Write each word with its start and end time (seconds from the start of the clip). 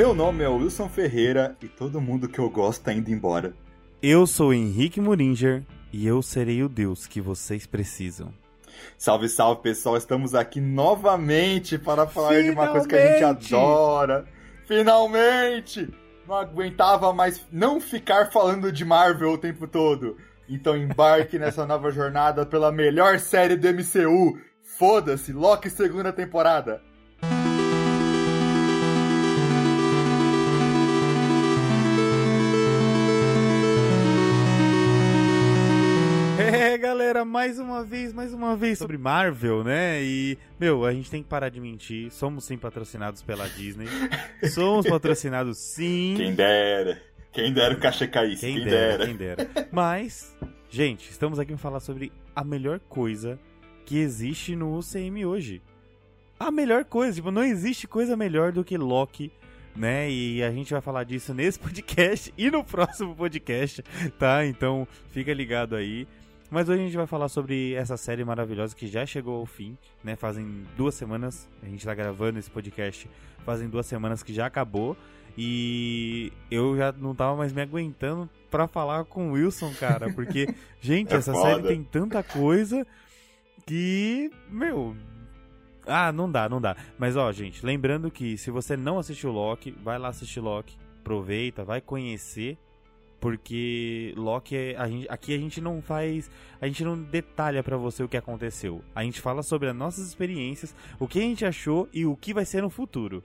Meu 0.00 0.14
nome 0.14 0.42
é 0.42 0.48
Wilson 0.48 0.88
Ferreira 0.88 1.54
e 1.60 1.68
todo 1.68 2.00
mundo 2.00 2.26
que 2.26 2.38
eu 2.38 2.48
gosto 2.48 2.84
tá 2.84 2.90
indo 2.90 3.10
embora. 3.10 3.52
Eu 4.02 4.26
sou 4.26 4.54
Henrique 4.54 4.98
Muringer 4.98 5.62
e 5.92 6.06
eu 6.06 6.22
serei 6.22 6.62
o 6.62 6.70
Deus 6.70 7.06
que 7.06 7.20
vocês 7.20 7.66
precisam. 7.66 8.32
Salve, 8.96 9.28
salve 9.28 9.60
pessoal, 9.60 9.98
estamos 9.98 10.34
aqui 10.34 10.58
novamente 10.58 11.76
para 11.76 12.06
falar 12.06 12.28
Finalmente! 12.28 12.54
de 12.54 12.58
uma 12.58 12.68
coisa 12.68 12.88
que 12.88 12.96
a 12.96 13.12
gente 13.12 13.24
adora. 13.54 14.24
Finalmente! 14.66 15.92
Não 16.26 16.34
aguentava 16.34 17.12
mais 17.12 17.46
não 17.52 17.78
ficar 17.78 18.32
falando 18.32 18.72
de 18.72 18.86
Marvel 18.86 19.32
o 19.32 19.38
tempo 19.38 19.66
todo. 19.66 20.16
Então 20.48 20.78
embarque 20.78 21.36
nessa 21.38 21.66
nova 21.66 21.90
jornada 21.90 22.46
pela 22.46 22.72
melhor 22.72 23.18
série 23.18 23.54
do 23.54 23.68
MCU. 23.68 24.38
Foda-se, 24.62 25.30
Loki 25.34 25.68
segunda 25.68 26.10
temporada. 26.10 26.80
Galera, 37.10 37.24
mais 37.24 37.58
uma 37.58 37.82
vez, 37.82 38.12
mais 38.12 38.32
uma 38.32 38.56
vez 38.56 38.78
sobre 38.78 38.96
Marvel, 38.96 39.64
né? 39.64 40.00
E, 40.00 40.38
meu, 40.60 40.84
a 40.84 40.92
gente 40.92 41.10
tem 41.10 41.22
que 41.22 41.28
parar 41.28 41.48
de 41.48 41.60
mentir. 41.60 42.08
Somos 42.12 42.44
sim 42.44 42.56
patrocinados 42.56 43.20
pela 43.20 43.48
Disney. 43.48 43.86
Somos 44.54 44.86
patrocinados 44.86 45.58
sim. 45.58 46.14
Quem 46.16 46.34
dera. 46.34 47.02
Quem 47.32 47.52
dera 47.52 47.74
o 47.74 47.80
cachê 47.80 48.06
caísse. 48.06 48.46
Quem, 48.46 48.56
quem 48.56 48.64
dera, 48.64 48.98
dera, 48.98 49.06
Quem 49.06 49.16
dera. 49.16 49.50
Mas, 49.72 50.36
gente, 50.68 51.10
estamos 51.10 51.40
aqui 51.40 51.52
para 51.52 51.58
falar 51.58 51.80
sobre 51.80 52.12
a 52.34 52.44
melhor 52.44 52.78
coisa 52.78 53.38
que 53.84 53.98
existe 53.98 54.54
no 54.54 54.78
UCM 54.78 55.26
hoje. 55.26 55.60
A 56.38 56.52
melhor 56.52 56.84
coisa, 56.84 57.16
tipo, 57.16 57.32
não 57.32 57.42
existe 57.42 57.88
coisa 57.88 58.16
melhor 58.16 58.52
do 58.52 58.62
que 58.62 58.78
Loki 58.78 59.32
né? 59.76 60.10
E 60.10 60.42
a 60.42 60.50
gente 60.50 60.72
vai 60.72 60.80
falar 60.80 61.04
disso 61.04 61.32
nesse 61.32 61.58
podcast 61.60 62.32
e 62.36 62.50
no 62.50 62.64
próximo 62.64 63.14
podcast, 63.14 63.82
tá? 64.18 64.44
Então 64.44 64.86
fica 65.10 65.32
ligado 65.32 65.76
aí. 65.76 66.06
Mas 66.50 66.68
hoje 66.68 66.80
a 66.80 66.84
gente 66.84 66.96
vai 66.96 67.06
falar 67.06 67.28
sobre 67.28 67.74
essa 67.74 67.96
série 67.96 68.24
maravilhosa 68.24 68.74
que 68.74 68.88
já 68.88 69.06
chegou 69.06 69.38
ao 69.38 69.46
fim, 69.46 69.78
né? 70.02 70.16
Fazem 70.16 70.64
duas 70.76 70.96
semanas, 70.96 71.48
a 71.62 71.66
gente 71.66 71.84
tá 71.84 71.94
gravando 71.94 72.40
esse 72.40 72.50
podcast, 72.50 73.08
fazem 73.44 73.68
duas 73.68 73.86
semanas 73.86 74.22
que 74.22 74.34
já 74.34 74.46
acabou. 74.46 74.96
E 75.38 76.32
eu 76.50 76.76
já 76.76 76.90
não 76.90 77.14
tava 77.14 77.36
mais 77.36 77.52
me 77.52 77.62
aguentando 77.62 78.28
para 78.50 78.66
falar 78.66 79.04
com 79.04 79.30
o 79.30 79.32
Wilson, 79.34 79.72
cara. 79.78 80.12
Porque, 80.12 80.52
gente, 80.82 81.14
é 81.14 81.18
essa 81.18 81.32
foda. 81.32 81.54
série 81.54 81.68
tem 81.68 81.84
tanta 81.84 82.20
coisa 82.20 82.84
que, 83.64 84.30
meu. 84.50 84.96
Ah, 85.86 86.10
não 86.10 86.30
dá, 86.30 86.48
não 86.48 86.60
dá. 86.60 86.76
Mas 86.98 87.16
ó, 87.16 87.30
gente, 87.30 87.64
lembrando 87.64 88.10
que 88.10 88.36
se 88.36 88.50
você 88.50 88.76
não 88.76 88.98
assistiu 88.98 89.30
Loki, 89.30 89.70
vai 89.70 89.98
lá 90.00 90.08
assistir 90.08 90.40
Loki, 90.40 90.76
aproveita, 91.00 91.64
vai 91.64 91.80
conhecer 91.80 92.58
porque 93.20 94.14
Loki 94.16 94.56
é, 94.56 94.76
a 94.76 94.88
gente, 94.88 95.06
aqui 95.10 95.34
a 95.34 95.38
gente 95.38 95.60
não 95.60 95.82
faz, 95.82 96.30
a 96.60 96.66
gente 96.66 96.82
não 96.82 97.00
detalha 97.00 97.62
para 97.62 97.76
você 97.76 98.02
o 98.02 98.08
que 98.08 98.16
aconteceu. 98.16 98.82
A 98.94 99.04
gente 99.04 99.20
fala 99.20 99.42
sobre 99.42 99.68
as 99.68 99.76
nossas 99.76 100.08
experiências, 100.08 100.74
o 100.98 101.06
que 101.06 101.18
a 101.18 101.22
gente 101.22 101.44
achou 101.44 101.88
e 101.92 102.06
o 102.06 102.16
que 102.16 102.32
vai 102.32 102.46
ser 102.46 102.62
no 102.62 102.70
futuro, 102.70 103.22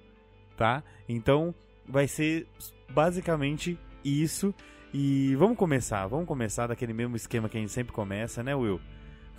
tá? 0.57 0.83
Então 1.07 1.55
vai 1.87 2.07
ser 2.07 2.45
basicamente 2.89 3.79
isso. 4.03 4.53
E 4.93 5.35
vamos 5.35 5.57
começar, 5.57 6.07
vamos 6.07 6.25
começar 6.25 6.67
daquele 6.67 6.93
mesmo 6.93 7.15
esquema 7.15 7.49
que 7.49 7.57
a 7.57 7.61
gente 7.61 7.71
sempre 7.71 7.93
começa, 7.93 8.43
né, 8.43 8.53
Will? 8.55 8.79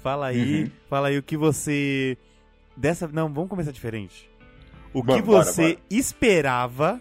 Fala 0.02 0.26
aí, 0.26 0.64
uhum. 0.64 0.70
fala 0.88 1.08
aí 1.08 1.18
o 1.18 1.22
que 1.22 1.36
você 1.36 2.16
dessa, 2.76 3.08
não, 3.08 3.32
vamos 3.32 3.50
começar 3.50 3.72
diferente. 3.72 4.30
O 4.92 5.02
que 5.02 5.20
você 5.20 5.62
bora, 5.62 5.74
bora. 5.74 5.86
esperava 5.90 7.00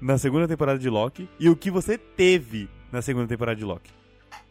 na 0.00 0.16
segunda 0.16 0.46
temporada 0.46 0.78
de 0.78 0.88
Loki 0.88 1.28
e 1.38 1.48
o 1.48 1.56
que 1.56 1.70
você 1.70 1.98
teve 1.98 2.68
na 2.92 3.02
segunda 3.02 3.26
temporada 3.26 3.58
de 3.58 3.64
Loki? 3.64 3.90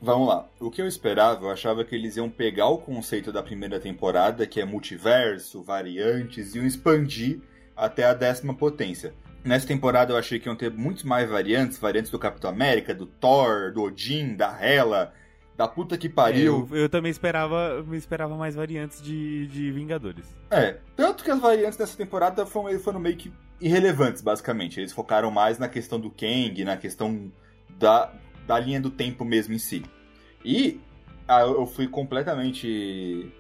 Vamos 0.02 0.28
lá. 0.28 0.48
O 0.60 0.70
que 0.70 0.82
eu 0.82 0.88
esperava, 0.88 1.46
eu 1.46 1.50
achava 1.50 1.84
que 1.84 1.96
eles 1.96 2.18
iam 2.18 2.30
pegar 2.30 2.68
o 2.68 2.78
conceito 2.78 3.32
da 3.32 3.42
primeira 3.42 3.80
temporada, 3.80 4.46
que 4.46 4.62
é 4.62 4.66
multiverso, 4.66 5.64
variantes, 5.64 6.54
e 6.54 6.58
iam 6.58 6.66
expandir 6.66 7.40
até 7.76 8.04
a 8.06 8.14
décima 8.14 8.54
potência. 8.54 9.14
Nessa 9.44 9.68
temporada 9.68 10.14
eu 10.14 10.18
achei 10.18 10.40
que 10.40 10.48
iam 10.48 10.56
ter 10.56 10.72
muitos 10.72 11.04
mais 11.04 11.30
variantes, 11.30 11.78
variantes 11.78 12.12
do 12.12 12.20
Capitão 12.20 12.50
América, 12.50 12.94
do 12.94 13.06
Thor, 13.06 13.72
do 13.72 13.84
Odin, 13.84 14.36
da 14.36 14.62
Hela, 14.62 15.14
da 15.56 15.68
puta 15.68 15.98
que 15.98 16.08
pariu. 16.08 16.68
É, 16.72 16.76
eu, 16.76 16.82
eu, 16.82 16.90
também 16.90 17.10
esperava, 17.10 17.84
me 17.84 17.98
esperava 17.98 18.36
mais 18.36 18.56
variantes 18.56 19.02
de, 19.02 19.48
de 19.48 19.72
Vingadores. 19.72 20.36
É, 20.52 20.78
tanto 20.96 21.24
que 21.24 21.32
as 21.32 21.40
variantes 21.40 21.78
dessa 21.78 21.98
temporada 21.98 22.46
foram, 22.46 22.78
foram 22.80 23.00
meio 23.00 23.18
que 23.18 23.32
irrelevantes, 23.60 24.22
basicamente. 24.22 24.80
Eles 24.80 24.92
focaram 24.92 25.32
mais 25.32 25.58
na 25.58 25.68
questão 25.68 26.00
do 26.00 26.12
Kang, 26.12 26.64
na 26.64 26.78
questão 26.78 27.32
da, 27.80 28.14
da 28.48 28.58
linha 28.58 28.80
do 28.80 28.90
tempo 28.90 29.26
mesmo 29.26 29.54
em 29.54 29.60
si. 29.60 29.84
E 30.44 30.80
ah, 31.28 31.42
eu 31.42 31.66
fui 31.66 31.88
completamente. 31.88 33.32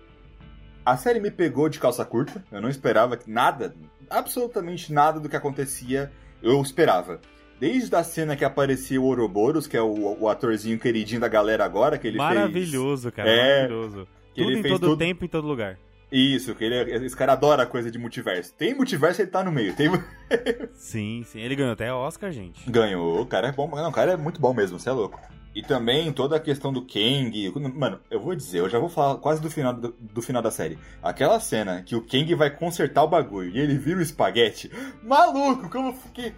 A 0.86 0.98
série 0.98 1.20
me 1.20 1.32
pegou 1.32 1.70
de 1.70 1.80
calça 1.80 2.04
curta. 2.04 2.44
Eu 2.52 2.62
não 2.62 2.70
esperava 2.70 3.18
nada, 3.26 3.74
absolutamente 4.10 4.92
nada 4.92 5.20
do 5.20 5.30
que 5.30 5.36
acontecia. 5.36 6.12
Eu 6.44 6.62
esperava. 6.62 7.22
Desde 7.60 7.96
a 7.96 8.04
cena 8.04 8.36
que 8.36 8.46
apareceu 8.46 9.04
o 9.04 9.06
Ouroboros, 9.08 9.66
que 9.66 9.76
é 9.76 9.82
o, 9.82 10.18
o 10.20 10.30
atorzinho 10.30 10.78
queridinho 10.78 11.20
da 11.20 11.28
galera 11.28 11.66
agora, 11.66 11.98
que 11.98 12.08
ele 12.08 12.18
maravilhoso, 12.18 13.04
fez... 13.04 13.16
cara, 13.16 13.30
é, 13.30 13.56
maravilhoso. 13.64 14.08
Tudo 14.36 14.52
em 14.52 14.62
todo 14.62 14.80
tudo... 14.80 14.98
tempo, 14.98 15.26
em 15.26 15.28
todo 15.28 15.48
lugar. 15.48 15.80
Isso, 16.12 16.56
que 16.56 16.64
ele, 16.64 16.76
é, 16.76 17.06
esse 17.06 17.16
cara 17.16 17.34
adora 17.34 17.66
coisa 17.66 17.92
de 17.92 17.98
multiverso. 17.98 18.54
Tem 18.54 18.74
multiverso, 18.74 19.22
ele 19.22 19.30
tá 19.30 19.44
no 19.44 19.52
meio. 19.52 19.76
Tem... 19.76 19.90
sim, 20.74 21.24
sim. 21.26 21.40
Ele 21.42 21.56
ganhou 21.56 21.74
até 21.74 21.92
Oscar, 21.92 22.32
gente. 22.32 22.70
Ganhou. 22.70 23.22
O 23.22 23.26
cara 23.26 23.50
é 23.50 23.52
bom. 23.52 23.70
Não, 23.70 23.90
o 23.90 23.94
cara 23.94 24.14
é 24.14 24.18
muito 24.18 24.40
bom 24.40 24.54
mesmo, 24.54 24.80
você 24.80 24.90
é 24.90 24.94
louco. 24.94 25.20
E 25.54 25.62
também 25.62 26.14
toda 26.14 26.38
a 26.38 26.40
questão 26.40 26.72
do 26.72 26.82
Kang. 26.82 27.52
Mano, 27.76 28.00
eu 28.10 28.22
vou 28.22 28.36
dizer, 28.36 28.60
eu 28.60 28.70
já 28.70 28.80
vou 28.80 28.90
falar 28.90 29.18
quase 29.18 29.42
do 29.42 29.50
final, 29.50 29.74
do, 29.74 29.94
do, 30.00 30.22
final 30.22 30.42
da 30.42 30.52
série. 30.52 30.80
Aquela 31.02 31.40
cena 31.40 31.82
que 31.82 31.96
o 31.96 32.06
Kang 32.06 32.34
vai 32.36 32.56
consertar 32.56 33.04
o 33.04 33.08
bagulho 33.08 33.50
e 33.50 33.60
ele 33.60 33.78
vira 33.78 34.00
o 34.00 34.04
espaguete. 34.04 34.72
Maluco, 35.04 35.70
como 35.70 35.98
que. 36.14 36.34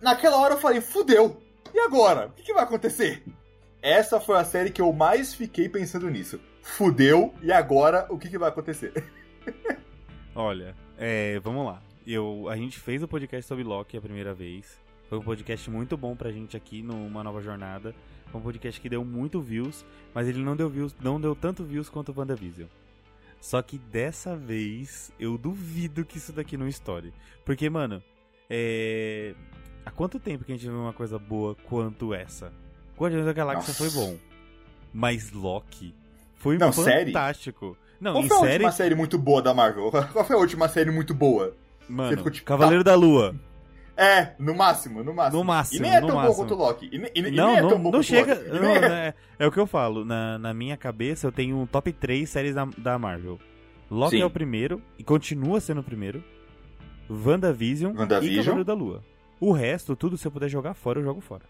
Naquela 0.00 0.38
hora 0.38 0.54
eu 0.54 0.58
falei, 0.58 0.80
fudeu! 0.80 1.42
E 1.74 1.80
agora? 1.80 2.28
O 2.28 2.30
que, 2.30 2.44
que 2.44 2.54
vai 2.54 2.62
acontecer? 2.62 3.24
Essa 3.82 4.20
foi 4.20 4.38
a 4.38 4.44
série 4.44 4.70
que 4.70 4.80
eu 4.80 4.92
mais 4.92 5.34
fiquei 5.34 5.68
pensando 5.68 6.08
nisso 6.08 6.40
fudeu, 6.64 7.34
e 7.42 7.52
agora 7.52 8.06
o 8.08 8.18
que, 8.18 8.28
que 8.28 8.38
vai 8.38 8.48
acontecer? 8.48 8.92
Olha, 10.34 10.74
é, 10.98 11.38
vamos 11.40 11.64
lá. 11.66 11.80
Eu, 12.06 12.48
a 12.48 12.56
gente 12.56 12.80
fez 12.80 13.02
o 13.02 13.06
podcast 13.08 13.46
sobre 13.46 13.62
Loki 13.62 13.96
a 13.96 14.00
primeira 14.00 14.34
vez. 14.34 14.80
Foi 15.08 15.18
um 15.18 15.22
podcast 15.22 15.70
muito 15.70 15.96
bom 15.96 16.16
pra 16.16 16.32
gente 16.32 16.56
aqui 16.56 16.82
numa 16.82 17.22
nova 17.22 17.40
jornada. 17.40 17.94
Foi 18.32 18.40
um 18.40 18.42
podcast 18.42 18.80
que 18.80 18.88
deu 18.88 19.04
muito 19.04 19.40
views, 19.40 19.84
mas 20.12 20.26
ele 20.26 20.42
não 20.42 20.56
deu 20.56 20.68
views, 20.68 20.96
não 21.00 21.20
deu 21.20 21.36
tanto 21.36 21.62
views 21.62 21.88
quanto 21.88 22.10
o 22.10 22.18
WandaVision. 22.18 22.68
Só 23.40 23.60
que 23.60 23.76
dessa 23.78 24.34
vez 24.34 25.12
eu 25.20 25.36
duvido 25.36 26.04
que 26.04 26.16
isso 26.16 26.32
daqui 26.32 26.56
não 26.56 26.66
estoure. 26.66 27.12
Porque, 27.44 27.68
mano, 27.68 28.02
é. 28.48 29.34
Há 29.84 29.90
quanto 29.90 30.18
tempo 30.18 30.44
que 30.44 30.52
a 30.52 30.54
gente 30.54 30.66
viu 30.66 30.80
uma 30.80 30.94
coisa 30.94 31.18
boa 31.18 31.54
quanto 31.54 32.14
essa? 32.14 32.50
Guardiões 32.98 33.26
da 33.26 33.34
Galáxia 33.34 33.68
Nossa. 33.68 33.74
foi 33.74 33.90
bom. 33.90 34.18
Mas 34.94 35.30
Loki 35.30 35.94
foi 36.36 36.58
não, 36.58 36.72
fantástico. 36.72 37.66
Série? 37.66 37.84
Não, 38.00 38.12
Qual 38.26 38.38
foi 38.40 38.48
a 38.48 38.52
última 38.52 38.72
série 38.72 38.94
muito 38.94 39.18
boa 39.18 39.42
da 39.42 39.54
Marvel? 39.54 39.90
Qual 39.90 40.24
foi 40.24 40.36
a 40.36 40.38
última 40.38 40.68
série 40.68 40.90
muito 40.90 41.14
boa? 41.14 41.56
Mano, 41.88 42.16
ficou, 42.16 42.30
tipo, 42.30 42.46
Cavaleiro 42.46 42.84
tá... 42.84 42.90
da 42.90 42.96
Lua. 42.96 43.34
É, 43.96 44.34
no 44.38 44.54
máximo, 44.54 45.04
no 45.04 45.14
máximo. 45.14 45.38
No 45.38 45.44
máximo. 45.44 45.78
E 45.78 45.82
nem 45.82 45.94
é 45.94 46.00
tão 46.00 46.16
máximo. 46.16 46.32
bom 46.32 46.34
quanto 46.34 46.54
o 46.54 46.56
Loki. 46.56 46.90
E, 46.92 47.18
e, 47.18 47.30
não, 47.30 47.46
nem 47.46 47.56
é 47.56 47.68
tão 47.68 47.80
bom 47.80 47.92
não 47.92 48.02
chega. 48.02 48.34
Loki. 48.34 48.60
Não, 48.60 48.74
é... 48.74 49.14
é, 49.38 49.46
o 49.46 49.52
que 49.52 49.58
eu 49.58 49.66
falo. 49.66 50.04
Na, 50.04 50.38
na 50.38 50.52
minha 50.52 50.76
cabeça, 50.76 51.26
eu 51.26 51.32
tenho 51.32 51.56
um 51.56 51.66
top 51.66 51.92
3 51.92 52.28
séries 52.28 52.54
da, 52.54 52.66
da 52.76 52.98
Marvel. 52.98 53.38
Loki 53.90 54.16
Sim. 54.16 54.22
é 54.22 54.26
o 54.26 54.30
primeiro, 54.30 54.82
e 54.98 55.04
continua 55.04 55.60
sendo 55.60 55.80
o 55.80 55.84
primeiro. 55.84 56.24
WandaVision, 57.08 57.96
WandaVision 57.96 58.34
e 58.34 58.38
Cavaleiro 58.38 58.64
da 58.64 58.74
Lua. 58.74 59.04
O 59.38 59.52
resto, 59.52 59.94
tudo, 59.94 60.16
se 60.16 60.26
eu 60.26 60.32
puder 60.32 60.48
jogar 60.48 60.74
fora, 60.74 60.98
eu 60.98 61.04
jogo 61.04 61.20
fora. 61.20 61.42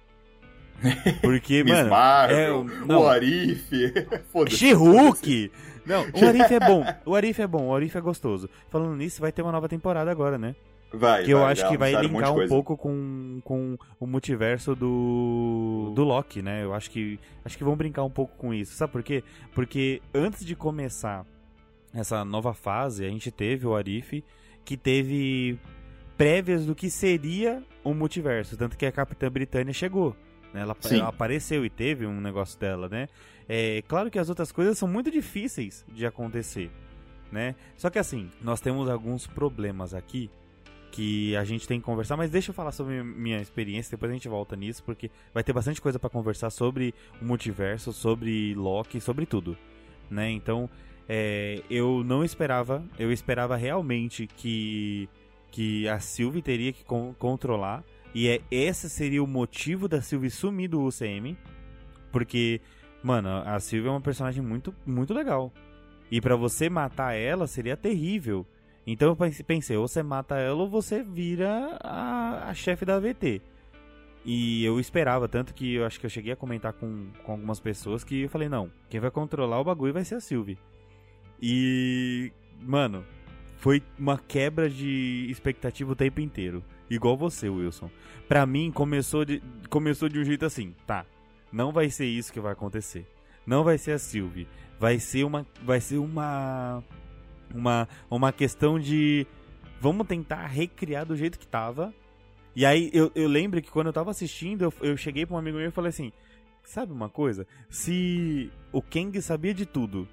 Porque, 1.21 1.65
mano. 1.65 1.91
Marvel, 1.91 2.67
é, 2.69 2.87
não, 2.87 3.03
o 3.03 3.09
Arif. 3.09 3.71
She-Hulk! 4.49 5.51
Não, 5.87 6.03
o 6.03 6.27
Arif 6.27 6.53
é 6.55 6.61
bom. 6.61 6.85
O 7.05 7.15
Arif 7.15 7.41
é 7.41 7.47
bom, 7.47 7.69
o 7.69 7.75
Arif 7.75 7.97
é 7.97 8.01
gostoso. 8.01 8.49
Falando 8.71 8.97
nisso, 8.97 9.21
vai 9.21 9.33
ter 9.33 9.43
uma 9.43 9.53
nova 9.53 9.69
temporada 9.69 10.11
agora, 10.11 10.39
né? 10.39 10.55
Vai, 10.93 11.25
que 11.25 11.33
eu 11.33 11.41
vai, 11.41 11.53
acho 11.53 11.69
que 11.69 11.77
vai 11.77 11.93
linkar 11.93 12.33
um, 12.33 12.45
um 12.45 12.49
pouco 12.49 12.77
com, 12.77 13.41
com 13.43 13.77
o 13.99 14.07
multiverso 14.07 14.77
do, 14.77 15.93
do 15.95 16.05
Loki, 16.05 16.41
né? 16.41 16.63
Eu 16.63 16.73
acho 16.73 16.89
que 16.89 17.19
acho 17.45 17.59
que 17.59 17.65
vão 17.65 17.75
brincar 17.75 18.05
um 18.05 18.11
pouco 18.11 18.37
com 18.37 18.55
isso. 18.55 18.75
Sabe 18.75 18.93
por 18.93 19.03
quê? 19.03 19.25
Porque 19.53 20.01
antes 20.15 20.45
de 20.45 20.55
começar 20.55 21.27
essa 21.93 22.25
nova 22.25 22.55
fase, 22.55 23.05
a 23.05 23.09
gente 23.09 23.31
teve 23.33 23.67
o 23.67 23.75
Arif 23.75 24.23
que 24.65 24.77
teve 24.77 25.59
prévias 26.17 26.65
do 26.65 26.75
que 26.75 26.89
seria 26.89 27.63
o 27.83 27.93
multiverso, 27.93 28.57
tanto 28.57 28.79
que 28.79 28.87
a 28.87 28.93
Capitã 28.93 29.31
Britânia 29.31 29.73
chegou. 29.73 30.17
Né? 30.55 30.61
Ela, 30.61 30.77
ela, 30.89 31.09
apareceu 31.09 31.67
e 31.67 31.69
teve 31.69 32.07
um 32.07 32.21
negócio 32.21 32.59
dela, 32.59 32.89
né? 32.89 33.09
É 33.49 33.83
claro 33.89 34.09
que 34.09 34.21
as 34.21 34.29
outras 34.29 34.53
coisas 34.53 34.79
são 34.79 34.87
muito 34.87 35.11
difíceis 35.11 35.85
de 35.93 36.07
acontecer, 36.07 36.71
né? 37.31 37.57
Só 37.77 37.91
que 37.91 37.99
assim, 37.99 38.31
nós 38.41 38.61
temos 38.61 38.89
alguns 38.89 39.27
problemas 39.27 39.93
aqui 39.93 40.31
que 40.93 41.35
a 41.35 41.43
gente 41.43 41.67
tem 41.67 41.81
que 41.81 41.85
conversar, 41.85 42.17
mas 42.17 42.31
deixa 42.31 42.51
eu 42.51 42.55
falar 42.55 42.71
sobre 42.71 43.03
minha 43.03 43.41
experiência, 43.41 43.91
depois 43.91 44.13
a 44.13 44.15
gente 44.15 44.29
volta 44.29 44.55
nisso, 44.55 44.85
porque 44.85 45.11
vai 45.35 45.43
ter 45.43 45.53
bastante 45.53 45.83
coisa 45.83 45.99
para 45.99 46.09
conversar 46.09 46.51
sobre 46.51 46.95
o 47.21 47.25
multiverso, 47.25 47.93
sobre 47.93 48.55
Loki, 48.55 49.01
sobre 49.01 49.27
tudo, 49.27 49.59
né? 50.09 50.31
Então, 50.31 50.71
é, 51.09 51.63
eu 51.69 52.05
não 52.05 52.25
esperava, 52.25 52.83
eu 52.97 53.11
esperava 53.11 53.57
realmente 53.57 54.29
que 54.29 55.09
que 55.51 55.89
a 55.89 56.01
Sylvie 56.01 56.43
teria 56.43 56.73
que 56.73 56.85
con 56.85 57.15
controlar 57.17 57.85
e 58.15 58.29
é 58.29 58.41
esse 58.51 58.89
seria 58.89 59.23
o 59.23 59.27
motivo 59.27 59.89
da 59.89 60.01
Sylvie 60.01 60.31
sumir 60.31 60.69
do 60.69 60.83
UCM, 60.83 61.37
porque 62.13 62.61
mano, 63.03 63.29
a 63.45 63.59
Sylvie 63.59 63.89
é 63.89 63.91
uma 63.91 64.01
personagem 64.01 64.43
muito 64.43 64.75
muito 64.87 65.13
legal. 65.13 65.53
E 66.11 66.21
para 66.21 66.37
você 66.37 66.71
matar 66.71 67.15
ela 67.15 67.47
seria 67.47 67.77
terrível. 67.77 68.47
Então 68.87 69.09
eu 69.09 69.45
pensei, 69.45 69.77
ou 69.77 69.89
você 69.89 70.03
mata 70.03 70.37
ela 70.37 70.63
ou 70.63 70.69
você 70.69 71.03
vira 71.03 71.79
a, 71.83 72.51
a 72.51 72.55
chefe 72.55 72.85
da 72.85 72.97
AVT. 72.97 73.43
E 74.25 74.65
eu 74.65 74.81
esperava, 74.81 75.29
tanto 75.29 75.53
que 75.53 75.75
eu 75.75 75.85
acho 75.85 76.01
que 76.01 76.07
eu 76.07 76.11
cheguei 76.11 76.33
a 76.33 76.37
comentar 76.37 76.73
com, 76.73 77.09
com 77.23 77.33
algumas 77.33 77.61
pessoas 77.61 78.03
que 78.03 78.23
eu 78.23 78.29
falei, 78.29 78.49
não, 78.49 78.71
quem 78.89 78.99
vai 78.99 79.11
controlar 79.11 79.61
o 79.61 79.65
bagulho 79.65 79.93
vai 79.93 80.05
ser 80.05 80.15
a 80.15 80.21
Sylvie. 80.21 80.59
E, 81.43 82.33
mano, 82.63 83.05
foi 83.59 83.83
uma 83.99 84.17
quebra 84.17 84.71
de 84.71 85.27
expectativa 85.29 85.93
o 85.93 85.97
tempo 85.97 86.21
inteiro. 86.21 86.65
Igual 86.91 87.17
você, 87.17 87.49
Wilson. 87.49 87.91
Pra 88.29 88.45
mim, 88.47 88.71
começou 88.71 89.25
de, 89.25 89.43
começou 89.69 90.09
de 90.09 90.19
um 90.19 90.25
jeito 90.25 90.45
assim, 90.45 90.75
tá, 90.87 91.07
não 91.53 91.73
vai 91.73 91.89
ser 91.91 92.07
isso 92.07 92.33
que 92.33 92.41
vai 92.41 92.53
acontecer. 92.53 93.07
Não 93.47 93.63
vai 93.63 93.79
ser 93.79 93.93
a 93.93 93.99
Sylvie. 93.99 94.49
Vai 94.79 94.99
ser 94.99 95.25
uma, 95.25 95.47
vai 95.63 95.81
ser 95.81 95.99
uma 95.99 96.83
uma, 97.55 97.89
uma 98.11 98.33
questão 98.33 98.79
de 98.79 99.27
vamos 99.81 100.07
tentar 100.07 100.47
recriar 100.47 101.07
do 101.07 101.17
jeito 101.17 101.39
que 101.39 101.47
tava. 101.47 101.95
E 102.57 102.65
aí 102.65 102.91
eu, 102.93 103.11
eu 103.15 103.29
lembro 103.29 103.61
que 103.61 103.71
quando 103.71 103.89
eu 103.89 103.93
tava 103.93 104.11
assistindo, 104.11 104.63
eu, 104.63 104.73
eu 104.81 104.97
cheguei 104.97 105.27
pra 105.27 105.37
um 105.37 105.39
amigo 105.39 105.59
meu 105.59 105.69
e 105.69 105.73
falei 105.73 105.91
assim: 105.91 106.13
Sabe 106.63 106.93
uma 106.93 107.09
coisa? 107.09 107.47
Se 107.69 108.51
o 108.73 108.81
Kang 108.81 109.21
sabia 109.21 109.55
de 109.55 109.67
tudo 109.67 110.09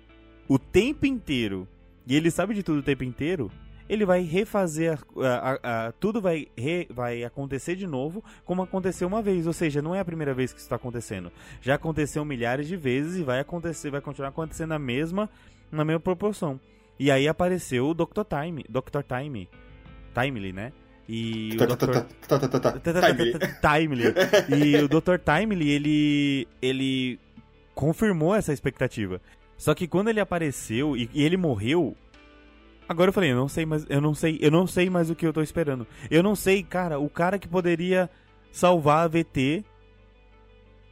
o 0.47 0.59
tempo 0.59 1.05
inteiro, 1.05 1.67
e 2.05 2.15
ele 2.15 2.29
sabe 2.29 2.53
de 2.53 2.63
tudo 2.63 2.79
o 2.79 2.83
tempo 2.83 3.03
inteiro, 3.03 3.49
ele 3.91 4.05
vai 4.05 4.21
refazer 4.21 4.97
a, 5.17 5.51
a, 5.51 5.87
a, 5.87 5.91
tudo 5.91 6.21
vai, 6.21 6.47
re, 6.57 6.87
vai 6.89 7.25
acontecer 7.25 7.75
de 7.75 7.85
novo 7.85 8.23
como 8.45 8.61
aconteceu 8.61 9.05
uma 9.05 9.21
vez, 9.21 9.45
ou 9.45 9.51
seja, 9.51 9.81
não 9.81 9.93
é 9.93 9.99
a 9.99 10.05
primeira 10.05 10.33
vez 10.33 10.53
que 10.53 10.59
isso 10.59 10.65
está 10.65 10.77
acontecendo. 10.77 11.29
Já 11.61 11.75
aconteceu 11.75 12.23
milhares 12.23 12.69
de 12.69 12.77
vezes 12.77 13.17
e 13.17 13.23
vai 13.23 13.41
acontecer, 13.41 13.91
vai 13.91 13.99
continuar 13.99 14.29
acontecendo 14.29 14.69
na 14.69 14.79
mesma 14.79 15.29
na 15.69 15.83
mesma 15.83 15.99
proporção. 15.99 16.57
E 16.97 17.11
aí 17.11 17.27
apareceu 17.27 17.89
o 17.89 17.93
Dr. 17.93 18.23
Time, 18.23 18.63
Dr. 18.69 19.01
Time, 19.03 19.49
Timely, 20.13 20.53
né? 20.53 20.71
E 21.09 21.57
o 21.57 21.67
Dr. 21.67 21.91
Timely. 23.59 24.03
E 24.57 24.75
o 24.77 24.87
Dr. 24.87 25.17
Timely, 25.17 25.69
ele 25.69 26.47
ele 26.61 27.19
confirmou 27.75 28.33
essa 28.33 28.53
expectativa. 28.53 29.19
Só 29.57 29.75
que 29.75 29.85
quando 29.85 30.07
ele 30.07 30.21
apareceu 30.21 30.95
e, 30.95 31.09
ele 31.13 31.35
morreu, 31.35 31.97
agora 32.87 33.09
eu 33.09 33.13
falei, 33.13 33.31
eu 33.31 33.35
não 33.35 33.47
sei 33.47 33.65
mais, 33.65 33.85
eu 33.89 34.01
não 34.01 34.13
sei, 34.13 34.37
eu 34.41 34.51
não 34.51 34.67
sei 34.67 34.89
mais 34.89 35.09
o 35.09 35.15
que 35.15 35.25
eu 35.25 35.33
tô 35.33 35.41
esperando. 35.41 35.87
Eu 36.09 36.21
não 36.21 36.35
sei, 36.35 36.63
cara, 36.63 36.99
o 36.99 37.09
cara 37.09 37.39
que 37.39 37.47
poderia 37.47 38.09
salvar 38.51 39.05
a 39.05 39.07
VT 39.07 39.63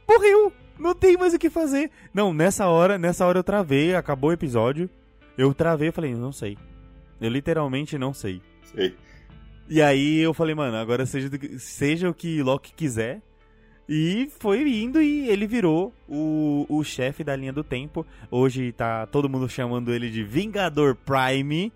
morreu. 0.08 0.52
Não 0.78 0.94
tem 0.94 1.16
mais 1.16 1.34
o 1.34 1.38
que 1.38 1.50
fazer. 1.50 1.90
Não, 2.12 2.32
nessa 2.32 2.66
hora, 2.66 2.96
nessa 2.98 3.26
hora 3.26 3.38
eu 3.38 3.44
travei, 3.44 3.94
acabou 3.94 4.30
o 4.30 4.32
episódio. 4.32 4.88
Eu 5.36 5.52
travei 5.52 5.88
e 5.88 5.92
falei, 5.92 6.14
não 6.14 6.32
sei. 6.32 6.56
Eu 7.20 7.28
literalmente 7.28 7.98
não 7.98 8.14
sei. 8.14 8.40
Sei. 8.62 8.96
E 9.68 9.80
aí 9.80 10.18
eu 10.18 10.32
falei, 10.32 10.54
mano, 10.54 10.76
agora 10.76 11.04
seja, 11.04 11.30
seja 11.58 12.08
o 12.08 12.14
que 12.14 12.42
Loki 12.42 12.72
quiser. 12.72 13.20
E 13.88 14.30
foi 14.38 14.62
indo 14.82 15.02
e 15.02 15.28
ele 15.28 15.46
virou 15.46 15.92
o, 16.08 16.64
o 16.68 16.82
chefe 16.82 17.22
da 17.22 17.36
linha 17.36 17.52
do 17.52 17.62
tempo. 17.62 18.06
Hoje 18.30 18.72
tá 18.72 19.06
todo 19.06 19.28
mundo 19.28 19.48
chamando 19.48 19.92
ele 19.92 20.08
de 20.08 20.22
Vingador 20.22 20.96
Prime. 20.96 21.72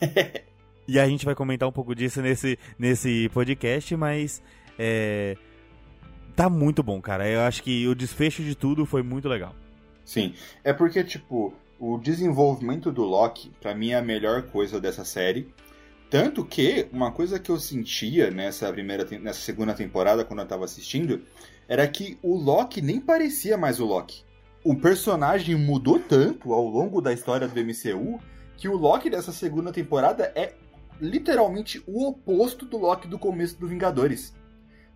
e 0.86 0.98
a 0.98 1.06
gente 1.06 1.24
vai 1.24 1.34
comentar 1.34 1.68
um 1.68 1.72
pouco 1.72 1.94
disso 1.94 2.20
nesse, 2.22 2.58
nesse 2.78 3.28
podcast, 3.30 3.96
mas 3.96 4.42
é, 4.78 5.36
tá 6.34 6.48
muito 6.48 6.82
bom, 6.82 7.00
cara. 7.00 7.28
Eu 7.28 7.40
acho 7.40 7.62
que 7.62 7.86
o 7.86 7.94
desfecho 7.94 8.42
de 8.42 8.54
tudo 8.54 8.84
foi 8.84 9.02
muito 9.02 9.28
legal. 9.28 9.54
Sim, 10.04 10.34
é 10.62 10.72
porque, 10.72 11.02
tipo, 11.02 11.54
o 11.78 11.98
desenvolvimento 11.98 12.92
do 12.92 13.02
Loki, 13.02 13.50
para 13.60 13.74
mim, 13.74 13.90
é 13.90 13.96
a 13.96 14.02
melhor 14.02 14.42
coisa 14.42 14.80
dessa 14.80 15.04
série. 15.04 15.52
Tanto 16.10 16.44
que 16.44 16.86
uma 16.92 17.10
coisa 17.10 17.40
que 17.40 17.50
eu 17.50 17.58
sentia 17.58 18.30
nessa 18.30 18.72
primeira 18.72 19.04
nessa 19.18 19.40
segunda 19.40 19.74
temporada 19.74 20.24
quando 20.24 20.40
eu 20.40 20.46
tava 20.46 20.64
assistindo 20.64 21.22
era 21.66 21.88
que 21.88 22.18
o 22.22 22.36
Loki 22.36 22.80
nem 22.80 23.00
parecia 23.00 23.56
mais 23.56 23.80
o 23.80 23.86
Loki. 23.86 24.22
O 24.62 24.76
personagem 24.76 25.56
mudou 25.56 25.98
tanto 25.98 26.52
ao 26.52 26.66
longo 26.66 27.00
da 27.00 27.12
história 27.12 27.48
do 27.48 27.60
MCU 27.60 28.20
que 28.64 28.68
o 28.68 28.78
Loki 28.78 29.10
dessa 29.10 29.30
segunda 29.30 29.70
temporada 29.70 30.32
é 30.34 30.54
literalmente 30.98 31.84
o 31.86 32.08
oposto 32.08 32.64
do 32.64 32.78
Loki 32.78 33.06
do 33.06 33.18
começo 33.18 33.60
do 33.60 33.68
Vingadores. 33.68 34.34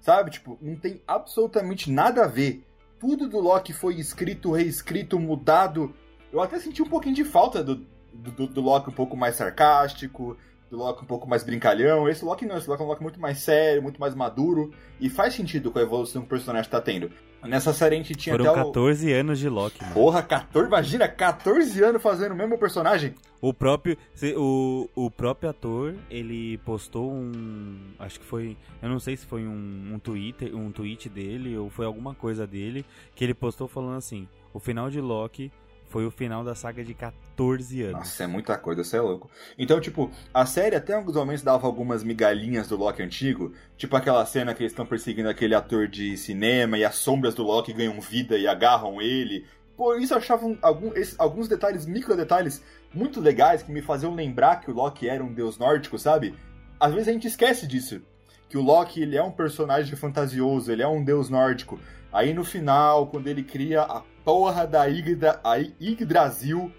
Sabe? 0.01 0.31
Tipo, 0.31 0.57
não 0.63 0.75
tem 0.75 1.03
absolutamente 1.07 1.93
nada 1.93 2.25
a 2.25 2.27
ver. 2.27 2.65
Tudo 2.99 3.29
do 3.29 3.39
Loki 3.39 3.75
foi 3.75 3.97
escrito, 3.97 4.53
reescrito, 4.53 5.21
mudado 5.21 5.95
eu 6.33 6.41
até 6.41 6.59
senti 6.59 6.81
um 6.81 6.89
pouquinho 6.89 7.15
de 7.15 7.25
falta 7.25 7.63
do, 7.63 7.87
do, 8.11 8.47
do 8.47 8.61
Loki 8.63 8.89
um 8.89 8.95
pouco 8.95 9.15
mais 9.15 9.35
sarcástico, 9.35 10.35
do 10.71 10.79
Loki 10.79 11.03
um 11.03 11.07
pouco 11.07 11.29
mais 11.29 11.45
brincalhão. 11.45 12.09
Esse 12.09 12.25
Loki 12.25 12.47
não, 12.47 12.57
esse 12.57 12.71
Loki 12.71 12.83
é 12.83 12.87
um 12.87 12.89
Loki 12.89 13.03
muito 13.03 13.21
mais 13.21 13.41
sério, 13.41 13.83
muito 13.83 14.01
mais 14.01 14.15
maduro, 14.15 14.73
e 14.99 15.11
faz 15.11 15.35
sentido 15.35 15.71
com 15.71 15.79
a 15.79 15.83
evolução 15.83 16.23
que 16.23 16.27
o 16.27 16.31
personagem 16.31 16.71
tá 16.71 16.81
tendo. 16.81 17.11
Nessa 17.43 17.73
série 17.73 17.95
a 17.95 17.99
gente 17.99 18.15
tinha 18.15 18.37
Foram 18.37 18.51
até 18.51 18.65
14 18.65 19.13
o... 19.13 19.17
anos 19.17 19.39
de 19.39 19.49
Loki. 19.49 19.81
Mano. 19.81 19.95
Porra, 19.95 20.23
14, 20.23 20.69
imagina, 20.69 21.09
14 21.09 21.83
anos 21.83 22.03
fazendo 22.03 22.33
o 22.33 22.37
mesmo 22.37 22.59
personagem. 22.59 23.15
O 23.41 23.55
próprio, 23.55 23.97
o, 24.37 24.89
o 24.95 25.11
próprio 25.11 25.51
ator, 25.51 25.95
ele 26.11 26.59
postou 26.59 27.13
um, 27.13 27.79
acho 27.99 28.19
que 28.19 28.27
foi, 28.27 28.57
eu 28.83 28.89
não 28.89 28.99
sei 28.99 29.17
se 29.17 29.25
foi 29.25 29.47
um, 29.47 29.93
um 29.95 29.99
Twitter, 29.99 30.55
um 30.57 30.73
tweet 30.73 31.09
dele 31.09 31.57
ou 31.57 31.71
foi 31.71 31.87
alguma 31.87 32.15
coisa 32.15 32.47
dele 32.47 32.85
que 33.15 33.23
ele 33.23 33.35
postou 33.35 33.69
falando 33.69 33.97
assim: 33.97 34.27
"O 34.53 34.59
final 34.59 34.91
de 34.91 35.01
Loki 35.01 35.53
foi 35.89 36.07
o 36.07 36.11
final 36.11 36.45
da 36.45 36.55
saga 36.55 36.85
de 36.85 36.95
14 36.95 37.83
anos. 37.83 37.99
Nossa, 37.99 38.25
é 38.25 38.27
muita 38.27 38.57
coisa, 38.57 38.85
você 38.85 38.97
é 38.97 39.01
louco. 39.01 39.31
Então, 39.59 39.81
tipo, 39.81 40.11
a 40.33 40.45
série 40.47 40.77
até 40.77 40.95
alguns 40.95 41.17
momentos 41.17 41.43
dava 41.43 41.67
algumas 41.67 42.05
migalhinhas 42.05 42.69
do 42.69 42.77
Loki 42.77 43.03
antigo, 43.03 43.53
tipo 43.77 43.97
aquela 43.97 44.25
cena 44.27 44.55
que 44.55 44.63
eles 44.63 44.73
estão 44.73 44.87
perseguindo 44.87 45.29
aquele 45.29 45.55
ator 45.55 45.89
de 45.89 46.17
cinema 46.17 46.79
e 46.79 46.85
as 46.85 46.97
sombras 46.97 47.35
do 47.35 47.43
Loki 47.43 47.73
ganham 47.73 48.01
vida 48.01 48.37
e 48.37 48.47
agarram 48.47 49.01
ele. 49.01 49.47
Pô, 49.77 49.95
isso 49.95 50.13
eu 50.13 50.19
achava 50.19 50.45
um, 50.45 50.59
algum, 50.61 50.93
esses, 50.95 51.19
alguns 51.19 51.49
detalhes, 51.49 51.87
micro 51.87 52.17
detalhes, 52.17 52.63
muito 52.93 53.21
legais 53.21 53.63
que 53.63 53.73
me 53.73 53.81
faziam 53.81 54.15
lembrar 54.15 54.61
que 54.61 54.71
o 54.71 54.75
Loki 54.75 55.09
era 55.09 55.25
um 55.25 55.33
deus 55.33 55.59
nórdico, 55.59 55.99
sabe? 55.99 56.35
Às 56.79 56.93
vezes 56.93 57.09
a 57.09 57.13
gente 57.13 57.29
esquece 57.29 57.67
disso. 57.67 58.03
Que 58.49 58.57
o 58.57 58.63
Loki 58.63 59.03
ele 59.03 59.17
é 59.17 59.23
um 59.23 59.31
personagem 59.31 59.95
fantasioso, 59.95 60.73
ele 60.73 60.83
é 60.83 60.89
um 60.89 61.05
deus 61.05 61.29
nórdico. 61.29 61.79
Aí 62.13 62.33
no 62.33 62.45
final, 62.45 63.07
quando 63.07 63.27
ele 63.27 63.43
cria 63.43 63.83
a 63.83 64.03
porra 64.25 64.67
da 64.67 64.85
Yggdra, 64.87 65.41
a 65.45 65.57
Yggdrasil 65.57 66.73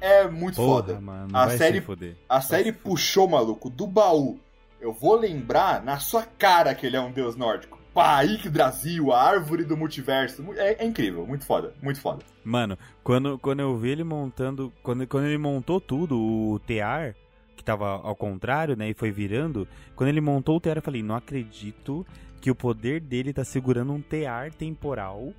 é 0.00 0.28
muito 0.28 0.56
porra, 0.56 0.82
foda. 0.82 1.00
Mano, 1.00 1.36
a 1.36 1.50
série, 1.50 1.82
a 2.28 2.40
série 2.40 2.72
puxou, 2.72 3.28
maluco, 3.28 3.68
do 3.68 3.86
baú. 3.86 4.38
Eu 4.80 4.92
vou 4.92 5.16
lembrar 5.16 5.82
na 5.82 5.98
sua 5.98 6.22
cara 6.22 6.74
que 6.74 6.86
ele 6.86 6.96
é 6.96 7.00
um 7.00 7.10
deus 7.10 7.34
nórdico. 7.34 7.78
Pá, 7.92 8.22
Yggdrasil, 8.22 9.12
a 9.12 9.20
árvore 9.20 9.64
do 9.64 9.76
multiverso. 9.76 10.44
É, 10.56 10.84
é, 10.84 10.86
incrível, 10.86 11.26
muito 11.26 11.44
foda, 11.44 11.74
muito 11.82 12.00
foda. 12.00 12.24
Mano, 12.44 12.78
quando, 13.02 13.38
quando 13.38 13.60
eu 13.60 13.76
vi 13.76 13.90
ele 13.90 14.04
montando. 14.04 14.72
Quando, 14.82 15.06
quando 15.06 15.26
ele 15.26 15.38
montou 15.38 15.80
tudo, 15.80 16.16
o 16.16 16.60
Tear, 16.60 17.16
que 17.56 17.64
tava 17.64 17.88
ao 17.88 18.14
contrário, 18.14 18.76
né? 18.76 18.88
E 18.90 18.94
foi 18.94 19.10
virando. 19.10 19.66
Quando 19.96 20.10
ele 20.10 20.20
montou 20.20 20.56
o 20.56 20.60
Tear, 20.60 20.78
eu 20.78 20.82
falei, 20.82 21.02
não 21.02 21.16
acredito 21.16 22.06
que 22.40 22.50
o 22.50 22.54
poder 22.54 23.00
dele 23.00 23.32
tá 23.32 23.44
segurando 23.44 23.92
um 23.92 24.00
tear 24.00 24.52
temporal 24.52 25.32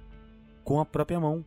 com 0.64 0.80
a 0.80 0.86
própria 0.86 1.20
mão. 1.20 1.44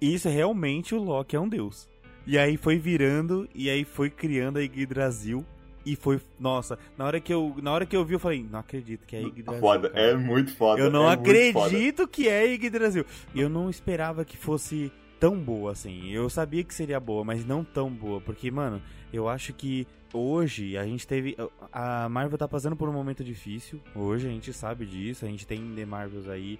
E 0.00 0.14
isso 0.14 0.28
é 0.28 0.30
realmente 0.30 0.94
o 0.94 1.02
Loki 1.02 1.36
é 1.36 1.40
um 1.40 1.48
deus. 1.48 1.88
E 2.26 2.38
aí 2.38 2.56
foi 2.56 2.78
virando 2.78 3.48
e 3.54 3.70
aí 3.70 3.84
foi 3.84 4.10
criando 4.10 4.58
a 4.58 4.62
Yggdrasil 4.62 5.44
e 5.84 5.96
foi, 5.96 6.20
nossa, 6.38 6.78
na 6.96 7.06
hora 7.06 7.20
que 7.20 7.32
eu, 7.32 7.54
na 7.62 7.72
hora 7.72 7.86
que 7.86 7.96
eu 7.96 8.04
vi 8.04 8.14
eu 8.14 8.20
falei, 8.20 8.46
não 8.50 8.58
acredito 8.58 9.06
que 9.06 9.16
é 9.16 9.22
Yggdrasil. 9.22 9.60
Foda, 9.60 9.88
cara. 9.88 10.02
é 10.02 10.14
muito 10.14 10.54
foda. 10.54 10.82
Eu 10.82 10.90
não 10.90 11.08
é 11.08 11.14
acredito 11.14 12.06
que 12.06 12.28
é 12.28 12.44
Yggdrasil. 12.44 13.06
Eu 13.34 13.48
não 13.48 13.70
esperava 13.70 14.24
que 14.24 14.36
fosse 14.36 14.92
tão 15.18 15.38
boa 15.38 15.72
assim. 15.72 16.08
Eu 16.10 16.28
sabia 16.30 16.64
que 16.64 16.74
seria 16.74 17.00
boa, 17.00 17.24
mas 17.24 17.44
não 17.44 17.64
tão 17.64 17.90
boa, 17.90 18.20
porque 18.20 18.50
mano, 18.50 18.82
eu 19.12 19.28
acho 19.28 19.52
que 19.52 19.86
hoje 20.12 20.76
a 20.76 20.84
gente 20.84 21.06
teve 21.06 21.36
a 21.72 22.08
Marvel 22.08 22.38
tá 22.38 22.48
passando 22.48 22.76
por 22.76 22.88
um 22.88 22.92
momento 22.92 23.22
difícil. 23.24 23.80
Hoje 23.94 24.26
a 24.26 24.30
gente 24.30 24.52
sabe 24.52 24.86
disso, 24.86 25.24
a 25.24 25.28
gente 25.28 25.46
tem 25.46 25.74
The 25.74 25.84
Marvels 25.84 26.28
aí 26.28 26.58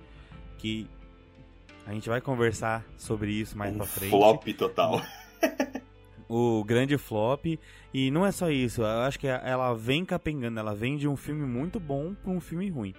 que 0.59 0.89
a 1.87 1.93
gente 1.93 2.09
vai 2.09 2.21
conversar 2.21 2.85
sobre 2.97 3.33
isso 3.33 3.57
mais 3.57 3.75
um 3.75 3.79
pra 3.79 3.87
frente. 3.87 4.11
Flop 4.11 4.47
total. 4.57 5.01
O, 6.29 6.63
grande 6.63 6.99
flop. 6.99 7.47
E 7.95 8.11
não 8.11 8.27
é 8.27 8.31
só 8.31 8.51
isso, 8.51 8.83
eu 8.83 9.01
acho 9.01 9.19
que 9.19 9.27
ela 9.27 9.73
vem 9.73 10.05
capengando, 10.05 10.61
ela 10.61 10.75
vem 10.75 10.99
de 10.99 11.09
um 11.09 11.17
filme 11.17 11.47
muito 11.47 11.81
bom 11.81 12.15
pra 12.15 12.31
um 12.31 12.39
filme 12.39 12.69
ruim. 12.69 12.95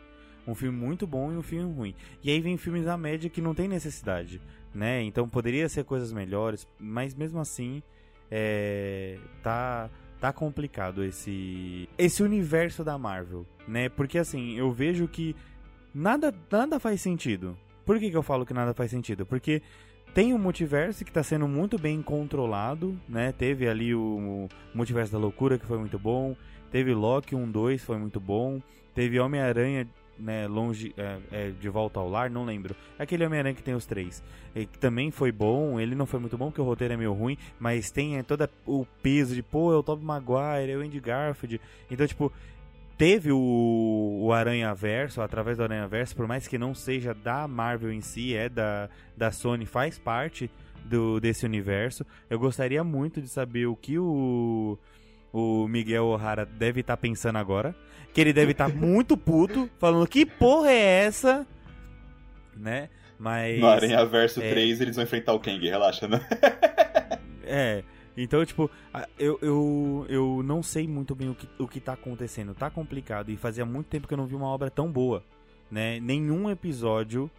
Um 0.47 0.55
filme 0.55 0.75
muito 0.75 1.05
bom 1.05 1.31
e 1.31 1.37
um 1.37 1.43
filme 1.43 1.71
ruim. 1.71 1.95
E 2.23 2.31
aí 2.31 2.41
vem 2.41 2.57
filmes 2.57 2.85
da 2.85 2.97
média 2.97 3.29
que 3.29 3.39
não 3.39 3.53
tem 3.53 3.67
necessidade, 3.67 4.41
né? 4.73 5.01
Então 5.03 5.27
poderia 5.27 5.67
ser 5.69 5.83
coisas 5.83 6.11
melhores, 6.11 6.67
mas 6.79 7.15
mesmo 7.15 7.39
assim 7.39 7.81
é, 8.29 9.17
tá 9.41 9.89
tá 10.19 10.33
complicado 10.33 11.03
esse 11.03 11.87
esse 11.97 12.21
universo 12.21 12.83
da 12.83 12.97
Marvel, 12.97 13.45
né? 13.67 13.89
Porque 13.89 14.17
assim, 14.17 14.57
eu 14.57 14.71
vejo 14.71 15.07
que 15.07 15.35
nada 15.93 16.33
nada 16.51 16.79
faz 16.79 17.01
sentido. 17.01 17.57
Por 17.85 17.99
que, 17.99 18.11
que 18.11 18.17
eu 18.17 18.21
falo 18.23 18.45
que 18.45 18.53
nada 18.53 18.73
faz 18.73 18.91
sentido? 18.91 19.25
Porque 19.25 19.61
tem 20.13 20.33
o 20.33 20.39
multiverso 20.39 21.03
que 21.03 21.09
está 21.09 21.23
sendo 21.23 21.47
muito 21.47 21.77
bem 21.77 22.01
controlado, 22.01 22.99
né? 23.07 23.31
Teve 23.31 23.67
ali 23.67 23.93
o, 23.95 24.01
o 24.01 24.49
Multiverso 24.73 25.11
da 25.11 25.17
Loucura 25.17 25.57
que 25.57 25.65
foi 25.65 25.77
muito 25.77 25.97
bom, 25.97 26.35
teve 26.71 26.93
Loki 26.93 27.35
1, 27.35 27.49
2 27.49 27.83
foi 27.83 27.97
muito 27.97 28.19
bom, 28.19 28.61
teve 28.93 29.19
Homem-Aranha 29.19 29.87
né, 30.19 30.47
longe 30.47 30.93
é, 30.97 31.17
é, 31.31 31.49
de 31.51 31.69
volta 31.69 31.99
ao 31.99 32.09
lar, 32.09 32.29
não 32.29 32.45
lembro. 32.45 32.75
Aquele 32.97 33.25
Homem-Aranha 33.25 33.55
que 33.55 33.63
tem 33.63 33.73
os 33.73 33.85
três. 33.85 34.23
que 34.53 34.77
também 34.79 35.11
foi 35.11 35.31
bom, 35.31 35.79
ele 35.79 35.95
não 35.95 36.05
foi 36.05 36.19
muito 36.19 36.37
bom 36.37 36.47
porque 36.47 36.61
o 36.61 36.65
roteiro 36.65 36.93
é 36.93 36.97
meio 36.97 37.13
ruim, 37.13 37.37
mas 37.59 37.91
tem 37.91 38.17
é, 38.17 38.23
todo 38.23 38.47
o 38.65 38.85
peso 39.01 39.33
de, 39.33 39.41
pô, 39.41 39.73
é 39.73 39.77
o 39.77 39.83
Tobey 39.83 40.05
Maguire, 40.05 40.71
é 40.71 40.77
o 40.77 40.81
Andy 40.81 40.99
Garfield. 40.99 41.61
Então, 41.89 42.05
tipo, 42.05 42.31
teve 42.97 43.31
o, 43.31 44.19
o 44.21 44.33
Aranha 44.33 44.73
Verso, 44.75 45.21
através 45.21 45.57
do 45.57 45.63
Aranha 45.63 45.87
Verso, 45.87 46.15
por 46.15 46.27
mais 46.27 46.47
que 46.47 46.57
não 46.57 46.75
seja 46.75 47.13
da 47.13 47.47
Marvel 47.47 47.93
em 47.93 48.01
si, 48.01 48.35
é 48.35 48.49
da, 48.49 48.89
da 49.15 49.31
Sony, 49.31 49.65
faz 49.65 49.97
parte 49.97 50.51
do, 50.83 51.19
desse 51.19 51.45
universo. 51.45 52.05
Eu 52.29 52.37
gostaria 52.37 52.83
muito 52.83 53.21
de 53.21 53.29
saber 53.29 53.67
o 53.67 53.75
que 53.75 53.97
o, 53.97 54.77
o 55.31 55.67
Miguel 55.67 56.05
O'Hara 56.05 56.45
deve 56.45 56.81
estar 56.81 56.95
tá 56.95 57.01
pensando 57.01 57.37
agora. 57.37 57.75
Que 58.13 58.21
ele 58.21 58.33
deve 58.33 58.53
estar 58.53 58.69
tá 58.69 58.75
muito 58.75 59.15
puto, 59.15 59.69
falando 59.77 60.07
que 60.07 60.25
porra 60.25 60.71
é 60.71 61.05
essa? 61.05 61.45
Né? 62.57 62.89
Mas. 63.19 63.59
No 63.59 63.67
Aranha 63.67 64.03
Verso 64.05 64.41
é... 64.41 64.49
3 64.49 64.81
eles 64.81 64.95
vão 64.95 65.03
enfrentar 65.03 65.33
o 65.33 65.39
Kang, 65.39 65.67
relaxa, 65.67 66.07
né? 66.07 66.19
é. 67.43 67.83
Então, 68.17 68.43
tipo, 68.45 68.69
eu, 69.17 69.39
eu, 69.41 70.05
eu 70.09 70.43
não 70.43 70.61
sei 70.61 70.87
muito 70.87 71.15
bem 71.15 71.29
o 71.29 71.35
que, 71.35 71.47
o 71.57 71.67
que 71.67 71.79
tá 71.79 71.93
acontecendo. 71.93 72.53
Tá 72.53 72.69
complicado. 72.69 73.29
E 73.29 73.37
fazia 73.37 73.65
muito 73.65 73.87
tempo 73.87 74.07
que 74.07 74.13
eu 74.13 74.17
não 74.17 74.25
vi 74.25 74.35
uma 74.35 74.47
obra 74.47 74.69
tão 74.69 74.91
boa. 74.91 75.23
Né? 75.71 75.99
Nenhum 75.99 76.49
episódio 76.49 77.31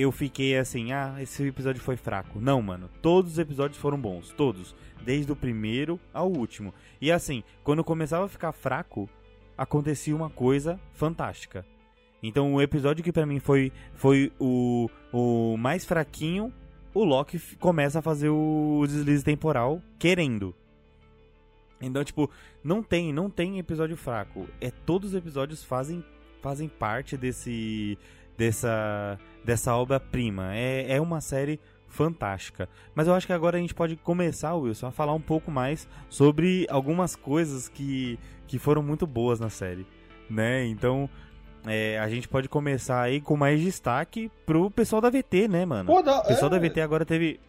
eu 0.00 0.12
fiquei 0.12 0.56
assim, 0.56 0.92
ah, 0.92 1.16
esse 1.20 1.42
episódio 1.46 1.80
foi 1.80 1.96
fraco. 1.96 2.40
Não, 2.40 2.60
mano. 2.62 2.90
Todos 3.02 3.32
os 3.32 3.38
episódios 3.38 3.80
foram 3.80 4.00
bons. 4.00 4.30
Todos. 4.30 4.74
Desde 5.02 5.30
o 5.32 5.36
primeiro 5.36 5.98
ao 6.12 6.30
último. 6.30 6.74
E 7.00 7.10
assim, 7.10 7.42
quando 7.64 7.84
começava 7.84 8.26
a 8.26 8.28
ficar 8.28 8.52
fraco, 8.52 9.08
acontecia 9.56 10.14
uma 10.14 10.30
coisa 10.30 10.78
fantástica. 10.92 11.64
Então 12.22 12.54
o 12.54 12.62
episódio 12.62 13.04
que 13.04 13.12
para 13.12 13.26
mim 13.26 13.38
foi, 13.38 13.72
foi 13.94 14.32
o, 14.38 14.90
o 15.12 15.56
mais 15.56 15.84
fraquinho 15.84 16.52
o 16.94 17.04
Loki 17.04 17.38
começa 17.58 18.00
a 18.00 18.02
fazer 18.02 18.28
o 18.28 18.84
deslize 18.86 19.22
temporal 19.22 19.80
querendo. 19.98 20.54
Então, 21.80 22.02
tipo, 22.02 22.28
não 22.62 22.82
tem, 22.82 23.12
não 23.12 23.30
tem 23.30 23.58
episódio 23.58 23.96
fraco. 23.96 24.48
É 24.60 24.70
todos 24.70 25.10
os 25.10 25.14
episódios 25.14 25.62
fazem 25.62 26.04
fazem 26.42 26.68
parte 26.68 27.16
desse 27.16 27.98
dessa 28.38 29.18
dessa 29.44 29.74
obra-prima. 29.74 30.54
É, 30.54 30.96
é 30.96 31.00
uma 31.00 31.20
série 31.20 31.60
fantástica. 31.88 32.68
Mas 32.94 33.08
eu 33.08 33.14
acho 33.14 33.26
que 33.26 33.32
agora 33.32 33.56
a 33.56 33.60
gente 33.60 33.74
pode 33.74 33.96
começar, 33.96 34.54
Wilson, 34.54 34.86
a 34.86 34.90
falar 34.90 35.14
um 35.14 35.20
pouco 35.20 35.50
mais 35.50 35.88
sobre 36.08 36.66
algumas 36.70 37.16
coisas 37.16 37.68
que, 37.68 38.18
que 38.46 38.58
foram 38.58 38.82
muito 38.82 39.06
boas 39.06 39.40
na 39.40 39.48
série, 39.48 39.86
né? 40.28 40.66
Então, 40.66 41.08
é, 41.66 41.98
a 41.98 42.08
gente 42.08 42.28
pode 42.28 42.48
começar 42.48 43.00
aí 43.00 43.20
com 43.20 43.36
mais 43.36 43.60
destaque 43.60 44.30
pro 44.44 44.70
pessoal 44.70 45.00
da 45.00 45.10
VT, 45.10 45.48
né, 45.48 45.64
mano? 45.64 45.86
Pô, 45.86 46.00
o 46.00 46.22
pessoal 46.24 46.52
é... 46.54 46.58
da 46.58 46.68
VT 46.68 46.80
agora 46.80 47.04
teve 47.04 47.40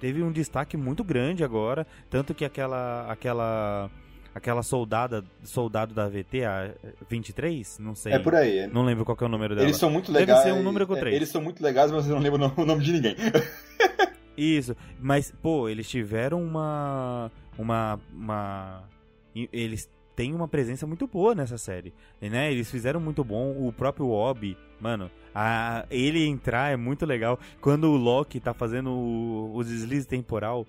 teve 0.00 0.22
um 0.22 0.30
destaque 0.30 0.76
muito 0.76 1.02
grande 1.02 1.42
agora, 1.42 1.86
tanto 2.10 2.34
que 2.34 2.44
aquela 2.44 3.10
aquela 3.10 3.90
aquela 4.34 4.62
soldada 4.62 5.24
soldado 5.42 5.94
da 5.94 6.08
VT 6.08 6.44
a 6.44 6.74
23, 7.08 7.78
não 7.78 7.94
sei. 7.94 8.12
É 8.12 8.18
por 8.18 8.34
aí. 8.34 8.66
Não 8.66 8.84
lembro 8.84 9.04
qual 9.04 9.16
é 9.20 9.24
o 9.24 9.28
número 9.28 9.54
dela. 9.54 9.66
Eles 9.66 9.76
são 9.76 9.90
muito 9.90 10.10
legais. 10.10 10.42
Deve 10.42 10.54
ser 10.54 10.60
um 10.60 10.62
número 10.62 10.86
com 10.86 10.94
3. 10.94 11.12
É, 11.12 11.16
eles 11.16 11.28
são 11.28 11.40
muito 11.40 11.62
legais, 11.62 11.92
mas 11.92 12.08
eu 12.08 12.14
não 12.16 12.22
lembro 12.22 12.52
o 12.56 12.64
nome 12.66 12.82
de 12.82 12.92
ninguém. 12.92 13.16
Isso, 14.36 14.76
mas 15.00 15.32
pô, 15.42 15.68
eles 15.68 15.88
tiveram 15.88 16.42
uma 16.42 17.30
uma 17.56 18.00
uma 18.12 18.82
eles 19.52 19.88
tem 20.16 20.34
uma 20.34 20.46
presença 20.46 20.86
muito 20.86 21.06
boa 21.06 21.34
nessa 21.34 21.58
série, 21.58 21.92
né? 22.20 22.50
Eles 22.50 22.70
fizeram 22.70 23.00
muito 23.00 23.24
bom, 23.24 23.66
o 23.66 23.72
próprio 23.72 24.10
Obi, 24.10 24.56
mano, 24.80 25.10
a, 25.34 25.84
ele 25.90 26.24
entrar 26.24 26.72
é 26.72 26.76
muito 26.76 27.04
legal. 27.04 27.38
Quando 27.60 27.90
o 27.90 27.96
Loki 27.96 28.38
tá 28.38 28.54
fazendo 28.54 28.90
o, 28.90 29.56
o 29.56 29.64
deslize 29.64 30.06
temporal, 30.06 30.66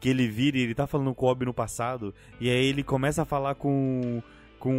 que 0.00 0.08
ele 0.08 0.26
vira 0.26 0.56
e 0.56 0.62
ele 0.62 0.74
tá 0.74 0.86
falando 0.86 1.14
com 1.14 1.26
o 1.26 1.28
Obi 1.28 1.44
no 1.44 1.54
passado, 1.54 2.14
e 2.40 2.48
aí 2.48 2.64
ele 2.64 2.82
começa 2.82 3.22
a 3.22 3.26
falar 3.26 3.54
com 3.54 4.22
com 4.58 4.74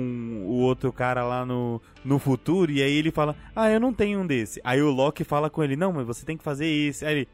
o 0.46 0.60
outro 0.60 0.94
cara 0.94 1.24
lá 1.24 1.44
no, 1.44 1.82
no 2.06 2.20
futuro, 2.20 2.72
e 2.72 2.84
aí 2.84 2.94
ele 2.94 3.10
fala, 3.10 3.36
ah, 3.56 3.68
eu 3.68 3.80
não 3.80 3.92
tenho 3.92 4.20
um 4.20 4.28
desse. 4.28 4.62
Aí 4.64 4.80
o 4.80 4.92
Loki 4.92 5.24
fala 5.24 5.50
com 5.50 5.64
ele, 5.64 5.76
não, 5.76 5.92
mas 5.92 6.06
você 6.06 6.24
tem 6.24 6.38
que 6.38 6.44
fazer 6.44 6.68
esse. 6.68 7.04
Aí 7.04 7.16
ele, 7.16 7.28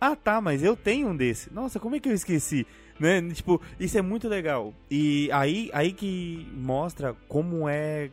ah, 0.00 0.16
tá, 0.16 0.40
mas 0.40 0.62
eu 0.62 0.76
tenho 0.76 1.08
um 1.08 1.16
desse. 1.16 1.54
Nossa, 1.54 1.78
como 1.78 1.94
é 1.94 2.00
que 2.00 2.08
eu 2.08 2.12
esqueci? 2.12 2.66
Né? 2.98 3.22
Tipo, 3.32 3.60
isso 3.78 3.96
é 3.96 4.02
muito 4.02 4.28
legal. 4.28 4.74
E 4.90 5.30
aí, 5.32 5.70
aí 5.72 5.92
que 5.92 6.46
mostra 6.52 7.14
como 7.28 7.68
é. 7.68 8.10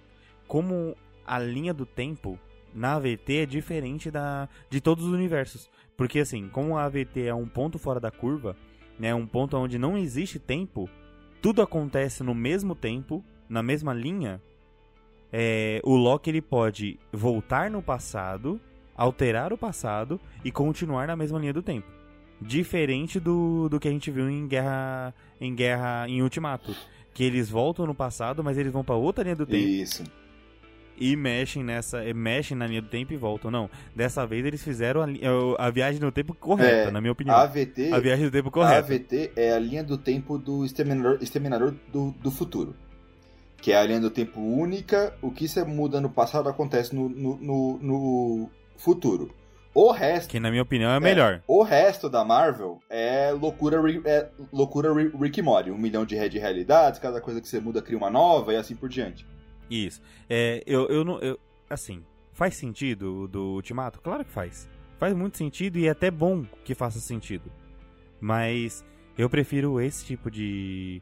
Como 0.47 0.95
a 1.25 1.39
linha 1.39 1.73
do 1.73 1.85
tempo 1.85 2.39
na 2.73 2.95
AVT 2.95 3.37
é 3.37 3.45
diferente 3.45 4.11
da, 4.11 4.47
de 4.69 4.79
todos 4.79 5.05
os 5.05 5.11
universos. 5.11 5.69
Porque 5.97 6.19
assim, 6.19 6.47
como 6.49 6.77
a 6.77 6.85
AVT 6.85 7.27
é 7.27 7.33
um 7.33 7.47
ponto 7.47 7.77
fora 7.77 7.99
da 7.99 8.11
curva, 8.11 8.55
né, 9.01 9.15
um 9.15 9.25
ponto 9.25 9.57
onde 9.57 9.79
não 9.79 9.97
existe 9.97 10.37
tempo, 10.37 10.87
tudo 11.41 11.63
acontece 11.63 12.21
no 12.21 12.35
mesmo 12.35 12.75
tempo, 12.75 13.25
na 13.49 13.63
mesma 13.63 13.95
linha, 13.95 14.39
é, 15.33 15.81
o 15.83 15.95
Loki 15.95 16.29
ele 16.29 16.41
pode 16.41 16.99
voltar 17.11 17.71
no 17.71 17.81
passado, 17.81 18.61
alterar 18.95 19.51
o 19.51 19.57
passado 19.57 20.21
e 20.45 20.51
continuar 20.51 21.07
na 21.07 21.15
mesma 21.15 21.39
linha 21.39 21.53
do 21.53 21.63
tempo 21.63 21.87
diferente 22.41 23.19
do, 23.19 23.69
do 23.69 23.79
que 23.79 23.87
a 23.87 23.91
gente 23.91 24.09
viu 24.09 24.27
em 24.27 24.47
Guerra 24.47 25.13
em 25.39 25.53
Guerra 25.53 26.09
em 26.09 26.23
Ultimato, 26.23 26.75
que 27.13 27.23
eles 27.23 27.49
voltam 27.49 27.85
no 27.85 27.93
passado, 27.93 28.43
mas 28.43 28.57
eles 28.57 28.73
vão 28.73 28.83
para 28.83 28.95
outra 28.95 29.23
linha 29.23 29.35
do 29.35 29.45
tempo. 29.45 29.67
Isso. 29.67 30.03
E 31.01 31.15
mexem 31.15 31.63
nessa, 31.63 32.03
mexem 32.13 32.55
na 32.55 32.67
linha 32.67 32.79
do 32.79 32.87
tempo 32.87 33.11
e 33.11 33.17
voltam. 33.17 33.49
Não, 33.49 33.67
dessa 33.95 34.23
vez 34.23 34.45
eles 34.45 34.63
fizeram 34.63 35.01
a, 35.01 35.65
a 35.65 35.71
viagem 35.71 35.99
no 35.99 36.11
tempo 36.11 36.31
correta, 36.35 36.89
é, 36.89 36.91
na 36.91 37.01
minha 37.01 37.11
opinião. 37.11 37.35
A 37.35 37.41
AVT, 37.41 37.91
a 37.91 37.97
viagem 37.97 38.25
do 38.25 38.31
tempo 38.31 38.51
correta. 38.51 38.75
A 38.75 38.77
AVT 38.77 39.31
é 39.35 39.51
a 39.51 39.57
linha 39.57 39.83
do 39.83 39.97
tempo 39.97 40.37
do 40.37 40.63
exterminador, 40.63 41.17
exterminador 41.19 41.73
do, 41.91 42.11
do 42.21 42.29
futuro. 42.29 42.75
Que 43.57 43.71
é 43.71 43.77
a 43.77 43.83
linha 43.83 43.99
do 43.99 44.11
tempo 44.11 44.39
única, 44.39 45.11
o 45.23 45.31
que 45.31 45.47
você 45.47 45.63
muda 45.63 45.99
no 45.99 46.09
passado 46.09 46.47
acontece 46.47 46.93
no, 46.93 47.09
no, 47.09 47.37
no, 47.37 47.79
no 47.79 48.49
futuro. 48.77 49.33
O 49.73 49.91
resto. 49.91 50.29
Que 50.29 50.39
na 50.39 50.51
minha 50.51 50.61
opinião 50.61 50.91
é, 50.91 50.97
é 50.97 50.99
melhor. 50.99 51.41
O 51.47 51.63
resto 51.63 52.09
da 52.11 52.23
Marvel 52.23 52.79
é 52.87 53.31
loucura, 53.31 53.81
é 54.05 54.27
loucura 54.53 54.93
Rick 54.93 55.39
e 55.39 55.41
Morty. 55.41 55.71
Um 55.71 55.79
milhão 55.79 56.05
de 56.05 56.29
de 56.29 56.37
realidades, 56.37 56.99
cada 56.99 57.19
coisa 57.19 57.41
que 57.41 57.47
você 57.47 57.59
muda 57.59 57.81
cria 57.81 57.97
uma 57.97 58.11
nova 58.11 58.53
e 58.53 58.55
assim 58.55 58.75
por 58.75 58.87
diante. 58.87 59.25
Isso. 59.71 60.01
É, 60.29 60.61
eu, 60.67 60.87
eu 60.89 61.05
não. 61.05 61.17
Eu, 61.19 61.39
assim, 61.69 62.03
faz 62.33 62.55
sentido 62.55 63.27
do 63.27 63.53
Ultimato? 63.53 64.01
Claro 64.01 64.25
que 64.25 64.31
faz. 64.31 64.69
Faz 64.99 65.13
muito 65.13 65.37
sentido 65.37 65.77
e 65.77 65.87
é 65.87 65.89
até 65.89 66.11
bom 66.11 66.43
que 66.65 66.75
faça 66.75 66.99
sentido. 66.99 67.51
Mas 68.19 68.85
eu 69.17 69.29
prefiro 69.29 69.79
esse 69.79 70.05
tipo 70.05 70.29
de 70.29 71.01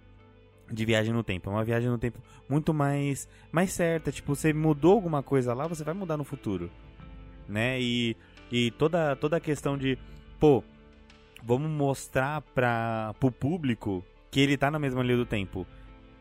de 0.71 0.85
viagem 0.85 1.11
no 1.11 1.23
tempo. 1.23 1.49
É 1.49 1.53
uma 1.53 1.63
viagem 1.63 1.89
no 1.89 1.97
tempo 1.97 2.19
muito 2.47 2.73
mais 2.73 3.27
mais 3.51 3.73
certa. 3.73 4.11
Tipo, 4.11 4.35
você 4.35 4.53
mudou 4.53 4.93
alguma 4.93 5.23
coisa 5.23 5.53
lá, 5.53 5.67
você 5.67 5.83
vai 5.83 5.95
mudar 5.95 6.15
no 6.15 6.23
futuro. 6.23 6.69
Né? 7.47 7.81
E 7.81 8.15
e 8.51 8.71
toda, 8.71 9.15
toda 9.15 9.37
a 9.37 9.39
questão 9.39 9.77
de, 9.77 9.97
pô, 10.39 10.63
vamos 11.43 11.69
mostrar 11.69 12.41
para 12.41 13.13
o 13.21 13.31
público 13.31 14.03
que 14.31 14.39
ele 14.39 14.57
tá 14.57 14.71
na 14.71 14.79
mesma 14.79 15.03
linha 15.03 15.17
do 15.17 15.25
tempo. 15.25 15.67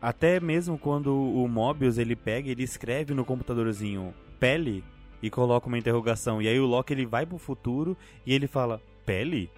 Até 0.01 0.39
mesmo 0.39 0.77
quando 0.77 1.13
o 1.13 1.47
Mobius 1.47 1.97
ele 1.97 2.15
pega, 2.15 2.49
ele 2.49 2.63
escreve 2.63 3.13
no 3.13 3.25
computadorzinho 3.25 4.13
pele 4.39 4.83
e 5.21 5.29
coloca 5.29 5.67
uma 5.67 5.77
interrogação. 5.77 6.41
E 6.41 6.47
aí 6.47 6.59
o 6.59 6.65
Loki 6.65 6.93
ele 6.93 7.05
vai 7.05 7.25
pro 7.25 7.37
futuro 7.37 7.97
e 8.25 8.33
ele 8.33 8.47
fala: 8.47 8.81
"Pele?" 9.05 9.49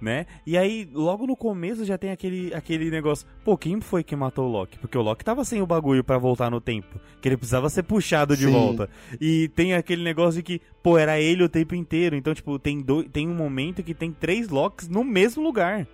né? 0.00 0.26
E 0.46 0.58
aí, 0.58 0.86
logo 0.92 1.26
no 1.26 1.34
começo 1.34 1.82
já 1.84 1.96
tem 1.96 2.10
aquele, 2.10 2.52
aquele 2.52 2.90
negócio, 2.90 3.26
pô, 3.42 3.56
quem 3.56 3.80
foi 3.80 4.04
que 4.04 4.14
matou 4.14 4.46
o 4.46 4.52
Loki? 4.52 4.78
Porque 4.78 4.98
o 4.98 5.00
Loki 5.00 5.24
tava 5.24 5.44
sem 5.46 5.62
o 5.62 5.66
bagulho 5.66 6.04
para 6.04 6.18
voltar 6.18 6.50
no 6.50 6.60
tempo, 6.60 7.00
que 7.22 7.28
ele 7.28 7.38
precisava 7.38 7.70
ser 7.70 7.84
puxado 7.84 8.36
de 8.36 8.44
Sim. 8.44 8.50
volta. 8.52 8.90
E 9.18 9.48
tem 9.54 9.72
aquele 9.72 10.02
negócio 10.02 10.42
de 10.42 10.42
que, 10.42 10.60
pô, 10.82 10.98
era 10.98 11.18
ele 11.18 11.42
o 11.42 11.48
tempo 11.48 11.74
inteiro. 11.74 12.14
Então, 12.16 12.34
tipo, 12.34 12.58
tem, 12.58 12.82
do, 12.82 13.02
tem 13.04 13.26
um 13.26 13.34
momento 13.34 13.82
que 13.82 13.94
tem 13.94 14.12
três 14.12 14.50
Locks 14.50 14.88
no 14.88 15.02
mesmo 15.02 15.42
lugar. 15.42 15.86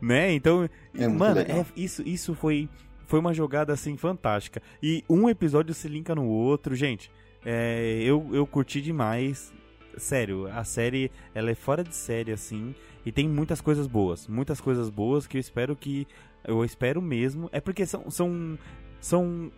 né? 0.00 0.32
Então, 0.32 0.68
É 0.96 1.08
mano, 1.08 1.40
é- 1.40 1.64
isso, 1.74 2.02
isso 2.06 2.32
foi, 2.32 2.68
foi 3.06 3.20
uma 3.20 3.32
jogada 3.32 3.72
assim 3.72 3.96
fantástica. 3.96 4.60
E 4.82 5.04
um 5.08 5.28
episódio 5.28 5.72
se 5.74 5.88
linka 5.88 6.14
no 6.14 6.26
outro, 6.26 6.74
gente. 6.74 7.10
é, 7.44 8.00
eu, 8.02 8.28
eu 8.32 8.46
curti 8.46 8.80
demais. 8.82 9.54
Sério, 9.96 10.46
a 10.48 10.62
série 10.62 11.10
ela 11.34 11.50
é 11.50 11.54
fora 11.54 11.82
de 11.82 11.96
série 11.96 12.30
assim 12.30 12.74
e 13.06 13.10
tem 13.10 13.26
muitas 13.26 13.62
coisas 13.62 13.86
boas, 13.86 14.26
muitas 14.26 14.60
coisas 14.60 14.90
boas 14.90 15.26
que 15.26 15.38
eu 15.38 15.40
espero 15.40 15.74
que 15.74 16.06
eu 16.44 16.62
espero 16.64 17.00
mesmo. 17.00 17.48
É 17.50 17.60
porque 17.60 17.86
são 17.86 18.10
são 18.10 18.58
são 19.00 19.50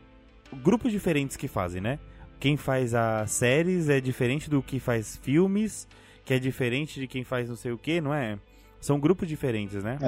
grupos 0.63 0.93
diferentes 0.93 1.37
que 1.37 1.49
fazem, 1.49 1.81
né? 1.81 1.99
Quem 2.39 2.57
faz 2.57 2.95
as 2.95 3.33
séries 3.33 3.89
é 3.89 4.01
diferente 4.01 4.49
do 4.49 4.63
que 4.63 4.79
faz 4.79 5.17
filmes, 5.17 5.89
que 6.25 6.33
é 6.35 6.39
diferente 6.39 7.01
de 7.01 7.09
quem 7.09 7.25
faz 7.25 7.49
não 7.49 7.57
sei 7.57 7.73
o 7.73 7.79
que, 7.79 8.01
não 8.01 8.15
é? 8.15 8.39
São 8.81 9.01
grupos 9.01 9.27
diferentes, 9.27 9.83
né? 9.83 9.99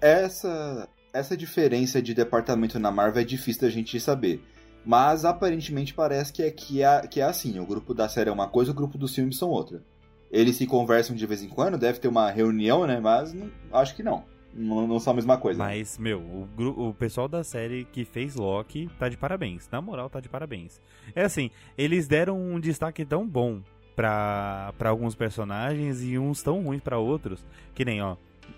Essa, 0.00 0.88
essa 1.12 1.36
diferença 1.36 2.00
de 2.00 2.14
departamento 2.14 2.78
na 2.78 2.90
Marvel 2.90 3.22
é 3.22 3.24
difícil 3.24 3.62
da 3.62 3.70
gente 3.70 3.98
saber. 4.00 4.42
Mas 4.84 5.24
aparentemente 5.24 5.94
parece 5.94 6.32
que 6.32 6.42
é, 6.42 6.50
que, 6.50 6.82
é, 6.82 7.06
que 7.06 7.20
é 7.20 7.24
assim: 7.24 7.58
o 7.60 7.66
grupo 7.66 7.94
da 7.94 8.08
série 8.08 8.30
é 8.30 8.32
uma 8.32 8.48
coisa, 8.48 8.72
o 8.72 8.74
grupo 8.74 8.98
dos 8.98 9.14
filmes 9.14 9.36
são 9.38 9.48
outra. 9.48 9.82
Eles 10.30 10.56
se 10.56 10.66
conversam 10.66 11.14
de 11.14 11.26
vez 11.26 11.42
em 11.42 11.48
quando, 11.48 11.76
deve 11.78 11.98
ter 12.00 12.08
uma 12.08 12.30
reunião, 12.30 12.86
né? 12.86 12.98
Mas 12.98 13.32
não- 13.32 13.50
acho 13.72 13.94
que 13.94 14.02
não. 14.02 14.24
Não, 14.54 14.86
não 14.86 14.98
são 14.98 15.12
a 15.12 15.16
mesma 15.16 15.38
coisa. 15.38 15.58
Mas, 15.58 15.96
meu, 15.98 16.20
o, 16.20 16.88
o 16.88 16.94
pessoal 16.94 17.26
da 17.28 17.42
série 17.44 17.84
que 17.86 18.04
fez 18.04 18.34
Loki 18.34 18.88
tá 18.98 19.08
de 19.08 19.16
parabéns. 19.16 19.68
Na 19.70 19.80
moral, 19.80 20.10
tá 20.10 20.20
de 20.20 20.28
parabéns. 20.28 20.80
É 21.14 21.22
assim, 21.24 21.50
eles 21.76 22.06
deram 22.08 22.38
um 22.38 22.60
destaque 22.60 23.04
tão 23.04 23.26
bom 23.26 23.62
pra, 23.96 24.74
pra 24.76 24.90
alguns 24.90 25.14
personagens 25.14 26.02
e 26.02 26.18
uns 26.18 26.42
tão 26.42 26.62
ruins 26.62 26.82
pra 26.82 26.98
outros. 26.98 27.44
Que 27.74 27.84
nem, 27.84 28.02
ó, 28.02 28.16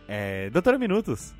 é, 0.08 0.50
Doutora 0.50 0.78
Minutos. 0.78 1.34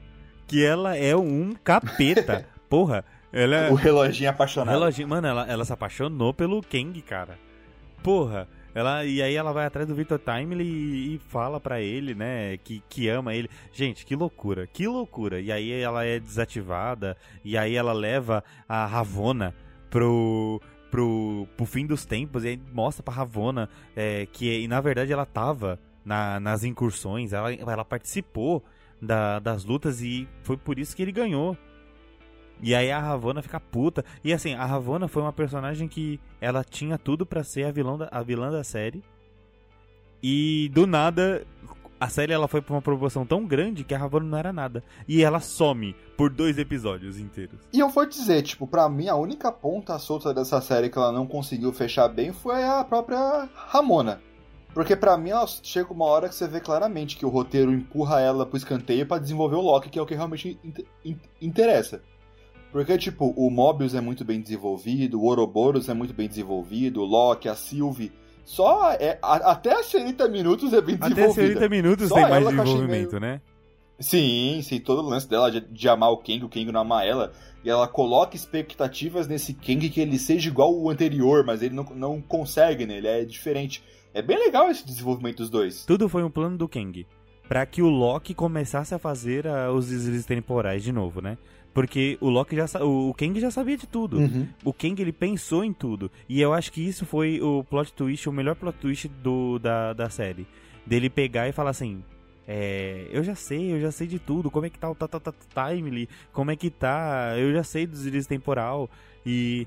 Que 0.46 0.64
ela 0.64 0.96
é 0.96 1.16
um 1.16 1.52
capeta. 1.62 2.46
Porra, 2.68 3.04
ela 3.32 3.56
é. 3.56 3.70
O 3.70 3.74
reloginho 3.74 4.30
apaixonado. 4.30 4.74
Reloginho, 4.74 5.08
mano, 5.08 5.26
ela, 5.26 5.46
ela 5.46 5.64
se 5.64 5.72
apaixonou 5.72 6.32
pelo 6.34 6.62
Kang, 6.62 7.00
cara. 7.02 7.38
Porra. 8.02 8.48
Ela, 8.74 9.04
e 9.04 9.22
aí 9.22 9.36
ela 9.36 9.52
vai 9.52 9.66
atrás 9.66 9.86
do 9.86 9.94
Victor 9.94 10.18
Timely 10.18 10.64
e, 10.64 11.14
e 11.14 11.18
fala 11.28 11.60
pra 11.60 11.80
ele, 11.80 12.12
né, 12.12 12.56
que, 12.56 12.82
que 12.88 13.08
ama 13.08 13.32
ele. 13.32 13.48
Gente, 13.72 14.04
que 14.04 14.16
loucura, 14.16 14.66
que 14.66 14.88
loucura. 14.88 15.40
E 15.40 15.52
aí 15.52 15.70
ela 15.70 16.04
é 16.04 16.18
desativada, 16.18 17.16
e 17.44 17.56
aí 17.56 17.76
ela 17.76 17.92
leva 17.92 18.42
a 18.68 18.84
Ravonna 18.84 19.54
pro, 19.88 20.60
pro, 20.90 21.46
pro 21.56 21.66
fim 21.66 21.86
dos 21.86 22.04
tempos, 22.04 22.42
e 22.44 22.48
aí 22.48 22.60
mostra 22.72 23.00
pra 23.00 23.14
Ravonna 23.14 23.68
é, 23.94 24.26
que, 24.32 24.62
e 24.62 24.66
na 24.66 24.80
verdade, 24.80 25.12
ela 25.12 25.24
tava 25.24 25.78
na- 26.04 26.40
nas 26.40 26.64
incursões, 26.64 27.32
ela, 27.32 27.54
ela 27.54 27.84
participou 27.84 28.60
da- 29.04 29.38
das 29.38 29.64
lutas 29.64 30.00
e 30.02 30.26
foi 30.42 30.56
por 30.56 30.78
isso 30.78 30.94
que 30.96 31.02
ele 31.02 31.12
ganhou. 31.12 31.56
E 32.62 32.74
aí 32.74 32.90
a 32.90 32.98
Ravonna 33.00 33.42
fica 33.42 33.58
puta. 33.60 34.04
E 34.22 34.32
assim, 34.32 34.54
a 34.54 34.64
Ravonna 34.64 35.08
foi 35.08 35.22
uma 35.22 35.32
personagem 35.32 35.88
que 35.88 36.18
ela 36.40 36.62
tinha 36.64 36.96
tudo 36.96 37.26
pra 37.26 37.42
ser 37.44 37.64
a 37.64 37.72
vilã 37.72 37.98
da, 37.98 38.08
a 38.10 38.22
vilã 38.22 38.50
da 38.50 38.62
série. 38.64 39.02
E 40.22 40.70
do 40.72 40.86
nada, 40.86 41.44
a 42.00 42.08
série 42.08 42.32
ela 42.32 42.48
foi 42.48 42.62
pra 42.62 42.74
uma 42.74 42.80
proporção 42.80 43.26
tão 43.26 43.44
grande 43.44 43.84
que 43.84 43.94
a 43.94 43.98
Ravonna 43.98 44.26
não 44.26 44.38
era 44.38 44.52
nada. 44.52 44.82
E 45.06 45.22
ela 45.22 45.40
some 45.40 45.94
por 46.16 46.30
dois 46.30 46.56
episódios 46.56 47.18
inteiros. 47.18 47.58
E 47.72 47.80
eu 47.80 47.88
vou 47.90 48.06
dizer, 48.06 48.40
tipo, 48.42 48.66
pra 48.66 48.88
mim 48.88 49.08
a 49.08 49.16
única 49.16 49.52
ponta 49.52 49.98
solta 49.98 50.32
dessa 50.32 50.60
série 50.60 50.88
que 50.88 50.96
ela 50.96 51.12
não 51.12 51.26
conseguiu 51.26 51.72
fechar 51.72 52.08
bem 52.08 52.32
foi 52.32 52.62
a 52.64 52.82
própria 52.84 53.48
Ramona. 53.54 54.20
Porque 54.74 54.96
pra 54.96 55.16
mim 55.16 55.30
ela 55.30 55.46
chega 55.62 55.92
uma 55.92 56.04
hora 56.04 56.28
que 56.28 56.34
você 56.34 56.48
vê 56.48 56.58
claramente 56.60 57.16
que 57.16 57.24
o 57.24 57.28
roteiro 57.28 57.72
empurra 57.72 58.20
ela 58.20 58.44
pro 58.44 58.56
escanteio 58.56 59.06
pra 59.06 59.18
desenvolver 59.18 59.54
o 59.56 59.60
Loki, 59.60 59.88
que 59.88 59.98
é 59.98 60.02
o 60.02 60.06
que 60.06 60.14
realmente 60.16 60.58
in- 60.64 60.84
in- 61.04 61.18
interessa. 61.40 62.02
Porque, 62.72 62.98
tipo, 62.98 63.32
o 63.36 63.48
Mobius 63.50 63.94
é 63.94 64.00
muito 64.00 64.24
bem 64.24 64.40
desenvolvido, 64.40 65.20
o 65.20 65.24
Ouroboros 65.26 65.88
é 65.88 65.94
muito 65.94 66.12
bem 66.12 66.26
desenvolvido, 66.28 67.02
o 67.02 67.04
Loki, 67.04 67.48
a 67.48 67.54
Sylvie. 67.54 68.10
Só 68.44 68.90
é, 68.92 69.16
a- 69.22 69.52
até 69.52 69.72
as 69.78 69.86
30 69.90 70.28
minutos 70.28 70.72
é 70.72 70.80
bem 70.80 70.96
Até 70.96 71.08
desenvolvida. 71.10 71.46
60 71.46 71.68
minutos 71.68 72.08
Só 72.08 72.16
tem 72.16 72.28
mais 72.28 72.44
desenvolvimento, 72.44 73.20
né? 73.20 73.40
Sim, 74.00 74.60
sim, 74.62 74.80
todo 74.80 75.02
o 75.02 75.08
lance 75.08 75.28
dela 75.28 75.52
de, 75.52 75.60
de 75.60 75.88
amar 75.88 76.10
o 76.10 76.16
Kang, 76.16 76.44
o 76.44 76.48
Kang 76.48 76.70
não 76.72 76.80
amar 76.80 77.06
ela. 77.06 77.32
E 77.64 77.70
ela 77.70 77.86
coloca 77.86 78.34
expectativas 78.34 79.28
nesse 79.28 79.54
Kang 79.54 79.88
que 79.88 80.00
ele 80.00 80.18
seja 80.18 80.48
igual 80.48 80.74
o 80.76 80.90
anterior, 80.90 81.44
mas 81.46 81.62
ele 81.62 81.74
não, 81.76 81.84
não 81.94 82.20
consegue, 82.20 82.84
né? 82.86 82.96
Ele 82.98 83.06
é 83.06 83.24
diferente. 83.24 83.84
É 84.14 84.22
bem 84.22 84.38
legal 84.38 84.70
esse 84.70 84.86
desenvolvimento 84.86 85.38
dos 85.38 85.50
dois. 85.50 85.84
Tudo 85.84 86.08
foi 86.08 86.22
um 86.22 86.30
plano 86.30 86.56
do 86.56 86.68
Kang. 86.68 87.04
Pra 87.48 87.66
que 87.66 87.82
o 87.82 87.88
Loki 87.88 88.32
começasse 88.32 88.94
a 88.94 88.98
fazer 88.98 89.46
ah, 89.46 89.70
os 89.72 89.88
deslizes 89.88 90.24
temporais 90.24 90.82
de 90.82 90.92
novo, 90.92 91.20
né? 91.20 91.36
Porque 91.74 92.16
o 92.20 92.30
Loki 92.30 92.54
já 92.54 92.66
o 92.84 93.12
Kang 93.12 93.38
já 93.40 93.50
sabia 93.50 93.76
de 93.76 93.88
tudo. 93.88 94.18
Uhum. 94.18 94.46
O 94.64 94.72
Kang 94.72 95.02
ele 95.02 95.12
pensou 95.12 95.64
em 95.64 95.72
tudo. 95.72 96.08
E 96.28 96.40
eu 96.40 96.54
acho 96.54 96.70
que 96.70 96.80
isso 96.80 97.04
foi 97.04 97.40
o 97.42 97.64
plot 97.64 97.92
twist, 97.92 98.28
o 98.28 98.32
melhor 98.32 98.54
plot 98.54 98.78
twist 98.78 99.08
do, 99.08 99.58
da, 99.58 99.92
da 99.92 100.08
série. 100.08 100.46
Dele 100.86 101.10
pegar 101.10 101.48
e 101.48 101.52
falar 101.52 101.70
assim. 101.70 102.04
É, 102.46 103.08
eu 103.10 103.24
já 103.24 103.34
sei, 103.34 103.72
eu 103.72 103.80
já 103.80 103.90
sei 103.90 104.06
de 104.06 104.20
tudo. 104.20 104.52
Como 104.52 104.64
é 104.64 104.70
que 104.70 104.78
tá 104.78 104.88
o 104.88 104.96
Timely? 105.52 106.08
Como 106.32 106.52
é 106.52 106.56
que 106.56 106.70
tá? 106.70 107.34
Eu 107.36 107.52
já 107.52 107.64
sei 107.64 107.86
do 107.86 107.92
deslize 107.92 108.28
temporal. 108.28 108.88
E 109.26 109.66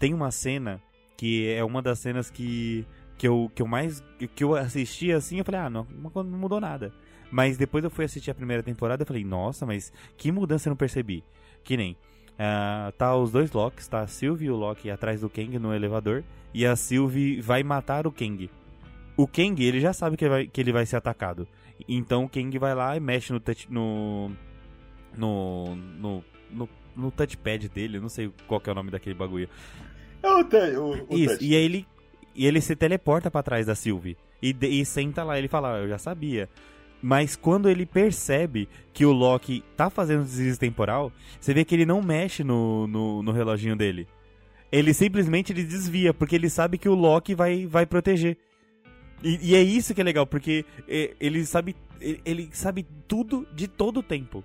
tem 0.00 0.12
uma 0.12 0.32
cena 0.32 0.82
que 1.16 1.48
é 1.52 1.62
uma 1.64 1.80
das 1.80 2.00
cenas 2.00 2.30
que, 2.30 2.84
que, 3.16 3.26
eu, 3.28 3.50
que 3.54 3.62
eu 3.62 3.66
mais. 3.66 4.02
que 4.34 4.44
eu 4.44 4.54
assisti 4.54 5.12
assim. 5.12 5.38
Eu 5.38 5.44
falei, 5.44 5.60
ah, 5.60 5.70
não, 5.70 5.86
não 6.14 6.38
mudou 6.38 6.60
nada. 6.60 6.92
Mas 7.30 7.56
depois 7.56 7.82
eu 7.82 7.90
fui 7.90 8.04
assistir 8.04 8.30
a 8.30 8.34
primeira 8.34 8.62
temporada 8.62 9.02
e 9.02 9.06
falei, 9.06 9.24
nossa, 9.24 9.66
mas 9.66 9.92
que 10.16 10.30
mudança 10.30 10.68
eu 10.68 10.70
não 10.70 10.76
percebi. 10.76 11.24
Que 11.62 11.76
nem. 11.76 11.96
ah, 12.38 12.92
tá 12.96 13.16
os 13.16 13.32
dois 13.32 13.52
Locks, 13.52 13.88
tá 13.88 14.00
a 14.00 14.06
Sylvie 14.06 14.46
e 14.46 14.50
o 14.50 14.56
Loki 14.56 14.90
atrás 14.90 15.20
do 15.20 15.30
Kang 15.30 15.58
no 15.58 15.74
elevador. 15.74 16.22
E 16.52 16.64
a 16.64 16.76
Sylvie 16.76 17.40
vai 17.40 17.62
matar 17.62 18.06
o 18.06 18.12
Kang. 18.12 18.48
O 19.16 19.26
Kang, 19.26 19.62
ele 19.64 19.80
já 19.80 19.92
sabe 19.92 20.16
que 20.16 20.24
ele 20.24 20.30
vai, 20.30 20.46
que 20.46 20.60
ele 20.60 20.72
vai 20.72 20.86
ser 20.86 20.96
atacado. 20.96 21.46
Então 21.88 22.24
o 22.24 22.28
Kang 22.28 22.56
vai 22.58 22.74
lá 22.74 22.96
e 22.96 23.00
mexe 23.00 23.32
no 23.32 23.40
touch, 23.40 23.66
no, 23.70 24.30
no, 25.16 25.74
no, 25.76 26.24
no, 26.50 26.68
no 26.96 27.10
touchpad 27.10 27.68
dele. 27.68 27.98
Eu 27.98 28.02
não 28.02 28.08
sei 28.08 28.30
qual 28.46 28.60
que 28.60 28.68
é 28.68 28.72
o 28.72 28.74
nome 28.74 28.90
daquele 28.90 29.14
bagulho. 29.14 29.48
É 30.22 30.28
o, 30.28 30.40
o, 30.80 31.14
o 31.14 31.18
Isso, 31.18 31.34
touch. 31.34 31.44
e 31.44 31.54
aí 31.54 31.64
ele, 31.64 31.86
e 32.34 32.46
ele 32.46 32.60
se 32.60 32.74
teleporta 32.74 33.30
pra 33.30 33.42
trás 33.42 33.66
da 33.66 33.74
Sylvie. 33.74 34.16
E, 34.42 34.54
e 34.60 34.84
senta 34.84 35.22
lá, 35.22 35.38
ele 35.38 35.48
fala, 35.48 35.76
"Ah, 35.76 35.78
eu 35.78 35.88
já 35.88 35.98
sabia. 35.98 36.48
Mas 37.00 37.36
quando 37.36 37.68
ele 37.68 37.84
percebe 37.84 38.66
que 38.92 39.04
o 39.04 39.12
Loki 39.12 39.62
tá 39.76 39.90
fazendo 39.90 40.24
deslize 40.24 40.58
temporal, 40.58 41.12
você 41.38 41.52
vê 41.52 41.64
que 41.64 41.74
ele 41.74 41.84
não 41.84 42.00
mexe 42.00 42.42
no, 42.42 42.86
no, 42.86 43.22
no 43.22 43.30
reloginho 43.30 43.76
dele. 43.76 44.08
Ele 44.72 44.94
simplesmente 44.94 45.52
ele 45.52 45.64
desvia, 45.64 46.14
porque 46.14 46.34
ele 46.34 46.48
sabe 46.48 46.78
que 46.78 46.88
o 46.88 46.94
Loki 46.94 47.34
vai, 47.34 47.66
vai 47.66 47.84
proteger. 47.84 48.38
E, 49.22 49.50
e 49.50 49.54
é 49.54 49.62
isso 49.62 49.94
que 49.94 50.00
é 50.00 50.04
legal, 50.04 50.26
porque 50.26 50.64
é, 50.88 51.14
ele 51.20 51.44
sabe, 51.44 51.76
ele 52.24 52.48
sabe 52.52 52.86
tudo 53.06 53.46
de 53.54 53.68
todo 53.68 53.98
o 54.00 54.02
tempo. 54.02 54.42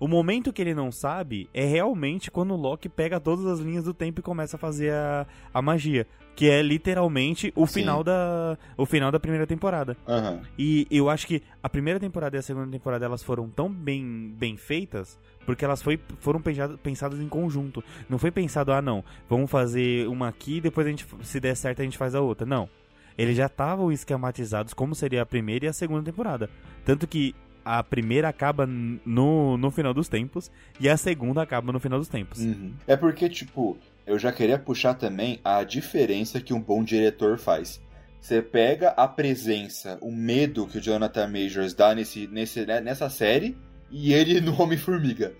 O 0.00 0.06
momento 0.06 0.52
que 0.52 0.62
ele 0.62 0.74
não 0.74 0.92
sabe 0.92 1.48
é 1.52 1.64
realmente 1.64 2.30
quando 2.30 2.54
o 2.54 2.56
Loki 2.56 2.88
pega 2.88 3.18
todas 3.18 3.46
as 3.46 3.58
linhas 3.58 3.84
do 3.84 3.94
tempo 3.94 4.20
e 4.20 4.22
começa 4.22 4.56
a 4.56 4.58
fazer 4.58 4.92
a, 4.92 5.26
a 5.52 5.60
magia. 5.60 6.06
Que 6.38 6.48
é 6.48 6.62
literalmente 6.62 7.52
o 7.56 7.66
Sim. 7.66 7.80
final 7.80 8.04
da. 8.04 8.56
O 8.76 8.86
final 8.86 9.10
da 9.10 9.18
primeira 9.18 9.44
temporada. 9.44 9.96
Aham. 10.06 10.40
E 10.56 10.86
eu 10.88 11.10
acho 11.10 11.26
que 11.26 11.42
a 11.60 11.68
primeira 11.68 11.98
temporada 11.98 12.36
e 12.36 12.38
a 12.38 12.42
segunda 12.42 12.70
temporada 12.70 13.04
elas 13.04 13.24
foram 13.24 13.48
tão 13.48 13.68
bem, 13.68 14.32
bem 14.38 14.56
feitas 14.56 15.18
porque 15.44 15.64
elas 15.64 15.80
foi, 15.80 15.98
foram 16.20 16.42
pensadas, 16.82 17.18
em 17.18 17.26
conjunto. 17.26 17.82
Não 18.06 18.18
foi 18.18 18.30
pensado, 18.30 18.70
ah 18.70 18.82
não, 18.82 19.02
vamos 19.30 19.50
fazer 19.50 20.06
uma 20.06 20.28
aqui 20.28 20.58
e 20.58 20.60
depois 20.60 20.86
a 20.86 20.90
gente, 20.90 21.06
se 21.22 21.40
der 21.40 21.56
certo 21.56 21.80
a 21.80 21.84
gente 21.84 21.96
faz 21.96 22.14
a 22.14 22.20
outra. 22.20 22.46
Não. 22.46 22.68
Eles 23.16 23.34
já 23.34 23.46
estavam 23.46 23.90
esquematizados 23.90 24.74
como 24.74 24.94
seria 24.94 25.22
a 25.22 25.26
primeira 25.26 25.64
e 25.64 25.68
a 25.68 25.72
segunda 25.72 26.02
temporada. 26.04 26.50
Tanto 26.84 27.06
que 27.06 27.34
a 27.64 27.82
primeira 27.82 28.28
acaba 28.28 28.66
no, 28.66 29.56
no 29.56 29.70
final 29.70 29.94
dos 29.94 30.06
tempos 30.06 30.50
e 30.78 30.88
a 30.88 30.98
segunda 30.98 31.42
acaba 31.42 31.72
no 31.72 31.80
final 31.80 31.98
dos 31.98 32.08
tempos. 32.08 32.40
Uhum. 32.40 32.74
É 32.86 32.96
porque, 32.96 33.28
tipo, 33.28 33.78
eu 34.08 34.18
já 34.18 34.32
queria 34.32 34.58
puxar 34.58 34.94
também 34.94 35.38
a 35.44 35.62
diferença 35.62 36.40
que 36.40 36.54
um 36.54 36.60
bom 36.60 36.82
diretor 36.82 37.38
faz. 37.38 37.80
Você 38.18 38.40
pega 38.40 38.88
a 38.90 39.06
presença, 39.06 39.98
o 40.00 40.10
medo 40.10 40.66
que 40.66 40.78
o 40.78 40.80
Jonathan 40.80 41.28
Majors 41.28 41.74
dá 41.74 41.94
nesse, 41.94 42.26
nesse, 42.26 42.64
né, 42.64 42.80
nessa 42.80 43.10
série 43.10 43.56
e 43.90 44.12
ele 44.12 44.40
no 44.40 44.60
Homem-Formiga. 44.60 45.34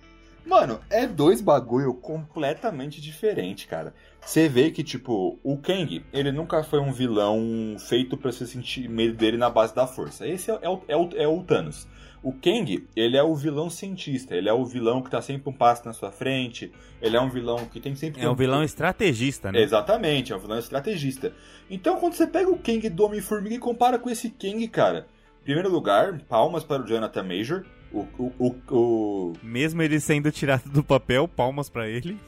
Mano, 0.45 0.79
é 0.89 1.05
dois 1.05 1.41
bagulho 1.41 1.93
completamente 1.95 3.01
diferente, 3.01 3.67
cara. 3.67 3.93
Você 4.21 4.47
vê 4.47 4.71
que, 4.71 4.83
tipo, 4.83 5.39
o 5.43 5.57
Kang, 5.57 6.05
ele 6.13 6.31
nunca 6.31 6.63
foi 6.63 6.79
um 6.79 6.91
vilão 6.91 7.75
feito 7.79 8.15
pra 8.17 8.31
você 8.31 8.45
sentir 8.45 8.87
medo 8.87 9.15
dele 9.15 9.37
na 9.37 9.49
base 9.49 9.75
da 9.75 9.85
força. 9.85 10.27
Esse 10.27 10.51
é, 10.51 10.55
é 10.55 10.95
é, 10.95 11.23
é 11.23 11.27
o 11.27 11.43
Thanos. 11.43 11.87
O 12.21 12.33
Kang, 12.33 12.87
ele 12.95 13.15
é 13.17 13.23
o 13.23 13.33
vilão 13.35 13.69
cientista, 13.69 14.35
ele 14.35 14.49
é 14.49 14.53
o 14.53 14.65
vilão 14.65 15.01
que 15.01 15.09
tá 15.09 15.21
sempre 15.21 15.49
um 15.49 15.53
passo 15.53 15.85
na 15.85 15.93
sua 15.93 16.11
frente, 16.11 16.71
ele 17.01 17.15
é 17.15 17.21
um 17.21 17.29
vilão 17.29 17.65
que 17.65 17.79
tem 17.79 17.95
sempre... 17.95 18.21
É 18.21 18.29
um 18.29 18.35
vilão 18.35 18.63
estrategista, 18.63 19.51
né? 19.51 19.61
Exatamente, 19.61 20.33
é 20.33 20.35
um 20.35 20.39
vilão 20.39 20.59
estrategista. 20.59 21.33
Então, 21.69 21.97
quando 21.99 22.13
você 22.13 22.27
pega 22.27 22.49
o 22.49 22.57
Kang 22.57 22.89
do 22.89 23.05
Homem-Formiga 23.05 23.55
e 23.55 23.59
compara 23.59 23.97
com 23.97 24.09
esse 24.09 24.29
Kang, 24.29 24.67
cara, 24.67 25.07
em 25.41 25.43
primeiro 25.45 25.69
lugar, 25.69 26.19
palmas 26.27 26.63
para 26.63 26.83
o 26.83 26.85
Jonathan 26.85 27.23
Major, 27.23 27.63
O, 27.91 28.01
o, 28.19 28.33
o, 28.37 28.55
o... 28.75 29.33
Mesmo 29.41 29.81
ele 29.81 29.99
sendo 29.99 30.31
tirado 30.31 30.69
do 30.69 30.83
papel, 30.83 31.27
palmas 31.27 31.69
para 31.69 31.87
ele. 31.87 32.19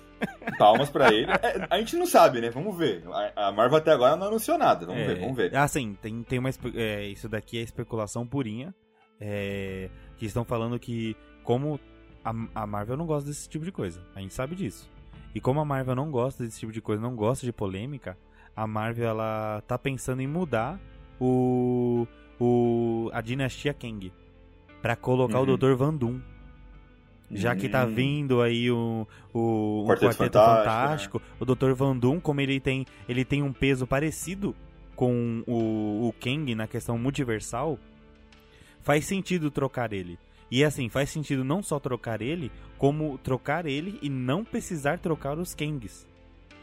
Palmas 0.58 0.90
para 0.90 1.14
ele. 1.14 1.32
É, 1.32 1.68
a 1.70 1.78
gente 1.80 1.96
não 1.96 2.06
sabe, 2.06 2.42
né? 2.42 2.50
Vamos 2.50 2.78
ver. 2.78 3.04
A, 3.36 3.48
a 3.48 3.52
Marvel 3.52 3.78
até 3.78 3.92
agora 3.92 4.16
não 4.16 4.28
anunciou 4.28 4.58
nada. 4.58 4.86
Vamos 4.86 5.02
É, 5.02 5.08
ver, 5.08 5.20
vamos 5.20 5.36
ver. 5.36 5.56
Ah, 5.56 5.68
sim, 5.68 5.98
tem, 6.02 6.24
tem 6.24 6.40
uma. 6.40 6.50
é, 6.76 7.08
isso 7.08 7.28
daqui 7.28 7.58
é 7.58 7.62
especulação 7.62 8.26
purinha. 8.26 8.74
É, 9.24 9.88
que 10.18 10.26
estão 10.26 10.44
falando 10.44 10.80
que, 10.80 11.16
como 11.44 11.80
a, 12.26 12.34
a 12.56 12.66
Marvel 12.68 12.98
não 12.98 13.06
gosta 13.06 13.30
desse 13.30 13.48
tipo 13.48 13.64
de 13.64 13.72
coisa, 13.72 14.02
a 14.16 14.20
gente 14.20 14.34
sabe 14.34 14.56
disso. 14.56 14.90
E 15.36 15.40
como 15.40 15.60
a 15.60 15.66
Marvel 15.66 15.96
não 15.96 16.10
gosta 16.10 16.44
desse 16.44 16.60
tipo 16.60 16.72
de 16.72 16.82
coisa, 16.82 17.02
não 17.02 17.16
gosta 17.16 17.46
de 17.46 17.54
polêmica, 17.54 18.18
a 18.56 18.66
Marvel 18.68 19.08
ela 19.08 19.64
tá 19.68 19.78
pensando 19.78 20.22
em 20.22 20.28
mudar 20.28 20.80
o, 21.20 22.08
o 22.40 23.10
a 23.14 23.22
dinastia 23.22 23.74
Kang 23.74 24.12
pra 24.82 24.96
colocar 24.96 25.40
Uhum. 25.40 25.54
o 25.54 25.58
Dr. 25.58 25.74
Van 25.76 25.94
Doom. 25.94 26.20
Já 27.34 27.56
que 27.56 27.70
tá 27.70 27.86
Hum. 27.86 27.94
vindo 27.94 28.42
aí 28.42 28.70
o, 28.70 29.08
o, 29.34 29.84
o 29.84 29.86
Quarteto 29.88 30.18
Quarteto, 30.18 30.38
Fantástico, 30.40 31.20
Fantástico, 31.20 31.22
o 31.40 31.46
Dr. 31.46 31.72
Van 31.74 31.96
Doom, 31.96 32.20
como 32.20 32.42
ele 32.42 32.60
tem, 32.60 32.86
ele 33.08 33.24
tem 33.24 33.42
um 33.42 33.54
peso 33.54 33.88
parecido 33.88 34.54
com 34.98 35.42
o, 35.48 36.10
o 36.10 36.14
Kang 36.20 36.54
na 36.56 36.68
questão 36.68 36.98
multiversal, 36.98 37.80
faz 38.84 39.06
sentido 39.06 39.50
trocar 39.52 39.94
ele. 39.94 40.18
E 40.50 40.64
assim, 40.64 40.90
faz 40.90 41.10
sentido 41.10 41.44
não 41.44 41.64
só 41.64 41.80
trocar 41.80 42.22
ele, 42.22 42.52
como 42.78 43.18
trocar 43.18 43.66
ele 43.66 43.98
e 44.02 44.10
não 44.10 44.44
precisar 44.44 45.00
trocar 45.00 45.38
os 45.38 45.54
Kangs. 45.54 46.06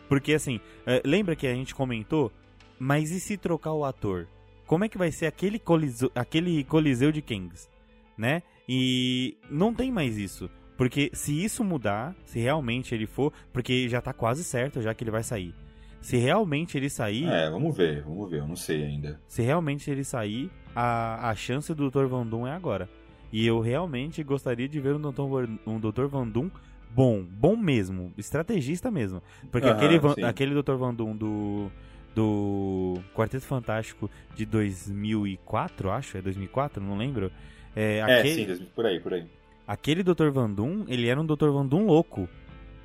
Porque 0.08 0.34
assim, 0.34 0.60
eh, 0.86 1.00
lembra 1.04 1.34
que 1.36 1.46
a 1.46 1.54
gente 1.54 1.74
comentou? 1.74 2.30
Mas 2.78 3.10
e 3.10 3.18
se 3.18 3.36
trocar 3.36 3.72
o 3.72 3.84
ator? 3.84 4.26
Como 4.66 4.84
é 4.84 4.88
que 4.88 4.98
vai 4.98 5.10
ser 5.10 5.26
aquele, 5.26 5.58
coliso, 5.58 6.10
aquele 6.14 6.62
coliseu 6.64 7.10
de 7.10 7.22
Kangs? 7.22 7.68
Né? 8.16 8.42
E 8.68 9.36
não 9.50 9.72
tem 9.72 9.90
mais 9.90 10.18
isso. 10.18 10.50
Porque 10.76 11.10
se 11.14 11.42
isso 11.42 11.64
mudar, 11.64 12.14
se 12.24 12.38
realmente 12.38 12.94
ele 12.94 13.06
for, 13.06 13.32
porque 13.52 13.88
já 13.88 14.00
tá 14.00 14.12
quase 14.12 14.44
certo 14.44 14.80
já 14.82 14.92
que 14.94 15.02
ele 15.02 15.10
vai 15.10 15.22
sair. 15.22 15.54
Se 16.00 16.16
realmente 16.16 16.76
ele 16.76 16.88
sair, 16.88 17.26
É, 17.26 17.50
vamos 17.50 17.76
ver, 17.76 18.02
vamos 18.04 18.30
ver. 18.30 18.38
Eu 18.40 18.46
não 18.46 18.54
sei 18.54 18.84
ainda. 18.84 19.20
se 19.26 19.42
realmente 19.42 19.90
ele 19.90 20.04
sair, 20.04 20.48
a, 20.80 21.30
a 21.30 21.34
chance 21.34 21.74
do 21.74 21.90
Dr. 21.90 22.06
Van 22.06 22.26
Doom 22.26 22.46
é 22.46 22.52
agora. 22.52 22.88
E 23.32 23.46
eu 23.46 23.60
realmente 23.60 24.22
gostaria 24.22 24.68
de 24.68 24.80
ver 24.80 24.94
um 24.94 25.00
Dr. 25.00 25.22
Um 25.66 25.78
Dr. 25.80 26.06
Van 26.06 26.26
Doom 26.26 26.50
bom, 26.94 27.22
bom 27.22 27.56
mesmo, 27.56 28.12
estrategista 28.16 28.90
mesmo. 28.90 29.22
Porque 29.50 29.68
aquele, 29.68 29.98
Van- 29.98 30.14
aquele 30.24 30.54
Dr. 30.62 30.74
Van 30.76 30.94
Doom 30.94 31.16
do, 31.16 31.70
do 32.14 32.94
Quarteto 33.14 33.44
Fantástico 33.44 34.10
de 34.34 34.46
2004, 34.46 35.90
acho, 35.90 36.16
é 36.16 36.22
2004, 36.22 36.82
não 36.82 36.96
lembro. 36.96 37.30
É, 37.76 37.98
É, 37.98 38.02
aquele, 38.20 38.56
sim, 38.56 38.64
por 38.74 38.86
aí, 38.86 38.98
por 39.00 39.12
aí. 39.14 39.24
aquele 39.66 40.02
Dr. 40.02 40.30
Van 40.30 40.50
Doom, 40.50 40.84
ele 40.88 41.08
era 41.08 41.20
um 41.20 41.26
Dr. 41.26 41.50
Van 41.50 41.66
Doom 41.66 41.86
louco. 41.86 42.28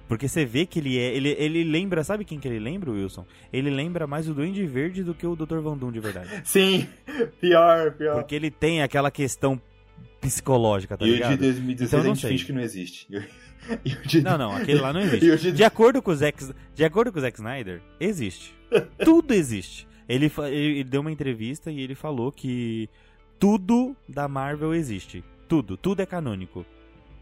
Porque 0.08 0.28
você 0.28 0.46
vê 0.46 0.66
que 0.66 0.80
ele 0.80 0.98
é. 1.00 1.16
Ele, 1.16 1.30
ele 1.39 1.63
lembra. 1.63 2.04
Sabe 2.04 2.26
quem 2.26 2.39
que 2.39 2.48
ele 2.48 2.60
lembra, 2.60 2.92
Wilson? 2.92 3.26
Ele 3.52 3.70
lembra 3.70 4.06
mais 4.06 4.28
o 4.30 4.34
Duende 4.34 4.66
Verde 4.66 5.04
do 5.04 5.13
que 5.13 5.26
o 5.26 5.36
Dr. 5.36 5.60
Van 5.60 5.78
Doom 5.78 5.92
de 5.92 6.00
verdade. 6.00 6.30
Sim, 6.44 6.88
pior, 7.39 7.92
pior. 7.94 8.16
Porque 8.16 8.36
ele 8.36 8.52
tem 8.52 8.82
aquela 8.84 9.10
questão 9.10 9.60
psicológica, 10.22 10.98
tá 10.98 11.06
e 11.06 11.12
o 11.12 11.13
ligado? 11.13 11.32
de 11.32 11.38
2016 11.38 11.89
Então, 11.89 12.00
a 12.00 12.04
não 12.04 12.16
gente 12.16 12.22
sei. 12.22 12.30
finge 12.32 12.46
que 12.46 12.54
não 12.54 12.62
existe. 12.62 13.08
E 13.86 13.94
o 13.94 14.02
de- 14.06 14.22
Não, 14.22 14.38
não, 14.38 14.54
aquele 14.58 14.82
lá 14.82 14.92
não 14.92 15.00
E 15.02 15.06
o 15.06 15.16
existe. 15.16 15.52
de- 15.52 15.52
De 15.54 15.63
acordo 15.63 16.02
com 16.02 16.12
o 16.12 16.16
Zack, 16.16 16.52
de 16.76 16.84
acordo 16.84 17.13
com 17.13 17.18
o 17.20 17.22
Zack 17.22 17.38
Snyder, 17.38 17.82
existe. 17.98 18.54
Tudo 19.06 19.34
existe. 19.34 19.88
Ele 20.10 20.30
ele 20.52 20.84
deu 20.84 21.00
uma 21.00 21.10
entrevista 21.13 21.72
e 21.72 21.80
ele 21.80 21.96
falou 21.96 22.30
que 22.30 22.89
tudo 23.39 23.96
da 24.08 24.28
Marvel 24.28 24.74
existe. 24.74 25.24
Tudo, 25.48 25.78
tudo 25.78 26.02
é 26.02 26.06
canônico. 26.06 26.66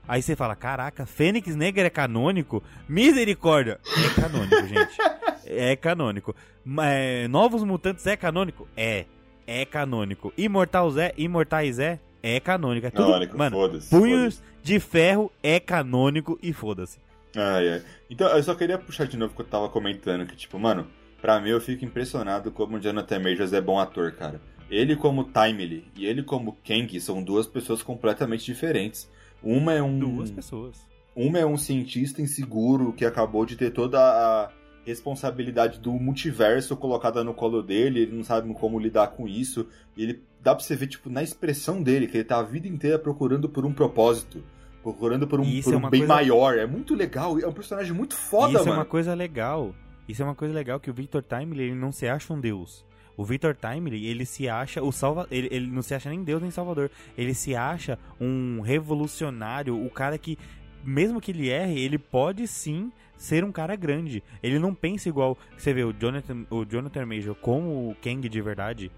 Aí 0.07 0.21
você 0.21 0.35
fala, 0.35 0.55
caraca, 0.55 1.05
Fênix 1.05 1.55
Negra 1.55 1.87
é 1.87 1.89
canônico? 1.89 2.63
Misericórdia! 2.87 3.79
É 3.85 4.21
canônico, 4.21 4.67
gente. 4.67 4.97
É 5.53 5.75
canônico. 5.75 6.33
É, 6.81 7.27
Novos 7.27 7.63
Mutantes 7.63 8.05
é 8.07 8.15
canônico? 8.15 8.69
É. 8.77 9.05
É 9.45 9.65
canônico. 9.65 10.31
Imortais 10.37 10.95
é? 10.95 11.13
Imortais 11.17 11.77
é? 11.77 11.99
É 12.23 12.39
canônico. 12.39 12.87
É 12.87 12.91
tudo, 12.91 13.07
Canônico, 13.07 13.37
mano, 13.37 13.57
foda-se, 13.57 13.89
punhos 13.89 14.41
de 14.63 14.79
ferro 14.79 15.31
é 15.41 15.59
canônico 15.59 16.39
e 16.41 16.53
foda-se. 16.53 16.99
Ai, 17.35 17.69
ai. 17.69 17.83
Então, 18.09 18.27
eu 18.29 18.43
só 18.43 18.53
queria 18.55 18.77
puxar 18.77 19.07
de 19.07 19.17
novo 19.17 19.33
o 19.33 19.35
que 19.35 19.41
eu 19.41 19.45
tava 19.45 19.67
comentando, 19.67 20.25
que, 20.25 20.35
tipo, 20.35 20.59
mano, 20.59 20.87
pra 21.21 21.39
mim 21.41 21.49
eu 21.49 21.59
fico 21.59 21.83
impressionado 21.83 22.51
como 22.51 22.77
o 22.77 22.79
Jonathan 22.79 23.19
Majors 23.19 23.51
é 23.53 23.59
bom 23.59 23.79
ator, 23.79 24.11
cara. 24.13 24.39
Ele 24.69 24.95
como 24.95 25.25
Timely 25.25 25.85
e 25.95 26.05
ele 26.05 26.23
como 26.23 26.57
Kang 26.65 26.99
são 27.01 27.21
duas 27.21 27.45
pessoas 27.45 27.83
completamente 27.83 28.45
diferentes. 28.45 29.09
Uma 29.43 29.73
é 29.73 29.81
um. 29.81 29.97
Duas 29.99 30.31
pessoas. 30.31 30.77
Uma 31.15 31.39
é 31.39 31.45
um 31.45 31.57
cientista 31.57 32.21
inseguro 32.21 32.93
que 32.93 33.03
acabou 33.05 33.45
de 33.45 33.55
ter 33.55 33.71
toda 33.71 33.99
a 33.99 34.49
responsabilidade 34.85 35.79
do 35.79 35.91
multiverso 35.93 36.75
colocada 36.75 37.23
no 37.23 37.33
colo 37.33 37.61
dele, 37.61 38.01
ele 38.01 38.15
não 38.15 38.23
sabe 38.23 38.51
como 38.53 38.79
lidar 38.79 39.07
com 39.09 39.27
isso. 39.27 39.67
E 39.97 40.03
ele 40.03 40.21
dá 40.41 40.55
pra 40.55 40.63
você 40.63 40.75
ver, 40.75 40.87
tipo, 40.87 41.09
na 41.09 41.21
expressão 41.21 41.81
dele, 41.83 42.07
que 42.07 42.17
ele 42.17 42.23
tá 42.23 42.39
a 42.39 42.43
vida 42.43 42.67
inteira 42.67 42.97
procurando 42.97 43.49
por 43.49 43.65
um 43.65 43.73
propósito. 43.73 44.43
Procurando 44.81 45.27
por 45.27 45.39
um, 45.39 45.43
isso 45.43 45.69
por 45.69 45.73
é 45.75 45.77
um 45.77 45.89
bem 45.89 46.01
coisa- 46.01 46.13
maior. 46.13 46.57
É 46.57 46.65
muito 46.65 46.95
legal. 46.95 47.37
É 47.39 47.45
um 47.47 47.53
personagem 47.53 47.93
muito 47.93 48.15
foda, 48.15 48.53
Isso 48.53 48.59
mano. 48.59 48.71
é 48.71 48.75
uma 48.79 48.85
coisa 48.85 49.13
legal. 49.13 49.75
Isso 50.07 50.21
é 50.21 50.25
uma 50.25 50.33
coisa 50.35 50.53
legal 50.53 50.79
que 50.79 50.89
o 50.89 50.93
Victor 50.93 51.21
Timely 51.21 51.63
ele 51.65 51.75
não 51.75 51.91
se 51.91 52.07
acha 52.07 52.33
um 52.33 52.39
deus. 52.39 52.83
O 53.21 53.23
Victor 53.23 53.55
Timely, 53.55 54.07
ele 54.07 54.25
se 54.25 54.49
acha 54.49 54.81
o 54.81 54.91
salva, 54.91 55.27
ele, 55.29 55.47
ele 55.51 55.67
não 55.67 55.83
se 55.83 55.93
acha 55.93 56.09
nem 56.09 56.23
deus 56.23 56.41
nem 56.41 56.49
salvador. 56.49 56.89
Ele 57.15 57.35
se 57.35 57.55
acha 57.55 57.99
um 58.19 58.61
revolucionário, 58.61 59.79
o 59.85 59.91
cara 59.91 60.17
que 60.17 60.39
mesmo 60.83 61.21
que 61.21 61.29
ele 61.29 61.47
erre, 61.47 61.79
ele 61.79 61.99
pode 61.99 62.47
sim 62.47 62.91
ser 63.15 63.43
um 63.43 63.51
cara 63.51 63.75
grande. 63.75 64.23
Ele 64.41 64.57
não 64.57 64.73
pensa 64.73 65.07
igual, 65.07 65.37
você 65.55 65.71
vê 65.71 65.83
o 65.83 65.93
Jonathan, 65.93 66.47
o 66.49 66.65
Jonathan 66.65 67.05
Major 67.05 67.35
como 67.35 67.91
o 67.91 67.95
Kang 68.01 68.27
de 68.27 68.41
verdade. 68.41 68.91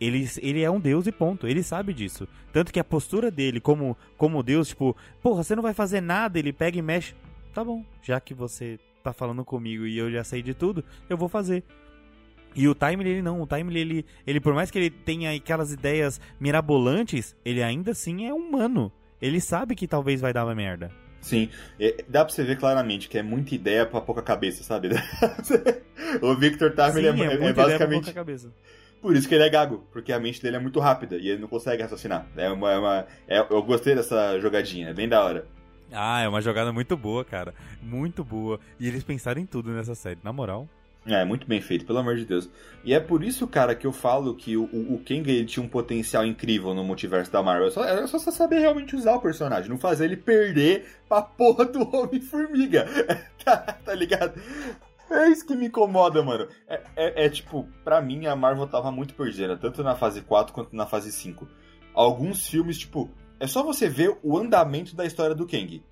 Ele, 0.00 0.28
ele 0.42 0.62
é 0.62 0.70
um 0.70 0.80
deus 0.80 1.06
e 1.06 1.12
ponto. 1.12 1.46
Ele 1.46 1.62
sabe 1.62 1.94
disso. 1.94 2.26
Tanto 2.52 2.72
que 2.72 2.80
a 2.80 2.84
postura 2.84 3.30
dele 3.30 3.60
como, 3.60 3.96
como 4.16 4.42
deus, 4.42 4.70
tipo, 4.70 4.96
porra, 5.22 5.44
você 5.44 5.54
não 5.54 5.62
vai 5.62 5.74
fazer 5.74 6.00
nada, 6.00 6.40
ele 6.40 6.52
pega 6.52 6.76
e 6.76 6.82
mexe. 6.82 7.14
Tá 7.54 7.62
bom, 7.62 7.84
já 8.02 8.18
que 8.18 8.34
você 8.34 8.80
tá 9.00 9.12
falando 9.12 9.44
comigo 9.44 9.86
e 9.86 9.96
eu 9.96 10.10
já 10.10 10.24
sei 10.24 10.42
de 10.42 10.54
tudo, 10.54 10.84
eu 11.08 11.16
vou 11.16 11.28
fazer. 11.28 11.62
E 12.54 12.66
o 12.68 12.74
Timely, 12.74 13.10
ele 13.10 13.22
não. 13.22 13.40
O 13.40 13.46
Timely, 13.46 13.78
ele, 13.80 14.06
ele, 14.26 14.40
por 14.40 14.54
mais 14.54 14.70
que 14.70 14.78
ele 14.78 14.90
tenha 14.90 15.30
aquelas 15.32 15.72
ideias 15.72 16.20
mirabolantes, 16.40 17.36
ele 17.44 17.62
ainda 17.62 17.92
assim 17.92 18.26
é 18.26 18.34
humano. 18.34 18.90
Ele 19.20 19.40
sabe 19.40 19.74
que 19.74 19.86
talvez 19.86 20.20
vai 20.20 20.32
dar 20.32 20.44
uma 20.44 20.54
merda. 20.54 20.90
Sim, 21.20 21.50
é, 21.78 22.02
dá 22.08 22.24
pra 22.24 22.32
você 22.32 22.42
ver 22.42 22.56
claramente 22.58 23.08
que 23.08 23.18
é 23.18 23.22
muita 23.22 23.54
ideia 23.54 23.84
pra 23.84 24.00
pouca 24.00 24.22
cabeça, 24.22 24.62
sabe? 24.64 24.88
o 26.22 26.34
Victor 26.34 26.70
Timely 26.72 27.06
é, 27.06 27.08
é- 27.08 27.10
é 27.10 27.12
muita 27.12 27.24
ideia 27.34 27.52
pra 27.54 27.62
basicamente 27.64 28.04
pouca 28.04 28.12
cabeça. 28.14 28.52
Por 29.02 29.16
isso 29.16 29.28
que 29.28 29.34
ele 29.34 29.44
é 29.44 29.48
gago, 29.50 29.86
porque 29.92 30.12
a 30.12 30.20
mente 30.20 30.42
dele 30.42 30.56
é 30.56 30.58
muito 30.60 30.78
rápida 30.80 31.16
e 31.16 31.28
ele 31.28 31.40
não 31.40 31.48
consegue 31.48 31.82
raciocinar. 31.82 32.26
É 32.36 32.50
uma, 32.50 32.70
é 32.72 32.78
uma- 32.78 33.06
é- 33.28 33.38
eu 33.50 33.62
gostei 33.62 33.94
dessa 33.94 34.38
jogadinha, 34.40 34.88
é 34.88 34.94
bem 34.94 35.08
da 35.08 35.22
hora. 35.24 35.46
Ah, 35.92 36.20
é 36.22 36.28
uma 36.28 36.40
jogada 36.40 36.72
muito 36.72 36.96
boa, 36.96 37.24
cara. 37.24 37.54
Muito 37.82 38.22
boa. 38.24 38.60
E 38.78 38.86
eles 38.86 39.02
pensaram 39.02 39.40
em 39.40 39.46
tudo 39.46 39.70
nessa 39.72 39.94
série, 39.94 40.18
na 40.22 40.32
moral. 40.32 40.68
É, 41.06 41.24
muito 41.24 41.46
bem 41.46 41.60
feito, 41.62 41.86
pelo 41.86 41.98
amor 41.98 42.16
de 42.16 42.26
Deus. 42.26 42.48
E 42.84 42.92
é 42.92 43.00
por 43.00 43.24
isso, 43.24 43.46
cara, 43.46 43.74
que 43.74 43.86
eu 43.86 43.92
falo 43.92 44.34
que 44.34 44.56
o, 44.56 44.64
o, 44.64 44.98
Kang 44.98 45.28
ele 45.30 45.46
tinha 45.46 45.64
um 45.64 45.68
potencial 45.68 46.26
incrível 46.26 46.74
no 46.74 46.84
multiverso 46.84 47.32
da 47.32 47.42
Marvel. 47.42 47.70
Só, 47.70 47.84
era 47.84 48.06
só 48.06 48.18
saber 48.18 48.58
realmente 48.58 48.94
usar 48.94 49.14
o 49.14 49.20
personagem, 49.20 49.70
não 49.70 49.78
fazer 49.78 50.04
ele 50.04 50.16
perder 50.16 50.86
pra 51.08 51.22
porra 51.22 51.64
do 51.64 51.80
Homem-Formiga. 51.96 52.86
tá, 53.42 53.56
tá 53.56 53.94
ligado? 53.94 54.38
É 55.10 55.28
isso 55.28 55.46
que 55.46 55.56
me 55.56 55.66
incomoda, 55.66 56.22
mano. 56.22 56.46
É, 56.68 56.80
é- 56.96 57.24
é 57.26 57.28
tipo, 57.30 57.66
pra 57.82 58.00
mim 58.00 58.26
a 58.26 58.36
Marvel 58.36 58.66
tava 58.66 58.92
muito 58.92 59.14
perdida, 59.14 59.56
tanto 59.56 59.82
na 59.82 59.96
fase 59.96 60.20
4 60.20 60.52
quanto 60.52 60.76
na 60.76 60.86
fase 60.86 61.10
5. 61.10 61.48
Alguns 61.94 62.46
filmes, 62.46 62.78
tipo, 62.78 63.10
é 63.40 63.46
só 63.46 63.62
você 63.62 63.88
ver 63.88 64.16
o 64.22 64.38
andamento 64.38 64.94
da 64.94 65.04
história 65.06 65.34
do 65.34 65.46
Kang. 65.46 65.82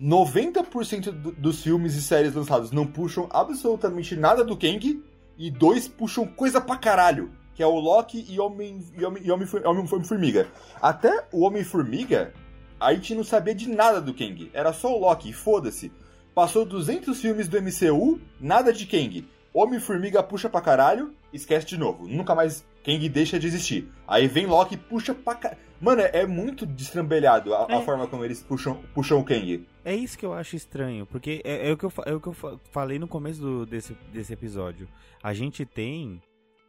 90% 0.00 1.12
do- 1.12 1.32
dos 1.32 1.62
filmes 1.62 1.94
e 1.94 2.02
séries 2.02 2.34
lançados 2.34 2.70
não 2.72 2.86
puxam 2.86 3.28
absolutamente 3.30 4.16
nada 4.16 4.42
do 4.42 4.56
Kang 4.56 5.02
e 5.36 5.50
dois 5.50 5.86
puxam 5.86 6.26
coisa 6.26 6.60
pra 6.60 6.76
caralho, 6.76 7.30
que 7.54 7.62
é 7.62 7.66
o 7.66 7.78
Loki 7.78 8.24
e 8.28 8.40
Homem 8.40 8.82
e 8.98 9.04
Homem, 9.04 9.22
e 9.24 9.30
Homem, 9.30 9.46
Homem, 9.64 9.86
Formiga. 10.04 10.48
Até 10.80 11.26
o 11.30 11.42
Homem 11.42 11.62
Formiga, 11.62 12.32
a 12.80 12.94
gente 12.94 13.14
não 13.14 13.22
sabia 13.24 13.54
de 13.54 13.68
nada 13.68 14.00
do 14.00 14.14
Kang, 14.14 14.50
era 14.54 14.72
só 14.72 14.94
o 14.96 14.98
Loki, 15.00 15.32
foda-se. 15.32 15.92
Passou 16.34 16.64
200 16.64 17.20
filmes 17.20 17.48
do 17.48 17.58
MCU, 17.60 18.18
nada 18.40 18.72
de 18.72 18.86
Kang. 18.86 19.28
Homem-Formiga 19.52 20.22
puxa 20.22 20.48
pra 20.48 20.60
caralho, 20.60 21.12
esquece 21.32 21.66
de 21.66 21.76
novo. 21.76 22.06
Nunca 22.06 22.36
mais 22.36 22.64
Kang 22.84 23.06
deixa 23.08 23.36
de 23.38 23.48
existir. 23.48 23.90
Aí 24.06 24.28
vem 24.28 24.46
Loki 24.46 24.76
puxa 24.76 25.12
pra 25.12 25.34
caralho. 25.34 25.60
Mano, 25.80 26.02
é, 26.02 26.26
muito 26.26 26.66
destrambelhado 26.66 27.54
a, 27.54 27.66
a 27.70 27.76
É. 27.76 27.82
forma 27.84 28.06
como 28.06 28.24
eles 28.24 28.42
puxam, 28.42 28.76
puxam 28.94 29.18
o 29.18 29.24
Kang. 29.24 29.66
É 29.84 29.94
isso 29.94 30.18
que 30.18 30.26
eu 30.26 30.34
acho 30.34 30.54
estranho, 30.56 31.06
porque 31.06 31.40
é, 31.44 31.68
é 31.68 31.72
o 31.72 31.76
que 31.76 31.84
eu, 31.84 31.92
é 32.04 32.12
o 32.14 32.20
que 32.20 32.26
eu 32.28 32.32
fa- 32.34 32.58
falei 32.70 32.98
no 32.98 33.08
começo 33.08 33.40
do- 33.40 33.64
desse, 33.66 33.96
desse 34.12 34.32
episódio. 34.32 34.86
A 35.22 35.32
gente 35.32 35.64
tem. 35.64 36.20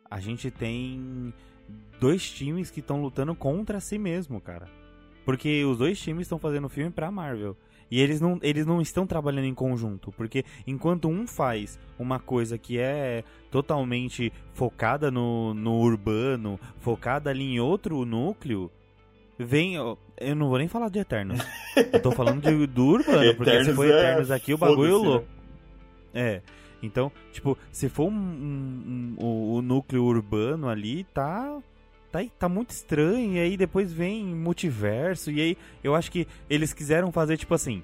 A 0.09 0.19
gente 0.19 0.49
tem 0.51 1.33
dois 1.99 2.29
times 2.29 2.69
que 2.71 2.79
estão 2.79 3.01
lutando 3.01 3.33
contra 3.35 3.79
si 3.79 3.97
mesmo, 3.97 4.39
cara. 4.41 4.67
Porque 5.25 5.63
os 5.65 5.77
dois 5.77 5.99
times 5.99 6.23
estão 6.23 6.39
fazendo 6.39 6.67
filme 6.69 6.89
pra 6.91 7.11
Marvel. 7.11 7.55
E 7.89 7.99
eles 7.99 8.21
não, 8.21 8.39
eles 8.41 8.65
não 8.65 8.81
estão 8.81 9.05
trabalhando 9.05 9.45
em 9.45 9.53
conjunto, 9.53 10.13
porque 10.13 10.45
enquanto 10.65 11.09
um 11.09 11.27
faz 11.27 11.77
uma 11.99 12.19
coisa 12.19 12.57
que 12.57 12.79
é 12.79 13.21
totalmente 13.51 14.31
focada 14.53 15.11
no, 15.11 15.53
no 15.53 15.73
urbano, 15.79 16.57
focada 16.79 17.29
ali 17.29 17.43
em 17.43 17.59
outro 17.59 18.05
núcleo, 18.05 18.71
vem. 19.43 19.75
Eu 19.75 20.35
não 20.35 20.49
vou 20.49 20.57
nem 20.57 20.67
falar 20.67 20.89
de 20.89 20.99
Eternos. 20.99 21.39
eu 21.75 22.01
tô 22.01 22.11
falando 22.11 22.41
de, 22.41 22.67
do 22.67 22.85
urbano, 22.85 23.33
porque 23.35 23.63
se 23.63 23.73
for 23.73 23.85
Eternos 23.85 24.31
aqui, 24.31 24.53
o 24.53 24.57
bagulho 24.57 24.89
é 24.89 24.97
louco. 24.97 25.27
É. 26.13 26.41
Então, 26.83 27.11
tipo, 27.31 27.57
se 27.71 27.89
for 27.89 28.07
um, 28.07 28.11
um, 28.11 29.15
um, 29.19 29.55
o 29.55 29.61
núcleo 29.61 30.03
urbano 30.03 30.67
ali, 30.67 31.03
tá 31.13 31.61
tá, 32.11 32.19
tá 32.37 32.49
muito 32.49 32.71
estranho, 32.71 33.35
e 33.35 33.39
aí 33.39 33.55
depois 33.55 33.93
vem 33.93 34.25
multiverso, 34.25 35.31
e 35.31 35.39
aí 35.39 35.57
eu 35.83 35.95
acho 35.95 36.11
que 36.11 36.27
eles 36.49 36.73
quiseram 36.73 37.11
fazer 37.11 37.37
tipo 37.37 37.53
assim. 37.53 37.81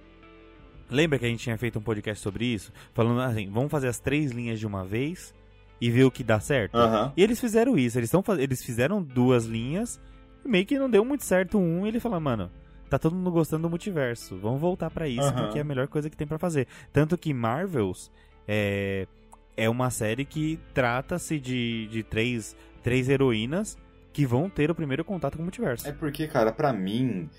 Lembra 0.90 1.20
que 1.20 1.26
a 1.26 1.28
gente 1.28 1.44
tinha 1.44 1.58
feito 1.58 1.80
um 1.80 1.82
podcast 1.82 2.24
sobre 2.24 2.46
isso? 2.46 2.72
Falando 2.94 3.20
assim, 3.22 3.50
vamos 3.50 3.70
fazer 3.70 3.88
as 3.88 4.00
três 4.00 4.32
linhas 4.32 4.58
de 4.58 4.66
uma 4.66 4.86
vez 4.86 5.34
e 5.82 5.92
ver 5.92 6.06
o 6.06 6.12
que 6.12 6.24
dá 6.24 6.40
certo? 6.40 6.78
Uhum. 6.78 7.12
E 7.16 7.22
eles 7.22 7.40
fizeram 7.40 7.78
isso, 7.78 8.00
eles, 8.00 8.10
tão, 8.10 8.24
eles 8.38 8.64
fizeram 8.64 9.02
duas 9.02 9.46
linhas, 9.46 10.00
meio 10.48 10.66
que 10.66 10.80
não 10.80 10.90
deu 10.90 11.04
muito 11.04 11.24
certo 11.24 11.58
um, 11.58 11.86
ele 11.86 12.00
falou, 12.00 12.20
mano, 12.20 12.52
tá 12.90 12.98
todo 12.98 13.16
mundo 13.16 13.32
gostando 13.32 13.64
do 13.64 13.70
multiverso, 13.70 14.38
vamos 14.38 14.60
voltar 14.60 14.90
para 14.90 15.08
isso, 15.08 15.28
uhum. 15.28 15.34
porque 15.34 15.58
é 15.58 15.62
a 15.62 15.66
melhor 15.66 15.88
coisa 15.88 16.10
que 16.10 16.18
tem 16.18 16.28
para 16.28 16.38
fazer. 16.38 16.68
Tanto 16.92 17.18
que 17.18 17.34
Marvels 17.34 18.12
é, 18.48 19.08
é 19.56 19.70
uma 19.70 19.90
série 19.90 20.26
que 20.26 20.60
trata-se 20.74 21.40
de, 21.40 21.88
de 21.88 22.04
três, 22.04 22.56
três 22.82 23.10
heroínas 23.10 23.78
que 24.14 24.26
vão 24.26 24.50
ter 24.50 24.72
o 24.72 24.76
primeiro 24.76 25.04
contato 25.04 25.36
com 25.36 25.42
o 25.42 25.44
multiverso. 25.44 25.88
É 25.88 25.92
porque, 25.92 26.28
cara, 26.28 26.52
para 26.52 26.74
mim, 26.74 27.30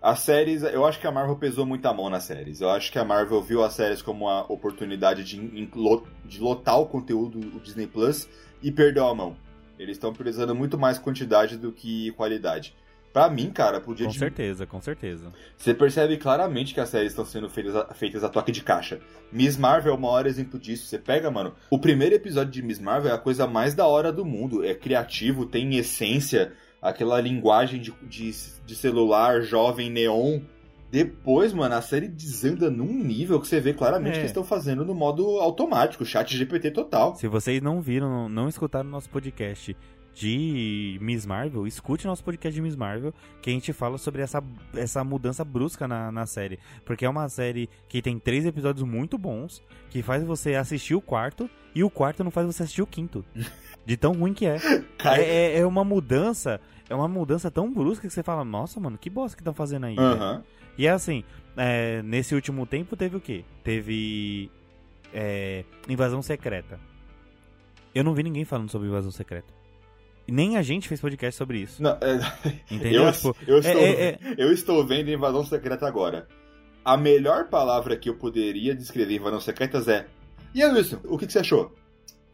as 0.00 0.20
séries, 0.20 0.62
eu 0.62 0.84
acho 0.84 1.00
que 1.00 1.06
a 1.06 1.10
Marvel 1.10 1.36
pesou 1.36 1.66
muito 1.66 1.86
a 1.86 1.92
mão 1.92 2.08
nas 2.08 2.24
séries. 2.24 2.60
Eu 2.60 2.70
acho 2.70 2.92
que 2.92 2.98
a 2.98 3.04
Marvel 3.04 3.42
viu 3.42 3.62
as 3.64 3.74
séries 3.74 4.00
como 4.00 4.26
uma 4.26 4.50
oportunidade 4.52 5.24
de, 5.24 5.66
de 6.24 6.40
lotar 6.40 6.78
o 6.78 6.86
conteúdo 6.86 7.40
do 7.40 7.60
Disney 7.60 7.86
Plus 7.86 8.28
e 8.62 8.70
perdeu 8.70 9.06
a 9.06 9.14
mão. 9.14 9.36
Eles 9.78 9.96
estão 9.96 10.12
priorizando 10.12 10.54
muito 10.54 10.78
mais 10.78 10.98
quantidade 10.98 11.56
do 11.56 11.72
que 11.72 12.10
qualidade. 12.12 12.74
Pra 13.14 13.30
mim, 13.30 13.48
cara, 13.52 13.80
podia... 13.80 14.06
Com 14.06 14.12
certeza, 14.12 14.66
com 14.66 14.80
certeza. 14.80 15.32
Você 15.56 15.72
percebe 15.72 16.16
claramente 16.16 16.74
que 16.74 16.80
as 16.80 16.88
séries 16.88 17.12
estão 17.12 17.24
sendo 17.24 17.48
feitas 17.48 17.76
a, 17.76 17.94
feitas 17.94 18.24
a 18.24 18.28
toque 18.28 18.50
de 18.50 18.60
caixa. 18.60 18.98
Miss 19.30 19.56
Marvel 19.56 19.92
é 19.92 19.96
o 19.96 20.00
maior 20.00 20.26
exemplo 20.26 20.58
disso. 20.58 20.86
Você 20.86 20.98
pega, 20.98 21.30
mano, 21.30 21.54
o 21.70 21.78
primeiro 21.78 22.16
episódio 22.16 22.50
de 22.50 22.60
Miss 22.60 22.80
Marvel 22.80 23.12
é 23.12 23.14
a 23.14 23.18
coisa 23.18 23.46
mais 23.46 23.72
da 23.72 23.86
hora 23.86 24.12
do 24.12 24.24
mundo. 24.24 24.64
É 24.64 24.74
criativo, 24.74 25.46
tem 25.46 25.76
essência, 25.76 26.54
aquela 26.82 27.20
linguagem 27.20 27.80
de, 27.80 27.92
de, 28.02 28.32
de 28.66 28.74
celular 28.74 29.42
jovem 29.42 29.90
neon. 29.90 30.40
Depois, 30.94 31.52
mano, 31.52 31.74
a 31.74 31.82
série 31.82 32.06
desanda 32.06 32.70
num 32.70 32.94
nível 33.02 33.40
que 33.40 33.48
você 33.48 33.58
vê 33.58 33.74
claramente 33.74 34.10
é. 34.10 34.12
que 34.12 34.18
eles 34.20 34.30
estão 34.30 34.44
fazendo 34.44 34.84
no 34.84 34.94
modo 34.94 35.40
automático, 35.40 36.04
chat 36.04 36.36
GPT 36.36 36.70
total. 36.70 37.16
Se 37.16 37.26
vocês 37.26 37.60
não 37.60 37.80
viram, 37.80 38.28
não 38.28 38.48
escutaram 38.48 38.88
nosso 38.88 39.10
podcast 39.10 39.76
de 40.14 40.96
Miss 41.02 41.26
Marvel, 41.26 41.66
escute 41.66 42.06
nosso 42.06 42.22
podcast 42.22 42.54
de 42.54 42.62
Miss 42.62 42.76
Marvel, 42.76 43.12
que 43.42 43.50
a 43.50 43.52
gente 43.52 43.72
fala 43.72 43.98
sobre 43.98 44.22
essa, 44.22 44.40
essa 44.76 45.02
mudança 45.02 45.44
brusca 45.44 45.88
na, 45.88 46.12
na 46.12 46.26
série. 46.26 46.60
Porque 46.84 47.04
é 47.04 47.08
uma 47.08 47.28
série 47.28 47.68
que 47.88 48.00
tem 48.00 48.16
três 48.20 48.46
episódios 48.46 48.86
muito 48.86 49.18
bons, 49.18 49.64
que 49.90 50.00
faz 50.00 50.22
você 50.22 50.54
assistir 50.54 50.94
o 50.94 51.00
quarto, 51.00 51.50
e 51.74 51.82
o 51.82 51.90
quarto 51.90 52.22
não 52.22 52.30
faz 52.30 52.46
você 52.46 52.62
assistir 52.62 52.82
o 52.82 52.86
quinto. 52.86 53.24
De 53.84 53.96
tão 53.96 54.12
ruim 54.12 54.32
que 54.32 54.46
é. 54.46 54.58
É, 55.04 55.20
é, 55.20 55.58
é, 55.58 55.66
uma 55.66 55.84
mudança, 55.84 56.60
é 56.88 56.94
uma 56.94 57.08
mudança 57.08 57.50
tão 57.50 57.70
brusca 57.70 58.06
que 58.06 58.14
você 58.14 58.22
fala, 58.22 58.44
nossa, 58.44 58.78
mano, 58.78 58.96
que 58.96 59.10
bosta 59.10 59.36
que 59.36 59.42
estão 59.42 59.52
fazendo 59.52 59.86
aí. 59.86 59.98
Uhum. 59.98 60.42
E 60.76 60.86
é 60.86 60.90
assim, 60.90 61.24
é, 61.56 62.02
nesse 62.02 62.34
último 62.34 62.66
tempo 62.66 62.96
teve 62.96 63.16
o 63.16 63.20
quê? 63.20 63.44
Teve 63.62 64.50
é, 65.12 65.64
Invasão 65.88 66.20
Secreta. 66.22 66.78
Eu 67.94 68.02
não 68.02 68.14
vi 68.14 68.22
ninguém 68.22 68.44
falando 68.44 68.70
sobre 68.70 68.88
Invasão 68.88 69.12
Secreta. 69.12 69.52
Nem 70.26 70.56
a 70.56 70.62
gente 70.62 70.88
fez 70.88 71.00
podcast 71.00 71.36
sobre 71.36 71.58
isso. 71.58 71.82
Não, 71.82 71.92
é... 72.00 72.18
Entendeu? 72.70 73.04
Eu, 73.04 73.12
tipo, 73.12 73.36
eu, 73.46 73.58
estou, 73.58 73.80
é, 73.80 73.90
é, 73.90 74.08
é, 74.08 74.18
eu 74.36 74.52
estou 74.52 74.84
vendo 74.86 75.10
Invasão 75.10 75.44
Secreta 75.44 75.86
agora. 75.86 76.26
A 76.84 76.96
melhor 76.96 77.48
palavra 77.48 77.96
que 77.96 78.08
eu 78.08 78.16
poderia 78.16 78.74
descrever 78.74 79.16
Invasão 79.16 79.40
Secretas 79.40 79.86
é. 79.86 80.06
E 80.54 80.62
aí, 80.62 80.70
Wilson, 80.72 81.00
o 81.04 81.18
que, 81.18 81.26
que 81.26 81.32
você 81.32 81.38
achou? 81.40 81.74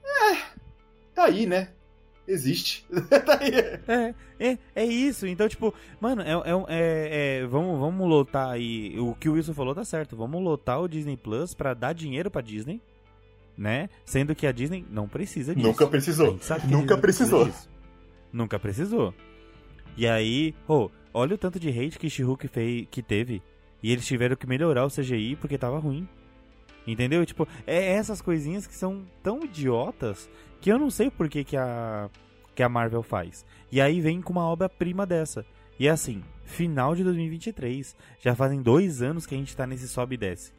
É. 0.04 0.36
Tá 1.14 1.24
aí, 1.24 1.46
né? 1.46 1.68
Existe. 2.32 2.86
tá. 3.26 3.40
É, 3.88 4.14
é, 4.38 4.58
é 4.74 4.84
isso. 4.84 5.26
Então, 5.26 5.48
tipo, 5.48 5.74
mano, 6.00 6.22
é, 6.22 6.32
é, 6.68 7.40
é, 7.40 7.46
vamos, 7.46 7.78
vamos 7.78 8.08
lotar 8.08 8.50
aí. 8.50 8.98
O 8.98 9.14
que 9.14 9.28
o 9.28 9.32
Wilson 9.32 9.54
falou 9.54 9.74
tá 9.74 9.84
certo. 9.84 10.16
Vamos 10.16 10.42
lotar 10.42 10.80
o 10.80 10.88
Disney 10.88 11.16
Plus 11.16 11.54
pra 11.54 11.74
dar 11.74 11.92
dinheiro 11.92 12.30
pra 12.30 12.40
Disney 12.40 12.80
né? 13.60 13.90
Sendo 14.06 14.34
que 14.34 14.46
a 14.46 14.52
Disney 14.52 14.86
não 14.90 15.06
precisa 15.06 15.54
disso. 15.54 15.66
Nunca 15.66 15.86
precisou. 15.86 16.38
Nunca 16.66 16.96
precisou. 16.96 17.44
Precisa 17.44 17.68
Nunca 18.32 18.58
precisou. 18.58 19.14
E 19.96 20.06
aí, 20.06 20.54
oh, 20.66 20.88
olha 21.12 21.34
o 21.34 21.38
tanto 21.38 21.60
de 21.60 21.68
hate 21.68 21.98
que 21.98 22.08
She-Hulk 22.08 22.48
que 22.90 23.02
teve. 23.02 23.42
E 23.82 23.92
eles 23.92 24.06
tiveram 24.06 24.36
que 24.36 24.46
melhorar 24.46 24.86
o 24.86 24.90
CGI 24.90 25.36
porque 25.36 25.58
tava 25.58 25.78
ruim. 25.78 26.08
Entendeu? 26.86 27.24
Tipo, 27.24 27.46
é 27.66 27.92
essas 27.92 28.20
coisinhas 28.20 28.66
que 28.66 28.74
são 28.74 29.04
tão 29.22 29.44
idiotas 29.44 30.28
que 30.60 30.70
eu 30.70 30.78
não 30.78 30.90
sei 30.90 31.10
por 31.10 31.28
que, 31.28 31.44
que, 31.44 31.56
a, 31.56 32.08
que 32.54 32.62
a 32.62 32.68
Marvel 32.68 33.02
faz. 33.02 33.44
E 33.70 33.80
aí 33.80 34.00
vem 34.00 34.20
com 34.20 34.32
uma 34.32 34.46
obra-prima 34.46 35.06
dessa. 35.06 35.44
E 35.78 35.86
é 35.86 35.90
assim, 35.90 36.22
final 36.44 36.94
de 36.94 37.04
2023. 37.04 37.96
Já 38.20 38.34
fazem 38.34 38.60
dois 38.60 39.02
anos 39.02 39.26
que 39.26 39.34
a 39.34 39.38
gente 39.38 39.56
tá 39.56 39.66
nesse 39.66 39.88
sobe 39.88 40.14
e 40.14 40.18
desce. 40.18 40.52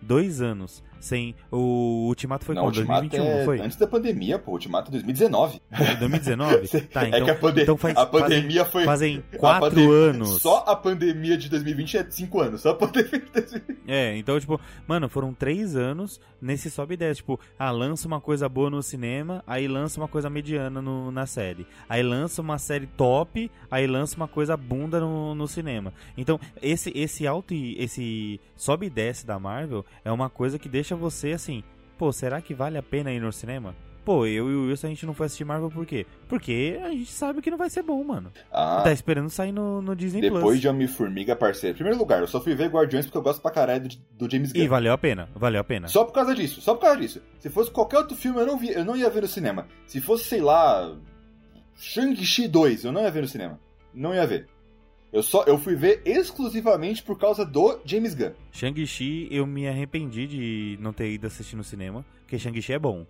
Dois 0.00 0.40
anos 0.40 0.82
sem. 1.00 1.34
O 1.50 2.06
Ultimato 2.08 2.44
foi 2.44 2.54
não, 2.54 2.64
quando? 2.64 2.74
2021, 2.74 3.24
é... 3.24 3.44
foi? 3.44 3.60
Antes 3.60 3.76
da 3.76 3.86
pandemia, 3.86 4.38
pô. 4.38 4.52
Ultimato 4.52 4.90
é 4.90 4.92
2019. 4.92 5.60
2019? 5.98 6.68
tá, 6.92 7.08
então. 7.08 7.18
É 7.18 7.24
que 7.24 7.30
a, 7.30 7.34
pande... 7.34 7.62
então 7.62 7.76
faz, 7.76 7.96
a 7.96 8.06
pandemia 8.06 8.64
fazem, 8.64 8.70
foi. 8.70 8.84
Fazem 8.84 9.24
quatro 9.38 9.70
pandemia... 9.70 9.94
anos. 9.94 10.42
Só 10.42 10.64
a 10.66 10.76
pandemia 10.76 11.36
de 11.36 11.48
2020 11.48 11.96
é 11.96 12.10
cinco 12.10 12.40
anos. 12.40 12.60
Só 12.60 12.70
a 12.70 12.74
pandemia 12.74 13.18
de 13.18 13.30
2020. 13.32 13.80
É, 13.88 14.16
então, 14.16 14.38
tipo, 14.38 14.60
mano, 14.86 15.08
foram 15.08 15.32
três 15.32 15.74
anos 15.74 16.20
nesse 16.40 16.70
sobe 16.70 16.96
10. 16.96 17.18
Tipo, 17.18 17.40
ah, 17.58 17.70
lança 17.70 18.06
uma 18.06 18.20
coisa 18.20 18.48
boa 18.48 18.70
no 18.70 18.82
cinema, 18.82 19.42
aí 19.46 19.66
lança 19.66 19.98
uma 19.98 20.08
coisa 20.08 20.28
mediana 20.28 20.82
no, 20.82 21.10
na 21.10 21.26
série. 21.26 21.66
Aí 21.88 22.02
lança 22.02 22.42
uma 22.42 22.58
série 22.58 22.86
top, 22.86 23.50
aí 23.70 23.86
lança 23.86 24.16
uma 24.16 24.28
coisa 24.28 24.56
bunda 24.56 25.00
no, 25.00 25.34
no 25.34 25.48
cinema. 25.48 25.92
Então, 26.16 26.38
esse, 26.60 26.92
esse 26.94 27.26
alto 27.26 27.54
e 27.54 27.76
esse 27.82 28.40
sobe 28.56 28.86
e 28.86 28.90
desce 28.90 29.26
da 29.26 29.38
Marvel 29.38 29.84
é 30.04 30.12
uma 30.12 30.28
coisa 30.28 30.58
que 30.58 30.68
deixa 30.68 30.89
você 30.96 31.32
assim 31.32 31.62
pô, 32.00 32.10
será 32.10 32.40
que 32.40 32.54
vale 32.54 32.78
a 32.78 32.82
pena 32.82 33.12
ir 33.12 33.20
no 33.20 33.30
cinema? 33.30 33.76
Pô, 34.06 34.24
eu 34.24 34.50
e 34.50 34.54
o 34.54 34.66
Wilson 34.68 34.86
a 34.86 34.90
gente 34.90 35.04
não 35.04 35.12
foi 35.12 35.26
assistir 35.26 35.44
Marvel 35.44 35.70
por 35.70 35.84
quê? 35.84 36.06
Porque 36.26 36.80
a 36.82 36.88
gente 36.88 37.12
sabe 37.12 37.42
que 37.42 37.50
não 37.50 37.58
vai 37.58 37.68
ser 37.68 37.82
bom, 37.82 38.02
mano. 38.02 38.32
Ah, 38.50 38.80
tá 38.82 38.90
esperando 38.90 39.28
sair 39.28 39.52
no, 39.52 39.82
no 39.82 39.94
Disney 39.94 40.22
depois 40.22 40.40
Plus. 40.40 40.54
Depois 40.54 40.60
de 40.62 40.68
Homem-Formiga, 40.68 41.36
parceiro. 41.36 41.74
Em 41.74 41.76
primeiro 41.76 41.98
lugar, 41.98 42.22
eu 42.22 42.26
só 42.26 42.40
fui 42.40 42.54
ver 42.54 42.70
Guardiões 42.70 43.04
porque 43.04 43.18
eu 43.18 43.22
gosto 43.22 43.42
pra 43.42 43.50
caralho 43.50 43.86
do, 43.86 43.96
do 44.26 44.30
James 44.32 44.50
Gunn. 44.50 44.62
E 44.62 44.66
valeu 44.66 44.94
a 44.94 44.96
pena, 44.96 45.28
valeu 45.34 45.60
a 45.60 45.64
pena. 45.64 45.88
Só 45.88 46.04
por 46.04 46.14
causa 46.14 46.34
disso, 46.34 46.62
só 46.62 46.74
por 46.74 46.80
causa 46.80 46.98
disso. 46.98 47.20
Se 47.38 47.50
fosse 47.50 47.70
qualquer 47.70 47.98
outro 47.98 48.16
filme, 48.16 48.40
eu 48.40 48.46
não, 48.46 48.56
vi, 48.56 48.70
eu 48.70 48.84
não 48.84 48.96
ia 48.96 49.10
ver 49.10 49.20
no 49.20 49.28
cinema. 49.28 49.68
Se 49.86 50.00
fosse, 50.00 50.24
sei 50.24 50.40
lá, 50.40 50.96
Shang-Chi 51.76 52.48
2, 52.48 52.84
eu 52.84 52.92
não 52.92 53.02
ia 53.02 53.10
ver 53.10 53.20
no 53.20 53.28
cinema. 53.28 53.60
Não 53.92 54.14
ia 54.14 54.26
ver. 54.26 54.48
Eu 55.12 55.22
só 55.22 55.42
eu 55.44 55.58
fui 55.58 55.74
ver 55.74 56.02
exclusivamente 56.04 57.02
por 57.02 57.18
causa 57.18 57.44
do 57.44 57.80
James 57.84 58.14
Gunn. 58.14 58.32
Shang-Chi, 58.52 59.28
eu 59.30 59.44
me 59.44 59.66
arrependi 59.66 60.26
de 60.26 60.78
não 60.80 60.92
ter 60.92 61.10
ido 61.10 61.26
assistir 61.26 61.56
no 61.56 61.64
cinema, 61.64 62.04
porque 62.20 62.38
Shang-Chi 62.38 62.72
é 62.72 62.78
bom. 62.78 63.04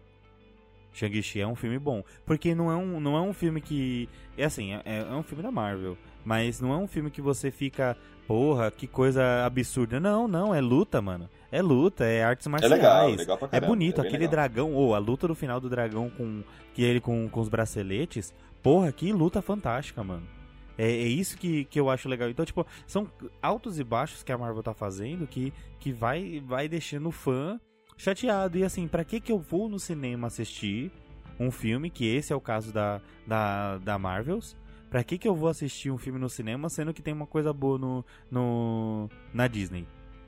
Shang-Chi 0.95 1.41
é 1.41 1.47
um 1.47 1.55
filme 1.55 1.79
bom, 1.79 2.03
porque 2.25 2.55
não 2.55 2.71
é 2.71 2.77
um, 2.77 2.99
não 2.99 3.17
é 3.17 3.21
um 3.21 3.35
filme 3.35 3.61
que 3.61 4.09
é 4.37 4.45
assim, 4.45 4.73
é, 4.73 4.83
é 5.11 5.15
um 5.15 5.23
filme 5.23 5.43
da 5.43 5.51
Marvel, 5.51 5.97
mas 6.25 6.61
não 6.61 6.73
é 6.73 6.77
um 6.77 6.87
filme 6.89 7.11
que 7.11 7.21
você 7.21 7.51
fica, 7.51 7.97
porra, 8.27 8.71
que 8.71 8.87
coisa 8.87 9.45
absurda. 9.45 10.01
Não, 10.01 10.27
não, 10.27 10.55
é 10.55 10.61
luta, 10.61 11.03
mano. 11.03 11.29
É 11.53 11.61
luta, 11.61 12.05
é 12.05 12.25
artes 12.25 12.47
marciais. 12.47 12.73
É 12.73 12.77
legal, 12.77 13.09
legal 13.11 13.39
pra 13.39 13.49
caramba, 13.49 13.67
É 13.67 13.69
bonito, 13.69 13.99
é 13.99 14.01
aquele 14.01 14.19
legal. 14.19 14.31
dragão, 14.31 14.73
ou 14.73 14.89
oh, 14.89 14.95
a 14.95 14.99
luta 14.99 15.29
do 15.29 15.35
final 15.35 15.61
do 15.61 15.69
dragão 15.69 16.09
com 16.09 16.43
que 16.73 16.83
ele 16.83 17.01
com, 17.01 17.29
com 17.29 17.41
os 17.41 17.49
braceletes. 17.49 18.35
Porra, 18.63 18.91
que 18.91 19.13
luta 19.13 19.43
fantástica, 19.43 20.03
mano. 20.03 20.40
É, 20.81 20.91
é, 20.91 21.07
isso 21.07 21.37
que, 21.37 21.67
que 21.67 21.79
eu 21.79 21.91
acho 21.91 22.09
legal. 22.09 22.31
Então, 22.31 22.43
tipo, 22.43 22.67
são 22.87 23.07
altos 23.43 23.79
e 23.79 23.85
baixos 23.85 24.23
que 24.23 24.33
a 24.33 24.39
Marvel 24.39 24.63
tá 24.63 24.73
fazendo 24.73 25.27
que, 25.27 25.53
que 25.79 25.93
vai, 25.93 26.43
vai 26.47 26.71
deixando 26.71 27.11
o 27.11 27.13
fã 27.13 27.61
chateado. 27.99 28.57
E 28.57 28.65
assim, 28.65 28.89
para 28.89 29.05
que 29.05 29.21
que 29.21 29.31
eu 29.31 29.39
vou 29.39 29.69
no 29.69 29.79
cinema 29.79 30.29
assistir 30.29 30.91
um 31.39 31.51
filme, 31.51 31.91
que 31.91 32.07
esse 32.07 32.33
é 32.33 32.37
o 32.37 32.41
caso 32.41 32.73
da, 32.73 32.99
da, 33.27 33.77
da 33.77 33.99
Marvels, 33.99 34.57
Pra 34.89 35.05
que 35.05 35.17
que 35.19 35.29
eu 35.29 35.37
vou 35.37 35.49
assistir 35.49 35.89
um 35.93 35.97
filme 35.97 36.19
no 36.19 36.29
cinema, 36.29 36.69
sendo 36.69 36.93
que 36.93 37.01
tem 37.01 37.15
uma 37.15 37.27
coisa 37.27 37.53
boa 37.53 37.79
no, 37.79 38.05
no 38.29 39.09
na 39.33 39.47
Disney? 39.47 39.87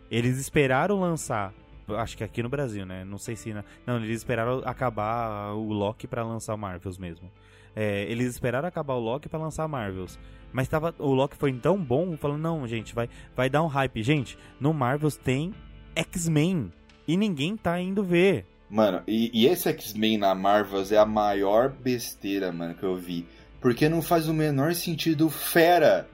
Eles 0.09 0.39
esperaram 0.39 1.01
lançar 1.01 1.53
acho 1.97 2.17
que 2.17 2.23
aqui 2.23 2.43
no 2.43 2.49
Brasil, 2.49 2.87
né? 2.87 3.05
Não 3.05 3.19
sei 3.19 3.35
se. 3.35 3.53
Na... 3.53 3.65
Não, 3.87 3.97
eles 3.97 4.19
esperaram 4.19 4.63
acabar 4.65 5.53
o 5.55 5.73
Loki 5.73 6.07
para 6.07 6.23
lançar 6.23 6.55
o 6.55 6.59
Marvels 6.59 6.97
mesmo. 6.97 7.31
É, 7.75 8.03
eles 8.11 8.29
esperaram 8.29 8.69
acabar 8.69 8.95
o 8.95 9.01
Loki 9.01 9.29
pra 9.29 9.39
lançar 9.39 9.67
Marvels. 9.69 10.19
Mas 10.53 10.69
tava, 10.69 10.95
o 10.99 11.13
Loki 11.15 11.37
foi 11.37 11.53
tão 11.55 11.79
bom, 11.79 12.17
falando, 12.17 12.43
não, 12.43 12.67
gente, 12.67 12.95
vai, 12.95 13.09
vai 13.35 13.49
dar 13.49 13.63
um 13.63 13.67
hype. 13.67 14.03
Gente, 14.03 14.37
no 14.61 14.73
Marvels 14.75 15.17
tem 15.17 15.53
X-Men. 15.95 16.71
E 17.09 17.17
ninguém 17.17 17.57
tá 17.57 17.81
indo 17.81 18.05
ver. 18.05 18.47
Mano, 18.69 19.03
e, 19.07 19.31
e 19.35 19.47
esse 19.47 19.69
X-Men 19.69 20.19
na 20.19 20.35
Marvels 20.35 20.93
é 20.93 20.99
a 20.99 21.05
maior 21.07 21.71
besteira, 21.71 22.53
mano, 22.53 22.75
que 22.75 22.83
eu 22.83 22.97
vi. 22.97 23.27
Porque 23.61 23.89
não 23.89 24.01
faz 24.03 24.29
o 24.29 24.35
menor 24.35 24.75
sentido 24.75 25.27
o 25.27 25.31
Fera. 25.31 26.09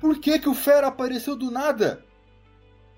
Por 0.00 0.18
que, 0.18 0.38
que 0.38 0.48
o 0.48 0.54
Fera 0.54 0.86
apareceu 0.88 1.36
do 1.36 1.50
nada? 1.50 2.04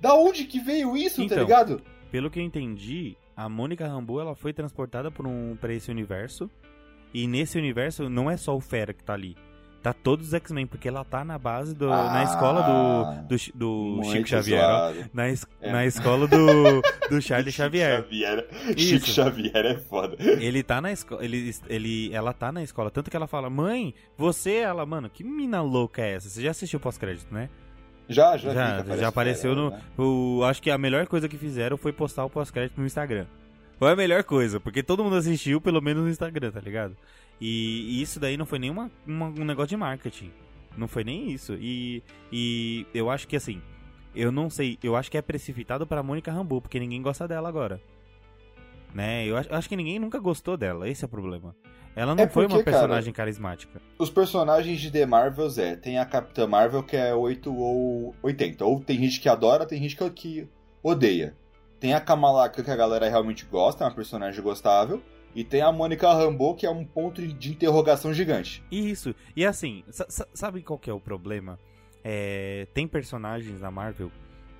Da 0.00 0.14
onde 0.14 0.44
que 0.44 0.60
veio 0.60 0.96
isso, 0.96 1.16
tá 1.18 1.24
Então, 1.24 1.38
ligado? 1.38 1.82
Pelo 2.10 2.30
que 2.30 2.38
eu 2.38 2.44
entendi, 2.44 3.16
a 3.36 3.48
Mônica 3.48 3.86
Rambeau 3.86 4.20
ela 4.20 4.34
foi 4.34 4.52
transportada 4.52 5.10
por 5.10 5.26
um, 5.26 5.56
pra 5.56 5.72
esse 5.72 5.90
universo. 5.90 6.50
E 7.14 7.26
nesse 7.26 7.58
universo 7.58 8.08
não 8.08 8.30
é 8.30 8.36
só 8.36 8.56
o 8.56 8.60
Fera 8.60 8.92
que 8.92 9.04
tá 9.04 9.12
ali. 9.14 9.36
Tá 9.82 9.92
todos 9.92 10.28
os 10.28 10.34
X-Men, 10.34 10.64
porque 10.64 10.86
ela 10.86 11.04
tá 11.04 11.24
na 11.24 11.36
base 11.36 11.74
do. 11.74 11.88
na 11.88 12.20
Ah, 12.20 12.22
escola 12.22 12.62
do. 12.62 13.26
do, 13.26 13.98
do 13.98 14.04
Chico 14.04 14.28
Xavier. 14.28 14.62
ó. 14.64 14.92
Na, 15.12 15.28
es- 15.28 15.44
É. 15.60 15.72
na 15.72 15.84
escola 15.84 16.28
do, 16.28 16.80
do 17.10 17.20
Charlie 17.20 17.50
Xavier. 17.50 18.02
Xavier. 18.04 18.46
Isso. 18.76 18.78
Chico 18.78 19.06
Xavier 19.08 19.56
é 19.66 19.76
foda. 19.78 20.16
Ele 20.20 20.62
tá 20.62 20.80
na 20.80 20.92
escola. 20.92 21.24
Ele, 21.24 21.50
ele, 21.68 22.14
ela 22.14 22.32
tá 22.32 22.52
na 22.52 22.62
escola. 22.62 22.92
Tanto 22.92 23.10
que 23.10 23.16
ela 23.16 23.26
fala, 23.26 23.50
mãe, 23.50 23.92
você, 24.16 24.52
ela, 24.58 24.86
mano, 24.86 25.10
que 25.10 25.24
mina 25.24 25.60
louca 25.60 26.00
é 26.00 26.12
essa? 26.14 26.28
Você 26.28 26.40
já 26.42 26.52
assistiu 26.52 26.76
o 26.78 26.80
pós-crédito, 26.80 27.34
né? 27.34 27.48
Já, 28.08 28.36
já, 28.36 28.52
Já, 28.54 28.96
já 28.96 29.08
apareceu 29.08 29.54
no. 29.56 29.70
né? 29.70 29.80
O, 29.98 30.44
acho 30.44 30.62
que 30.62 30.70
a 30.70 30.78
melhor 30.78 31.08
coisa 31.08 31.28
que 31.28 31.36
fizeram 31.36 31.76
foi 31.76 31.92
postar 31.92 32.24
o 32.24 32.30
pós-crédito 32.30 32.78
no 32.80 32.86
Instagram. 32.86 33.26
Foi 33.82 33.90
a 33.90 33.96
melhor 33.96 34.22
coisa, 34.22 34.60
porque 34.60 34.80
todo 34.80 35.02
mundo 35.02 35.16
assistiu, 35.16 35.60
pelo 35.60 35.82
menos 35.82 36.04
no 36.04 36.08
Instagram, 36.08 36.52
tá 36.52 36.60
ligado? 36.60 36.96
E, 37.40 37.98
e 37.98 38.00
isso 38.00 38.20
daí 38.20 38.36
não 38.36 38.46
foi 38.46 38.60
nem 38.60 38.70
uma, 38.70 38.88
uma- 39.04 39.26
um 39.26 39.44
negócio 39.44 39.70
de 39.70 39.76
marketing. 39.76 40.30
Não 40.76 40.86
foi 40.86 41.02
nem 41.02 41.32
isso. 41.32 41.54
E, 41.60 42.00
e 42.30 42.86
eu 42.94 43.10
acho 43.10 43.26
que 43.26 43.34
assim, 43.34 43.60
eu 44.14 44.30
não 44.30 44.48
sei, 44.48 44.78
eu 44.84 44.94
acho 44.94 45.10
que 45.10 45.18
é 45.18 45.20
precipitado 45.20 45.84
pra 45.84 46.00
Mônica 46.00 46.30
Rambeau, 46.30 46.62
porque 46.62 46.78
ninguém 46.78 47.02
gosta 47.02 47.26
dela 47.26 47.48
agora. 47.48 47.80
Né? 48.94 49.26
Eu 49.26 49.36
acho, 49.36 49.48
eu 49.48 49.56
acho 49.56 49.68
que 49.68 49.74
ninguém 49.74 49.98
nunca 49.98 50.20
gostou 50.20 50.56
dela, 50.56 50.88
esse 50.88 51.04
é 51.04 51.06
o 51.06 51.10
problema. 51.10 51.52
Ela 51.96 52.14
não 52.14 52.22
É 52.22 52.28
foi 52.28 52.44
uma 52.46 52.50
porque, 52.50 52.70
cara, 52.70 52.82
personagem 52.82 53.12
carismática. 53.12 53.82
Os 53.98 54.10
personagens 54.10 54.80
de 54.80 54.92
The 54.92 55.06
Marvels 55.06 55.58
é, 55.58 55.74
tem 55.74 55.98
a 55.98 56.06
Capitã 56.06 56.46
Marvel 56.46 56.84
que 56.84 56.96
é 56.96 57.12
8 57.12 57.52
ou 57.52 58.14
80. 58.22 58.64
Ou 58.64 58.78
tem 58.78 59.00
gente 59.00 59.20
que 59.20 59.28
adora, 59.28 59.66
tem 59.66 59.82
gente 59.82 59.96
que, 59.96 60.08
que 60.10 60.48
odeia. 60.84 61.34
Tem 61.82 61.92
a 61.94 62.00
Kamala 62.00 62.48
Khan, 62.48 62.62
que 62.62 62.70
a 62.70 62.76
galera 62.76 63.08
realmente 63.10 63.44
gosta, 63.44 63.82
é 63.84 63.86
uma 63.88 63.92
personagem 63.94 64.40
gostável. 64.42 65.02
E 65.34 65.42
tem 65.42 65.60
a 65.62 65.72
Mônica 65.72 66.12
Rambeau, 66.12 66.54
que 66.54 66.64
é 66.64 66.70
um 66.70 66.84
ponto 66.84 67.20
de 67.26 67.50
interrogação 67.50 68.14
gigante. 68.14 68.62
Isso. 68.70 69.14
E 69.34 69.44
assim, 69.44 69.82
sa- 69.90 70.06
sa- 70.08 70.28
sabe 70.32 70.62
qual 70.62 70.78
que 70.78 70.88
é 70.88 70.92
o 70.92 71.00
problema? 71.00 71.58
É, 72.04 72.66
tem 72.72 72.86
personagens 72.86 73.60
na 73.60 73.70
Marvel. 73.70 74.10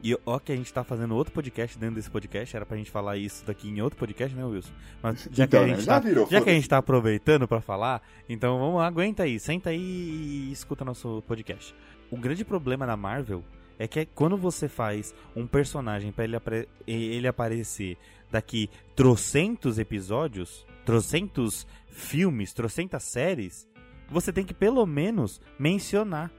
E 0.02 0.18
ó 0.26 0.38
que 0.40 0.50
a 0.50 0.56
gente 0.56 0.72
tá 0.72 0.82
fazendo 0.82 1.14
outro 1.14 1.32
podcast 1.32 1.78
dentro 1.78 1.94
desse 1.94 2.10
podcast. 2.10 2.56
Era 2.56 2.66
pra 2.66 2.76
gente 2.76 2.90
falar 2.90 3.16
isso 3.18 3.44
daqui 3.46 3.68
em 3.68 3.80
outro 3.80 3.96
podcast, 3.98 4.34
né, 4.36 4.44
Wilson? 4.44 4.72
Mas 5.00 5.28
já 5.30 5.46
que 5.46 5.56
a 5.56 5.60
Então, 5.60 5.68
gente 5.68 5.78
né, 5.80 5.84
tá. 5.86 5.92
já 5.94 5.98
virou, 6.00 6.26
Já 6.28 6.40
que 6.40 6.50
a 6.50 6.54
gente 6.54 6.68
tá 6.68 6.78
aproveitando 6.78 7.46
pra 7.46 7.60
falar, 7.60 8.02
então 8.28 8.58
vamos 8.58 8.76
lá, 8.78 8.86
aguenta 8.88 9.22
aí, 9.22 9.38
senta 9.38 9.70
aí 9.70 9.78
e 9.78 10.50
escuta 10.50 10.84
nosso 10.84 11.22
podcast. 11.28 11.72
O 12.10 12.16
grande 12.16 12.44
problema 12.44 12.84
na 12.84 12.96
Marvel 12.96 13.44
é 13.82 13.88
que 13.88 14.06
quando 14.06 14.36
você 14.36 14.68
faz 14.68 15.12
um 15.34 15.44
personagem 15.44 16.12
pra 16.12 16.22
ele, 16.22 16.38
ele 16.86 17.26
aparecer 17.26 17.98
daqui 18.30 18.70
trocentos 18.94 19.76
episódios, 19.76 20.64
trocentos 20.84 21.66
filmes, 21.88 22.52
trocentas 22.52 23.02
séries, 23.02 23.68
você 24.08 24.32
tem 24.32 24.44
que 24.44 24.54
pelo 24.54 24.86
menos 24.86 25.40
mencionar. 25.58 26.30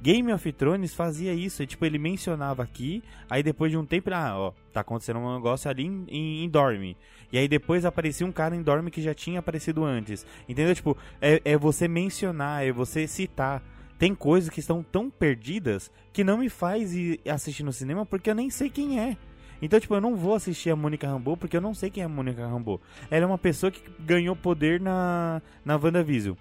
Game 0.00 0.32
of 0.32 0.52
Thrones 0.52 0.94
fazia 0.94 1.34
isso, 1.34 1.60
e, 1.64 1.66
tipo, 1.66 1.84
ele 1.84 1.98
mencionava 1.98 2.62
aqui, 2.62 3.02
aí 3.28 3.42
depois 3.42 3.72
de 3.72 3.76
um 3.76 3.84
tempo, 3.84 4.14
ah, 4.14 4.38
ó, 4.38 4.52
tá 4.72 4.82
acontecendo 4.82 5.18
um 5.18 5.34
negócio 5.34 5.68
ali 5.68 5.84
em, 5.84 6.06
em, 6.08 6.44
em 6.44 6.48
Dorme. 6.48 6.96
E 7.32 7.38
aí 7.38 7.48
depois 7.48 7.84
aparecia 7.84 8.24
um 8.24 8.30
cara 8.30 8.54
em 8.54 8.62
Dorme 8.62 8.92
que 8.92 9.02
já 9.02 9.12
tinha 9.12 9.40
aparecido 9.40 9.84
antes. 9.84 10.24
Entendeu? 10.48 10.72
Tipo, 10.76 10.96
é, 11.20 11.42
é 11.44 11.58
você 11.58 11.88
mencionar, 11.88 12.64
é 12.64 12.70
você 12.70 13.08
citar. 13.08 13.60
Tem 13.98 14.14
coisas 14.14 14.48
que 14.48 14.60
estão 14.60 14.82
tão 14.82 15.10
perdidas 15.10 15.90
que 16.12 16.22
não 16.22 16.38
me 16.38 16.48
faz 16.48 16.94
ir 16.94 17.20
assistir 17.28 17.64
no 17.64 17.72
cinema 17.72 18.06
porque 18.06 18.30
eu 18.30 18.34
nem 18.34 18.48
sei 18.48 18.70
quem 18.70 19.00
é. 19.00 19.16
Então, 19.60 19.80
tipo, 19.80 19.94
eu 19.94 20.00
não 20.00 20.14
vou 20.14 20.34
assistir 20.34 20.70
a 20.70 20.76
Mônica 20.76 21.08
Rambeau 21.08 21.36
porque 21.36 21.56
eu 21.56 21.60
não 21.60 21.74
sei 21.74 21.90
quem 21.90 22.02
é 22.02 22.06
a 22.06 22.08
Mônica 22.08 22.46
Rambeau. 22.46 22.80
Ela 23.10 23.24
é 23.24 23.26
uma 23.26 23.38
pessoa 23.38 23.72
que 23.72 23.82
ganhou 23.98 24.36
poder 24.36 24.80
na, 24.80 25.42
na 25.64 25.76
WandaVision. 25.76 26.36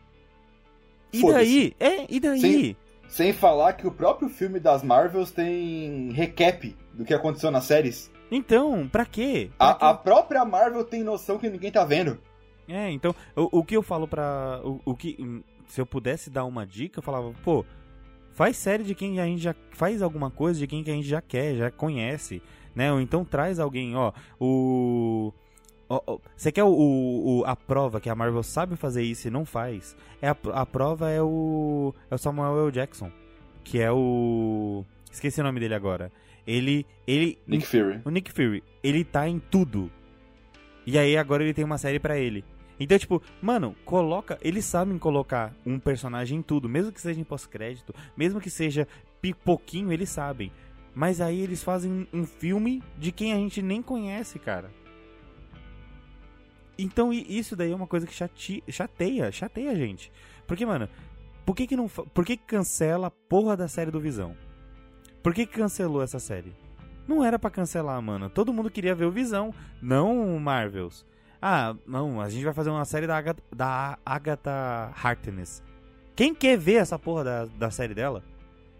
E 1.12 1.26
daí? 1.26 1.76
É, 1.80 2.06
e 2.14 2.20
daí? 2.20 2.40
Sim. 2.40 2.76
Sem 3.08 3.34
falar 3.34 3.74
que 3.74 3.88
o 3.88 3.92
próprio 3.92 4.30
filme 4.30 4.60
das 4.60 4.84
Marvels 4.84 5.32
tem 5.32 6.12
recap 6.12 6.76
do 6.94 7.06
que 7.06 7.14
aconteceu 7.14 7.50
nas 7.50 7.64
séries. 7.64 8.12
Então, 8.30 8.88
pra 8.92 9.06
quê? 9.06 9.50
Pra 9.58 9.74
quê? 9.74 9.84
A, 9.84 9.90
a 9.90 9.94
própria 9.94 10.44
Marvel 10.44 10.84
tem 10.84 11.04
noção 11.04 11.40
que 11.40 11.50
ninguém 11.50 11.72
tá 11.72 11.86
vendo. 11.86 12.20
É, 12.68 12.92
então, 12.92 13.16
o, 13.36 13.60
o 13.60 13.64
que 13.64 13.78
eu 13.78 13.82
falo 13.82 14.08
pra. 14.08 14.60
O, 14.64 14.82
o 14.86 14.96
que. 14.96 15.18
Se 15.68 15.80
eu 15.82 15.86
pudesse 15.86 16.30
dar 16.30 16.46
uma 16.46 16.66
dica, 16.66 17.00
eu 17.00 17.04
falava, 17.04 17.32
pô, 17.44 17.66
faz 18.34 18.56
série 18.58 18.84
de 18.84 18.96
quem 18.96 19.20
a 19.20 19.26
gente 19.26 19.42
já. 19.42 19.54
Faz 19.72 20.02
alguma 20.02 20.32
coisa 20.32 20.60
de 20.60 20.66
quem 20.68 20.84
que 20.84 20.90
a 20.90 20.94
gente 20.94 21.08
já 21.08 21.22
quer, 21.22 21.56
já 21.56 21.70
conhece, 21.70 22.42
né? 22.74 22.92
Ou 22.92 23.00
então 23.02 23.24
traz 23.26 23.60
alguém, 23.60 23.96
ó, 23.96 24.12
o. 24.40 25.32
Você 26.36 26.52
quer 26.52 26.64
o, 26.66 26.70
o- 26.70 27.44
a 27.46 27.56
prova 27.56 28.02
que 28.02 28.10
a 28.10 28.16
Marvel 28.16 28.44
sabe 28.44 28.76
fazer 28.76 29.04
isso 29.04 29.28
e 29.28 29.32
não 29.32 29.46
faz? 29.46 29.96
É 30.22 30.28
a, 30.30 30.36
a 30.54 30.66
prova 30.66 31.10
é 31.10 31.22
o. 31.22 31.94
É 32.12 32.16
o 32.16 32.18
Samuel 32.18 32.66
L. 32.66 32.72
Jackson. 32.72 33.10
Que 33.64 33.80
é 33.80 33.92
o. 33.92 34.84
Esqueci 35.12 35.40
o 35.40 35.44
nome 35.44 35.60
dele 35.60 35.74
agora. 35.76 36.12
Ele. 36.46 36.86
Ele. 37.06 37.38
Nick 37.48 37.66
Fury. 37.66 38.02
O 38.06 38.10
Nick 38.10 38.32
Fury, 38.32 38.64
ele 38.84 39.04
tá 39.06 39.28
em 39.30 39.40
tudo. 39.40 39.90
E 40.86 40.98
aí 40.98 41.18
agora 41.18 41.44
ele 41.44 41.54
tem 41.54 41.64
uma 41.66 41.78
série 41.78 42.00
pra 42.00 42.18
ele. 42.18 42.44
Então, 42.80 42.98
tipo, 42.98 43.22
mano, 43.42 43.76
coloca. 43.86 44.38
Eles 44.42 44.66
sabem 44.66 44.98
colocar 44.98 45.54
um 45.66 45.80
personagem 45.80 46.40
em 46.40 46.42
tudo, 46.42 46.70
mesmo 46.70 46.92
que 46.92 47.02
seja 47.02 47.20
em 47.20 47.24
pós-crédito, 47.24 47.94
mesmo 48.16 48.40
que 48.40 48.50
seja 48.50 48.88
pouquinho, 49.44 49.92
eles 49.92 50.10
sabem. 50.10 50.52
Mas 50.96 51.20
aí 51.20 51.42
eles 51.42 51.64
fazem 51.64 52.08
um 52.14 52.26
filme 52.26 52.82
de 52.98 53.12
quem 53.12 53.34
a 53.34 53.36
gente 53.36 53.62
nem 53.62 53.82
conhece, 53.82 54.40
cara. 54.40 54.72
Então 56.78 57.12
isso 57.12 57.56
daí 57.56 57.72
é 57.72 57.76
uma 57.76 57.88
coisa 57.88 58.06
que 58.06 58.14
chate- 58.14 58.64
chateia, 58.70 59.32
chateia 59.32 59.72
a 59.72 59.76
gente. 59.76 60.12
Porque, 60.46 60.66
mano, 60.66 60.88
por 61.46 61.56
que 61.56 61.68
que 61.68 61.76
não. 61.76 61.88
Por 61.88 62.26
que 62.26 62.38
que 62.38 62.46
cancela 62.46 63.08
a 63.08 63.12
porra 63.12 63.58
da 63.58 63.68
série 63.68 63.92
do 63.92 64.00
Visão? 64.00 64.36
Por 65.24 65.34
que 65.34 65.46
que 65.46 65.58
cancelou 65.58 66.02
essa 66.02 66.20
série? 66.20 66.54
Não 67.08 67.24
era 67.24 67.40
pra 67.40 67.50
cancelar, 67.50 68.02
mano. 68.02 68.30
Todo 68.30 68.54
mundo 68.54 68.70
queria 68.70 68.96
ver 68.96 69.06
o 69.06 69.12
Visão, 69.12 69.54
não 69.82 70.36
o 70.36 70.40
Marvels. 70.40 71.06
Ah, 71.42 71.76
não, 71.86 72.20
a 72.20 72.30
gente 72.30 72.44
vai 72.44 72.54
fazer 72.54 72.70
uma 72.70 72.86
série 72.86 73.06
da 73.08 73.18
Agatha, 73.18 73.44
da 73.56 73.98
Agatha 74.06 74.92
Harkness. 75.02 75.64
Quem 76.16 76.34
quer 76.34 76.58
ver 76.58 76.76
essa 76.76 76.98
porra 76.98 77.24
da, 77.24 77.46
da 77.46 77.72
série 77.72 77.94
dela? 77.94 78.24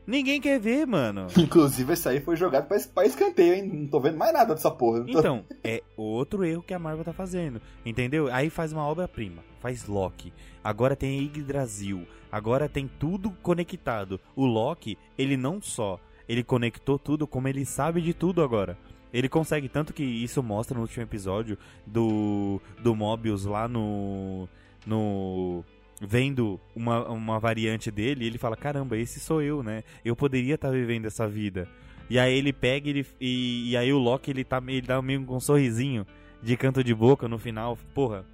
Ninguém 0.08 0.40
quer 0.40 0.60
ver, 0.60 0.88
mano. 0.88 1.28
Inclusive, 1.38 1.94
esse 1.94 2.08
aí 2.08 2.20
foi 2.22 2.36
jogado 2.36 2.68
pra, 2.68 2.78
pra 2.96 3.06
escanteio, 3.06 3.54
hein? 3.54 3.68
Não 3.68 3.88
tô 3.88 4.00
vendo 4.00 4.18
mais 4.18 4.34
nada 4.34 4.56
dessa 4.56 4.72
porra. 4.72 5.02
Tô- 5.04 5.20
Então, 5.20 5.44
é 5.64 5.84
outro 5.98 6.44
erro 6.46 6.64
que 6.64 6.74
a 6.74 6.80
Marvel 6.80 7.04
tá 7.04 7.14
fazendo, 7.14 7.62
entendeu? 7.86 8.28
Aí 8.34 8.50
faz 8.50 8.72
uma 8.72 8.88
obra-prima, 8.88 9.44
faz 9.60 9.86
Loki, 9.86 10.32
agora 10.64 10.96
tem 10.96 11.20
Yggdrasil, 11.22 12.08
agora 12.32 12.70
tem 12.70 12.88
tudo 13.00 13.30
conectado. 13.44 14.20
O 14.36 14.46
Loki, 14.46 14.98
ele 15.18 15.36
não 15.36 15.62
só, 15.62 16.00
ele 16.28 16.44
conectou 16.44 16.98
tudo, 16.98 17.28
como 17.28 17.48
ele 17.50 17.66
sabe 17.66 18.02
de 18.02 18.14
tudo 18.14 18.42
agora. 18.42 18.78
Ele 19.14 19.30
consegue, 19.30 19.70
tanto 19.70 19.94
que 19.94 20.04
isso 20.04 20.44
mostra 20.44 20.76
no 20.76 20.82
último 20.82 21.04
episódio 21.04 21.58
do, 21.86 22.62
do 22.82 22.96
Mobius 22.96 23.46
lá 23.46 23.68
no... 23.68 24.48
no 24.86 25.64
vendo 26.00 26.60
uma, 26.76 27.08
uma 27.10 27.40
variante 27.40 27.90
dele, 27.90 28.28
ele 28.28 28.38
fala, 28.38 28.56
caramba, 28.56 28.96
esse 28.98 29.20
sou 29.20 29.42
eu, 29.42 29.64
né? 29.64 29.84
Eu 30.06 30.16
poderia 30.16 30.54
estar 30.54 30.70
vivendo 30.70 31.06
essa 31.08 31.28
vida. 31.28 31.68
E 32.10 32.20
aí 32.20 32.38
ele 32.38 32.54
pega 32.54 32.88
ele, 32.88 33.06
e, 33.20 33.72
e 33.72 33.78
aí 33.78 33.92
o 33.92 33.98
Loki 33.98 34.30
ele, 34.30 34.44
tá, 34.44 34.62
ele 34.68 34.82
dá 34.82 35.02
meio 35.02 35.26
com 35.26 35.38
um 35.38 35.40
sorrisinho 35.40 36.06
de 36.42 36.56
canto 36.56 36.84
de 36.84 36.94
boca 36.94 37.28
no 37.28 37.40
final. 37.40 37.78
Porra, 37.94 38.26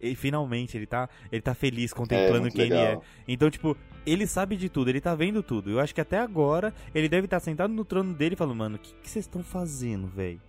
e 0.00 0.14
finalmente 0.14 0.76
ele 0.76 0.86
tá, 0.86 1.08
ele 1.30 1.42
tá 1.42 1.54
feliz 1.54 1.92
é, 1.92 1.94
contemplando 1.94 2.40
muito 2.42 2.54
quem 2.54 2.66
ele 2.66 2.74
é. 2.74 2.88
legal. 2.88 3.04
Então, 3.28 3.50
tipo, 3.50 3.76
ele 4.06 4.26
sabe 4.26 4.56
de 4.56 4.68
tudo, 4.68 4.88
ele 4.88 5.00
tá 5.00 5.14
vendo 5.14 5.42
tudo. 5.42 5.70
Eu 5.70 5.80
acho 5.80 5.94
que 5.94 6.00
até 6.00 6.18
agora 6.18 6.72
ele 6.94 7.08
deve 7.08 7.26
estar 7.26 7.40
sentado 7.40 7.72
no 7.72 7.84
trono 7.84 8.14
dele 8.14 8.34
falando, 8.36 8.56
mano, 8.56 8.76
o 8.76 8.78
que 8.78 8.94
vocês 9.08 9.24
estão 9.24 9.42
fazendo, 9.42 10.06
velho? 10.08 10.40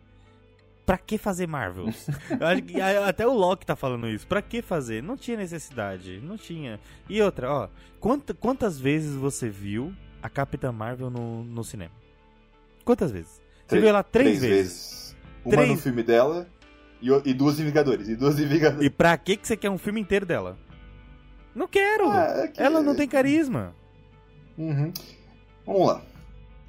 Pra 0.85 0.97
que 0.97 1.17
fazer 1.17 1.47
Marvels? 1.47 2.07
Eu 2.39 2.47
acho 2.47 2.61
que 2.63 2.81
até 2.81 3.25
o 3.27 3.33
Loki 3.33 3.65
tá 3.65 3.75
falando 3.75 4.09
isso. 4.09 4.25
Pra 4.27 4.41
que 4.41 4.61
fazer? 4.61 5.01
Não 5.03 5.15
tinha 5.15 5.37
necessidade. 5.37 6.19
Não 6.23 6.37
tinha. 6.37 6.79
E 7.07 7.21
outra, 7.21 7.51
ó. 7.51 7.69
quanta- 7.99 8.33
quantas 8.33 8.79
vezes 8.79 9.15
você 9.15 9.47
viu 9.47 9.93
a 10.23 10.27
Capitã 10.29 10.71
Marvel 10.71 11.09
no, 11.09 11.43
no 11.43 11.63
cinema? 11.63 11.91
Quantas 12.83 13.11
vezes? 13.11 13.31
Você 13.31 13.67
Três- 13.67 13.81
viu 13.83 13.89
ela 13.89 14.03
três, 14.03 14.39
Três 14.39 14.41
vezes. 14.41 14.57
vezes. 14.57 15.17
Uma 15.45 15.51
Três. 15.55 15.69
no 15.69 15.77
filme 15.77 16.03
dela 16.03 16.47
e, 17.01 17.29
e 17.29 17.33
duas 17.33 17.59
em 17.59 17.65
Vingadores. 17.65 18.07
E 18.07 18.15
duas 18.15 18.39
em 18.39 18.45
Vingadores. 18.45 18.85
E 18.85 18.89
pra 18.89 19.17
que, 19.17 19.35
que 19.37 19.47
você 19.47 19.57
quer 19.57 19.69
um 19.69 19.77
filme 19.77 19.99
inteiro 19.99 20.25
dela? 20.25 20.57
Não 21.55 21.67
quero! 21.67 22.09
Ah, 22.09 22.43
é 22.43 22.47
que- 22.47 22.61
Ela 22.61 22.81
não 22.81 22.95
tem 22.95 23.07
carisma. 23.07 23.75
Uhum. 24.57 24.91
Vamos 25.65 25.87
lá. 25.87 26.01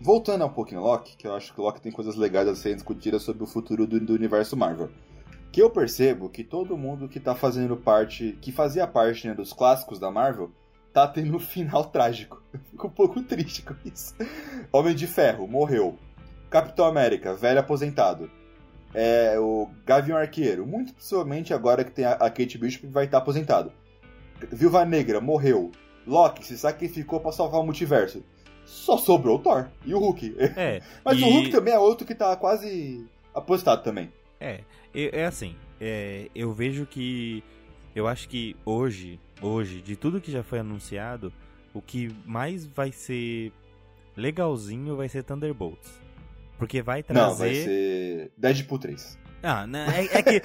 Voltando 0.01 0.45
um 0.45 0.49
pouquinho 0.49 0.81
ao 0.81 0.87
Loki, 0.89 1.17
que 1.17 1.27
eu 1.27 1.35
acho 1.35 1.55
que 1.55 1.61
o 1.61 1.65
Loki 1.65 1.81
tem 1.81 1.93
coisas 1.93 2.17
legais 2.17 2.49
a 2.49 2.57
serem 2.57 2.75
discutidas 2.77 3.23
sobre 3.23 3.45
o 3.45 3.47
futuro 3.47 3.87
do, 3.87 4.01
do 4.01 4.13
universo 4.15 4.57
Marvel. 4.57 4.91
Que 5.53 5.63
eu 5.63 5.71
percebo 5.71 6.29
que 6.29 6.43
todo 6.43 6.77
mundo 6.77 7.09
que 7.09 7.21
tá 7.21 7.35
fazendo 7.35 7.77
parte, 7.77 8.37
que 8.41 8.51
fazia 8.51 8.87
parte 8.87 9.29
né, 9.29 9.35
dos 9.35 9.53
clássicos 9.53 10.01
da 10.01 10.11
Marvel, 10.11 10.51
tá 10.93 11.07
tendo 11.07 11.37
um 11.37 11.39
final 11.39 11.85
trágico. 11.85 12.43
Eu 12.53 12.61
fico 12.71 12.87
um 12.87 12.91
pouco 12.91 13.23
triste 13.23 13.63
com 13.63 13.75
isso. 13.85 14.15
Homem 14.73 14.95
de 14.95 15.07
Ferro, 15.07 15.47
morreu. 15.47 15.97
Capitão 16.51 16.85
América, 16.87 17.35
velho 17.35 17.61
aposentado. 17.61 18.31
É, 18.95 19.39
o 19.39 19.71
Gavião 19.87 20.19
Arqueiro, 20.19 20.67
muito 20.67 20.93
possivelmente 20.95 21.55
agora 21.55 21.83
que 21.85 21.91
tem 21.93 22.05
a, 22.05 22.13
a 22.13 22.29
Kate 22.31 22.59
Bishop 22.59 22.87
vai 22.89 23.07
estar 23.07 23.19
aposentado. 23.19 23.73
Viúva 24.51 24.85
Negra, 24.85 25.21
morreu. 25.21 25.71
Loki 26.07 26.45
se 26.45 26.59
sacrificou 26.59 27.21
pra 27.21 27.33
salvar 27.33 27.61
o 27.61 27.65
multiverso. 27.65 28.23
Só 28.65 28.97
sobrou 28.99 29.37
o 29.37 29.39
Thor 29.39 29.69
e 29.85 29.95
o 29.95 29.99
Hulk. 29.99 30.37
É, 30.57 30.81
Mas 31.05 31.19
E- 31.19 31.23
o 31.25 31.27
Hulk 31.29 31.51
também 31.51 31.75
é 31.75 31.79
outro 31.79 32.07
que 32.07 32.15
tá 32.15 32.35
quase 32.37 33.07
aposentado 33.35 33.83
também. 33.83 34.13
é. 34.41 34.61
É, 34.95 35.21
é 35.21 35.25
assim, 35.25 35.57
é, 35.81 36.29
eu 36.35 36.53
vejo 36.53 36.85
que. 36.85 37.43
Eu 37.97 38.07
acho 38.07 38.29
que 38.29 38.55
hoje, 38.63 39.19
hoje, 39.41 39.81
de 39.81 39.97
tudo 39.97 40.21
que 40.21 40.31
já 40.31 40.43
foi 40.43 40.59
anunciado, 40.59 41.33
o 41.73 41.81
que 41.81 42.15
mais 42.27 42.67
vai 42.67 42.93
ser 42.93 43.53
legalzinho 44.15 44.95
vai 44.95 45.09
ser 45.09 45.23
Thunderbolts. 45.23 45.99
Porque 46.59 46.81
vai 46.83 47.03
trazer. 47.03 47.29
Não, 47.29 47.35
vai 47.37 47.55
ser 47.55 48.31
Deadpool 48.37 48.79
3. 48.79 49.19
Ah, 49.45 49.67
não, 49.67 49.81
é, 49.81 50.05
é 50.05 50.23
que, 50.23 50.37
é 50.37 50.41
que, 50.41 50.43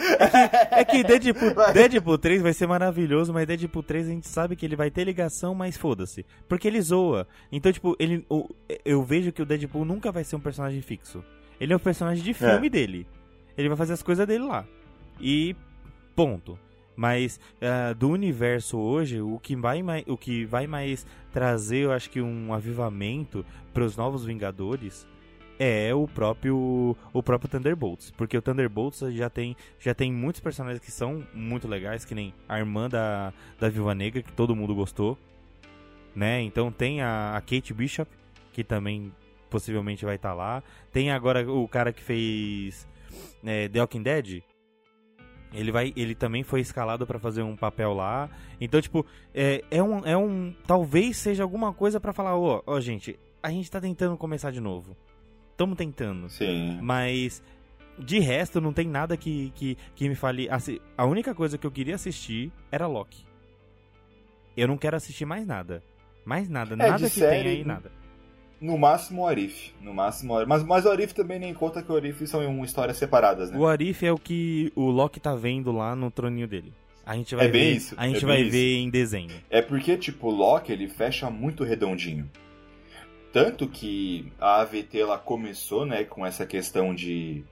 é 0.72 0.86
que 0.86 1.04
Deadpool. 1.04 1.54
Deadpool 1.74 2.18
3 2.18 2.42
vai 2.42 2.52
ser 2.54 2.66
maravilhoso, 2.66 3.32
mas 3.32 3.46
Deadpool 3.46 3.84
3 3.84 4.08
a 4.08 4.10
gente 4.10 4.28
sabe 4.28 4.56
que 4.56 4.66
ele 4.66 4.76
vai 4.76 4.90
ter 4.90 5.04
ligação, 5.04 5.54
mas 5.54 5.78
foda-se. 5.78 6.26
Porque 6.50 6.68
ele 6.68 6.82
zoa. 6.82 7.28
Então, 7.52 7.72
tipo, 7.72 7.96
ele, 8.00 8.26
o- 8.28 8.50
eu 8.84 9.04
vejo 9.04 9.32
que 9.32 9.42
o 9.42 9.46
Deadpool 9.46 9.86
nunca 9.86 10.12
vai 10.12 10.24
ser 10.24 10.36
um 10.36 10.40
personagem 10.40 10.82
fixo. 10.82 11.24
Ele 11.60 11.74
é 11.74 11.76
um 11.76 11.80
personagem 11.80 12.24
de 12.24 12.34
filme 12.34 12.70
dele. 12.72 13.06
Ele 13.56 13.68
vai 13.68 13.78
fazer 13.78 13.94
as 13.94 14.02
coisas 14.02 14.26
dele 14.26 14.46
lá. 14.46 14.66
E 15.22 15.56
ponto. 16.16 16.58
Mas 16.96 17.40
ah, 17.62 17.94
do 17.94 18.10
universo 18.10 18.80
hoje, 18.80 19.22
o 19.22 19.38
que, 19.38 19.56
vai 19.56 19.84
mais, 19.84 20.04
o 20.08 20.18
que 20.18 20.44
vai 20.46 20.66
mais 20.66 21.06
trazer, 21.32 21.84
eu 21.86 21.92
acho 21.92 22.10
que 22.10 22.20
um 22.20 22.52
avivamento 22.52 23.46
para 23.72 23.84
os 23.84 23.96
novos 23.96 24.26
Vingadores 24.26 25.06
é 25.60 25.94
o 25.94 26.08
próprio 26.08 26.96
o 27.14 27.24
próprio 27.24 27.50
Thunderbolts, 27.50 28.12
porque 28.12 28.38
o 28.38 28.42
Thunderbolts 28.42 29.00
já 29.14 29.30
tem 29.30 29.56
já 29.80 29.94
tem 29.94 30.12
muitos 30.12 30.42
personagens 30.42 30.84
que 30.84 30.92
são 30.92 31.26
muito 31.34 31.68
legais, 31.68 32.06
que 32.06 32.16
nem 32.16 32.34
a 32.48 32.60
irmã 32.60 32.90
da 32.90 33.34
da 33.60 33.70
Viúva 33.70 33.96
Negra 33.96 34.22
que 34.22 34.32
todo 34.32 34.56
mundo 34.56 34.76
gostou, 34.76 35.18
né? 36.16 36.42
Então 36.42 36.72
tem 36.72 37.02
a, 37.02 37.36
a 37.36 37.42
Kate 37.42 37.74
Bishop 37.74 38.10
que 38.54 38.64
também 38.64 39.12
possivelmente 39.50 40.06
vai 40.06 40.16
estar 40.16 40.34
lá. 40.34 40.64
Tem 40.92 41.12
agora 41.12 41.50
o 41.50 41.68
cara 41.68 41.94
que 41.94 42.02
fez 42.02 42.88
é, 43.44 43.68
The 43.68 43.80
Walking 43.80 44.04
Dead. 44.04 44.44
Ele 45.54 45.72
vai, 45.72 45.94
ele 45.96 46.14
também 46.14 46.44
foi 46.44 46.60
escalado 46.60 47.08
pra 47.08 47.20
fazer 47.20 47.42
um 47.42 47.56
papel 47.56 47.94
lá. 47.94 48.30
Então, 48.60 48.82
tipo, 48.82 49.06
é, 49.34 49.64
é 49.72 49.82
um, 49.82 50.06
é 50.06 50.18
um, 50.18 50.54
talvez 50.66 51.18
seja 51.18 51.44
alguma 51.44 51.74
coisa 51.74 52.00
pra 52.00 52.12
falar, 52.12 52.38
ó, 52.38 52.62
ó, 52.66 52.80
gente, 52.82 53.18
a 53.42 53.50
gente 53.50 53.72
tá 53.72 53.80
tentando 53.80 54.18
começar 54.18 54.52
de 54.52 54.60
novo. 54.60 54.96
Tamo 55.58 55.76
tentando. 55.76 56.30
Sim. 56.30 56.78
Mas 56.82 57.42
de 57.98 58.20
resto 58.20 58.62
não 58.62 58.72
tem 58.72 58.88
nada 58.88 59.18
que, 59.18 59.52
que, 59.56 59.78
que 59.96 60.08
me 60.08 60.14
fale. 60.16 60.48
assi- 60.50 60.80
A 60.98 61.04
única 61.06 61.34
coisa 61.34 61.58
que 61.58 61.66
eu 61.66 61.72
queria 61.72 61.96
assistir 61.96 62.52
era 62.72 62.86
Loki. 62.88 63.26
Eu 64.56 64.68
não 64.68 64.78
quero 64.78 64.96
assistir 64.96 65.26
mais 65.26 65.46
nada. 65.46 65.84
Mais 66.26 66.48
nada, 66.50 66.74
É, 66.74 66.78
nada 66.78 67.10
que 67.10 67.20
série, 67.20 67.44
tenha 67.44 67.56
aí, 67.56 67.64
nada. 67.64 67.92
No 68.60 68.78
máximo 68.78 69.22
o 69.24 69.28
Arif. 69.28 69.72
No 69.82 69.94
máximo 69.94 70.34
o 70.34 70.38
Arif. 70.38 70.50
Mas, 70.50 70.64
mas 70.64 70.86
o 70.86 70.90
Arif 70.90 71.14
também 71.14 71.40
nem 71.40 71.54
conta 71.54 71.82
que 71.82 71.92
o 71.92 71.96
Arif 71.96 72.26
são 72.28 72.44
em 72.44 72.64
histórias 72.64 72.98
separadas, 72.98 73.52
né? 73.52 73.58
O 73.58 73.66
Arif 73.68 74.04
é 74.06 74.12
o 74.12 74.18
que 74.18 74.72
o 74.76 74.90
Loki 74.90 75.20
tá 75.20 75.36
vendo 75.36 75.72
lá 75.72 75.96
no 75.96 76.10
troninho 76.12 76.48
dele. 76.48 76.74
A 77.06 77.16
gente 77.16 77.36
vai 77.36 77.46
É 77.46 77.50
bem 77.50 77.62
ver, 77.72 77.78
isso, 77.78 77.96
A 77.98 78.08
gente 78.08 78.24
é 78.24 78.28
vai 78.28 78.42
bem 78.42 78.50
ver 78.50 78.76
em 78.78 78.90
desenho. 78.90 79.32
É 79.50 79.62
porque, 79.62 79.96
tipo, 79.96 80.28
o 80.28 80.32
Loki, 80.32 80.72
ele 80.72 80.88
fecha 80.90 81.30
muito 81.30 81.64
redondinho. 81.64 82.30
Tanto 83.32 83.68
que 83.68 84.32
a 84.40 84.62
AVT, 84.62 85.00
ela 85.00 85.18
começou, 85.18 85.86
né, 85.86 86.04
com 86.04 86.26
essa 86.26 86.46
questão 86.46 86.94
de... 86.94 87.44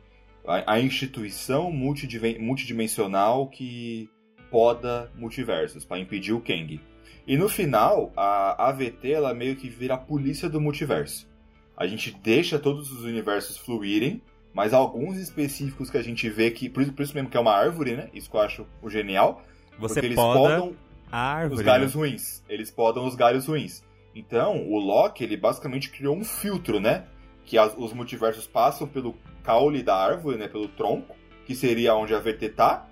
A, 0.48 0.74
a 0.74 0.80
instituição 0.80 1.72
multidimensional 1.72 3.48
que 3.48 4.10
poda 4.50 5.12
multiversos, 5.16 5.84
para 5.84 6.00
impedir 6.00 6.34
o 6.34 6.40
Kang. 6.40 6.80
E 7.28 7.36
no 7.38 7.50
final, 7.50 8.14
a 8.16 8.70
AVT, 8.70 9.12
ela 9.12 9.34
meio 9.34 9.56
que 9.56 9.68
vira 9.68 9.96
a 9.96 9.98
polícia 9.98 10.48
do 10.48 10.62
multiverso. 10.62 11.28
A 11.76 11.88
gente 11.88 12.12
deixa 12.12 12.60
todos 12.60 12.92
os 12.92 13.04
universos 13.04 13.58
fluírem, 13.58 14.22
mas 14.54 14.74
alguns 14.74 15.18
específicos 15.18 15.90
que 15.90 15.98
a 15.98 16.02
gente 16.04 16.30
vê 16.30 16.52
que... 16.52 16.70
Por 16.70 16.84
isso, 16.84 16.94
por 16.94 17.04
isso 17.04 17.14
mesmo 17.14 17.30
que 17.30 17.36
é 17.36 17.40
uma 17.40 17.54
árvore, 17.54 17.96
né? 17.96 18.10
Isso 18.14 18.30
que 18.30 18.38
eu 18.38 18.42
acho 18.42 18.66
o 18.82 18.90
genial. 18.90 19.44
Você 19.78 19.96
porque 19.96 20.06
eles 20.06 20.16
poda 20.16 20.40
podam 20.40 20.76
a 21.12 21.18
árvore. 21.18 21.54
os 21.54 21.60
né? 21.60 21.66
galhos 21.66 21.94
ruins. 21.94 22.44
Eles 22.48 22.72
podam 22.72 23.06
os 23.06 23.16
galhos 23.16 23.46
ruins. 23.48 23.84
Então, 24.16 24.66
o 24.72 24.80
Loki, 24.80 25.24
ele 25.24 25.36
basicamente 25.36 25.90
criou 25.90 26.16
um 26.16 26.24
filtro, 26.24 26.80
né? 26.80 27.06
Que 27.46 27.58
as- 27.58 27.76
os 27.78 27.92
multiversos 27.94 28.48
passam 28.48 28.88
pelo 28.88 29.16
caule 29.44 29.84
da 29.84 29.96
árvore, 29.96 30.38
né? 30.38 30.48
Pelo 30.48 30.68
tronco, 30.70 31.16
que 31.46 31.54
seria 31.54 31.94
onde 31.96 32.16
a 32.16 32.20
VT 32.20 32.50
tá. 32.50 32.88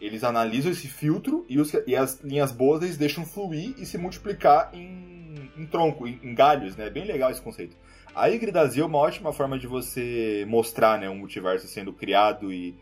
Eles 0.00 0.24
analisam 0.24 0.70
esse 0.72 0.88
filtro 0.88 1.44
e, 1.48 1.58
os- 1.60 1.74
e 1.86 1.94
as 1.96 2.20
linhas 2.22 2.52
boas 2.52 2.82
eles 2.82 2.96
deixam 2.96 3.26
fluir 3.26 3.74
e 3.76 3.84
se 3.84 3.98
multiplicar 3.98 4.70
em, 4.72 5.50
em 5.58 5.66
tronco, 5.66 6.06
em, 6.06 6.18
em 6.22 6.34
galhos, 6.34 6.76
né? 6.76 6.88
Bem 6.88 7.04
legal 7.04 7.30
esse 7.30 7.42
conceito. 7.42 7.76
A 8.14 8.26
Yggdrasil 8.28 8.84
é 8.84 8.86
uma 8.86 8.98
ótima 8.98 9.32
forma 9.32 9.58
de 9.58 9.66
você 9.66 10.44
mostrar 10.48 10.98
né, 10.98 11.08
um 11.08 11.14
multiverso 11.16 11.66
sendo 11.68 11.92
criado 11.92 12.52
e, 12.52 12.74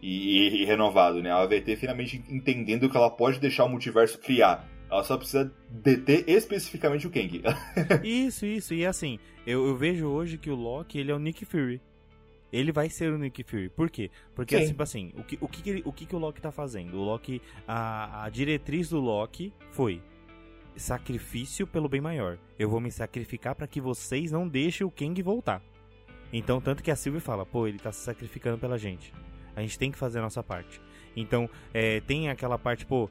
e, 0.00 0.62
e 0.62 0.64
renovado, 0.64 1.20
né? 1.22 1.30
A 1.30 1.38
AVT 1.42 1.76
finalmente 1.76 2.22
entendendo 2.28 2.88
que 2.88 2.96
ela 2.96 3.10
pode 3.10 3.38
deixar 3.40 3.64
o 3.64 3.68
multiverso 3.68 4.18
criar. 4.18 4.66
Ela 4.92 5.02
só 5.04 5.16
precisa 5.16 5.50
deter 5.70 6.22
especificamente 6.28 7.06
o 7.06 7.10
Kang. 7.10 7.42
Isso, 8.04 8.44
isso. 8.44 8.74
E 8.74 8.84
assim, 8.84 9.18
eu, 9.46 9.66
eu 9.66 9.74
vejo 9.74 10.06
hoje 10.06 10.36
que 10.36 10.50
o 10.50 10.54
Loki, 10.54 10.98
ele 10.98 11.10
é 11.10 11.14
o 11.14 11.18
Nick 11.18 11.46
Fury. 11.46 11.80
Ele 12.52 12.70
vai 12.70 12.90
ser 12.90 13.10
o 13.10 13.16
Nick 13.16 13.42
Fury. 13.42 13.70
Por 13.70 13.88
quê? 13.88 14.10
Porque, 14.34 14.58
Sim. 14.60 14.66
tipo 14.66 14.82
assim, 14.82 15.10
o 15.16 15.24
que, 15.24 15.38
o, 15.40 15.48
que, 15.48 15.62
que 15.62 15.70
ele- 15.70 15.82
o 15.86 15.92
que, 15.94 16.04
que 16.04 16.14
o 16.14 16.18
Loki 16.18 16.42
tá 16.42 16.52
fazendo? 16.52 16.98
O 16.98 17.02
Loki, 17.04 17.40
a, 17.66 18.24
a 18.24 18.28
diretriz 18.28 18.90
do 18.90 19.00
Loki 19.00 19.50
foi 19.70 20.02
sacrifício 20.76 21.66
pelo 21.66 21.88
bem 21.88 22.00
maior. 22.00 22.38
Eu 22.58 22.68
vou 22.68 22.80
me 22.80 22.90
sacrificar 22.90 23.54
para 23.54 23.66
que 23.66 23.80
vocês 23.80 24.30
não 24.30 24.46
deixem 24.46 24.86
o 24.86 24.90
Kang 24.90 25.20
voltar. 25.22 25.62
Então, 26.32 26.60
tanto 26.60 26.82
que 26.82 26.90
a 26.90 26.96
Sylvie 26.96 27.20
fala, 27.20 27.44
pô, 27.46 27.66
ele 27.66 27.78
tá 27.78 27.92
se 27.92 28.00
sacrificando 28.04 28.58
pela 28.58 28.78
gente. 28.78 29.12
A 29.54 29.60
gente 29.62 29.78
tem 29.78 29.90
que 29.90 29.98
fazer 29.98 30.18
a 30.18 30.22
nossa 30.22 30.42
parte. 30.42 30.80
Então, 31.14 31.48
é, 31.74 32.00
tem 32.00 32.28
aquela 32.30 32.58
parte, 32.58 32.86
pô, 32.86 33.08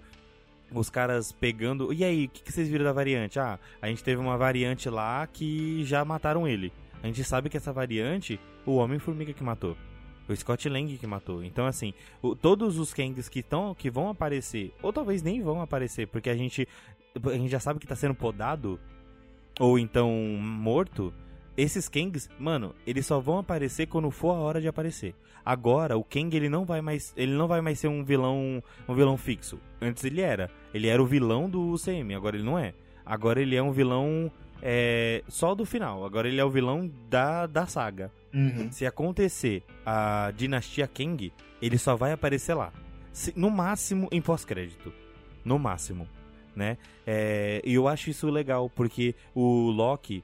os 0.74 0.90
caras 0.90 1.32
pegando. 1.32 1.92
E 1.94 2.04
aí, 2.04 2.26
o 2.26 2.30
que, 2.30 2.44
que 2.44 2.52
vocês 2.52 2.68
viram 2.70 2.86
da 2.86 2.94
variante? 2.94 3.40
Ah, 3.40 3.60
a 3.82 3.88
gente 3.88 4.04
teve 4.04 4.22
uma 4.22 4.38
variante 4.38 4.90
lá 4.90 5.26
que 5.28 5.84
já 5.86 6.04
mataram 6.06 6.48
ele. 6.48 6.72
A 7.04 7.08
gente 7.08 7.24
sabe 7.24 7.50
que 7.50 7.58
essa 7.58 7.74
variante, 7.74 8.40
o 8.66 8.76
Homem-Formiga 8.76 9.34
que 9.34 9.44
matou. 9.44 9.76
O 10.30 10.36
Scott 10.36 10.70
Lang 10.70 10.98
que 10.98 11.08
matou. 11.08 11.44
Então, 11.44 11.66
assim, 11.66 11.94
o- 12.22 12.36
todos 12.36 12.78
os 12.78 12.94
Kangs 12.94 13.28
que, 13.28 13.42
tão, 13.44 13.74
que 13.76 13.90
vão 13.90 14.08
aparecer, 14.10 14.74
ou 14.82 14.94
talvez 14.94 15.22
nem 15.22 15.42
vão 15.42 15.62
aparecer, 15.62 16.08
porque 16.08 16.30
a 16.30 16.36
gente, 16.36 16.68
a 17.26 17.34
gente 17.34 17.50
já 17.50 17.60
sabe 17.60 17.80
que 17.80 17.88
tá 17.88 17.96
sendo 17.96 18.14
podado, 18.16 18.80
ou 19.60 19.78
então 19.78 20.10
morto. 20.40 21.14
Esses 21.58 21.90
Kangs, 21.90 22.30
mano, 22.40 22.74
eles 22.88 23.06
só 23.06 23.20
vão 23.20 23.38
aparecer 23.40 23.86
quando 23.88 24.10
for 24.10 24.32
a 24.32 24.40
hora 24.40 24.62
de 24.62 24.68
aparecer. 24.68 25.14
Agora, 25.44 25.98
o 25.98 26.04
Kang 26.04 26.36
ele 26.36 26.48
não 26.50 26.64
vai 26.66 26.82
mais, 26.82 27.14
ele 27.18 27.34
não 27.34 27.48
vai 27.48 27.62
mais 27.62 27.80
ser 27.80 27.88
um 27.88 28.04
vilão, 28.04 28.64
um 28.88 28.94
vilão 28.96 29.18
fixo. 29.18 29.60
Antes 29.82 30.04
ele 30.04 30.22
era. 30.22 30.50
Ele 30.74 30.88
era 30.88 31.02
o 31.02 31.06
vilão 31.06 31.50
do 31.50 31.62
UCM, 31.72 32.14
agora 32.16 32.36
ele 32.38 32.46
não 32.46 32.58
é. 32.58 32.74
Agora 33.06 33.42
ele 33.42 33.56
é 33.56 33.62
um 33.62 33.72
vilão 33.72 34.32
é, 34.62 35.24
só 35.28 35.54
do 35.56 35.66
final. 35.66 36.06
Agora 36.06 36.28
ele 36.28 36.40
é 36.40 36.46
o 36.46 36.50
vilão 36.50 36.90
da, 37.10 37.46
da 37.48 37.66
saga. 37.66 38.12
Se 38.72 38.86
acontecer 38.86 39.64
a 39.86 40.32
dinastia 40.38 40.88
Kang, 40.88 41.34
ele 41.62 41.78
só 41.78 41.96
vai 41.98 42.14
aparecer 42.14 42.54
lá. 42.54 42.72
Se- 43.12 43.34
no 43.36 43.50
máximo 43.50 44.08
em 44.12 44.22
pós-crédito. 44.22 44.94
No 45.44 45.60
máximo. 45.60 46.08
Né? 46.56 46.78
É, 47.06 47.62
E 47.66 47.74
eu 47.74 47.88
acho 47.88 48.10
isso 48.10 48.30
legal, 48.30 48.70
porque 48.70 49.16
o 49.36 49.70
Loki. 49.72 50.24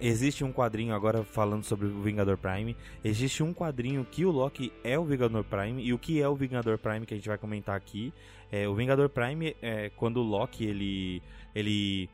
Existe 0.00 0.44
um 0.44 0.52
quadrinho 0.52 0.94
agora 0.94 1.24
falando 1.24 1.64
sobre 1.64 1.86
o 1.86 2.02
Vingador 2.02 2.36
Prime. 2.38 2.76
Existe 3.02 3.42
um 3.42 3.52
quadrinho 3.52 4.06
que 4.08 4.24
o 4.24 4.30
Loki 4.30 4.72
é 4.84 4.98
o 4.98 5.04
Vingador 5.04 5.42
Prime. 5.44 5.82
E 5.82 5.92
o 5.92 5.98
que 5.98 6.22
é 6.22 6.28
o 6.28 6.36
Vingador 6.36 6.78
Prime 6.78 7.04
que 7.04 7.14
a 7.14 7.16
gente 7.16 7.28
vai 7.28 7.38
comentar 7.38 7.76
aqui. 7.76 8.12
É, 8.50 8.68
o 8.68 8.74
Vingador 8.74 9.08
Prime 9.08 9.56
é 9.60 9.90
quando 9.96 10.18
o 10.18 10.22
Loki 10.22 10.64
ele, 10.64 11.22
ele 11.54 12.08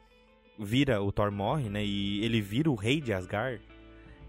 vira, 0.58 1.02
o 1.02 1.12
Thor 1.12 1.30
morre, 1.30 1.68
né? 1.68 1.84
E 1.84 2.24
ele 2.24 2.40
vira 2.40 2.70
o 2.70 2.74
rei 2.74 3.00
de 3.00 3.12
Asgard. 3.12 3.60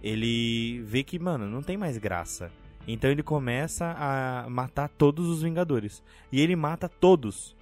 Ele 0.04 0.82
vê 0.84 1.02
que, 1.02 1.18
mano, 1.18 1.50
não 1.50 1.62
tem 1.62 1.78
mais 1.78 1.98
graça. 1.98 2.52
Então 2.88 3.10
ele 3.10 3.24
começa 3.24 3.96
a 3.98 4.50
matar 4.50 4.90
todos 4.90 5.28
os 5.28 5.42
Vingadores. 5.42 6.04
E 6.32 6.42
ele 6.42 6.56
mata 6.56 6.90
todos. 6.90 7.56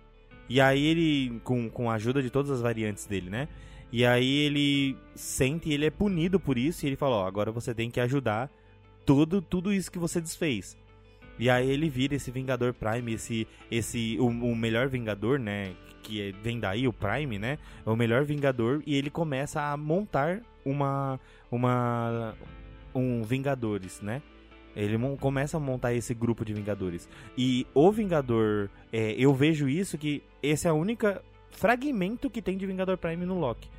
E 0.49 0.59
aí 0.59 0.83
ele, 0.83 1.39
com, 1.43 1.69
com 1.69 1.89
a 1.89 1.93
ajuda 1.93 2.21
de 2.21 2.29
todas 2.29 2.51
as 2.51 2.61
variantes 2.61 3.05
dele, 3.05 3.29
né? 3.29 3.47
E 3.93 4.03
aí 4.03 4.39
ele 4.39 4.97
sente 5.13 5.69
e 5.69 5.73
ele 5.73 5.85
é 5.85 5.91
punido 5.91 6.39
por 6.39 6.57
isso. 6.57 6.83
E 6.83 6.89
ele 6.89 6.95
fala: 6.95 7.17
Ó, 7.17 7.27
agora 7.27 7.51
você 7.51 7.75
tem 7.75 7.91
que 7.91 7.99
ajudar 7.99 8.49
tudo, 9.05 9.39
tudo 9.39 9.71
isso 9.71 9.91
que 9.91 9.99
você 9.99 10.19
desfez. 10.19 10.75
E 11.37 11.47
aí 11.47 11.69
ele 11.69 11.89
vira 11.89 12.15
esse 12.15 12.31
Vingador 12.31 12.73
Prime, 12.73 13.13
esse, 13.13 13.47
esse 13.69 14.17
o, 14.19 14.25
o 14.25 14.55
melhor 14.55 14.87
Vingador, 14.89 15.37
né? 15.37 15.75
Que 16.01 16.21
é, 16.21 16.31
vem 16.31 16.59
daí, 16.59 16.87
o 16.87 16.91
Prime, 16.91 17.37
né? 17.37 17.59
É 17.85 17.89
o 17.89 17.95
melhor 17.95 18.25
Vingador. 18.25 18.81
E 18.83 18.95
ele 18.95 19.11
começa 19.11 19.61
a 19.61 19.77
montar 19.77 20.41
uma. 20.65 21.19
uma 21.51 22.35
um 22.95 23.21
Vingadores, 23.21 24.01
né? 24.01 24.23
Ele 24.75 24.97
começa 25.17 25.57
a 25.57 25.59
montar 25.59 25.93
esse 25.93 26.15
grupo 26.15 26.43
de 26.43 26.51
Vingadores. 26.51 27.07
E 27.37 27.67
o 27.75 27.91
Vingador, 27.91 28.71
é, 28.91 29.11
eu 29.11 29.35
vejo 29.35 29.69
isso 29.69 29.99
que 29.99 30.23
esse 30.41 30.67
é 30.67 30.71
o 30.71 30.75
único 30.75 31.05
fragmento 31.51 32.27
que 32.27 32.41
tem 32.41 32.57
de 32.57 32.65
Vingador 32.65 32.97
Prime 32.97 33.23
no 33.23 33.37
Loki. 33.39 33.69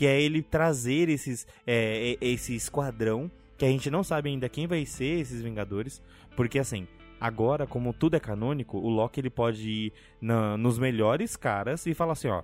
Que 0.00 0.06
é 0.06 0.18
ele 0.18 0.40
trazer 0.40 1.10
esses, 1.10 1.46
é, 1.66 2.16
esse 2.22 2.56
esquadrão, 2.56 3.30
que 3.58 3.66
a 3.66 3.68
gente 3.68 3.90
não 3.90 4.02
sabe 4.02 4.30
ainda 4.30 4.48
quem 4.48 4.66
vai 4.66 4.86
ser 4.86 5.20
esses 5.20 5.42
Vingadores. 5.42 6.00
Porque 6.34 6.58
assim, 6.58 6.88
agora, 7.20 7.66
como 7.66 7.92
tudo 7.92 8.16
é 8.16 8.18
canônico, 8.18 8.78
o 8.78 8.88
Loki 8.88 9.20
ele 9.20 9.28
pode 9.28 9.68
ir 9.68 9.92
na, 10.18 10.56
nos 10.56 10.78
melhores 10.78 11.36
caras 11.36 11.84
e 11.84 11.92
falar 11.92 12.14
assim, 12.14 12.28
ó. 12.28 12.42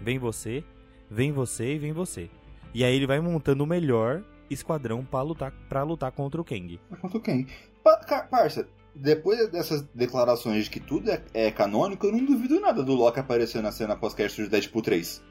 Vem 0.00 0.20
você, 0.20 0.62
vem 1.10 1.32
você 1.32 1.74
e 1.74 1.78
vem 1.80 1.92
você. 1.92 2.30
E 2.72 2.84
aí 2.84 2.94
ele 2.94 3.08
vai 3.08 3.18
montando 3.18 3.64
o 3.64 3.66
melhor 3.66 4.22
esquadrão 4.48 5.04
para 5.04 5.22
lutar, 5.22 5.52
pra 5.68 5.82
lutar 5.82 6.12
contra 6.12 6.40
o 6.40 6.44
Kang. 6.44 6.78
Contra 7.00 7.18
o 7.18 7.20
Kang. 7.20 7.44
Pa 7.82 8.22
parça, 8.30 8.68
depois 8.94 9.48
dessas 9.48 9.82
declarações 9.92 10.66
de 10.66 10.70
que 10.70 10.78
tudo 10.78 11.10
é, 11.10 11.20
é, 11.34 11.50
canônico, 11.50 12.06
eu 12.06 12.12
não 12.12 12.24
duvido 12.24 12.60
nada 12.60 12.84
do 12.84 12.94
Loki 12.94 13.18
aparecer 13.18 13.60
na 13.64 13.72
cena 13.72 13.96
pós-crédito 13.96 14.44
de 14.44 14.48
Deadpool 14.48 14.82
3. 14.82 15.26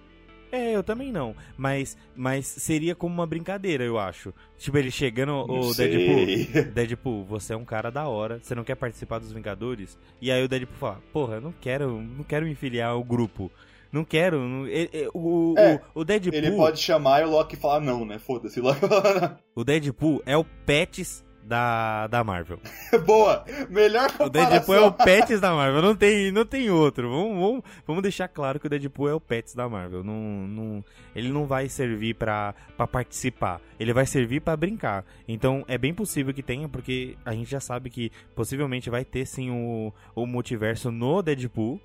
É, 0.51 0.75
eu 0.75 0.83
também 0.83 1.11
não. 1.11 1.35
Mas, 1.57 1.97
mas 2.15 2.45
seria 2.45 2.95
como 2.95 3.13
uma 3.13 3.27
brincadeira, 3.27 3.83
eu 3.83 3.99
acho. 3.99 4.33
Tipo, 4.57 4.77
ele 4.77 4.91
chegando, 4.91 5.33
o 5.33 5.73
Deadpool. 5.73 6.63
Deadpool, 6.73 7.25
você 7.25 7.53
é 7.53 7.57
um 7.57 7.65
cara 7.65 7.91
da 7.91 8.07
hora, 8.07 8.39
você 8.41 8.55
não 8.55 8.63
quer 8.63 8.75
participar 8.75 9.19
dos 9.19 9.31
Vingadores? 9.31 9.97
E 10.21 10.31
aí 10.31 10.43
o 10.43 10.47
Deadpool 10.47 10.77
fala, 10.77 11.01
porra, 11.11 11.35
eu 11.35 11.41
não 11.41 11.51
quero, 11.51 12.01
não 12.01 12.23
quero 12.23 12.45
me 12.45 12.55
filiar 12.55 12.91
ao 12.91 13.03
grupo. 13.03 13.51
Não 13.91 14.03
quero. 14.03 14.39
Não, 14.39 14.67
ele, 14.67 15.09
o, 15.13 15.55
é, 15.57 15.81
o, 15.93 16.01
o, 16.01 16.05
Deadpool. 16.05 16.33
Ele 16.33 16.51
pode 16.51 16.79
chamar 16.79 17.21
e 17.21 17.25
o 17.25 17.29
Loki 17.29 17.55
falar 17.55 17.79
não, 17.79 18.05
né? 18.05 18.19
Foda-se. 18.19 18.59
o 19.55 19.63
Deadpool 19.63 20.21
é 20.25 20.35
o 20.35 20.43
Pets 20.43 21.23
da, 21.47 22.07
da 22.07 22.23
Marvel. 22.23 22.59
Boa! 23.05 23.45
Melhor 23.69 24.11
comparação. 24.11 24.27
O 24.27 24.29
Deadpool 24.29 24.75
é 24.75 24.81
o 24.81 24.91
Pets 24.91 25.39
da 25.39 25.53
Marvel, 25.53 25.81
não 25.81 25.95
tem, 25.95 26.31
não 26.31 26.45
tem 26.45 26.69
outro. 26.69 27.09
Vamos, 27.09 27.39
vamos, 27.39 27.63
vamos 27.85 28.03
deixar 28.03 28.27
claro 28.27 28.59
que 28.59 28.67
o 28.67 28.69
Deadpool 28.69 29.09
é 29.09 29.13
o 29.13 29.21
Pets 29.21 29.55
da 29.55 29.69
Marvel. 29.69 30.03
Não, 30.03 30.13
não, 30.13 30.85
ele 31.15 31.29
não 31.29 31.45
vai 31.45 31.69
servir 31.69 32.15
pra, 32.15 32.53
pra 32.75 32.85
participar, 32.85 33.61
ele 33.79 33.93
vai 33.93 34.05
servir 34.05 34.41
para 34.41 34.57
brincar. 34.57 35.05
Então 35.27 35.63
é 35.67 35.77
bem 35.77 35.93
possível 35.93 36.33
que 36.33 36.43
tenha, 36.43 36.67
porque 36.67 37.17
a 37.25 37.31
gente 37.33 37.49
já 37.49 37.59
sabe 37.59 37.89
que 37.89 38.11
possivelmente 38.35 38.89
vai 38.89 39.05
ter 39.05 39.25
sim 39.25 39.49
o, 39.49 39.93
o 40.13 40.25
multiverso 40.25 40.91
no 40.91 41.21
Deadpool 41.21 41.79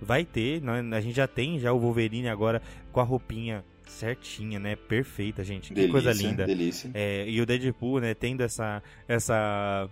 vai 0.00 0.24
ter, 0.24 0.60
né? 0.60 0.96
a 0.96 1.00
gente 1.00 1.14
já 1.14 1.28
tem 1.28 1.60
já 1.60 1.72
o 1.72 1.78
Wolverine 1.78 2.28
agora 2.28 2.60
com 2.90 2.98
a 2.98 3.04
roupinha 3.04 3.64
certinha, 3.92 4.58
né? 4.58 4.76
Perfeita, 4.76 5.44
gente. 5.44 5.72
Delícia, 5.72 5.86
que 5.86 5.92
coisa 5.92 6.12
linda. 6.12 6.44
Delícia. 6.44 6.90
É, 6.94 7.28
e 7.28 7.40
o 7.40 7.46
Deadpool, 7.46 8.00
né, 8.00 8.14
tendo 8.14 8.42
essa, 8.42 8.82
essa, 9.06 9.88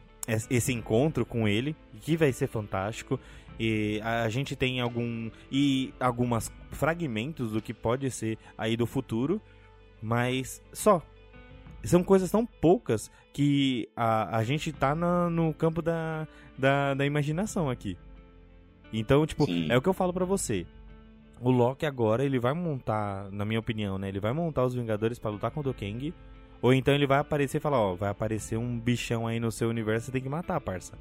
esse 0.48 0.72
encontro 0.72 1.24
com 1.24 1.46
ele, 1.46 1.76
que 2.00 2.16
vai 2.16 2.32
ser 2.32 2.48
fantástico. 2.48 3.18
E 3.58 4.00
a 4.02 4.28
gente 4.30 4.56
tem 4.56 4.80
algum 4.80 5.30
e 5.52 5.92
algumas 6.00 6.50
fragmentos 6.72 7.52
do 7.52 7.60
que 7.60 7.74
pode 7.74 8.10
ser 8.10 8.38
aí 8.56 8.76
do 8.76 8.86
futuro, 8.86 9.40
mas 10.02 10.62
só. 10.72 11.02
São 11.84 12.02
coisas 12.02 12.30
tão 12.30 12.44
poucas 12.44 13.10
que 13.32 13.88
a, 13.96 14.36
a 14.36 14.44
gente 14.44 14.70
tá 14.72 14.94
na, 14.94 15.30
no 15.30 15.54
campo 15.54 15.80
da, 15.80 16.26
da, 16.58 16.94
da 16.94 17.06
imaginação 17.06 17.70
aqui. 17.70 17.96
Então, 18.92 19.26
tipo, 19.26 19.46
Sim. 19.46 19.68
é 19.70 19.76
o 19.76 19.82
que 19.82 19.88
eu 19.88 19.94
falo 19.94 20.12
para 20.12 20.24
você. 20.24 20.66
O 21.40 21.50
Loki 21.50 21.86
agora, 21.86 22.22
ele 22.22 22.38
vai 22.38 22.52
montar, 22.52 23.30
na 23.30 23.46
minha 23.46 23.58
opinião, 23.58 23.98
né? 23.98 24.08
Ele 24.08 24.20
vai 24.20 24.32
montar 24.32 24.64
os 24.64 24.74
Vingadores 24.74 25.18
para 25.18 25.30
lutar 25.30 25.50
contra 25.50 25.70
o 25.70 25.74
Kang. 25.74 26.12
Ou 26.60 26.74
então 26.74 26.94
ele 26.94 27.06
vai 27.06 27.18
aparecer 27.18 27.56
e 27.56 27.60
falar, 27.60 27.80
ó, 27.80 27.94
vai 27.94 28.10
aparecer 28.10 28.58
um 28.58 28.78
bichão 28.78 29.26
aí 29.26 29.40
no 29.40 29.50
seu 29.50 29.70
universo, 29.70 30.06
você 30.06 30.12
tem 30.12 30.20
que 30.20 30.28
matar, 30.28 30.60
parça. 30.60 30.98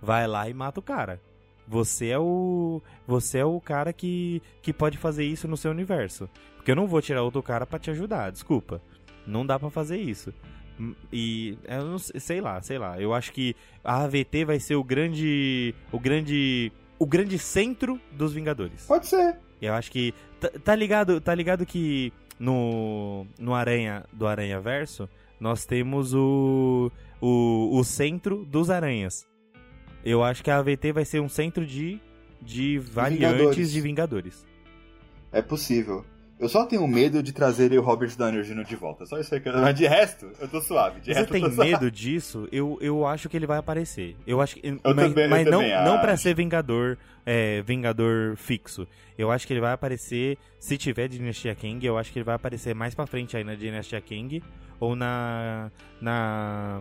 Vai 0.00 0.26
lá 0.28 0.48
e 0.48 0.54
mata 0.54 0.78
o 0.78 0.82
cara. 0.82 1.20
Você 1.66 2.08
é 2.08 2.18
o 2.18 2.80
você 3.06 3.38
é 3.38 3.44
o 3.44 3.60
cara 3.60 3.92
que, 3.92 4.42
que 4.60 4.72
pode 4.72 4.98
fazer 4.98 5.24
isso 5.24 5.48
no 5.48 5.56
seu 5.56 5.70
universo. 5.70 6.28
Porque 6.56 6.70
eu 6.70 6.76
não 6.76 6.86
vou 6.86 7.00
tirar 7.02 7.22
outro 7.22 7.42
cara 7.42 7.66
para 7.66 7.78
te 7.78 7.90
ajudar, 7.90 8.30
desculpa. 8.30 8.80
Não 9.26 9.44
dá 9.44 9.58
para 9.58 9.70
fazer 9.70 9.96
isso. 9.96 10.32
E 11.12 11.56
eu 11.64 11.84
não 11.84 11.98
sei 11.98 12.40
lá, 12.40 12.60
sei 12.62 12.78
lá. 12.78 13.00
Eu 13.00 13.14
acho 13.14 13.32
que 13.32 13.54
a 13.82 14.04
AVT 14.04 14.44
vai 14.44 14.60
ser 14.60 14.74
o 14.74 14.84
grande 14.84 15.74
o 15.90 15.98
grande 15.98 16.72
o 16.98 17.06
grande 17.06 17.38
centro 17.38 18.00
dos 18.12 18.32
Vingadores. 18.32 18.86
Pode 18.86 19.06
ser. 19.06 19.38
Eu 19.62 19.74
acho 19.74 19.90
que. 19.90 20.12
Tá, 20.40 20.50
tá, 20.64 20.74
ligado, 20.74 21.20
tá 21.20 21.34
ligado 21.34 21.64
que 21.64 22.12
no, 22.38 23.24
no 23.38 23.54
Aranha 23.54 24.04
do 24.12 24.26
Aranha 24.26 24.60
Verso 24.60 25.08
nós 25.38 25.64
temos 25.64 26.12
o, 26.14 26.90
o, 27.20 27.78
o 27.78 27.84
centro 27.84 28.44
dos 28.44 28.70
aranhas. 28.70 29.26
Eu 30.04 30.22
acho 30.22 30.42
que 30.42 30.50
a 30.50 30.58
AVT 30.58 30.92
vai 30.92 31.04
ser 31.04 31.20
um 31.20 31.28
centro 31.28 31.64
de, 31.64 32.00
de 32.40 32.78
variantes 32.78 33.30
Vingadores. 33.38 33.72
de 33.72 33.80
Vingadores. 33.80 34.46
É 35.30 35.40
possível. 35.40 36.04
Eu 36.42 36.48
só 36.48 36.66
tenho 36.66 36.84
medo 36.88 37.22
de 37.22 37.32
trazer 37.32 37.72
o 37.78 37.80
Robert 37.80 38.16
Downey 38.16 38.42
Jr. 38.42 38.64
de 38.64 38.74
volta. 38.74 39.06
Só 39.06 39.16
isso 39.16 39.32
aí 39.32 39.40
que 39.40 39.48
eu... 39.48 39.52
Mas 39.52 39.76
de 39.76 39.86
resto, 39.86 40.28
eu 40.40 40.48
tô 40.48 40.60
suave. 40.60 41.00
De 41.00 41.14
Você 41.14 41.24
tem 41.24 41.48
medo 41.48 41.88
disso? 41.88 42.48
Eu, 42.50 42.76
eu 42.80 43.06
acho 43.06 43.28
que 43.28 43.36
ele 43.36 43.46
vai 43.46 43.58
aparecer. 43.58 44.16
Eu 44.26 44.40
acho 44.40 44.56
que. 44.56 44.66
Eu 44.66 44.80
mas, 44.82 44.96
também, 44.96 45.28
mas 45.28 45.46
não, 45.46 45.62
não 45.84 46.00
para 46.00 46.16
ser 46.16 46.34
Vingador, 46.34 46.98
é, 47.24 47.62
Vingador 47.62 48.34
fixo. 48.36 48.88
Eu 49.16 49.30
acho 49.30 49.46
que 49.46 49.52
ele 49.52 49.60
vai 49.60 49.72
aparecer. 49.72 50.36
Se 50.58 50.76
tiver 50.76 51.06
Dinastia 51.06 51.54
King, 51.54 51.86
eu 51.86 51.96
acho 51.96 52.12
que 52.12 52.18
ele 52.18 52.24
vai 52.24 52.34
aparecer 52.34 52.74
mais 52.74 52.92
pra 52.92 53.06
frente 53.06 53.36
aí 53.36 53.44
na 53.44 53.54
Dinastia 53.54 54.00
King. 54.00 54.42
Ou 54.80 54.96
na. 54.96 55.70
na. 56.00 56.80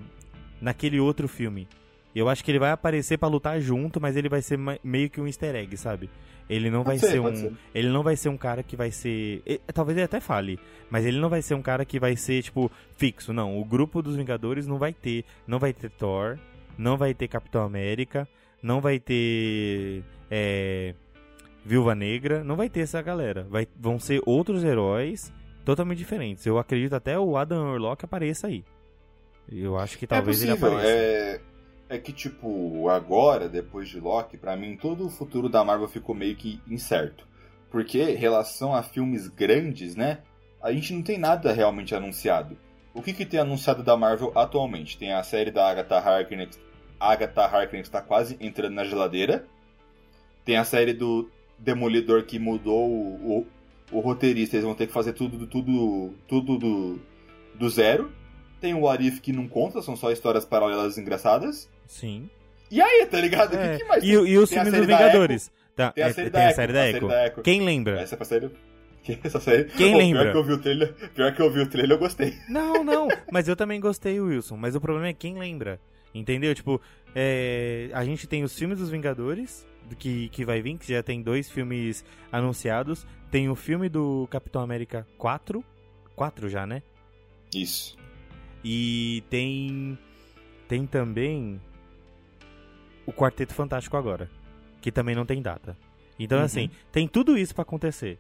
naquele 0.59 0.99
outro 0.99 1.27
filme. 1.27 1.67
Eu 2.15 2.27
acho 2.27 2.43
que 2.43 2.49
ele 2.49 2.59
vai 2.59 2.71
aparecer 2.71 3.19
para 3.19 3.29
lutar 3.29 3.61
junto, 3.61 4.01
mas 4.01 4.17
ele 4.17 4.27
vai 4.27 4.41
ser 4.41 4.59
meio 4.83 5.07
que 5.07 5.21
um 5.21 5.27
easter 5.27 5.55
egg, 5.55 5.77
sabe? 5.77 6.09
Ele 6.51 6.69
não 6.69 6.83
vai 6.83 6.99
ser, 6.99 7.11
ser 7.11 7.19
um. 7.21 7.33
Ser. 7.33 7.53
Ele 7.73 7.87
não 7.87 8.03
vai 8.03 8.17
ser 8.17 8.27
um 8.27 8.35
cara 8.35 8.61
que 8.61 8.75
vai 8.75 8.91
ser. 8.91 9.41
Ele, 9.45 9.61
talvez 9.73 9.97
ele 9.97 10.03
até 10.03 10.19
fale, 10.19 10.59
mas 10.89 11.05
ele 11.05 11.17
não 11.17 11.29
vai 11.29 11.41
ser 11.41 11.53
um 11.53 11.61
cara 11.61 11.85
que 11.85 11.97
vai 11.97 12.17
ser, 12.17 12.43
tipo, 12.43 12.69
fixo. 12.97 13.31
Não. 13.31 13.57
O 13.57 13.63
grupo 13.63 14.01
dos 14.01 14.17
Vingadores 14.17 14.67
não 14.67 14.77
vai 14.77 14.91
ter. 14.93 15.23
Não 15.47 15.59
vai 15.59 15.71
ter 15.71 15.89
Thor, 15.89 16.37
não 16.77 16.97
vai 16.97 17.13
ter 17.13 17.29
Capitão 17.29 17.63
América, 17.63 18.27
não 18.61 18.81
vai 18.81 18.99
ter. 18.99 20.03
É, 20.29 20.93
Viúva 21.63 21.95
Negra, 21.95 22.43
não 22.43 22.57
vai 22.57 22.69
ter 22.69 22.81
essa 22.81 23.01
galera. 23.01 23.47
Vai, 23.49 23.65
vão 23.79 23.97
ser 23.97 24.21
outros 24.25 24.61
heróis 24.61 25.31
totalmente 25.63 25.99
diferentes. 25.99 26.45
Eu 26.45 26.57
acredito 26.57 26.93
até 26.93 27.17
o 27.17 27.37
Adam 27.37 27.69
Warlock 27.69 28.03
apareça 28.03 28.47
aí. 28.47 28.65
Eu 29.49 29.77
acho 29.77 29.97
que 29.97 30.05
talvez 30.05 30.41
é 30.41 30.45
ele 30.45 30.51
apareça. 30.51 30.87
É 30.87 31.50
é 31.91 31.97
que, 31.97 32.13
tipo, 32.13 32.87
agora, 32.87 33.49
depois 33.49 33.89
de 33.89 33.99
Loki, 33.99 34.37
para 34.37 34.55
mim, 34.55 34.77
todo 34.77 35.05
o 35.05 35.09
futuro 35.09 35.49
da 35.49 35.61
Marvel 35.61 35.89
ficou 35.89 36.15
meio 36.15 36.37
que 36.37 36.61
incerto. 36.65 37.27
Porque, 37.69 38.01
em 38.01 38.15
relação 38.15 38.73
a 38.73 38.81
filmes 38.81 39.27
grandes, 39.27 39.93
né, 39.93 40.19
a 40.61 40.71
gente 40.71 40.93
não 40.93 41.01
tem 41.01 41.17
nada 41.17 41.51
realmente 41.51 41.93
anunciado. 41.93 42.57
O 42.93 43.01
que, 43.01 43.11
que 43.11 43.25
tem 43.25 43.41
anunciado 43.41 43.83
da 43.83 43.97
Marvel 43.97 44.31
atualmente? 44.35 44.97
Tem 44.97 45.11
a 45.11 45.21
série 45.21 45.51
da 45.51 45.69
Agatha 45.69 45.97
Harkness, 45.97 46.57
Agatha 46.97 47.41
Harkness 47.41 47.87
está 47.87 48.01
quase 48.01 48.37
entrando 48.39 48.75
na 48.75 48.85
geladeira. 48.85 49.45
Tem 50.45 50.55
a 50.55 50.63
série 50.63 50.93
do 50.93 51.29
Demolidor 51.59 52.23
que 52.23 52.39
mudou 52.39 52.89
o, 52.89 53.39
o, 53.91 53.97
o 53.97 53.99
roteirista, 53.99 54.55
eles 54.55 54.65
vão 54.65 54.75
ter 54.75 54.87
que 54.87 54.93
fazer 54.93 55.11
tudo, 55.11 55.45
tudo, 55.45 56.13
tudo 56.25 56.57
do, 56.57 56.99
do 57.53 57.69
zero. 57.69 58.09
Tem 58.61 58.73
o 58.73 58.87
Arif 58.87 59.19
que 59.19 59.33
não 59.33 59.45
conta, 59.45 59.81
são 59.81 59.97
só 59.97 60.09
histórias 60.09 60.45
paralelas 60.45 60.97
engraçadas. 60.97 61.69
Sim. 61.87 62.29
E 62.69 62.81
aí, 62.81 63.05
tá 63.05 63.19
ligado? 63.19 63.55
É. 63.55 63.73
Que, 63.73 63.83
que 63.83 63.89
mais 63.89 64.03
e, 64.03 64.07
e 64.07 64.37
os 64.37 64.49
filmes 64.49 64.71
dos 64.71 64.85
Vingadores? 64.85 65.51
Tá, 65.75 65.91
tem 65.91 66.03
a 66.03 66.07
é, 66.07 66.13
série, 66.13 66.27
é, 66.27 66.29
da, 66.29 66.39
tem 66.39 66.47
Echo, 66.47 66.51
a 66.51 66.55
série 66.55 66.73
da, 66.73 66.89
Echo. 66.89 67.07
da 67.07 67.27
Echo. 67.27 67.41
Quem 67.41 67.61
lembra? 67.61 67.99
Essa 67.99 68.15
é 68.15 68.17
pra 68.17 68.25
série... 68.25 68.49
Essa 69.23 69.39
série... 69.39 69.65
Quem 69.65 69.97
lembra? 69.97 70.23
Pior 70.23 70.31
que, 70.31 70.37
eu 70.37 70.43
vi 70.43 70.53
o 70.53 70.57
trailer, 70.57 70.93
pior 71.13 71.35
que 71.35 71.41
eu 71.41 71.51
vi 71.51 71.59
o 71.59 71.67
trailer, 71.67 71.95
eu 71.95 71.99
gostei. 71.99 72.37
Não, 72.47 72.83
não, 72.83 73.07
mas 73.31 73.47
eu 73.47 73.55
também 73.55 73.79
gostei, 73.79 74.19
Wilson. 74.19 74.55
Mas 74.57 74.75
o 74.75 74.81
problema 74.81 75.07
é 75.07 75.13
quem 75.13 75.37
lembra. 75.37 75.79
Entendeu? 76.13 76.53
Tipo, 76.53 76.81
é, 77.15 77.89
a 77.93 78.03
gente 78.03 78.27
tem 78.27 78.43
os 78.43 78.57
filmes 78.57 78.79
dos 78.79 78.89
Vingadores, 78.89 79.65
que, 79.97 80.29
que 80.29 80.45
vai 80.45 80.61
vir, 80.61 80.77
que 80.77 80.91
já 80.93 81.01
tem 81.01 81.21
dois 81.21 81.49
filmes 81.49 82.05
anunciados. 82.31 83.05
Tem 83.29 83.49
o 83.49 83.55
filme 83.55 83.89
do 83.89 84.27
Capitão 84.29 84.61
América 84.61 85.07
4. 85.17 85.63
4 86.15 86.49
já, 86.49 86.65
né? 86.65 86.83
Isso. 87.53 87.97
E 88.63 89.23
tem. 89.29 89.97
Tem 90.67 90.85
também 90.85 91.59
o 93.11 93.13
Quarteto 93.13 93.53
Fantástico 93.53 93.97
agora, 93.97 94.29
que 94.81 94.91
também 94.91 95.13
não 95.15 95.25
tem 95.25 95.41
data. 95.41 95.77
Então, 96.19 96.39
Uhum. 96.39 96.45
assim, 96.45 96.69
tem 96.91 97.07
tudo 97.07 97.37
isso 97.37 97.53
pra 97.53 97.63
acontecer. 97.63 98.17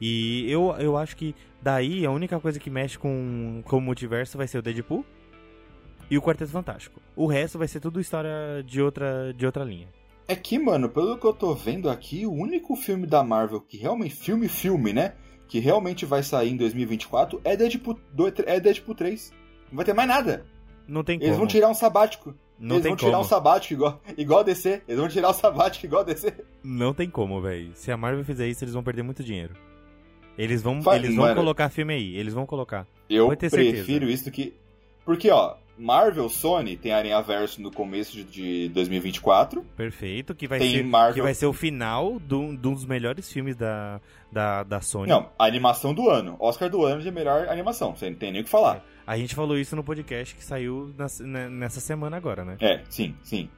E 0.00 0.50
eu, 0.50 0.74
eu 0.78 0.96
acho 0.96 1.16
que 1.16 1.34
daí 1.62 2.04
a 2.04 2.10
única 2.10 2.38
coisa 2.40 2.58
que 2.58 2.68
mexe 2.68 2.98
com, 2.98 3.62
com 3.64 3.78
o 3.78 3.80
multiverso 3.80 4.36
vai 4.36 4.46
ser 4.46 4.58
o 4.58 4.62
Deadpool 4.62 5.04
e 6.10 6.18
o 6.18 6.22
Quarteto 6.22 6.50
Fantástico. 6.50 7.00
O 7.16 7.26
resto 7.26 7.58
vai 7.58 7.68
ser 7.68 7.80
tudo 7.80 8.00
história 8.00 8.62
de 8.66 8.82
outra, 8.82 9.32
de 9.32 9.46
outra 9.46 9.64
linha. 9.64 9.88
É 10.26 10.34
que, 10.34 10.58
mano, 10.58 10.88
pelo 10.88 11.18
que 11.18 11.26
eu 11.26 11.32
tô 11.32 11.54
vendo 11.54 11.88
aqui, 11.88 12.26
o 12.26 12.32
único 12.32 12.74
filme 12.76 13.06
da 13.06 13.22
Marvel 13.22 13.60
que 13.60 13.76
realmente. 13.76 14.14
Filme, 14.16 14.48
filme, 14.48 14.92
né? 14.92 15.14
Que 15.46 15.58
realmente 15.60 16.04
vai 16.06 16.22
sair 16.22 16.50
em 16.50 16.56
2024 16.56 17.40
é 17.44 17.56
Deadpool, 17.56 17.98
do- 18.12 18.32
é 18.46 18.58
Deadpool 18.58 18.94
3. 18.94 19.32
Não 19.70 19.76
vai 19.76 19.84
ter 19.84 19.92
mais 19.92 20.08
nada. 20.08 20.44
Não 20.88 21.04
tem 21.04 21.16
Eles 21.16 21.28
como. 21.28 21.38
vão 21.40 21.46
tirar 21.46 21.68
um 21.68 21.74
sabático. 21.74 22.34
Não 22.58 22.76
Eles 22.76 22.86
vão 22.86 22.96
tirar 22.96 23.10
como. 23.12 23.22
um 23.22 23.28
sabático 23.28 23.74
igual, 23.74 24.00
igual 24.16 24.40
a 24.40 24.42
DC. 24.44 24.82
Eles 24.86 25.00
vão 25.00 25.08
tirar 25.08 25.30
o 25.30 25.32
sabático 25.34 25.86
igual 25.86 26.02
a 26.02 26.04
DC. 26.04 26.32
Não 26.62 26.94
tem 26.94 27.10
como, 27.10 27.40
velho. 27.40 27.72
Se 27.74 27.90
a 27.90 27.96
Marvel 27.96 28.24
fizer 28.24 28.46
isso, 28.46 28.62
eles 28.64 28.74
vão 28.74 28.82
perder 28.82 29.02
muito 29.02 29.22
dinheiro. 29.24 29.54
Eles 30.38 30.62
vão, 30.62 30.80
Vai, 30.80 30.98
eles 30.98 31.14
vão 31.14 31.24
mano. 31.26 31.36
colocar 31.36 31.68
filme 31.68 31.94
aí. 31.94 32.16
Eles 32.16 32.34
vão 32.34 32.46
colocar. 32.46 32.86
Eu 33.08 33.34
ter 33.36 33.50
certeza. 33.50 33.72
prefiro 33.84 34.08
isso 34.08 34.24
do 34.24 34.30
que. 34.30 34.54
Porque, 35.04 35.30
ó, 35.30 35.56
Marvel, 35.76 36.28
Sony 36.28 36.76
tem 36.76 36.92
Aranha 36.92 37.20
Verso 37.20 37.60
no 37.60 37.70
começo 37.70 38.12
de, 38.16 38.24
de 38.24 38.68
2024. 38.68 39.62
Perfeito. 39.76 40.34
Que 40.34 40.46
vai, 40.46 40.58
Tem 40.60 40.70
ser, 40.70 40.82
Marvel- 40.84 41.14
que 41.14 41.22
vai 41.22 41.34
ser 41.34 41.46
o 41.46 41.52
final 41.52 42.20
de 42.20 42.34
um 42.34 42.50
um 42.50 42.54
dos 42.54 42.84
melhores 42.84 43.30
filmes 43.32 43.56
da, 43.56 44.00
da, 44.30 44.62
da 44.62 44.80
Sony. 44.80 45.08
Não, 45.08 45.30
animação 45.38 45.92
do 45.92 46.08
ano. 46.08 46.36
Oscar 46.38 46.70
do 46.70 46.84
ano 46.84 47.02
de 47.02 47.10
melhor 47.10 47.48
animação. 47.48 47.96
Você 47.96 48.08
não 48.10 48.16
tem 48.16 48.30
nem 48.30 48.42
o 48.42 48.44
que 48.44 48.50
falar. 48.50 48.84
A 49.06 49.16
gente 49.18 49.34
falou 49.34 49.58
isso 49.58 49.74
no 49.74 49.82
podcast 49.82 50.34
que 50.34 50.44
saiu 50.44 50.94
nas- 50.96 51.20
né, 51.20 51.48
nessa 51.48 51.80
semana 51.80 52.16
agora, 52.16 52.44
né? 52.44 52.56
É, 52.60 52.80
sim, 52.88 53.14
sim. 53.22 53.48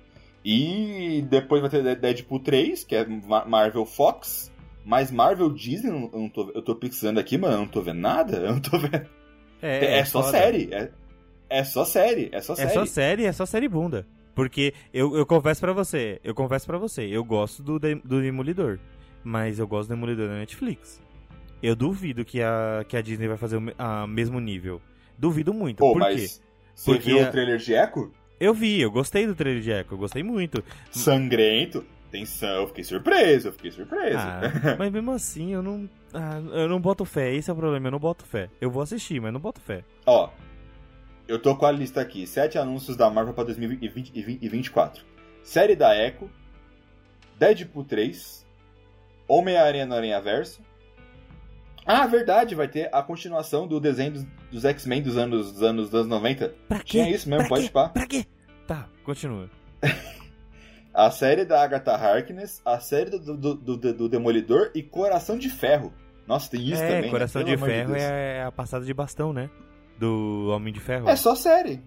E 0.44 1.24
depois 1.28 1.60
vai 1.60 1.68
ter 1.70 1.96
Deadpool 1.96 2.40
3, 2.40 2.84
que 2.84 2.94
é 2.94 3.04
Ma- 3.04 3.44
Marvel 3.44 3.84
Fox. 3.84 4.52
Mas 4.84 5.10
Marvel 5.10 5.50
Disney, 5.50 5.90
eu 5.90 6.30
tô, 6.32 6.50
eu 6.54 6.62
tô 6.62 6.76
pixando 6.76 7.18
aqui, 7.18 7.36
mano, 7.36 7.54
eu 7.54 7.58
não 7.58 7.66
tô 7.66 7.82
vendo 7.82 7.98
nada. 8.00 8.36
Eu 8.38 8.52
não 8.52 8.60
tô 8.60 8.78
vendo. 8.78 9.04
É, 9.60 10.04
só 10.04 10.22
foda. 10.22 10.38
série. 10.38 10.68
É, 10.72 10.90
é 11.48 11.64
só 11.64 11.84
série. 11.84 12.28
É 12.32 12.40
só 12.40 12.52
É 12.54 12.56
série. 12.56 12.70
só 12.72 12.86
série, 12.86 13.24
é 13.24 13.32
só 13.32 13.46
série 13.46 13.68
bunda. 13.68 14.06
Porque 14.34 14.74
eu, 14.92 15.16
eu 15.16 15.24
confesso 15.24 15.60
pra 15.60 15.72
você, 15.72 16.20
eu 16.22 16.34
confesso 16.34 16.66
pra 16.66 16.76
você, 16.78 17.02
eu 17.06 17.24
gosto 17.24 17.62
do, 17.62 17.78
do 17.78 18.20
Demolidor. 18.20 18.78
Mas 19.24 19.58
eu 19.58 19.66
gosto 19.66 19.88
do 19.88 19.94
Demolidor 19.94 20.28
da 20.28 20.34
Netflix. 20.34 21.00
Eu 21.62 21.74
duvido 21.74 22.24
que 22.24 22.42
a, 22.42 22.84
que 22.86 22.96
a 22.96 23.00
Disney 23.02 23.28
vai 23.28 23.38
fazer 23.38 23.56
o 23.56 23.62
a 23.78 24.06
mesmo 24.06 24.38
nível. 24.38 24.80
Duvido 25.18 25.54
muito. 25.54 25.78
Pô, 25.78 25.94
Por 25.94 26.02
quê? 26.02 26.12
mas 26.12 26.42
você 26.74 26.92
Porque 26.92 27.10
viu 27.10 27.24
a- 27.24 27.28
o 27.28 27.32
trailer 27.32 27.56
de 27.58 27.72
Echo? 27.72 28.12
Eu 28.38 28.52
vi, 28.52 28.78
eu 28.78 28.90
gostei 28.90 29.26
do 29.26 29.34
trailer 29.34 29.62
de 29.62 29.70
Echo, 29.70 29.94
eu 29.94 29.98
gostei 29.98 30.22
muito. 30.22 30.62
Sangrento. 30.90 31.84
Tensão, 32.10 32.60
eu 32.62 32.68
fiquei 32.68 32.84
surpreso, 32.84 33.48
eu 33.48 33.52
fiquei 33.52 33.70
surpreso. 33.70 34.18
Ah, 34.18 34.42
mas 34.78 34.92
mesmo 34.92 35.10
assim, 35.10 35.52
eu 35.52 35.62
não. 35.62 35.88
ah, 36.14 36.40
eu 36.52 36.68
não 36.68 36.80
boto 36.80 37.04
fé, 37.04 37.34
esse 37.34 37.50
é 37.50 37.52
o 37.52 37.56
problema, 37.56 37.88
eu 37.88 37.90
não 37.90 37.98
boto 37.98 38.24
fé. 38.24 38.48
Eu 38.60 38.70
vou 38.70 38.82
assistir, 38.82 39.20
mas 39.20 39.32
não 39.32 39.40
boto 39.40 39.60
fé. 39.60 39.82
Ó, 40.06 40.28
eu 41.28 41.40
tô 41.40 41.56
com 41.56 41.66
a 41.66 41.72
lista 41.72 42.00
aqui. 42.00 42.26
Sete 42.26 42.58
anúncios 42.58 42.96
da 42.96 43.10
Marvel 43.10 43.34
pra 43.34 43.44
2024. 43.44 45.04
Série 45.42 45.76
da 45.76 45.96
Echo. 45.96 46.30
Deadpool 47.38 47.84
3. 47.84 48.44
Homem-Aranha 49.28 49.86
no 49.86 49.94
Aranha 49.94 50.20
Verso. 50.20 50.60
Ah, 51.84 52.06
verdade, 52.06 52.54
vai 52.54 52.66
ter 52.66 52.88
a 52.92 53.00
continuação 53.02 53.66
do 53.66 53.78
desenho 53.78 54.12
dos, 54.12 54.26
dos 54.50 54.64
X-Men 54.64 55.02
dos 55.02 55.16
anos, 55.16 55.52
dos 55.52 55.62
anos, 55.62 55.84
dos 55.90 55.94
anos 55.94 56.08
90. 56.08 56.54
Pra 56.68 56.78
quê? 56.78 56.84
Tinha 56.84 57.10
isso 57.10 57.28
mesmo, 57.28 57.42
Pra 57.46 57.48
pode 57.48 57.66
quê? 57.66 57.70
pá. 57.72 57.88
Pra 57.88 58.06
quê? 58.06 58.26
Tá, 58.66 58.88
continua. 59.04 59.48
A 60.92 61.10
série 61.10 61.44
da 61.44 61.62
Agatha 61.62 61.92
Harkness, 61.92 62.62
a 62.64 62.80
série 62.80 63.10
do, 63.10 63.36
do, 63.36 63.54
do, 63.54 63.76
do 63.76 64.08
Demolidor 64.08 64.70
e 64.74 64.82
Coração 64.82 65.36
de 65.36 65.50
Ferro. 65.50 65.92
Nossa, 66.26 66.50
tem 66.50 66.62
isso 66.62 66.82
é, 66.82 66.88
também. 66.88 67.02
né? 67.02 67.10
Coração 67.10 67.44
Pelo 67.44 67.54
de 67.54 67.62
Ferro 67.62 67.92
Deus. 67.92 68.02
é 68.02 68.42
a 68.44 68.50
passada 68.50 68.82
de 68.82 68.94
bastão, 68.94 69.30
né? 69.30 69.50
Do 69.98 70.48
Homem 70.50 70.72
de 70.72 70.80
Ferro. 70.80 71.08
É 71.08 71.16
só 71.16 71.34
série. 71.34 71.80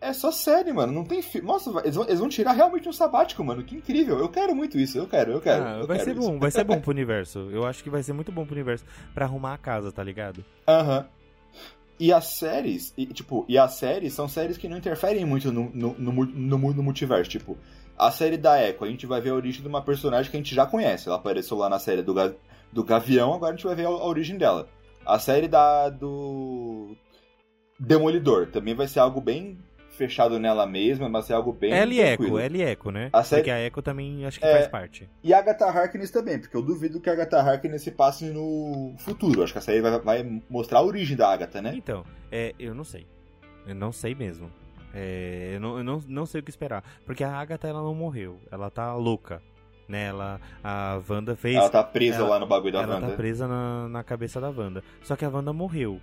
É 0.00 0.12
só 0.12 0.30
série, 0.30 0.72
mano. 0.72 0.92
Não 0.92 1.04
tem 1.04 1.20
filme. 1.20 1.46
Nossa, 1.46 1.70
eles 1.80 1.96
vão, 1.96 2.04
eles 2.04 2.20
vão 2.20 2.28
tirar 2.28 2.52
realmente 2.52 2.88
um 2.88 2.92
sabático, 2.92 3.42
mano. 3.42 3.64
Que 3.64 3.76
incrível. 3.76 4.18
Eu 4.18 4.28
quero 4.28 4.54
muito 4.54 4.78
isso. 4.78 4.96
Eu 4.96 5.08
quero, 5.08 5.32
eu 5.32 5.40
quero. 5.40 5.64
Ah, 5.64 5.78
eu 5.80 5.86
vai 5.86 5.98
quero 5.98 6.10
ser 6.10 6.16
isso. 6.16 6.30
bom, 6.30 6.38
vai 6.38 6.50
ser 6.50 6.64
bom 6.64 6.80
pro 6.80 6.90
universo. 6.92 7.48
Eu 7.50 7.66
acho 7.66 7.82
que 7.82 7.90
vai 7.90 8.02
ser 8.02 8.12
muito 8.12 8.30
bom 8.30 8.44
pro 8.44 8.54
universo 8.54 8.84
pra 9.12 9.26
arrumar 9.26 9.54
a 9.54 9.58
casa, 9.58 9.90
tá 9.90 10.02
ligado? 10.02 10.44
Aham. 10.66 11.06
E 12.00 12.12
as 12.12 12.26
séries, 12.26 12.94
e, 12.96 13.06
tipo, 13.06 13.44
e 13.48 13.58
as 13.58 13.74
séries 13.74 14.14
são 14.14 14.28
séries 14.28 14.56
que 14.56 14.68
não 14.68 14.76
interferem 14.76 15.24
muito 15.24 15.50
no, 15.50 15.68
no, 15.74 15.94
no, 15.98 16.12
no, 16.12 16.58
no 16.72 16.82
multiverso. 16.82 17.28
Tipo, 17.28 17.58
a 17.98 18.12
série 18.12 18.36
da 18.36 18.62
Echo, 18.62 18.84
a 18.84 18.88
gente 18.88 19.04
vai 19.04 19.20
ver 19.20 19.30
a 19.30 19.34
origem 19.34 19.62
de 19.62 19.66
uma 19.66 19.82
personagem 19.82 20.30
que 20.30 20.36
a 20.36 20.40
gente 20.40 20.54
já 20.54 20.64
conhece. 20.64 21.08
Ela 21.08 21.16
apareceu 21.16 21.56
lá 21.56 21.68
na 21.68 21.80
série 21.80 22.02
do, 22.02 22.14
do 22.72 22.84
Gavião, 22.84 23.34
agora 23.34 23.52
a 23.52 23.56
gente 23.56 23.66
vai 23.66 23.74
ver 23.74 23.86
a, 23.86 23.88
a 23.88 24.06
origem 24.06 24.38
dela. 24.38 24.68
A 25.04 25.18
série 25.18 25.48
da 25.48 25.88
do 25.88 26.94
Demolidor 27.78 28.46
também 28.48 28.74
vai 28.74 28.88
ser 28.88 29.00
algo 29.00 29.20
bem 29.20 29.58
fechado 29.90 30.38
nela 30.38 30.64
mesma, 30.66 31.08
vai 31.08 31.22
ser 31.22 31.32
algo 31.32 31.52
bem 31.52 31.72
Ela 31.72 31.92
e 31.92 32.00
Echo, 32.00 32.38
ela 32.38 32.56
e 32.56 32.62
Echo, 32.62 32.90
né? 32.90 33.10
A 33.12 33.24
série- 33.24 33.42
Porque 33.42 33.50
a 33.50 33.60
Echo 33.66 33.82
também 33.82 34.24
acho 34.24 34.38
que 34.38 34.46
É. 34.46 34.52
faz 34.52 34.68
parte. 34.68 35.08
E 35.24 35.34
a 35.34 35.38
Agatha 35.38 35.66
Harkness 35.66 36.10
também, 36.10 36.38
porque 36.38 36.56
eu 36.56 36.62
duvido 36.62 37.00
que 37.00 37.10
a 37.10 37.12
Agatha 37.12 37.38
Harkness 37.40 37.82
se 37.82 37.90
passe 37.90 38.26
no 38.26 38.94
futuro. 38.98 39.42
Acho 39.42 39.52
que 39.52 39.58
a 39.58 39.62
série 39.62 39.80
vai, 39.80 39.98
vai 40.00 40.42
mostrar 40.48 40.78
a 40.78 40.82
origem 40.82 41.16
da 41.16 41.28
Agatha, 41.32 41.60
né? 41.60 41.72
Então, 41.74 42.04
é, 42.30 42.54
eu 42.60 42.74
não 42.74 42.84
sei. 42.84 43.06
Eu 43.66 43.74
não 43.74 43.90
sei 43.92 44.14
mesmo. 44.14 44.50
É, 44.94 45.52
eu 45.54 45.60
não, 45.60 45.78
eu 45.78 45.84
não, 45.84 46.02
não 46.06 46.26
sei 46.26 46.40
o 46.40 46.44
que 46.44 46.50
esperar. 46.50 46.82
Porque 47.04 47.22
a 47.24 47.32
Agatha, 47.32 47.66
ela 47.68 47.82
não 47.82 47.94
morreu. 47.94 48.38
Ela 48.50 48.70
tá 48.70 48.94
louca. 48.94 49.42
Né? 49.88 50.04
Ela, 50.06 50.40
a 50.62 51.00
Wanda 51.08 51.34
fez... 51.34 51.56
Ela 51.56 51.70
tá 51.70 51.82
presa 51.82 52.18
ela- 52.18 52.28
lá 52.30 52.38
no 52.38 52.46
bagulho 52.46 52.72
da 52.74 52.82
ela 52.82 52.94
Wanda. 52.96 53.08
tá 53.08 53.16
presa 53.16 53.48
na, 53.48 53.88
na 53.88 54.04
cabeça 54.04 54.40
da 54.40 54.48
Wanda. 54.50 54.82
Só 55.02 55.16
que 55.16 55.24
a 55.24 55.28
Wanda 55.28 55.52
morreu. 55.52 55.98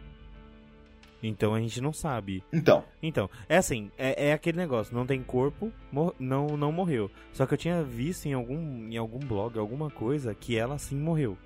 Então 1.27 1.53
a 1.53 1.59
gente 1.59 1.79
não 1.81 1.91
sabe. 1.93 2.43
Então, 2.53 2.83
Então, 3.01 3.29
é 3.49 3.57
assim, 3.57 3.91
é, 3.97 4.27
é 4.29 4.33
aquele 4.33 4.57
negócio, 4.57 4.95
não 4.95 5.05
tem 5.05 5.21
corpo, 5.23 5.71
não, 6.19 6.47
não 6.57 6.71
morreu. 6.71 7.09
Só 7.33 7.45
que 7.45 7.53
eu 7.53 7.57
tinha 7.57 7.83
visto 7.83 8.25
em 8.27 8.33
algum, 8.33 8.57
em 8.89 8.97
algum 8.97 9.19
blog, 9.19 9.57
alguma 9.57 9.89
coisa, 9.89 10.33
que 10.35 10.57
ela 10.57 10.77
sim 10.77 10.95
morreu. 10.97 11.37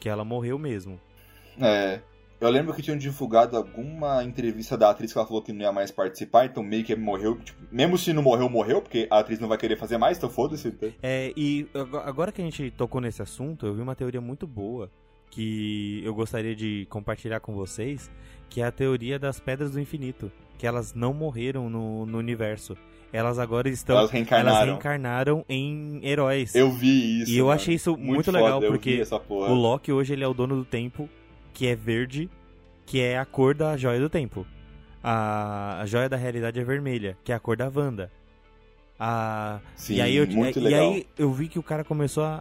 Que 0.00 0.08
ela 0.08 0.24
morreu 0.24 0.58
mesmo. 0.58 0.98
é, 1.60 2.00
eu 2.40 2.50
lembro 2.50 2.74
que 2.74 2.82
tinham 2.82 2.98
divulgado 2.98 3.56
alguma 3.56 4.24
entrevista 4.24 4.76
da 4.76 4.90
atriz 4.90 5.12
que 5.12 5.18
ela 5.18 5.26
falou 5.28 5.40
que 5.42 5.52
não 5.52 5.60
ia 5.60 5.70
mais 5.70 5.92
participar, 5.92 6.46
então 6.46 6.60
meio 6.60 6.82
que 6.82 6.96
morreu. 6.96 7.38
Tipo, 7.38 7.62
mesmo 7.70 7.96
se 7.96 8.12
não 8.12 8.20
morreu, 8.22 8.48
morreu, 8.48 8.82
porque 8.82 9.06
a 9.08 9.20
atriz 9.20 9.38
não 9.38 9.46
vai 9.48 9.56
querer 9.56 9.76
fazer 9.78 9.96
mais, 9.96 10.18
então 10.18 10.28
foda-se. 10.28 10.74
É, 11.00 11.32
e 11.36 11.68
ago- 11.72 11.98
agora 11.98 12.32
que 12.32 12.42
a 12.42 12.44
gente 12.44 12.68
tocou 12.72 13.00
nesse 13.00 13.22
assunto, 13.22 13.64
eu 13.64 13.74
vi 13.74 13.80
uma 13.80 13.94
teoria 13.94 14.20
muito 14.20 14.44
boa 14.44 14.90
que 15.32 16.02
eu 16.04 16.14
gostaria 16.14 16.54
de 16.54 16.86
compartilhar 16.90 17.40
com 17.40 17.54
vocês, 17.54 18.10
que 18.50 18.60
é 18.60 18.64
a 18.64 18.70
teoria 18.70 19.18
das 19.18 19.40
pedras 19.40 19.72
do 19.72 19.80
infinito. 19.80 20.30
Que 20.58 20.66
elas 20.66 20.94
não 20.94 21.12
morreram 21.12 21.68
no, 21.68 22.06
no 22.06 22.18
universo. 22.18 22.76
Elas 23.10 23.38
agora 23.38 23.68
estão. 23.68 23.96
Elas 23.96 24.10
reencarnaram. 24.10 24.56
elas 24.56 24.68
reencarnaram 24.68 25.44
em 25.48 26.00
heróis. 26.04 26.54
Eu 26.54 26.70
vi 26.70 27.22
isso. 27.22 27.32
E 27.32 27.38
eu 27.38 27.46
mano. 27.46 27.56
achei 27.56 27.74
isso 27.74 27.96
muito, 27.96 28.26
foda, 28.26 28.38
legal, 28.38 28.60
porque 28.60 29.02
o 29.28 29.54
Loki 29.54 29.90
hoje 29.90 30.12
ele 30.12 30.22
é 30.22 30.28
o 30.28 30.34
dono 30.34 30.54
do 30.54 30.64
tempo, 30.64 31.08
que 31.52 31.66
é 31.66 31.74
verde, 31.74 32.30
que 32.84 33.00
é 33.00 33.18
a 33.18 33.24
cor 33.24 33.54
da 33.54 33.76
joia 33.76 33.98
do 33.98 34.10
tempo. 34.10 34.46
A, 35.02 35.80
a 35.80 35.86
joia 35.86 36.08
da 36.08 36.16
realidade 36.16 36.60
é 36.60 36.64
vermelha, 36.64 37.16
que 37.24 37.32
é 37.32 37.34
a 37.34 37.40
cor 37.40 37.56
da 37.56 37.70
Wanda. 37.74 38.10
A, 38.98 39.60
Sim, 39.74 39.94
e 39.94 40.00
aí 40.00 40.14
eu, 40.14 40.26
muito 40.28 40.58
e, 40.58 40.62
legal. 40.62 40.92
aí 40.92 41.06
eu 41.18 41.32
vi 41.32 41.48
que 41.48 41.58
o 41.58 41.62
cara 41.62 41.82
começou 41.82 42.22
a, 42.22 42.38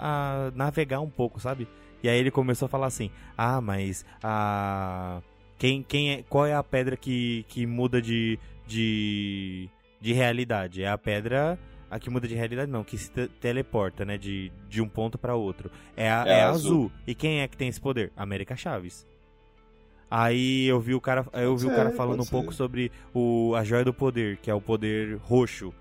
a 0.48 0.52
navegar 0.54 1.00
um 1.00 1.10
pouco, 1.10 1.40
sabe? 1.40 1.68
E 2.04 2.10
aí 2.10 2.18
ele 2.20 2.32
começou 2.32 2.66
a 2.66 2.70
falar 2.70 2.88
assim: 2.88 3.10
"Ah, 3.38 3.62
mas 3.62 4.06
a 4.24 5.22
quem 5.58 5.84
quem 5.84 6.12
é 6.12 6.24
qual 6.28 6.46
é 6.46 6.54
a 6.54 6.64
pedra 6.64 6.98
que, 6.98 7.46
que 7.48 7.66
muda 7.66 8.02
de, 8.02 8.40
de 8.68 9.70
de 10.00 10.14
realidade? 10.14 10.84
É 10.84 10.88
a 10.90 10.98
pedra 10.98 11.60
a 11.90 12.00
que 12.00 12.10
muda 12.10 12.26
de 12.28 12.34
realidade 12.36 12.72
não, 12.72 12.84
que 12.86 12.98
se 12.98 13.12
te- 13.12 13.28
teleporta, 13.28 14.06
né, 14.06 14.18
de, 14.18 14.50
de 14.70 14.82
um 14.82 14.88
ponto 14.88 15.18
pra 15.18 15.36
outro. 15.36 15.70
É 15.96 16.10
a, 16.10 16.24
É 16.26 16.30
é 16.40 16.42
a 16.44 16.50
azul. 16.50 16.72
azul. 16.86 16.92
E 17.06 17.14
quem 17.14 17.42
é 17.42 17.48
que 17.50 17.58
tem 17.58 17.68
esse 17.68 17.82
poder? 17.82 18.12
América 18.16 18.56
Chaves. 18.56 19.06
Aí 20.10 20.66
eu 20.68 20.80
vi 20.80 20.94
o 20.94 21.00
cara, 21.02 21.26
eu 21.34 21.56
vi 21.56 21.66
o 21.66 21.70
ser, 21.70 21.76
cara 21.76 21.92
falando 21.92 22.22
um 22.22 22.26
pouco 22.26 22.52
ser. 22.52 22.58
sobre 22.58 22.92
o 23.14 23.54
a 23.56 23.64
joia 23.64 23.84
do 23.86 23.94
poder, 23.94 24.38
que 24.38 24.50
é 24.50 24.54
o 24.54 24.60
poder 24.62 25.18
roxo, 25.18 25.74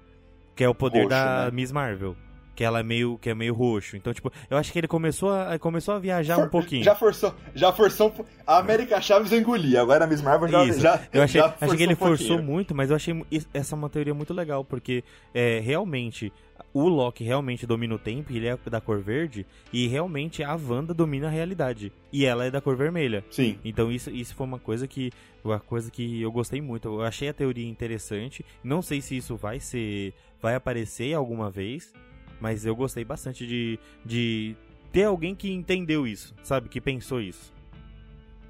que 0.54 0.62
é 0.62 0.68
o 0.68 0.74
poder 0.74 1.00
Roxo, 1.04 1.10
da 1.10 1.44
né? 1.46 1.50
Miss 1.52 1.72
Marvel, 1.72 2.16
que 2.60 2.64
ela 2.64 2.80
é 2.80 2.82
meio 2.82 3.16
que 3.16 3.30
é 3.30 3.34
meio 3.34 3.54
roxo. 3.54 3.96
Então, 3.96 4.12
tipo, 4.12 4.30
eu 4.50 4.58
acho 4.58 4.70
que 4.70 4.78
ele 4.78 4.86
começou 4.86 5.32
a 5.32 5.58
começou 5.58 5.94
a 5.94 5.98
viajar 5.98 6.34
For- 6.34 6.44
um 6.44 6.48
pouquinho. 6.50 6.84
Já 6.84 6.94
forçou, 6.94 7.34
já 7.54 7.72
forçou. 7.72 8.12
A 8.46 8.58
América 8.58 9.00
Chaves 9.00 9.32
eu 9.32 9.38
engoli, 9.40 9.78
agora 9.78 10.04
a 10.04 10.06
Miss 10.06 10.20
Marvel 10.20 10.46
já. 10.46 10.64
Isso. 10.66 10.78
já 10.78 11.00
Eu 11.10 11.22
achei, 11.22 11.40
já 11.40 11.54
achei 11.58 11.76
que 11.78 11.82
ele 11.82 11.94
um 11.94 11.96
forçou 11.96 12.42
muito, 12.42 12.74
mas 12.74 12.90
eu 12.90 12.96
achei 12.96 13.24
essa 13.54 13.74
uma 13.74 13.88
teoria 13.88 14.12
muito 14.12 14.34
legal, 14.34 14.62
porque 14.62 15.02
é, 15.32 15.58
realmente 15.60 16.30
o 16.74 16.86
Loki 16.86 17.24
realmente 17.24 17.66
domina 17.66 17.94
o 17.94 17.98
tempo, 17.98 18.30
ele 18.30 18.46
é 18.46 18.58
da 18.68 18.78
cor 18.78 19.00
verde, 19.00 19.46
e 19.72 19.88
realmente 19.88 20.44
a 20.44 20.54
Wanda 20.54 20.92
domina 20.92 21.28
a 21.28 21.30
realidade. 21.30 21.90
E 22.12 22.26
ela 22.26 22.44
é 22.44 22.50
da 22.50 22.60
cor 22.60 22.76
vermelha. 22.76 23.24
Sim. 23.30 23.58
Então 23.64 23.90
isso, 23.90 24.10
isso 24.10 24.34
foi 24.34 24.46
uma 24.46 24.58
coisa 24.58 24.86
que 24.86 25.10
uma 25.42 25.58
coisa 25.58 25.90
que 25.90 26.20
eu 26.20 26.30
gostei 26.30 26.60
muito. 26.60 26.88
Eu 26.88 27.02
achei 27.02 27.30
a 27.30 27.32
teoria 27.32 27.66
interessante. 27.66 28.44
Não 28.62 28.82
sei 28.82 29.00
se 29.00 29.16
isso 29.16 29.34
vai 29.34 29.58
ser 29.58 30.12
vai 30.42 30.54
aparecer 30.54 31.14
alguma 31.14 31.50
vez, 31.50 31.92
mas 32.40 32.64
eu 32.66 32.74
gostei 32.74 33.04
bastante 33.04 33.46
de, 33.46 33.78
de 34.04 34.56
ter 34.92 35.04
alguém 35.04 35.34
que 35.34 35.50
entendeu 35.52 36.06
isso, 36.06 36.34
sabe? 36.42 36.68
Que 36.68 36.80
pensou 36.80 37.20
isso. 37.20 37.52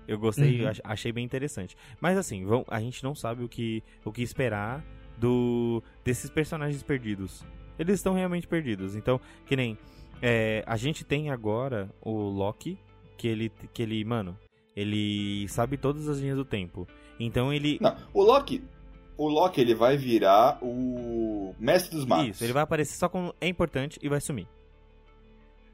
Eu 0.09 0.19
gostei, 0.19 0.63
Uhum. 0.63 0.69
ach- 0.69 0.81
achei 0.83 1.13
bem 1.13 1.25
interessante. 1.25 1.77
Mas 2.01 2.19
assim, 2.19 2.45
vão, 2.45 2.65
a 2.69 2.81
gente 2.81 3.03
não 3.05 3.15
sabe 3.15 3.45
o 3.45 3.49
que, 3.49 3.83
o 4.05 4.11
que 4.11 4.23
esperar 4.23 4.85
do 5.19 5.83
desses 6.05 6.31
personagens 6.31 6.83
perdidos. 6.83 7.45
Eles 7.79 7.97
estão 7.97 8.15
realmente 8.15 8.47
perdidos. 8.49 8.97
Então, 8.97 9.21
que 9.47 9.55
nem 9.57 9.79
é, 10.21 10.65
a 10.67 10.77
gente 10.77 11.05
tem 11.05 11.31
agora 11.31 11.89
o 12.01 12.13
Loki, 12.29 12.79
que 13.17 13.29
ele, 13.29 13.53
que 13.73 13.83
ele, 13.83 14.05
mano, 14.05 14.37
ele 14.75 15.47
sabe 15.49 15.77
todas 15.77 16.09
as 16.09 16.19
linhas 16.19 16.37
do 16.37 16.45
tempo. 16.45 16.89
Então 17.19 17.53
ele 17.53 17.79
Não, 17.81 17.95
o 18.15 18.23
Loki. 18.23 18.63
O 19.21 19.29
Loki 19.29 19.61
ele 19.61 19.75
vai 19.75 19.97
virar 19.99 20.59
o 20.63 21.55
mestre 21.59 21.95
dos 21.95 22.07
magos. 22.07 22.29
isso, 22.37 22.45
ele 22.45 22.53
vai 22.55 22.63
aparecer 22.63 22.97
só 22.97 23.07
quando 23.09 23.35
é 23.41 23.47
importante 23.49 23.99
e 24.03 24.09
vai 24.09 24.19
sumir. 24.21 24.47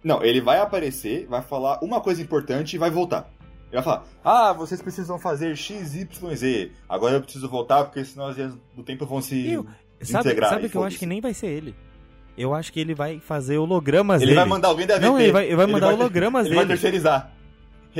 Não, 0.02 0.22
ele 0.22 0.40
vai 0.40 0.58
aparecer, 0.58 1.26
vai 1.26 1.42
falar 1.42 1.78
uma 1.82 2.00
coisa 2.00 2.22
importante 2.22 2.74
e 2.74 2.78
vai 2.78 2.90
voltar. 2.90 3.28
Ele 3.72 3.80
vai 3.80 3.82
falar: 3.82 4.04
Ah, 4.24 4.52
vocês 4.52 4.80
precisam 4.80 5.18
fazer 5.18 5.56
X, 5.56 5.94
Y, 5.94 6.34
Z. 6.36 6.72
Agora 6.88 7.14
eu 7.16 7.20
preciso 7.22 7.48
voltar 7.48 7.84
porque 7.84 8.04
senão 8.04 8.26
as 8.26 8.36
linhas 8.36 8.54
do 8.74 8.82
tempo 8.82 9.06
vão 9.06 9.20
se. 9.20 9.48
Eu- 9.52 9.62
Sabe, 10.02 10.24
desintegrar. 10.24 10.50
sabe 10.50 10.68
que 10.68 10.76
eu 10.76 10.84
acho 10.84 10.98
que 10.98 11.06
nem 11.06 11.20
vai 11.22 11.32
ser 11.32 11.46
ele. 11.46 11.74
Eu 12.36 12.52
acho 12.52 12.70
que 12.72 12.78
ele 12.80 12.94
vai 12.94 13.18
fazer 13.18 13.56
hologramas 13.56 14.20
Ele 14.20 14.32
dele. 14.32 14.40
vai 14.40 14.48
mandar 14.48 14.68
alguém 14.68 14.86
da 14.86 14.96
VT. 14.96 15.06
Não, 15.06 15.18
ele 15.18 15.32
vai, 15.32 15.46
ele 15.46 15.56
vai 15.56 15.66
mandar 15.66 15.86
vai- 15.86 15.94
hologramas 15.94 16.44
Ele 16.46 16.54
vai 16.54 16.64
dele. 16.66 16.74
terceirizar. 16.78 17.32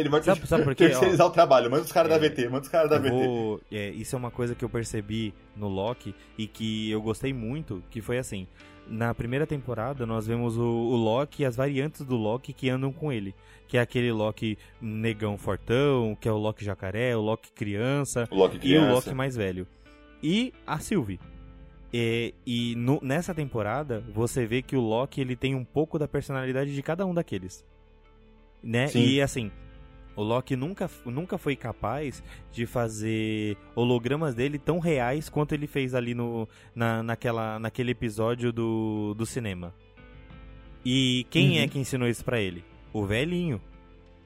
Ele 0.01 0.09
vai 0.09 0.23
Sabe- 0.23 0.41
ter- 0.41 0.47
sabe 0.47 0.65
por 0.65 0.75
quê? 0.75 0.89
terceirizar 0.89 1.27
o 1.27 1.31
trabalho. 1.31 1.71
Manda 1.71 1.83
os 1.85 1.93
caras 1.93 2.11
É, 2.11 2.15
da 2.19 2.29
VT, 2.29 2.49
manda 2.49 2.63
os 2.63 2.69
caras 2.69 2.91
da 2.91 2.99
VT. 2.99 3.11
vou- 3.11 3.61
é, 3.73 3.91
isso 3.91 4.15
é 4.15 4.19
uma 4.19 4.31
coisa 4.31 4.55
que 4.55 4.65
eu 4.65 4.69
percebi 4.69 5.33
no 5.57 5.69
Loki 5.69 6.15
e 6.39 6.47
que 6.47 6.91
eu 6.91 7.01
gostei 7.03 7.33
muito, 7.33 7.83
que 7.91 8.01
foi 8.01 8.19
assim. 8.19 8.47
Na 8.89 9.13
primeira 9.13 9.47
temporada, 9.47 10.07
nós 10.07 10.27
vemos 10.29 10.57
o, 10.57 10.63
o 10.63 10.95
Loki 10.97 11.43
e 11.43 11.47
as 11.47 11.57
variantes 11.57 12.03
do 12.03 12.15
Loki 12.17 12.53
que 12.53 12.71
andam 12.71 12.93
com 12.93 13.11
ele. 13.13 13.35
Que 13.67 13.79
é 13.79 13.81
aquele 13.81 14.13
Loki 14.13 14.57
negão 14.81 15.37
fortão, 15.37 16.17
que 16.21 16.29
é 16.29 16.33
o 16.33 16.37
Loki 16.39 16.65
jacaré, 16.65 17.17
o 17.17 17.21
Loki 17.21 17.51
criança 17.53 18.29
O 18.31 18.37
Loki 18.37 18.55
e 18.55 18.59
o 18.59 18.61
criança. 18.61 18.93
Loki 18.93 19.13
mais 19.15 19.35
velho. 19.35 19.67
E 20.23 20.53
a 20.65 20.79
Sylvie. 20.79 21.19
É, 21.93 22.33
e 22.47 22.75
no- 22.77 23.01
nessa 23.03 23.35
temporada, 23.35 24.05
você 24.15 24.47
vê 24.47 24.63
que 24.63 24.77
o 24.77 24.81
Loki 24.81 25.21
ele 25.21 25.35
tem 25.35 25.55
um 25.57 25.65
pouco 25.65 25.99
da 25.99 26.07
personalidade 26.07 26.73
de 26.73 26.83
cada 26.83 27.05
um 27.05 27.13
daqueles. 27.15 27.65
Né? 28.63 28.87
Sim. 28.89 29.01
E 29.05 29.21
assim, 29.21 29.51
o 30.17 30.23
Loki 30.23 30.57
nunca, 30.57 30.91
nunca 31.05 31.37
foi 31.39 31.55
capaz 31.55 32.23
de 32.51 32.65
fazer 32.67 33.57
hologramas 33.75 34.35
dele 34.35 34.59
tão 34.59 34.79
reais 34.79 35.29
quanto 35.29 35.53
ele 35.53 35.67
fez 35.67 35.95
ali 35.95 36.15
no, 36.15 36.49
na, 36.75 37.03
naquela, 37.03 37.59
naquele 37.59 37.91
episódio 37.93 38.53
do, 38.53 39.15
do 39.15 39.27
cinema. 39.27 39.73
E 40.85 41.27
quem 41.31 41.59
Uhum. 41.59 41.65
é 41.65 41.69
que 41.69 41.79
ensinou 41.79 42.09
isso 42.09 42.25
pra 42.25 42.41
ele? 42.41 42.65
O 42.93 43.05
velhinho. 43.05 43.61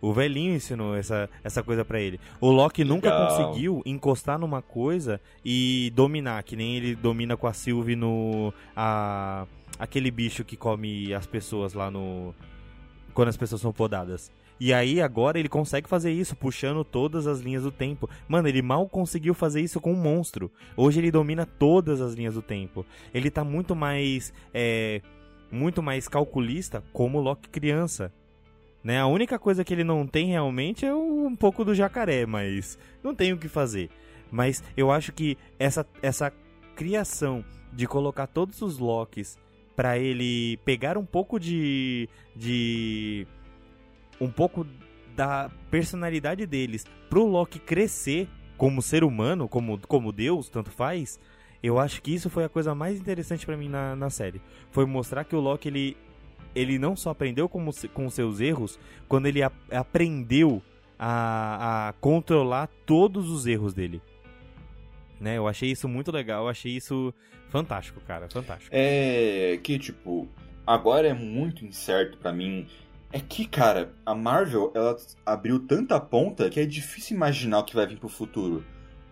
O 0.03 0.13
velhinho 0.15 0.55
ensinou 0.55 0.95
essa, 0.97 1.29
essa 1.45 1.63
coisa 1.63 1.85
pra 1.85 2.01
ele. 2.01 2.19
O 2.41 2.51
Loki 2.51 2.85
nunca 2.85 3.11
Legal. 3.13 3.29
conseguiu 3.45 3.83
encostar 3.85 4.39
numa 4.39 4.63
coisa 4.63 5.21
e 5.45 5.93
dominar, 5.95 6.43
que 6.43 6.57
nem 6.57 6.77
ele 6.77 6.95
domina 6.95 7.37
com 7.37 7.47
a 7.47 7.53
Sylvie 7.53 7.97
no. 7.97 8.53
A, 8.75 9.47
aquele 9.79 10.11
bicho 10.11 10.43
que 10.45 10.57
come 10.57 11.13
as 11.13 11.27
pessoas 11.27 11.75
lá 11.75 11.91
no. 11.91 12.35
Quando 13.13 13.29
as 13.29 13.37
pessoas 13.37 13.61
são 13.61 13.73
podadas. 13.73 14.31
E 14.61 14.75
aí 14.75 15.01
agora 15.01 15.39
ele 15.39 15.49
consegue 15.49 15.89
fazer 15.89 16.13
isso, 16.13 16.37
puxando 16.37 16.85
todas 16.85 17.27
as 17.27 17.41
linhas 17.41 17.63
do 17.63 17.73
tempo. 17.73 18.09
Mano, 18.29 18.47
ele 18.47 18.61
mal 18.61 18.87
conseguiu 18.87 19.33
fazer 19.33 19.63
isso 19.63 19.81
com 19.81 19.93
um 19.93 19.97
monstro. 19.97 20.53
Hoje 20.77 21.01
ele 21.01 21.11
domina 21.11 21.47
todas 21.47 22.03
as 22.03 22.13
linhas 22.13 22.35
do 22.35 22.43
tempo. 22.43 22.85
Ele 23.15 23.31
tá 23.31 23.43
muito 23.43 23.75
mais. 23.75 24.35
É, 24.53 25.01
muito 25.51 25.83
mais 25.83 26.07
calculista 26.07 26.85
como 26.93 27.21
Loki 27.21 27.49
criança. 27.49 28.13
Né? 28.85 29.01
A 29.01 29.07
única 29.07 29.39
coisa 29.39 29.65
que 29.65 29.75
ele 29.75 29.85
não 29.85 30.07
tem 30.07 30.29
realmente 30.29 30.85
é 30.85 30.95
um 30.95 31.35
pouco 31.35 31.65
do 31.65 31.75
jacaré, 31.75 32.25
mas 32.27 32.79
não 33.03 33.15
tem 33.15 33.33
o 33.33 33.39
que 33.39 33.49
fazer. 33.49 33.91
Mas 34.31 34.63
eu 34.77 34.91
acho 34.91 35.13
que 35.13 35.37
essa, 35.59 35.87
essa 36.03 36.33
criação 36.77 37.45
de 37.73 37.87
colocar 37.87 38.27
todos 38.27 38.63
os 38.63 38.79
Locks 38.79 39.39
pra 39.77 39.99
ele 39.99 40.59
pegar 40.59 40.97
um 40.99 41.05
pouco 41.05 41.39
de. 41.39 42.09
de. 42.35 43.27
Um 44.21 44.31
pouco 44.31 44.67
da 45.17 45.51
personalidade 45.71 46.47
deles 46.47 46.85
pro 47.09 47.25
Loki 47.27 47.59
crescer 47.59 48.29
como 48.57 48.83
ser 48.83 49.03
humano, 49.05 49.49
como, 49.49 49.79
como 49.87 50.13
Deus, 50.13 50.49
tanto 50.49 50.71
faz. 50.71 51.19
Eu 51.63 51.79
acho 51.79 52.01
que 52.03 52.15
isso 52.15 52.31
foi 52.31 52.45
a 52.45 52.49
coisa 52.49 52.75
mais 52.75 52.99
interessante 52.99 53.45
pra 53.45 53.57
mim 53.57 53.69
na, 53.69 53.95
na 53.97 54.11
série. 54.11 54.41
Foi 54.71 54.85
mostrar 54.87 55.25
que 55.25 55.35
o 55.37 55.41
Loki 55.41 55.69
ele, 55.69 55.97
ele 56.55 56.79
não 56.79 56.95
só 56.97 57.11
aprendeu 57.11 57.49
com, 57.49 57.69
com 57.93 58.09
seus 58.11 58.41
erros, 58.41 58.79
quando 59.09 59.27
ele 59.27 59.43
a- 59.43 59.53
aprendeu 59.71 60.63
a, 60.99 61.89
a 61.89 61.93
controlar 61.95 62.69
todos 62.87 63.31
os 63.31 63.47
erros 63.47 63.75
dele. 63.75 64.01
Né? 65.21 65.37
Eu 65.37 65.47
achei 65.47 65.71
isso 65.71 65.87
muito 65.89 66.11
legal, 66.11 66.45
eu 66.45 66.49
achei 66.49 66.75
isso 66.75 67.13
fantástico, 67.49 68.01
cara, 68.07 68.29
fantástico. 68.31 68.71
É 68.73 69.59
que, 69.63 69.79
tipo, 69.79 70.29
agora 70.67 71.09
é 71.09 71.15
muito 71.15 71.65
incerto 71.65 72.17
pra 72.19 72.33
mim. 72.33 72.67
É 73.13 73.19
que, 73.19 73.45
cara, 73.45 73.93
a 74.07 74.15
Marvel, 74.15 74.73
ela 74.75 74.97
abriu 75.27 75.59
tanta 75.59 75.99
ponta 75.99 76.49
que 76.49 76.61
é 76.61 76.65
difícil 76.67 77.17
imaginar 77.17 77.59
o 77.59 77.65
que 77.65 77.75
vai 77.75 77.87
vir 77.87 77.99
pro 77.99 78.09
futuro. 78.09 78.65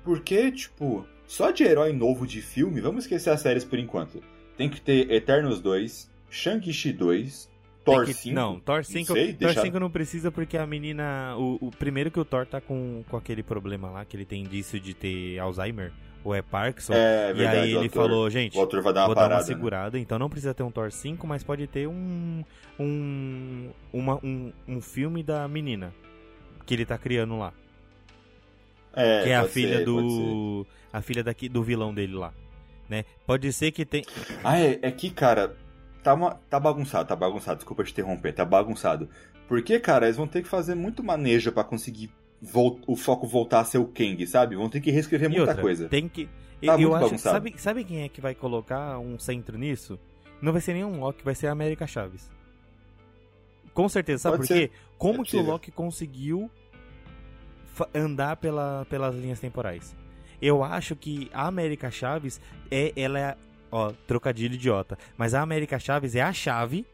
Porque, 0.04 0.52
tipo, 0.52 1.04
só 1.26 1.50
de 1.50 1.64
herói 1.64 1.92
novo 1.92 2.26
de 2.26 2.40
filme, 2.40 2.80
vamos 2.80 3.04
esquecer 3.04 3.30
as 3.30 3.40
séries 3.40 3.64
por 3.64 3.78
enquanto. 3.78 4.22
Tem 4.56 4.68
que 4.70 4.80
ter 4.80 5.10
Eternos 5.10 5.60
2, 5.60 6.10
Shang-Chi 6.30 6.92
2, 6.92 7.50
Thor 7.84 8.04
que- 8.04 8.14
5. 8.14 8.34
Não, 8.34 8.60
Thor 8.60 8.84
5, 8.84 9.12
sei, 9.14 9.28
Thor 9.32 9.38
deixar- 9.48 9.62
5 9.62 9.80
não 9.80 9.90
precisa 9.90 10.30
porque 10.30 10.56
a 10.56 10.66
menina. 10.66 11.34
O, 11.36 11.68
o 11.68 11.70
primeiro 11.70 12.10
que 12.10 12.20
o 12.20 12.24
Thor 12.24 12.46
tá 12.46 12.60
com, 12.60 13.02
com 13.08 13.16
aquele 13.16 13.42
problema 13.42 13.90
lá, 13.90 14.04
que 14.04 14.16
ele 14.16 14.24
tem 14.26 14.42
indício 14.44 14.78
de 14.78 14.94
ter 14.94 15.38
Alzheimer, 15.38 15.92
ou 16.24 16.34
é 16.34 16.42
Parkinson. 16.42 16.92
É 16.94 17.30
e 17.30 17.34
verdade, 17.34 17.58
aí 17.58 17.64
o 17.74 17.78
ele 17.78 17.84
autor- 17.86 17.90
falou, 18.02 18.30
gente, 18.30 18.56
O 18.56 18.60
autor 18.60 18.82
vai 18.82 18.92
dar 18.92 19.00
uma 19.02 19.06
vou 19.06 19.14
parada. 19.14 19.34
dar 19.34 19.40
uma 19.40 19.40
né? 19.42 19.46
segurada, 19.46 19.98
então 19.98 20.18
não 20.18 20.28
precisa 20.28 20.52
ter 20.54 20.62
um 20.62 20.70
Thor 20.70 20.90
5, 20.90 21.26
mas 21.26 21.42
pode 21.44 21.66
ter 21.66 21.86
um. 21.88 22.44
um. 22.78 23.70
Uma, 23.92 24.16
um, 24.24 24.52
um 24.66 24.80
filme 24.80 25.22
da 25.22 25.46
menina 25.48 25.94
que 26.66 26.74
ele 26.74 26.84
tá 26.84 26.98
criando 26.98 27.38
lá. 27.38 27.52
É, 28.94 29.22
que 29.22 29.28
é 29.30 29.36
a 29.36 29.44
filha 29.44 29.78
ser, 29.78 29.84
do. 29.84 30.66
A 30.92 31.00
filha 31.00 31.22
daqui, 31.22 31.48
do 31.48 31.62
vilão 31.62 31.94
dele 31.94 32.14
lá. 32.14 32.32
Né? 32.88 33.04
Pode 33.26 33.52
ser 33.52 33.70
que 33.70 33.84
tem. 33.84 34.04
Ah, 34.42 34.58
é, 34.58 34.78
é 34.82 34.90
que, 34.90 35.10
cara, 35.10 35.54
tá, 36.02 36.14
uma, 36.14 36.34
tá 36.48 36.58
bagunçado, 36.58 37.06
tá 37.08 37.14
bagunçado, 37.14 37.58
desculpa 37.58 37.84
te 37.84 37.92
interromper, 37.92 38.32
tá 38.32 38.44
bagunçado. 38.44 39.08
Porque, 39.46 39.78
cara, 39.78 40.06
eles 40.06 40.16
vão 40.16 40.26
ter 40.26 40.42
que 40.42 40.48
fazer 40.48 40.74
muito 40.74 41.02
manejo 41.02 41.52
pra 41.52 41.64
conseguir 41.64 42.10
o 42.86 42.96
foco 42.96 43.26
voltar 43.26 43.60
a 43.60 43.64
ser 43.64 43.78
o 43.78 43.86
Kang, 43.86 44.24
sabe? 44.26 44.56
Vão 44.56 44.68
ter 44.68 44.80
que 44.80 44.90
reescrever 44.90 45.28
E 45.30 45.34
muita 45.36 45.50
outra, 45.50 45.62
coisa. 45.62 45.88
Tem 45.88 46.08
que. 46.08 46.26
Tá 46.26 46.30
eu 46.74 46.78
muito 46.78 46.94
acho. 46.94 47.04
bagunçado. 47.04 47.34
Sabe, 47.34 47.54
sabe 47.56 47.84
quem 47.84 48.02
é 48.02 48.08
que 48.08 48.20
vai 48.20 48.34
colocar 48.34 48.98
um 48.98 49.18
centro 49.18 49.56
nisso? 49.58 49.98
Não 50.40 50.52
vai 50.52 50.60
ser 50.60 50.74
nenhum 50.74 51.00
Loki, 51.00 51.24
vai 51.24 51.34
ser 51.34 51.48
a 51.48 51.52
América 51.52 51.86
Chaves. 51.86 52.30
Com 53.74 53.88
certeza, 53.88 54.22
sabe 54.24 54.38
Pode 54.38 54.48
por 54.48 54.54
quê? 54.54 54.70
Como 54.96 55.22
É 55.22 55.24
que 55.24 55.36
o. 55.36 55.42
Loki 55.42 55.70
conseguiu 55.70 56.50
andar 57.94 58.36
pela, 58.36 58.84
pelas 58.88 59.14
linhas 59.14 59.38
temporais? 59.40 59.94
Eu 60.40 60.62
acho 60.62 60.94
que 60.96 61.28
a 61.32 61.46
América 61.46 61.90
Chaves 61.90 62.40
é. 62.70 62.92
Ela 62.96 63.18
é. 63.18 63.36
Ó, 63.70 63.92
trocadilho 64.06 64.54
idiota. 64.54 64.96
Mas 65.16 65.34
a 65.34 65.42
América 65.42 65.78
Chaves 65.78 66.14
é 66.14 66.22
a 66.22 66.32
chave 66.32 66.86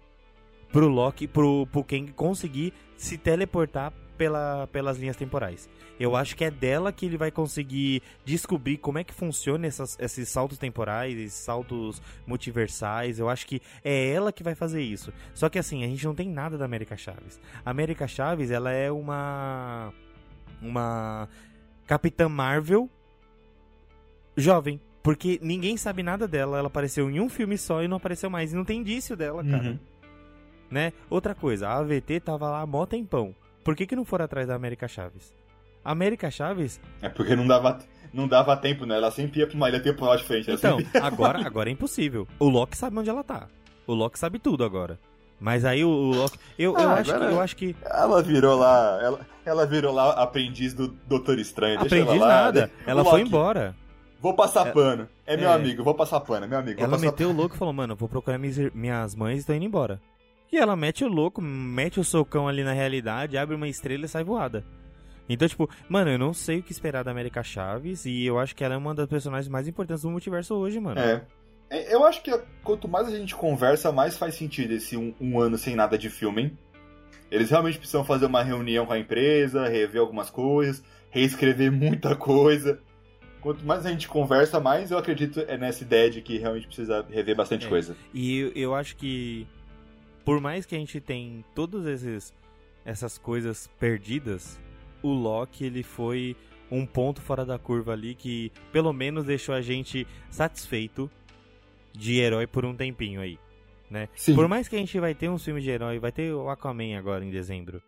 pro 0.72 0.88
Loki, 0.88 1.28
pro, 1.28 1.66
pro 1.68 1.84
Kang 1.84 2.12
conseguir 2.12 2.72
se 2.96 3.16
teleportar 3.16 3.92
pela, 4.16 4.66
pelas 4.72 4.98
linhas 4.98 5.16
temporais. 5.16 5.68
Eu 5.98 6.16
acho 6.16 6.34
que 6.36 6.44
é 6.44 6.50
dela 6.50 6.92
que 6.92 7.06
ele 7.06 7.16
vai 7.16 7.30
conseguir 7.30 8.02
descobrir 8.24 8.78
como 8.78 8.98
é 8.98 9.04
que 9.04 9.14
funciona 9.14 9.66
essas- 9.66 9.96
esses 10.00 10.28
saltos 10.28 10.58
temporais, 10.58 11.16
esses 11.16 11.34
saltos 11.38 12.02
multiversais. 12.26 13.18
Eu 13.18 13.28
acho 13.28 13.46
que 13.46 13.60
é 13.84 14.10
ela 14.10 14.32
que 14.32 14.42
vai 14.42 14.54
fazer 14.54 14.82
isso. 14.82 15.12
Só 15.34 15.48
que 15.48 15.58
assim, 15.58 15.84
a 15.84 15.86
gente 15.86 16.04
não 16.04 16.14
tem 16.14 16.28
nada 16.28 16.58
da 16.58 16.64
América 16.64 16.96
Chaves. 16.96 17.40
A 17.64 17.70
América 17.70 18.08
Chaves, 18.08 18.50
ela 18.50 18.70
é 18.72 18.90
uma. 18.90 19.92
Uma. 20.62 21.28
Capitã 21.86 22.28
Marvel 22.28 22.88
jovem. 24.36 24.80
Porque 25.02 25.38
ninguém 25.42 25.76
sabe 25.76 26.02
nada 26.02 26.26
dela. 26.26 26.58
Ela 26.58 26.68
apareceu 26.68 27.10
em 27.10 27.20
um 27.20 27.28
filme 27.28 27.58
só 27.58 27.82
e 27.82 27.88
não 27.88 27.98
apareceu 27.98 28.30
mais. 28.30 28.52
E 28.52 28.56
não 28.56 28.64
tem 28.64 28.80
indício 28.80 29.14
dela, 29.16 29.44
cara 29.44 29.62
Uhum. 29.70 29.78
né? 30.70 30.92
Outra 31.10 31.34
coisa, 31.34 31.68
a 31.68 31.76
AVT 31.78 32.20
tava 32.20 32.48
lá 32.48 32.64
mó 32.66 32.86
tempão. 32.86 33.34
Por 33.64 33.74
que, 33.74 33.86
que 33.86 33.96
não 33.96 34.04
foram 34.04 34.24
atrás 34.26 34.46
da 34.48 34.54
América 34.54 34.86
Chaves? 34.86 35.32
A 35.84 35.92
América 35.92 36.30
Chaves, 36.30 36.80
É 37.02 37.08
porque 37.08 37.34
não 37.36 37.46
dava, 37.46 37.78
não 38.12 38.26
dava 38.28 38.56
tempo, 38.56 38.86
né? 38.86 38.96
Ela 38.96 39.10
sempre 39.10 39.40
ia 39.40 39.46
pra 39.46 39.56
uma 39.56 39.68
ilha 39.68 39.80
temporal 39.80 40.16
de 40.16 40.24
frente. 40.24 40.48
ela 40.48 40.58
então, 40.58 40.78
sempre- 40.78 40.98
agora, 41.00 41.38
agora 41.46 41.68
é 41.68 41.72
impossível. 41.72 42.26
O 42.38 42.48
Loki 42.48 42.76
sabe 42.76 42.98
onde 42.98 43.10
ela 43.10 43.22
tá. 43.24 43.48
O 43.86 43.92
Loki 43.94 44.18
sabe 44.18 44.38
tudo 44.38 44.64
agora. 44.64 44.98
Mas 45.40 45.64
aí 45.64 45.84
o, 45.84 45.88
o 45.90 46.14
Loki. 46.14 46.38
Eu, 46.58 46.72
eu, 46.72 46.88
Ah, 46.88 46.94
acho 46.94 47.12
que, 47.12 47.24
eu 47.24 47.40
acho 47.40 47.56
que. 47.56 47.76
Ela 47.84 48.22
virou 48.22 48.56
lá. 48.56 48.98
Ela, 49.02 49.20
ela 49.44 49.66
virou 49.66 49.92
lá 49.92 50.12
aprendiz 50.12 50.72
do 50.72 50.88
Doutor 50.88 51.38
Estranho. 51.38 51.80
deixa 51.80 51.96
Aprendi 51.96 52.16
ela 52.18 52.28
nada. 52.28 52.60
né? 52.66 52.70
Ela 52.86 53.02
O 53.02 53.04
foi 53.04 53.18
Loki, 53.20 53.28
embora. 53.28 53.74
Vou 54.20 54.32
passar 54.32 54.72
pano. 54.72 55.06
É 55.26 55.36
meu 55.36 55.50
É. 55.50 55.52
amigo, 55.54 55.84
vou 55.84 55.94
passar 55.94 56.18
pano, 56.20 56.46
é 56.46 56.48
meu 56.48 56.58
amigo. 56.58 56.80
Ela 56.80 56.96
meteu 56.96 57.28
o 57.28 57.32
louco 57.32 57.54
e 57.56 57.58
falou: 57.58 57.74
Mano, 57.74 57.92
eu 57.92 57.96
vou 57.96 58.08
procurar 58.08 58.38
minhas, 58.38 58.56
minhas 58.72 59.14
mães 59.14 59.42
e 59.42 59.46
tô 59.46 59.52
indo 59.52 59.66
embora. 59.66 60.00
E 60.54 60.56
ela 60.56 60.76
mete 60.76 61.02
o 61.04 61.08
louco, 61.08 61.42
mete 61.42 61.98
o 61.98 62.04
socão 62.04 62.46
ali 62.46 62.62
na 62.62 62.72
realidade, 62.72 63.36
abre 63.36 63.56
uma 63.56 63.66
estrela 63.66 64.04
e 64.04 64.08
sai 64.08 64.22
voada. 64.22 64.64
Então, 65.28 65.48
tipo, 65.48 65.68
mano, 65.88 66.12
eu 66.12 66.18
não 66.18 66.32
sei 66.32 66.60
o 66.60 66.62
que 66.62 66.70
esperar 66.70 67.02
da 67.02 67.10
América 67.10 67.42
Chaves 67.42 68.04
e 68.06 68.24
eu 68.24 68.38
acho 68.38 68.54
que 68.54 68.62
ela 68.62 68.74
é 68.74 68.76
uma 68.76 68.94
das 68.94 69.08
personagens 69.08 69.48
mais 69.48 69.66
importantes 69.66 70.04
do 70.04 70.10
multiverso 70.10 70.54
hoje, 70.54 70.78
mano. 70.78 71.00
É. 71.00 71.22
É, 71.68 71.92
Eu 71.92 72.04
acho 72.06 72.22
que 72.22 72.30
quanto 72.62 72.86
mais 72.86 73.08
a 73.08 73.10
gente 73.10 73.34
conversa, 73.34 73.90
mais 73.90 74.16
faz 74.16 74.36
sentido 74.36 74.70
esse 74.74 74.96
um, 74.96 75.12
um 75.20 75.40
ano 75.40 75.58
sem 75.58 75.74
nada 75.74 75.98
de 75.98 76.08
filme, 76.08 76.42
hein? 76.42 76.58
Eles 77.32 77.50
realmente 77.50 77.78
precisam 77.78 78.04
fazer 78.04 78.26
uma 78.26 78.44
reunião 78.44 78.86
com 78.86 78.92
a 78.92 78.98
empresa, 78.98 79.66
rever 79.66 80.00
algumas 80.00 80.30
coisas, 80.30 80.84
reescrever 81.10 81.72
muita 81.74 82.14
coisa. 82.14 82.78
Quanto 83.40 83.66
mais 83.66 83.84
a 83.84 83.90
gente 83.90 84.06
conversa, 84.06 84.60
mais 84.60 84.92
eu 84.92 84.98
acredito 84.98 85.40
é 85.48 85.58
nessa 85.58 85.82
ideia 85.82 86.08
de 86.10 86.22
que 86.22 86.38
realmente 86.38 86.68
precisa 86.68 87.04
rever 87.10 87.34
bastante 87.34 87.66
É. 87.66 87.68
coisa. 87.68 87.96
E 88.12 88.38
eu, 88.38 88.52
eu 88.54 88.74
acho 88.74 88.94
que 88.94 89.48
por 90.24 90.40
mais 90.40 90.64
que 90.64 90.74
a 90.74 90.78
gente 90.78 91.00
tem 91.00 91.44
todas 91.54 91.86
esses, 91.86 92.34
essas 92.84 93.18
coisas 93.18 93.66
perdidas, 93.78 94.58
o 95.02 95.12
Loki 95.12 95.64
ele 95.64 95.82
foi 95.82 96.36
um 96.70 96.86
ponto 96.86 97.20
fora 97.20 97.44
da 97.44 97.58
curva 97.58 97.92
ali 97.92 98.14
que 98.14 98.50
pelo 98.72 98.92
menos 98.92 99.24
deixou 99.24 99.54
a 99.54 99.60
gente 99.60 100.06
satisfeito 100.30 101.10
de 101.92 102.18
herói 102.18 102.46
por 102.46 102.64
um 102.64 102.74
tempinho 102.74 103.20
aí, 103.20 103.38
né? 103.90 104.08
Sim. 104.14 104.34
Por 104.34 104.48
mais 104.48 104.66
que 104.66 104.76
a 104.76 104.78
gente 104.78 104.98
vai 104.98 105.14
ter 105.14 105.28
uns 105.28 105.44
filmes 105.44 105.62
de 105.62 105.70
herói, 105.70 105.98
vai 105.98 106.10
ter 106.10 106.32
o 106.32 106.48
Aquaman 106.48 106.96
agora 106.98 107.24
em 107.24 107.30
dezembro, 107.30 107.82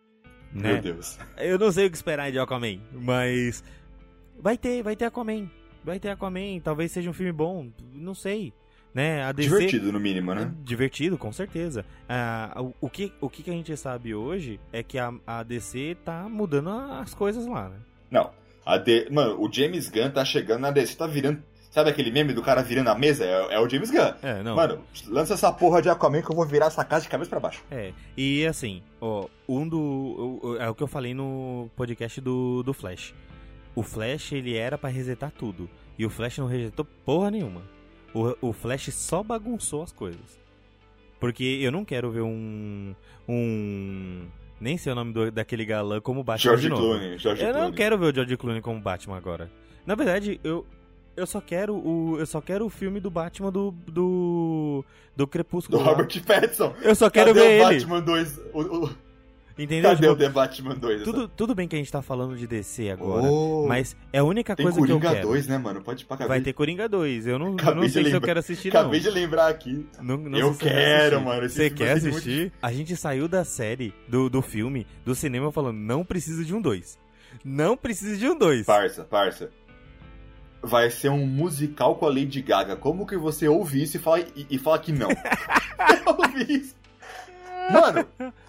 né? 0.53 0.73
Meu 0.73 0.81
Deus. 0.81 1.19
Eu 1.37 1.57
não 1.57 1.71
sei 1.71 1.87
o 1.87 1.89
que 1.89 1.97
esperar 1.97 2.31
de 2.31 2.39
Aquaman, 2.39 2.79
mas 2.93 3.63
vai 4.39 4.57
ter, 4.57 4.83
vai 4.83 4.95
ter 4.95 5.05
Aquaman. 5.05 5.49
Vai 5.83 5.99
ter 5.99 6.09
Aquaman, 6.09 6.59
talvez 6.61 6.91
seja 6.91 7.09
um 7.09 7.13
filme 7.13 7.31
bom, 7.31 7.71
não 7.93 8.13
sei, 8.13 8.53
né? 8.97 9.23
A 9.23 9.31
DC 9.31 9.47
Divertido, 9.47 9.91
no 9.91 9.99
mínimo, 9.99 10.33
né? 10.33 10.51
Divertido, 10.63 11.19
com 11.19 11.31
certeza. 11.31 11.85
Ah, 12.09 12.51
o, 12.57 12.73
o 12.81 12.89
que, 12.89 13.13
o 13.21 13.29
que 13.29 13.47
a 13.47 13.53
gente 13.53 13.77
sabe 13.77 14.15
hoje 14.15 14.59
é 14.73 14.81
que 14.81 14.97
a, 14.97 15.13
a 15.27 15.43
DC 15.43 15.97
tá 16.03 16.27
mudando 16.27 16.71
as 16.71 17.13
coisas 17.13 17.45
lá, 17.45 17.69
né? 17.69 17.75
Não. 18.09 18.31
A 18.65 18.75
D... 18.79 19.07
Mano, 19.11 19.39
o 19.39 19.53
James 19.53 19.87
Gunn 19.87 20.09
tá 20.09 20.25
chegando 20.25 20.61
na 20.61 20.71
DC, 20.71 20.95
tá 20.95 21.05
virando. 21.05 21.43
Sabe 21.69 21.91
aquele 21.91 22.09
meme 22.09 22.33
do 22.33 22.41
cara 22.41 22.63
virando 22.63 22.89
a 22.89 22.95
mesa? 22.95 23.23
É, 23.23 23.53
é 23.53 23.59
o 23.59 23.69
James 23.69 23.91
Gunn. 23.91 24.13
É. 24.23 24.41
Mano, 24.41 24.81
lança 25.05 25.35
essa 25.35 25.53
porra 25.53 25.79
de 25.79 25.89
Aquaman 25.89 26.23
que 26.23 26.31
eu 26.31 26.35
vou 26.35 26.47
virar 26.47 26.65
essa 26.65 26.83
casa 26.83 27.03
de 27.03 27.09
cabeça 27.09 27.29
pra 27.29 27.39
baixo. 27.39 27.63
É, 27.69 27.93
e 28.17 28.47
assim, 28.47 28.81
ó, 28.99 29.27
um 29.47 29.67
do. 29.69 30.57
É 30.59 30.67
o 30.67 30.73
que 30.73 30.81
eu 30.81 30.87
falei 30.87 31.13
no 31.13 31.69
podcast 31.75 32.19
do, 32.19 32.63
do 32.63 32.73
Flash. 32.73 33.13
O 33.75 33.83
Flash, 33.83 34.31
ele 34.31 34.57
era 34.57 34.75
pra 34.75 34.89
resetar 34.89 35.31
tudo. 35.31 35.69
E 35.99 36.03
o 36.03 36.09
Flash 36.09 36.39
não 36.39 36.47
resetou 36.47 36.83
porra 37.05 37.29
nenhuma. 37.29 37.76
O, 38.13 38.35
o 38.49 38.53
Flash 38.53 38.93
só 38.93 39.21
bagunçou 39.23 39.83
as 39.83 39.91
coisas. 39.91 40.39
Porque 41.19 41.43
eu 41.61 41.71
não 41.71 41.83
quero 41.85 42.11
ver 42.11 42.21
um. 42.21 42.93
Um. 43.27 44.25
Nem 44.59 44.77
sei 44.77 44.91
o 44.91 44.95
nome 44.95 45.13
do- 45.13 45.31
daquele 45.31 45.65
galã 45.65 45.99
como 46.01 46.23
Batman 46.23 46.43
George 46.51 46.63
de 46.63 46.69
novo. 46.69 46.81
Clooney, 46.83 47.17
George 47.17 47.41
Eu 47.41 47.47
não 47.49 47.53
Clooney. 47.59 47.75
quero 47.75 47.97
ver 47.97 48.05
o 48.05 48.15
George 48.15 48.37
Clooney 48.37 48.61
como 48.61 48.79
Batman 48.81 49.17
agora. 49.17 49.51
Na 49.85 49.95
verdade, 49.95 50.39
eu. 50.43 50.65
Eu 51.15 51.25
só 51.25 51.41
quero 51.41 51.75
o. 51.75 52.17
Eu 52.19 52.25
só 52.27 52.39
quero 52.41 52.65
o 52.65 52.69
filme 52.69 52.99
do 52.99 53.09
Batman 53.09 53.51
do. 53.51 53.71
do. 53.71 53.91
do 53.91 54.85
Do 55.15 55.27
Crepúsculo. 55.27 55.79
lá. 55.79 55.85
Robert 55.89 56.23
Pattinson. 56.25 56.73
Eu 56.81 56.95
só 56.95 57.09
quero 57.09 57.33
Cadê 57.33 57.39
ver 57.39 57.63
o 57.63 57.69
ele. 57.71 57.79
Batman 57.79 58.01
2? 58.01 58.37
O, 58.53 58.61
o- 58.61 58.89
Entendeu? 59.57 59.89
Cadê 59.89 60.01
Tipo, 60.01 60.13
o 60.13 60.15
The 60.15 60.29
Batman 60.29 60.75
2? 60.75 61.03
tudo, 61.03 61.27
tudo 61.27 61.55
bem 61.55 61.67
que 61.67 61.75
a 61.75 61.79
gente 61.79 61.91
tá 61.91 62.01
falando 62.01 62.37
de 62.37 62.45
DC 62.45 62.91
agora, 62.91 63.23
Oh, 63.23 63.65
mas 63.67 63.95
é 64.13 64.19
a 64.19 64.23
única 64.23 64.55
Tem 64.55 64.63
coisa 64.63 64.77
que 64.79 64.83
eu 64.91 64.99
Coringa 64.99 65.15
quero. 65.15 65.27
2, 65.29 65.47
né, 65.47 65.57
mano? 65.57 65.81
Pode 65.81 66.05
pra 66.05 66.27
Vai 66.27 66.41
ter 66.41 66.53
Coringa 66.53 66.87
2. 66.87 67.25
Eu 67.25 67.39
não, 67.39 67.55
eu 67.57 67.75
não 67.75 67.89
sei 67.89 68.05
se 68.05 68.11
eu 68.11 68.21
quero 68.21 68.39
assistir, 68.39 68.71
não. 68.71 68.81
Acabei 68.81 68.99
de 68.99 69.09
lembrar 69.09 69.47
aqui. 69.47 69.85
Não- 69.99 70.17
não 70.17 70.37
Eu 70.37 70.53
quero, 70.55 71.15
assistir. 71.17 71.25
mano, 71.25 71.49
Você 71.49 71.69
quer 71.71 71.95
ser 71.99 72.11
muito- 72.11 72.17
assistir? 72.17 72.53
A 72.61 72.71
gente 72.71 72.95
saiu 72.95 73.27
da 73.27 73.43
série, 73.43 73.93
do, 74.07 74.29
do 74.29 74.41
filme, 74.43 74.85
do 75.03 75.15
cinema 75.15 75.51
falando, 75.51 75.77
não 75.77 76.05
precisa 76.05 76.45
de 76.45 76.53
um 76.53 76.61
2. 76.61 76.99
Não 77.43 77.75
precisa 77.75 78.15
de 78.15 78.27
um 78.27 78.37
2. 78.37 78.65
Parça, 78.65 79.03
parça. 79.05 79.49
Vai 80.61 80.89
ser 80.91 81.09
um 81.09 81.25
musical 81.25 81.95
com 81.95 82.05
a 82.05 82.09
Lady 82.09 82.41
Gaga. 82.41 82.75
Como 82.75 83.05
que 83.07 83.15
você 83.17 83.47
ouve 83.47 83.81
isso 83.83 83.97
e 83.97 83.99
fala, 83.99 84.19
e, 84.35 84.45
e 84.51 84.57
fala 84.57 84.77
que 84.79 84.91
não? 84.91 85.09
eu 86.05 86.15
ouvi 86.17 86.53
isso. 86.57 86.75
Mano, 87.71 88.05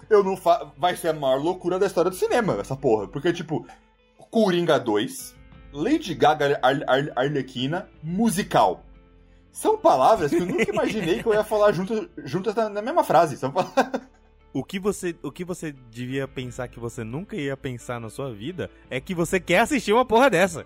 eu 0.09 0.23
não 0.23 0.35
fa... 0.35 0.71
vai 0.77 0.95
ser 0.95 1.09
a 1.09 1.13
maior 1.13 1.41
loucura 1.41 1.77
da 1.77 1.85
história 1.85 2.09
do 2.09 2.17
cinema, 2.17 2.57
essa 2.59 2.75
porra. 2.75 3.07
Porque, 3.07 3.31
tipo, 3.31 3.65
Coringa 4.31 4.79
2, 4.79 5.35
Lady 5.73 6.13
Gaga 6.13 6.59
Ar 6.61 6.83
Ar 6.87 7.11
Arlequina, 7.15 7.89
musical. 8.01 8.83
São 9.51 9.77
palavras 9.77 10.31
que 10.31 10.37
eu 10.37 10.45
nunca 10.45 10.69
imaginei 10.69 11.21
que 11.21 11.27
eu 11.27 11.33
ia 11.33 11.43
falar 11.43 11.71
juntas, 11.71 12.07
juntas 12.23 12.55
na, 12.55 12.69
na 12.69 12.81
mesma 12.81 13.03
frase. 13.03 13.37
São 13.37 13.51
palavras... 13.51 14.01
O 14.51 14.63
que, 14.63 14.79
você, 14.79 15.15
o 15.21 15.31
que 15.31 15.45
você 15.45 15.71
devia 15.91 16.27
pensar 16.27 16.67
que 16.67 16.79
você 16.79 17.03
nunca 17.03 17.35
ia 17.35 17.55
pensar 17.55 18.01
na 18.01 18.09
sua 18.09 18.33
vida 18.33 18.67
é 18.89 18.99
que 18.99 19.13
você 19.13 19.39
quer 19.39 19.59
assistir 19.59 19.93
uma 19.93 20.03
porra 20.03 20.27
dessa. 20.27 20.65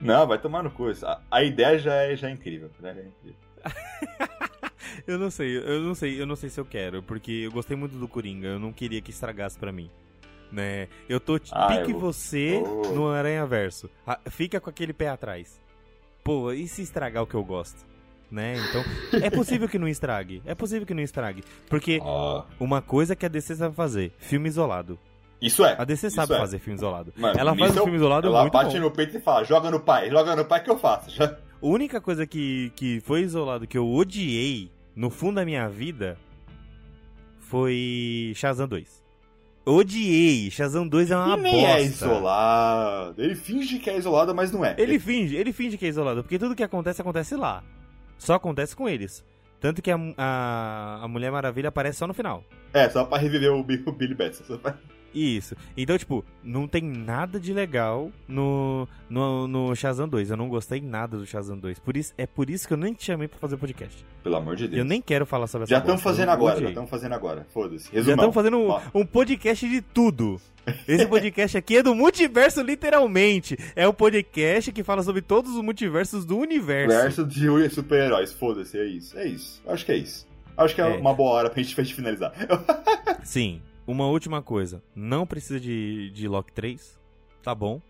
Não, 0.00 0.26
vai 0.26 0.38
tomar 0.38 0.62
no 0.62 0.70
cu. 0.70 0.90
A, 1.02 1.20
a 1.30 1.42
ideia 1.42 1.78
já 1.78 1.94
é, 1.94 2.16
já 2.16 2.28
é 2.28 2.32
incrível. 2.32 2.70
Já 2.80 2.88
é 2.88 2.92
incrível. 2.92 3.36
Eu 5.06 5.18
não 5.18 5.30
sei, 5.30 5.56
eu 5.58 5.80
não 5.80 5.94
sei, 5.94 6.20
eu 6.20 6.26
não 6.26 6.36
sei 6.36 6.48
se 6.50 6.58
eu 6.60 6.64
quero, 6.64 7.02
porque 7.02 7.32
eu 7.32 7.50
gostei 7.52 7.76
muito 7.76 7.96
do 7.96 8.06
Coringa, 8.08 8.48
eu 8.48 8.58
não 8.58 8.72
queria 8.72 9.00
que 9.00 9.10
estragasse 9.10 9.58
pra 9.58 9.72
mim. 9.72 9.90
Né? 10.50 10.88
Eu 11.08 11.20
tô 11.20 11.38
Ah, 11.52 11.66
pique 11.68 11.90
eu- 11.92 11.98
você 11.98 12.62
Oh. 12.64 12.94
no 12.94 13.08
Aranha 13.08 13.44
Verso. 13.46 13.90
Ah, 14.06 14.18
Fica 14.30 14.60
com 14.60 14.70
aquele 14.70 14.92
pé 14.92 15.08
atrás. 15.08 15.60
Pô, 16.24 16.52
e 16.52 16.66
se 16.66 16.80
estragar 16.82 17.22
o 17.22 17.26
que 17.26 17.34
eu 17.34 17.44
gosto? 17.44 17.86
Né? 18.30 18.56
Então, 18.68 18.82
é 19.24 19.30
possível 19.30 19.68
que 19.68 19.78
não 19.78 19.88
estrague. 19.88 20.42
É 20.46 20.54
possível 20.54 20.86
que 20.86 20.94
não 20.94 21.02
estrague. 21.02 21.42
Porque 21.68 21.98
Ó, 22.02 22.44
uma 22.60 22.80
coisa 22.80 23.14
que 23.16 23.24
a 23.26 23.28
DC 23.28 23.56
sabe 23.56 23.74
fazer, 23.74 24.12
filme 24.18 24.48
isolado. 24.48 24.98
Isso 25.40 25.64
é. 25.64 25.76
A 25.78 25.84
DC 25.84 26.10
sabe 26.10 26.34
é. 26.34 26.38
fazer 26.38 26.58
filme 26.58 26.76
isolado. 26.76 27.12
Mano, 27.16 27.38
Ela 27.38 27.54
faz 27.54 27.72
um 27.74 27.78
eu- 27.78 27.82
filme 27.84 27.96
isolado 27.96 28.26
Ela 28.26 28.40
muito 28.42 28.52
bate 28.52 28.74
bom. 28.74 28.80
no 28.80 28.90
peito 28.90 29.16
e 29.16 29.20
fala, 29.20 29.44
joga 29.44 29.70
no 29.70 29.80
pai, 29.80 30.10
joga 30.10 30.34
no 30.34 30.44
pai 30.44 30.62
que 30.62 30.70
eu 30.70 30.78
faço. 30.78 31.10
A 31.60 31.66
única 31.66 32.00
coisa 32.00 32.26
que, 32.26 32.70
que 32.76 33.00
foi 33.00 33.22
isolado 33.22 33.66
que 33.66 33.76
eu 33.76 33.88
odiei 33.88 34.70
no 34.94 35.10
fundo 35.10 35.36
da 35.36 35.44
minha 35.44 35.68
vida 35.68 36.16
foi 37.40 38.32
Shazam 38.36 38.68
2. 38.68 39.04
Odiei. 39.66 40.50
Shazam 40.50 40.86
2 40.88 41.10
é 41.10 41.16
uma 41.16 41.36
e 41.36 41.40
nem 41.40 41.52
bosta. 41.62 41.78
é 41.78 41.82
isolado. 41.82 43.22
Ele 43.22 43.34
finge 43.34 43.78
que 43.78 43.90
é 43.90 43.98
isolado, 43.98 44.34
mas 44.34 44.50
não 44.50 44.64
é. 44.64 44.74
Ele 44.78 44.98
finge, 44.98 45.36
ele 45.36 45.52
finge 45.52 45.76
que 45.76 45.84
é 45.84 45.88
isolado, 45.88 46.22
porque 46.22 46.38
tudo 46.38 46.54
que 46.54 46.62
acontece 46.62 47.00
acontece 47.00 47.36
lá. 47.36 47.62
Só 48.18 48.34
acontece 48.34 48.74
com 48.74 48.88
eles. 48.88 49.24
Tanto 49.60 49.82
que 49.82 49.90
a, 49.90 49.98
a, 50.16 51.00
a 51.02 51.08
Mulher 51.08 51.30
Maravilha 51.32 51.68
aparece 51.68 51.98
só 51.98 52.06
no 52.06 52.14
final. 52.14 52.44
É, 52.72 52.88
só 52.88 53.04
pra 53.04 53.18
reviver 53.18 53.52
o, 53.52 53.60
o 53.60 53.92
Billy 53.92 54.14
Batson. 54.14 54.44
Só 54.44 54.56
pra- 54.56 54.78
Isso. 55.14 55.56
Então, 55.76 55.96
tipo, 55.96 56.24
não 56.42 56.68
tem 56.68 56.82
nada 56.82 57.40
de 57.40 57.52
legal 57.52 58.10
no, 58.26 58.86
no, 59.08 59.48
no 59.48 59.74
Shazam 59.74 60.08
2. 60.08 60.30
Eu 60.30 60.36
não 60.36 60.48
gostei 60.48 60.80
nada 60.80 61.16
do 61.16 61.26
Shazam 61.26 61.58
2. 61.58 61.78
Por 61.78 61.96
isso, 61.96 62.12
é 62.18 62.26
por 62.26 62.50
isso 62.50 62.66
que 62.68 62.74
eu 62.74 62.78
nem 62.78 62.92
te 62.92 63.04
chamei 63.04 63.26
pra 63.28 63.38
fazer 63.38 63.56
podcast. 63.56 64.04
Pelo 64.22 64.36
amor 64.36 64.56
de 64.56 64.68
Deus. 64.68 64.78
Eu 64.78 64.84
nem 64.84 65.00
quero 65.00 65.24
falar 65.26 65.46
sobre 65.46 65.64
essa 65.64 65.74
Já 65.74 65.78
estamos 65.78 66.02
fazendo 66.02 66.28
agora, 66.30 66.60
já 66.60 66.68
estamos 66.68 66.90
fazendo 66.90 67.14
agora. 67.14 67.46
Foda-se. 67.52 67.88
Já 67.92 68.00
estamos 68.12 68.34
fazendo 68.34 68.58
um, 68.58 69.00
um 69.00 69.06
podcast 69.06 69.68
de 69.68 69.80
tudo. 69.80 70.40
Esse 70.86 71.06
podcast 71.08 71.56
aqui 71.56 71.78
é 71.78 71.82
do 71.82 71.94
multiverso, 71.94 72.60
literalmente. 72.62 73.56
É 73.74 73.88
um 73.88 73.92
podcast 73.92 74.70
que 74.72 74.82
fala 74.84 75.02
sobre 75.02 75.22
todos 75.22 75.54
os 75.56 75.62
multiversos 75.62 76.24
do 76.24 76.36
universo. 76.36 76.96
Verso 76.96 77.26
de 77.26 77.70
super-heróis. 77.70 78.32
Foda-se, 78.32 78.78
é 78.78 78.84
isso. 78.84 79.18
É 79.18 79.26
isso. 79.26 79.62
Acho 79.66 79.86
que 79.86 79.92
é 79.92 79.96
isso. 79.96 80.26
Acho 80.56 80.74
que 80.74 80.82
é, 80.82 80.96
É. 80.96 80.98
uma 80.98 81.14
boa 81.14 81.30
hora 81.32 81.50
pra 81.50 81.62
gente 81.62 81.74
finalizar. 81.94 82.32
Sim. 83.22 83.62
Uma 83.88 84.06
última 84.06 84.42
coisa. 84.42 84.82
Não 84.94 85.26
precisa 85.26 85.58
de, 85.58 86.10
de 86.10 86.28
Loki 86.28 86.52
3. 86.52 86.98
Tá 87.42 87.54
bom. 87.54 87.80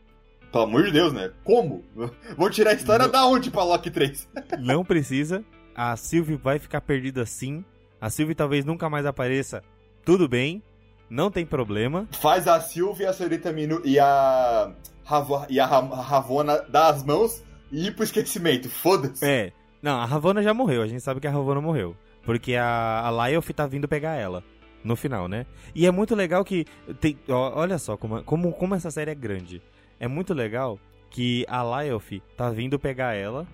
Pelo 0.52 0.64
amor 0.64 0.84
de 0.84 0.92
Deus, 0.92 1.12
né? 1.12 1.30
Como? 1.44 1.84
Vou 2.38 2.48
tirar 2.48 2.70
a 2.70 2.74
história 2.74 3.04
Não. 3.06 3.12
da 3.12 3.26
onde 3.26 3.50
pra 3.50 3.64
Loki 3.64 3.90
3? 3.90 4.28
Não 4.60 4.84
precisa. 4.84 5.44
A 5.74 5.96
Sylvie 5.96 6.36
vai 6.36 6.58
ficar 6.58 6.80
perdida 6.80 7.26
sim. 7.26 7.64
A 8.00 8.08
Sylvie 8.08 8.34
talvez 8.34 8.64
nunca 8.64 8.88
mais 8.88 9.04
apareça. 9.04 9.62
Tudo 10.04 10.28
bem. 10.28 10.62
Não 11.10 11.30
tem 11.30 11.44
problema. 11.44 12.06
Faz 12.20 12.46
a 12.46 12.60
Sylvia, 12.60 13.10
a 13.10 13.12
senhorita 13.12 13.52
Minu 13.52 13.80
e 13.84 13.98
a. 13.98 14.72
Ravo- 15.04 15.46
e 15.48 15.58
a 15.58 15.66
Ra- 15.66 15.80
Ravona 16.02 16.62
dar 16.68 16.88
as 16.90 17.02
mãos 17.02 17.42
e 17.72 17.86
ir 17.88 17.94
pro 17.94 18.04
esquecimento. 18.04 18.68
Foda-se. 18.70 19.24
É. 19.24 19.52
Não, 19.82 19.98
a 19.98 20.04
Ravonna 20.04 20.42
já 20.42 20.52
morreu. 20.54 20.82
A 20.82 20.86
gente 20.86 21.00
sabe 21.02 21.18
que 21.20 21.26
a 21.26 21.30
Ravonna 21.30 21.60
morreu. 21.60 21.96
Porque 22.24 22.54
a, 22.54 23.00
a 23.06 23.10
Lyoth 23.26 23.48
tá 23.54 23.66
vindo 23.66 23.88
pegar 23.88 24.16
ela. 24.16 24.44
No 24.84 24.94
final, 24.96 25.26
né? 25.28 25.44
E 25.74 25.86
é 25.86 25.90
muito 25.90 26.14
legal 26.14 26.44
que. 26.44 26.64
Tem, 27.00 27.18
ó, 27.28 27.58
olha 27.60 27.78
só 27.78 27.96
como, 27.96 28.22
como, 28.24 28.52
como 28.52 28.74
essa 28.74 28.90
série 28.90 29.10
é 29.10 29.14
grande. 29.14 29.60
É 29.98 30.06
muito 30.06 30.32
legal 30.32 30.78
que 31.10 31.44
a 31.48 31.62
Lyoth 31.62 32.22
tá 32.36 32.50
vindo 32.50 32.78
pegar 32.78 33.14
ela. 33.14 33.46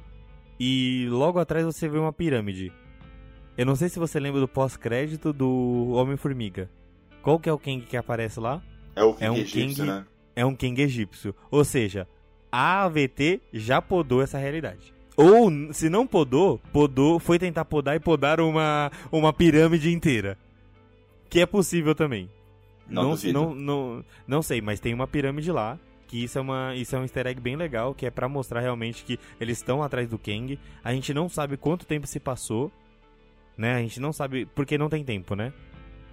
E 0.60 1.06
logo 1.10 1.38
atrás 1.38 1.64
você 1.64 1.88
vê 1.88 1.98
uma 1.98 2.12
pirâmide. 2.12 2.72
Eu 3.56 3.66
não 3.66 3.74
sei 3.76 3.88
se 3.88 3.98
você 3.98 4.20
lembra 4.20 4.40
do 4.40 4.48
pós-crédito 4.48 5.32
do 5.32 5.92
Homem-Formiga. 5.94 6.68
Qual 7.22 7.38
que 7.38 7.48
é 7.48 7.52
o 7.52 7.58
Kang 7.58 7.80
que 7.82 7.96
aparece 7.96 8.38
lá? 8.38 8.62
É 8.94 9.02
o 9.02 9.14
King 9.14 9.24
É 9.24 9.30
um 9.30 9.36
egípcio, 9.36 9.84
King- 9.84 9.86
né? 9.86 10.04
é 10.36 10.44
um 10.46 10.54
Kang 10.54 10.80
egípcio. 10.82 11.34
Ou 11.50 11.64
seja, 11.64 12.06
a 12.52 12.82
AVT 12.84 13.40
já 13.52 13.80
podou 13.80 14.22
essa 14.22 14.38
realidade. 14.38 14.92
Ou, 15.16 15.50
se 15.72 15.88
não 15.88 16.06
podou, 16.06 16.60
podou, 16.72 17.18
foi 17.20 17.38
tentar 17.38 17.64
podar 17.64 17.94
e 17.96 18.00
podar 18.00 18.40
uma, 18.40 18.90
uma 19.12 19.32
pirâmide 19.32 19.92
inteira. 19.92 20.36
Que 21.28 21.40
é 21.40 21.46
possível 21.46 21.94
também. 21.94 22.30
Não, 22.88 23.02
não, 23.04 23.16
não, 23.32 23.54
não, 23.54 24.04
não 24.26 24.42
sei, 24.42 24.60
mas 24.60 24.78
tem 24.80 24.92
uma 24.94 25.06
pirâmide 25.06 25.50
lá. 25.50 25.78
Que 26.06 26.22
isso 26.24 26.36
é, 26.38 26.40
uma, 26.40 26.74
isso 26.76 26.94
é 26.94 26.98
um 26.98 27.02
easter 27.02 27.26
egg 27.26 27.40
bem 27.40 27.56
legal, 27.56 27.94
que 27.94 28.04
é 28.06 28.10
pra 28.10 28.28
mostrar 28.28 28.60
realmente 28.60 29.04
que 29.04 29.18
eles 29.40 29.56
estão 29.58 29.82
atrás 29.82 30.06
do 30.08 30.18
Kang. 30.18 30.58
A 30.84 30.92
gente 30.92 31.14
não 31.14 31.28
sabe 31.28 31.56
quanto 31.56 31.86
tempo 31.86 32.06
se 32.06 32.20
passou, 32.20 32.70
né? 33.56 33.74
A 33.76 33.80
gente 33.80 33.98
não 33.98 34.12
sabe, 34.12 34.44
porque 34.54 34.76
não 34.76 34.88
tem 34.90 35.02
tempo, 35.02 35.34
né? 35.34 35.52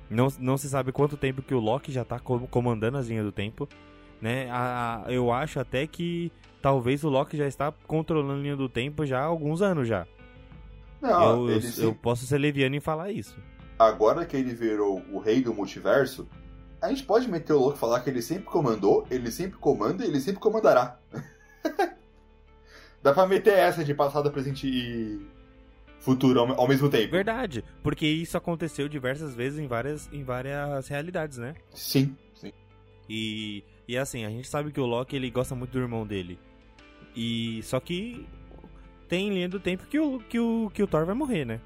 Não, 0.09 0.27
não 0.39 0.57
se 0.57 0.69
sabe 0.69 0.91
quanto 0.91 1.17
tempo 1.17 1.41
que 1.41 1.53
o 1.53 1.59
Loki 1.59 1.91
já 1.91 2.03
tá 2.05 2.19
co- 2.19 2.47
comandando 2.47 2.97
as 2.97 3.07
linhas 3.09 3.25
do 3.25 3.31
tempo, 3.33 3.67
né? 4.21 4.49
A, 4.49 5.03
a- 5.05 5.11
eu 5.11 5.31
acho 5.31 5.59
até 5.59 5.85
que 5.85 6.31
talvez 6.61 7.03
o 7.03 7.09
Loki 7.09 7.35
já 7.37 7.45
está 7.47 7.71
controlando 7.85 8.39
a 8.39 8.43
linha 8.43 8.55
do 8.55 8.69
tempo 8.69 9.05
já 9.05 9.19
há 9.19 9.25
alguns 9.25 9.61
anos 9.61 9.87
já. 9.87 10.07
Não, 11.01 11.11
eu, 11.49 11.49
eu, 11.49 11.59
eu 11.83 11.95
posso 11.95 12.25
ser 12.25 12.37
leviano 12.37 12.75
em 12.75 12.79
falar 12.79 13.11
isso. 13.11 13.37
Agora 13.87 14.25
que 14.25 14.35
ele 14.35 14.53
virou 14.53 15.01
o 15.11 15.19
rei 15.19 15.41
do 15.41 15.53
multiverso, 15.53 16.27
a 16.81 16.89
gente 16.89 17.03
pode 17.03 17.29
meter 17.29 17.53
o 17.53 17.59
louco 17.59 17.77
e 17.77 17.79
falar 17.79 17.99
que 18.01 18.09
ele 18.09 18.21
sempre 18.21 18.45
comandou, 18.45 19.05
ele 19.09 19.31
sempre 19.31 19.57
comanda 19.57 20.03
e 20.03 20.07
ele 20.07 20.19
sempre 20.19 20.39
comandará. 20.39 20.99
Dá 23.01 23.13
pra 23.13 23.27
meter 23.27 23.53
essa 23.53 23.83
de 23.83 23.93
passado, 23.93 24.31
presente 24.31 24.67
e 24.67 25.21
futuro 25.99 26.39
ao, 26.39 26.51
ao 26.59 26.67
mesmo 26.67 26.89
tempo. 26.89 27.11
Verdade, 27.11 27.63
porque 27.81 28.05
isso 28.05 28.37
aconteceu 28.37 28.87
diversas 28.87 29.33
vezes 29.35 29.59
em 29.59 29.67
várias, 29.67 30.09
em 30.11 30.23
várias 30.23 30.87
realidades, 30.87 31.37
né? 31.37 31.55
Sim, 31.73 32.15
sim. 32.33 32.51
E, 33.09 33.63
e 33.87 33.97
assim, 33.97 34.25
a 34.25 34.29
gente 34.29 34.47
sabe 34.47 34.71
que 34.71 34.79
o 34.79 34.85
Loki 34.85 35.15
ele 35.15 35.29
gosta 35.29 35.55
muito 35.55 35.71
do 35.71 35.79
irmão 35.79 36.05
dele. 36.05 36.39
E 37.15 37.61
só 37.63 37.79
que 37.79 38.27
tem 39.07 39.29
linha 39.29 39.49
do 39.49 39.59
tempo 39.59 39.85
que 39.87 39.99
o, 39.99 40.19
que 40.19 40.39
o, 40.39 40.71
que 40.73 40.81
o 40.81 40.87
Thor 40.87 41.05
vai 41.05 41.15
morrer, 41.15 41.45
né? 41.45 41.61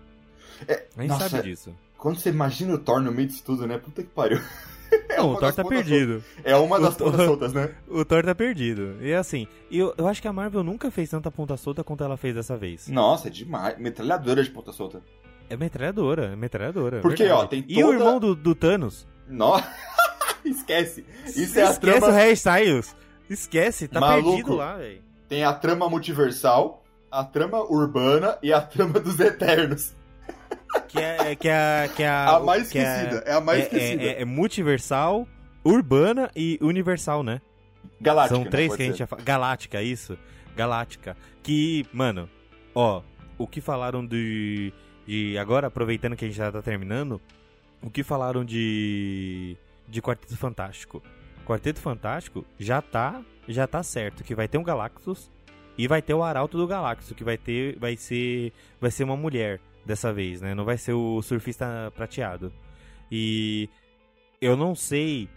É, 0.67 0.87
a 0.97 1.01
gente 1.01 1.09
nossa, 1.09 1.29
sabe 1.29 1.49
disso. 1.49 1.75
Quando 2.05 2.19
você 2.19 2.29
imagina 2.29 2.75
o 2.75 2.77
Thor 2.77 3.01
no 3.01 3.11
meio 3.11 3.27
disso 3.27 3.41
tudo, 3.43 3.65
né? 3.65 3.79
Puta 3.79 4.03
que 4.03 4.09
pariu. 4.09 4.39
É 5.09 5.17
Não, 5.17 5.31
o 5.33 5.37
Thor 5.39 5.51
tá 5.51 5.65
perdido. 5.65 6.21
soltas. 6.21 6.45
É 6.45 6.55
uma 6.55 6.79
das 6.79 6.95
Thor- 6.95 7.09
pontas 7.11 7.25
soltas, 7.25 7.53
né? 7.53 7.73
O 7.89 8.05
Thor 8.05 8.23
tá 8.23 8.35
perdido. 8.35 8.95
E 9.01 9.13
assim, 9.15 9.47
eu, 9.71 9.91
eu 9.97 10.07
acho 10.07 10.21
que 10.21 10.27
a 10.27 10.31
Marvel 10.31 10.63
nunca 10.63 10.91
fez 10.91 11.09
tanta 11.09 11.31
ponta 11.31 11.57
solta 11.57 11.83
quanto 11.83 12.03
ela 12.03 12.15
fez 12.15 12.35
dessa 12.35 12.55
vez. 12.55 12.87
Nossa, 12.87 13.27
é 13.27 13.31
demais. 13.31 13.77
Metralhadora 13.79 14.43
de 14.43 14.51
ponta 14.51 14.71
solta. 14.71 15.01
É 15.49 15.57
metralhadora, 15.57 16.27
é 16.27 16.35
metralhadora. 16.35 17.01
Porque, 17.01 17.23
verdade. 17.23 17.43
ó, 17.43 17.47
tem 17.47 17.65
E 17.67 17.83
o 17.83 17.87
toda- 17.87 17.97
irmão 17.97 18.19
do, 18.19 18.35
do 18.35 18.53
Thanos? 18.53 19.07
Nossa, 19.27 19.67
esquece. 20.45 21.03
Isso 21.25 21.57
é 21.59 21.63
a 21.63 21.71
Esquece 21.71 21.79
trama. 21.79 22.07
o 22.07 22.11
Harry 22.11 22.33
Styles. 22.33 22.95
Esquece, 23.27 23.87
tá 23.87 23.99
Maluco. 23.99 24.29
perdido 24.29 24.55
lá, 24.55 24.75
velho. 24.77 25.01
Tem 25.27 25.43
a 25.43 25.51
trama 25.51 25.89
multiversal, 25.89 26.85
a 27.11 27.23
trama 27.23 27.59
urbana 27.63 28.37
e 28.43 28.53
a 28.53 28.61
trama 28.61 28.99
dos 28.99 29.19
Eternos. 29.19 29.93
Que 30.87 30.99
é, 30.99 31.35
que 31.35 31.49
é, 31.49 31.89
que 31.95 32.03
é 32.03 32.07
A 32.09 32.39
mais 32.39 32.71
que 32.71 32.77
é- 32.77 32.81
esquecida. 32.83 33.23
É, 33.25 33.33
a 33.33 33.41
mais 33.41 33.59
é, 33.59 33.63
esquecida. 33.63 34.03
é- 34.03 34.21
é 34.21 34.25
multiversal, 34.25 35.27
urbana 35.63 36.29
e 36.35 36.57
universal, 36.61 37.23
né? 37.23 37.41
Galáctica. 37.99 38.35
São 38.35 38.43
né? 38.43 38.49
três 38.49 38.67
Pode 38.69 38.77
que 38.77 38.83
a 38.83 38.85
gente 38.87 38.97
já 38.99 39.07
fala. 39.07 39.21
Galáctica, 39.21 39.81
isso. 39.81 40.17
Galáctica. 40.55 41.17
Que, 41.43 41.85
mano, 41.91 42.29
ó, 42.73 43.01
o 43.37 43.47
que 43.47 43.61
falaram 43.61 44.05
de. 44.05 44.71
de 45.05 45.37
agora, 45.37 45.67
aproveitando 45.67 46.15
que 46.15 46.25
a 46.25 46.27
gente 46.27 46.37
já 46.37 46.51
tá 46.51 46.61
terminando, 46.61 47.21
o 47.81 47.89
que 47.89 48.03
falaram 48.03 48.43
de. 48.45 49.57
de 49.87 50.01
Quarteto 50.01 50.37
Fantástico. 50.37 51.01
Quarteto 51.45 51.79
Fantástico 51.79 52.45
já 52.59 52.81
tá. 52.81 53.21
Já 53.47 53.67
tá 53.67 53.83
certo 53.83 54.23
que 54.23 54.33
vai 54.33 54.47
ter 54.47 54.57
um 54.57 54.63
Galactus 54.63 55.29
e 55.77 55.87
vai 55.87 56.01
ter 56.01 56.15
o 56.15 56.23
Arauto 56.23 56.57
do 56.57 56.65
Galactus, 56.65 57.11
que 57.11 57.23
vai 57.23 57.37
ter. 57.37 57.77
Vai 57.77 57.95
ser. 57.95 58.51
Vai 58.81 58.89
ser 58.89 59.03
uma 59.03 59.15
mulher 59.15 59.59
dessa 59.85 60.11
vez, 60.11 60.41
né? 60.41 60.53
Não 60.55 60.65
vai 60.65 60.77
ser 60.77 60.93
o 60.93 61.21
surfista 61.21 61.91
prateado. 61.95 62.51
E 63.11 63.69
eu 64.41 64.55
não 64.57 64.73
sei. 64.75 65.29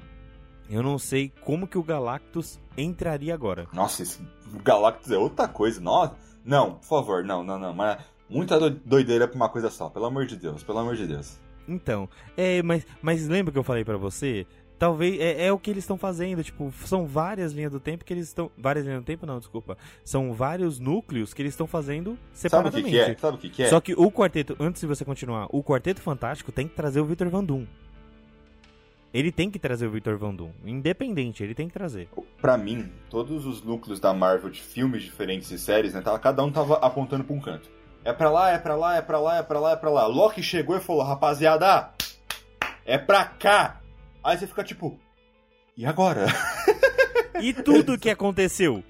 Eu 0.71 0.83
não 0.83 0.99
sei 0.99 1.33
como 1.45 1.67
que 1.67 1.79
o 1.79 1.83
Galactus 1.83 2.61
entraria 2.77 3.33
agora. 3.35 3.67
Nossa, 3.73 4.03
esse 4.03 4.21
Galactus 4.63 5.11
é 5.11 5.17
outra 5.19 5.49
coisa. 5.49 5.81
Nossa. 5.81 6.15
Não, 6.45 6.75
por 6.75 6.85
favor, 6.85 7.25
não, 7.25 7.43
não, 7.43 7.59
não. 7.59 7.73
Mas 7.75 7.99
muita 8.29 8.59
do- 8.59 8.71
doideira 8.71 9.27
pra 9.27 9.37
uma 9.37 9.49
coisa 9.49 9.71
só. 9.71 9.89
Pelo 9.89 10.07
amor 10.07 10.27
de 10.27 10.37
Deus, 10.37 10.63
pelo 10.63 10.79
amor 10.79 10.95
de 10.97 11.07
Deus. 11.07 11.39
Então, 11.67 12.09
é, 12.37 12.63
mas, 12.63 12.87
mas 13.03 13.27
lembra 13.29 13.53
que 13.53 13.59
eu 13.59 13.63
falei 13.65 13.85
pra 13.85 13.97
você? 13.99 14.47
Talvez 14.79 15.19
é, 15.21 15.47
é 15.47 15.53
o 15.53 15.59
que 15.59 15.71
eles 15.71 15.83
estão 15.83 15.99
fazendo, 15.99 16.43
tipo, 16.45 16.73
são 16.85 17.05
várias 17.05 17.53
linhas 17.53 17.73
do 17.73 17.81
tempo 17.81 18.05
que 18.05 18.13
eles 18.13 18.29
estão, 18.29 18.49
várias 18.57 18.85
linhas 18.85 19.01
do 19.01 19.05
tempo 19.05 19.27
não, 19.27 19.39
desculpa. 19.39 19.77
São 20.05 20.33
vários 20.33 20.79
núcleos 20.79 21.35
que 21.35 21.43
eles 21.43 21.53
estão 21.53 21.67
fazendo 21.67 22.11
Sabe 22.11 22.21
o 22.23 22.31
que, 22.33 22.39
separadamente. 22.39 22.91
que 22.91 22.99
é? 23.01 23.17
Sabe 23.17 23.37
o 23.37 23.41
que, 23.41 23.49
que 23.51 23.63
é? 23.65 23.69
Só 23.69 23.81
que 23.81 23.95
o 23.95 24.11
quarteto, 24.11 24.57
antes 24.61 24.81
de 24.81 24.87
você 24.87 25.05
continuar, 25.05 25.49
o 25.51 25.65
quarteto 25.65 26.01
fantástico 26.01 26.53
tem 26.53 26.69
que 26.69 26.77
trazer 26.77 27.01
o 27.01 27.05
Victor 27.05 27.29
Van 27.29 27.43
Doom. 27.43 27.67
Ele 29.13 29.33
tem 29.33 29.51
que 29.51 29.59
trazer 29.59 29.87
o 29.87 29.91
Victor 29.91 30.17
Van 30.17 30.35
Doom, 30.35 30.51
independente, 30.65 31.43
ele 31.43 31.55
tem 31.55 31.67
que 31.67 31.73
trazer. 31.73 32.09
Pra 32.41 32.57
mim, 32.57 32.93
todos 33.11 33.47
os 33.47 33.63
núcleos 33.63 33.99
da 33.99 34.13
Marvel 34.13 34.51
de 34.51 34.61
filmes 34.61 35.03
diferentes 35.03 35.51
e 35.51 35.59
séries, 35.59 35.95
né? 35.95 36.03
Tava, 36.03 36.19
cada 36.19 36.45
um 36.45 36.53
tava 36.53 36.77
apontando 36.77 37.25
pra 37.25 37.35
um 37.35 37.41
canto. 37.41 37.69
É 38.05 38.13
pra 38.13 38.31
lá, 38.31 38.51
é 38.51 38.59
pra 38.59 38.77
lá, 38.77 38.97
é 38.97 39.03
pra 39.03 39.19
lá, 39.19 39.39
é 39.39 39.43
pra 39.43 39.59
lá, 39.59 39.73
é 39.73 39.77
pra 39.77 39.91
lá. 39.91 40.07
Loki 40.07 40.43
chegou 40.43 40.77
e 40.77 40.81
falou, 40.81 41.03
rapaziada, 41.03 41.91
é 42.85 42.97
pra 42.97 43.25
cá. 43.25 43.81
Aí 44.29 44.37
você 44.39 44.47
fica 44.47 44.63
tipo, 44.63 44.99
e 45.77 45.87
agora? 45.87 46.27
E 47.41 47.53
tudo 47.53 47.97
que 47.97 48.11
aconteceu? 48.11 48.83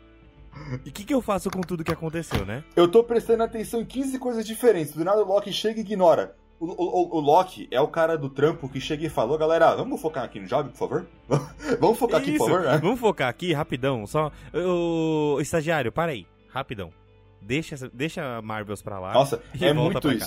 E 0.84 0.88
o 0.88 0.92
que, 0.92 1.04
que 1.04 1.12
eu 1.12 1.20
faço 1.20 1.50
com 1.50 1.60
tudo 1.60 1.84
que 1.84 1.92
aconteceu, 1.92 2.46
né? 2.46 2.64
Eu 2.74 2.88
tô 2.88 3.04
prestando 3.04 3.42
atenção 3.42 3.82
em 3.82 3.84
15 3.84 4.18
coisas 4.18 4.46
diferentes. 4.46 4.94
Do 4.94 5.04
nada 5.04 5.22
o 5.22 5.26
Loki 5.26 5.52
chega 5.52 5.78
e 5.78 5.82
ignora. 5.82 6.34
O, 6.58 6.64
o, 6.66 7.18
o- 7.18 7.20
Loki 7.20 7.68
é 7.70 7.78
o 7.78 7.86
cara 7.88 8.16
do 8.16 8.30
trampo 8.30 8.66
que 8.68 8.80
chega 8.80 9.04
e 9.04 9.10
falou, 9.10 9.36
galera, 9.36 9.76
vamos 9.76 10.00
focar 10.00 10.24
aqui 10.24 10.40
no 10.40 10.46
job, 10.46 10.70
por 10.70 10.78
favor? 10.78 11.06
vamos 11.78 11.98
focar 11.98 12.20
aqui, 12.22 12.30
Isso, 12.30 12.38
por 12.46 12.62
favor? 12.62 12.80
Vamos 12.80 12.98
focar 12.98 13.28
aqui, 13.28 13.52
rapidão. 13.52 14.06
Só. 14.06 14.32
O 14.54 15.38
estagiário, 15.42 15.92
para 15.92 16.12
aí, 16.12 16.26
rapidão. 16.48 16.90
Deixa, 17.42 17.76
deixa 17.92 18.38
a 18.38 18.40
Marvels 18.42 18.80
pra 18.80 18.98
lá. 18.98 19.12
Nossa, 19.12 19.42
é 19.60 19.72
muito 19.74 20.00
pra 20.00 20.16
cá. 20.16 20.26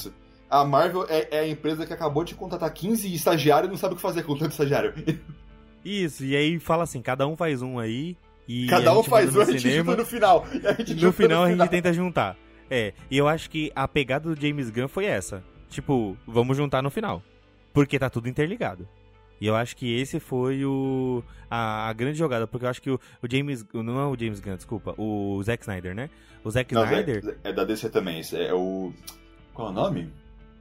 A 0.52 0.66
Marvel 0.66 1.06
é, 1.08 1.30
é 1.32 1.40
a 1.40 1.48
empresa 1.48 1.86
que 1.86 1.94
acabou 1.94 2.26
de 2.26 2.36
contratar 2.36 2.70
15 2.74 3.12
estagiários 3.14 3.70
e 3.70 3.72
não 3.72 3.78
sabe 3.78 3.94
o 3.94 3.96
que 3.96 4.02
fazer 4.02 4.24
com 4.24 4.38
tanto 4.38 4.52
estagiário. 4.52 4.94
Isso, 5.84 6.26
e 6.26 6.36
aí 6.36 6.60
fala 6.60 6.84
assim: 6.84 7.02
cada 7.02 7.26
um 7.26 7.38
faz 7.38 7.62
um 7.62 7.80
aí. 7.80 8.18
E 8.48 8.68
Cada 8.68 8.98
um 8.98 9.02
faz 9.02 9.34
um, 9.34 9.42
a 9.42 9.46
gente 9.46 9.72
junta 9.72 9.96
no 9.96 10.06
final. 10.06 10.46
E 10.86 10.94
No 10.96 11.14
final 11.14 11.44
a 11.46 11.50
gente 11.52 11.70
tenta 11.70 11.94
juntar. 11.94 12.36
É, 12.70 12.94
e 13.10 13.18
eu 13.18 13.28
acho 13.28 13.50
que 13.50 13.72
a 13.74 13.88
pegada 13.88 14.34
do 14.34 14.40
James 14.40 14.70
Gunn 14.70 14.90
foi 14.90 15.06
essa. 15.06 15.42
Tipo, 15.70 16.18
vamos 16.28 16.58
juntar 16.58 16.82
no 16.82 16.90
final. 16.90 17.24
Porque 17.74 17.98
tá 17.98 18.10
tudo 18.10 18.28
interligado. 18.28 18.86
E 19.40 19.48
eu 19.48 19.56
acho 19.56 19.76
que 19.78 20.00
esse 20.00 20.20
foi 20.20 20.66
o 20.66 21.24
a, 21.50 21.88
a 21.90 21.94
grande 21.94 22.18
jogada, 22.18 22.46
porque 22.46 22.66
eu 22.66 22.70
acho 22.70 22.82
que 22.82 22.92
o, 22.92 23.00
o 23.24 23.28
James. 23.32 23.66
Não 23.74 24.00
é 24.00 24.06
o 24.06 24.18
James 24.20 24.40
Gunn, 24.42 24.56
desculpa. 24.58 24.94
O 24.98 25.42
Zack 25.44 25.64
Snyder, 25.64 25.96
né? 25.96 26.10
O 26.44 26.52
Zack 26.52 26.74
Não, 26.74 26.84
Snyder. 26.84 27.38
é, 27.44 27.50
é 27.50 27.54
da 27.54 27.64
DC 27.64 27.90
também. 27.90 28.22
É 28.34 28.54
o. 28.54 28.92
Qual 29.54 29.70
é 29.70 29.72
o 29.72 29.74
nome? 29.74 30.12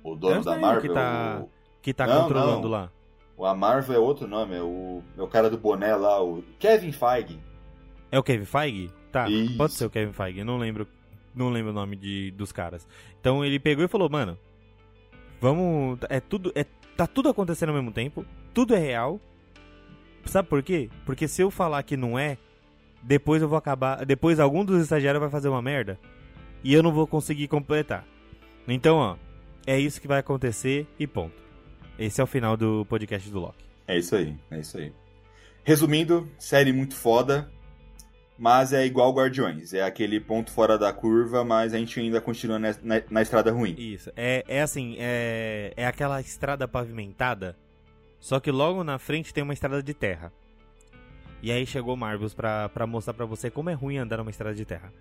O 0.02 0.14
dono 0.14 0.36
É 0.36 0.38
o 0.40 0.42
da 0.44 0.56
Marvel. 0.58 0.82
que 0.82 0.88
tá- 0.94 1.40
o- 1.42 1.48
que 1.82 1.94
tá 1.94 2.06
Não, 2.06 2.22
controlando 2.22 2.62
não. 2.62 2.68
lá. 2.70 2.90
O, 3.36 3.44
a 3.46 3.54
Marvel 3.54 3.96
é 3.96 3.98
outro 3.98 4.26
nome, 4.26 4.54
é 4.54 4.62
o, 4.62 5.02
é 5.16 5.22
o 5.22 5.26
cara 5.28 5.48
do 5.48 5.56
boné 5.58 5.94
lá, 5.96 6.22
o 6.22 6.42
Kevin 6.58 6.92
Feige. 6.92 7.40
É 8.12 8.18
o 8.18 8.22
Kevin 8.22 8.44
Feige? 8.44 8.90
Tá, 9.10 9.28
Isso. 9.28 9.56
pode 9.56 9.72
ser 9.72 9.86
o 9.86 9.90
Kevin 9.90 10.12
Feige, 10.12 10.44
não 10.44 10.58
lembro, 10.58 10.86
não 11.34 11.48
lembro 11.48 11.70
o 11.70 11.74
nome 11.74 11.96
de, 11.96 12.30
dos 12.32 12.52
caras. 12.52 12.86
Então 13.20 13.44
ele 13.44 13.58
pegou 13.58 13.84
e 13.84 13.88
falou, 13.88 14.08
mano, 14.10 14.36
vamos, 15.40 15.98
é 16.08 16.20
tudo, 16.20 16.52
é, 16.54 16.64
tá 16.96 17.06
tudo 17.06 17.28
acontecendo 17.28 17.70
ao 17.70 17.74
mesmo 17.74 17.92
tempo, 17.92 18.24
tudo 18.52 18.74
é 18.74 18.78
real. 18.78 19.20
Sabe 20.26 20.48
por 20.48 20.62
quê? 20.62 20.90
Porque 21.06 21.26
se 21.26 21.40
eu 21.42 21.50
falar 21.50 21.82
que 21.82 21.96
não 21.96 22.18
é, 22.18 22.36
depois 23.02 23.40
eu 23.40 23.48
vou 23.48 23.56
acabar, 23.56 24.04
depois 24.04 24.38
algum 24.38 24.64
dos 24.64 24.82
estagiários 24.82 25.20
vai 25.20 25.30
fazer 25.30 25.48
uma 25.48 25.62
merda 25.62 25.98
e 26.62 26.74
eu 26.74 26.82
não 26.82 26.92
vou 26.92 27.06
conseguir 27.06 27.48
completar. 27.48 28.04
Então, 28.68 28.96
ó, 28.98 29.16
é 29.66 29.78
isso 29.78 30.00
que 30.00 30.08
vai 30.08 30.18
acontecer 30.20 30.86
e 30.98 31.06
ponto. 31.06 31.42
Esse 31.98 32.20
é 32.20 32.24
o 32.24 32.26
final 32.26 32.56
do 32.56 32.84
podcast 32.86 33.28
do 33.30 33.40
Loki. 33.40 33.64
É 33.86 33.98
isso 33.98 34.16
aí, 34.16 34.34
é 34.50 34.60
isso 34.60 34.78
aí. 34.78 34.92
Resumindo, 35.64 36.28
série 36.38 36.72
muito 36.72 36.94
foda, 36.94 37.50
mas 38.38 38.72
é 38.72 38.86
igual 38.86 39.12
Guardiões. 39.12 39.74
É 39.74 39.82
aquele 39.82 40.18
ponto 40.18 40.50
fora 40.50 40.78
da 40.78 40.92
curva, 40.92 41.44
mas 41.44 41.74
a 41.74 41.78
gente 41.78 42.00
ainda 42.00 42.20
continua 42.20 42.58
na, 42.58 42.74
na- 42.82 43.02
na 43.10 43.22
estrada 43.22 43.52
ruim. 43.52 43.74
Isso. 43.78 44.10
É, 44.16 44.42
é 44.48 44.62
assim, 44.62 44.96
é, 44.98 45.74
é 45.76 45.86
aquela 45.86 46.20
estrada 46.20 46.66
pavimentada, 46.66 47.56
só 48.18 48.40
que 48.40 48.50
logo 48.50 48.82
na 48.82 48.98
frente 48.98 49.34
tem 49.34 49.44
uma 49.44 49.52
estrada 49.52 49.82
de 49.82 49.92
terra. 49.92 50.32
E 51.42 51.50
aí 51.50 51.66
chegou 51.66 51.96
Marvels 51.96 52.34
pra, 52.34 52.68
pra 52.68 52.86
mostrar 52.86 53.14
pra 53.14 53.24
você 53.26 53.50
como 53.50 53.70
é 53.70 53.72
ruim 53.74 53.96
andar 53.98 54.18
numa 54.18 54.30
estrada 54.30 54.54
de 54.54 54.64
terra. 54.64 54.92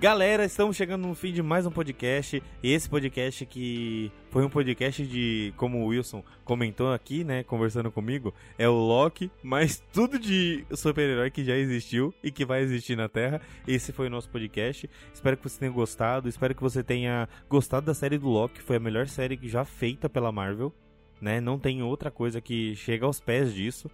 Galera, 0.00 0.44
estamos 0.44 0.76
chegando 0.76 1.08
no 1.08 1.14
fim 1.16 1.32
de 1.32 1.42
mais 1.42 1.66
um 1.66 1.72
podcast. 1.72 2.40
Esse 2.62 2.88
podcast 2.88 3.44
que 3.44 4.12
foi 4.30 4.44
um 4.44 4.48
podcast 4.48 5.04
de, 5.04 5.52
como 5.56 5.78
o 5.78 5.86
Wilson 5.86 6.22
comentou 6.44 6.92
aqui, 6.92 7.24
né, 7.24 7.42
conversando 7.42 7.90
comigo, 7.90 8.32
é 8.56 8.68
o 8.68 8.74
Loki, 8.74 9.28
mas 9.42 9.82
tudo 9.92 10.16
de 10.16 10.64
super-herói 10.72 11.32
que 11.32 11.42
já 11.42 11.56
existiu 11.56 12.14
e 12.22 12.30
que 12.30 12.44
vai 12.44 12.60
existir 12.60 12.96
na 12.96 13.08
Terra. 13.08 13.40
Esse 13.66 13.92
foi 13.92 14.06
o 14.06 14.10
nosso 14.10 14.30
podcast. 14.30 14.88
Espero 15.12 15.36
que 15.36 15.42
você 15.42 15.58
tenha 15.58 15.72
gostado, 15.72 16.28
espero 16.28 16.54
que 16.54 16.62
você 16.62 16.84
tenha 16.84 17.28
gostado 17.48 17.86
da 17.86 17.92
série 17.92 18.18
do 18.18 18.28
Loki, 18.28 18.62
foi 18.62 18.76
a 18.76 18.80
melhor 18.80 19.08
série 19.08 19.36
já 19.42 19.64
feita 19.64 20.08
pela 20.08 20.30
Marvel, 20.30 20.72
né? 21.20 21.40
Não 21.40 21.58
tem 21.58 21.82
outra 21.82 22.08
coisa 22.08 22.40
que 22.40 22.76
chega 22.76 23.04
aos 23.04 23.18
pés 23.18 23.52
disso. 23.52 23.90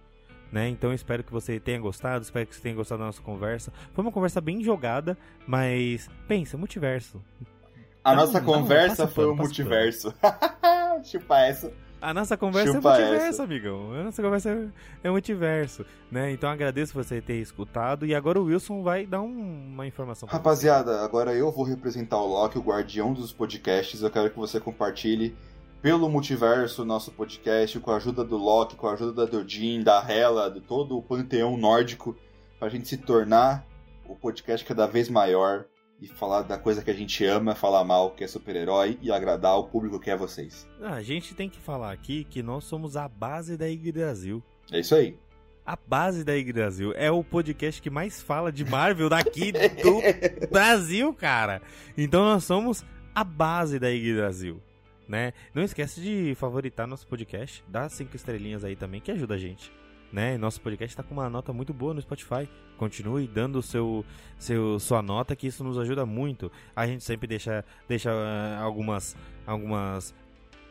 Né? 0.55 0.69
Então 0.69 0.93
espero 0.93 1.21
que 1.21 1.33
você 1.33 1.59
tenha 1.59 1.77
gostado, 1.77 2.23
espero 2.23 2.47
que 2.47 2.55
você 2.55 2.61
tenha 2.61 2.73
gostado 2.73 2.99
da 2.99 3.07
nossa 3.07 3.21
conversa. 3.21 3.73
Foi 3.93 4.01
uma 4.01 4.11
conversa 4.11 4.39
bem 4.39 4.63
jogada, 4.63 5.17
mas 5.45 6.09
pensa, 6.29 6.57
multiverso. 6.57 7.21
A 8.01 8.15
não, 8.15 8.21
nossa 8.21 8.39
não, 8.39 8.45
conversa 8.45 9.05
foi 9.05 9.25
o 9.25 9.35
multiverso. 9.35 10.13
Chupa 11.03 11.39
essa. 11.39 11.73
A 12.01 12.13
nossa 12.13 12.37
conversa 12.37 12.69
é 12.69 12.73
Chupa 12.73 12.87
é 12.87 12.99
multiverso, 12.99 13.27
essa. 13.27 13.43
amigão. 13.43 13.93
A 13.95 14.03
nossa 14.03 14.21
conversa 14.21 14.49
é, 14.49 14.67
é 15.03 15.11
multiverso, 15.11 15.85
né? 16.09 16.31
Então 16.31 16.49
agradeço 16.49 16.93
você 16.93 17.19
ter 17.19 17.41
escutado 17.41 18.05
e 18.05 18.15
agora 18.15 18.39
o 18.39 18.45
Wilson 18.45 18.81
vai 18.81 19.05
dar 19.05 19.19
um, 19.19 19.73
uma 19.73 19.85
informação. 19.85 20.29
Rapaziada, 20.29 20.99
você. 20.99 21.03
agora 21.03 21.33
eu 21.33 21.51
vou 21.51 21.65
representar 21.65 22.15
o 22.15 22.27
Loki, 22.27 22.57
o 22.57 22.61
guardião 22.61 23.11
dos 23.11 23.33
podcasts. 23.33 24.01
Eu 24.01 24.09
quero 24.09 24.29
que 24.29 24.37
você 24.37 24.57
compartilhe 24.61 25.35
pelo 25.85 26.09
multiverso 26.09 26.83
nosso 26.83 27.11
podcast, 27.11 27.79
com 27.79 27.91
a 27.91 27.97
ajuda 27.97 28.23
do 28.23 28.37
Loki, 28.37 28.75
com 28.75 28.87
a 28.87 28.93
ajuda 28.93 29.23
da 29.23 29.31
Dodin, 29.31 29.83
da 29.83 30.03
Hela, 30.03 30.49
de 30.49 30.59
todo 30.59 30.97
o 30.97 31.03
panteão 31.03 31.55
nórdico, 31.55 32.17
pra 32.57 32.69
gente 32.69 32.87
se 32.87 32.97
tornar 32.97 33.63
o 34.09 34.15
podcast 34.15 34.65
cada 34.65 34.87
vez 34.87 35.09
maior 35.09 35.65
e 36.01 36.07
falar 36.07 36.41
da 36.41 36.57
coisa 36.57 36.83
que 36.83 36.89
a 36.89 36.93
gente 36.95 37.23
ama, 37.23 37.53
falar 37.53 37.83
mal, 37.83 38.09
que 38.15 38.23
é 38.23 38.27
super-herói, 38.27 38.97
e 38.99 39.11
agradar 39.11 39.59
o 39.59 39.65
público 39.65 39.99
que 39.99 40.09
é 40.09 40.17
vocês. 40.17 40.67
Ah, 40.81 40.95
a 40.95 41.03
gente 41.03 41.35
tem 41.35 41.47
que 41.47 41.59
falar 41.59 41.91
aqui 41.91 42.23
que 42.23 42.41
nós 42.41 42.63
somos 42.63 42.97
a 42.97 43.07
base 43.07 43.55
da 43.55 43.69
IG 43.69 43.91
Brasil. 43.91 44.41
É 44.71 44.79
isso 44.79 44.95
aí. 44.95 45.19
A 45.63 45.75
base 45.75 46.23
da 46.23 46.35
IG 46.35 46.51
Brasil 46.51 46.93
é 46.95 47.11
o 47.11 47.23
podcast 47.23 47.79
que 47.79 47.91
mais 47.91 48.19
fala 48.19 48.51
de 48.51 48.65
Marvel 48.65 49.07
daqui 49.07 49.51
do 49.51 50.01
Brasil, 50.49 51.13
cara. 51.13 51.61
Então 51.95 52.23
nós 52.25 52.43
somos 52.43 52.83
a 53.13 53.23
base 53.23 53.77
da 53.77 53.91
IG 53.91 54.15
Brasil 54.15 54.59
né? 55.07 55.33
Não 55.53 55.63
esquece 55.63 56.01
de 56.01 56.35
favoritar 56.35 56.87
nosso 56.87 57.07
podcast, 57.07 57.63
dá 57.67 57.87
cinco 57.89 58.15
estrelinhas 58.15 58.63
aí 58.63 58.75
também, 58.75 59.01
que 59.01 59.11
ajuda 59.11 59.35
a 59.35 59.37
gente. 59.37 59.71
Né? 60.11 60.37
Nosso 60.37 60.61
podcast 60.61 60.93
está 60.93 61.03
com 61.03 61.13
uma 61.13 61.29
nota 61.29 61.51
muito 61.51 61.73
boa 61.73 61.93
no 61.93 62.01
Spotify. 62.01 62.47
Continue 62.77 63.27
dando 63.27 63.61
seu, 63.61 64.05
seu, 64.37 64.79
sua 64.79 65.01
nota, 65.01 65.35
que 65.35 65.47
isso 65.47 65.63
nos 65.63 65.77
ajuda 65.77 66.05
muito. 66.05 66.51
A 66.75 66.87
gente 66.87 67.03
sempre 67.03 67.27
deixa, 67.27 67.65
deixa 67.87 68.11
uh, 68.11 68.63
algumas, 68.63 69.15
algumas 69.45 70.13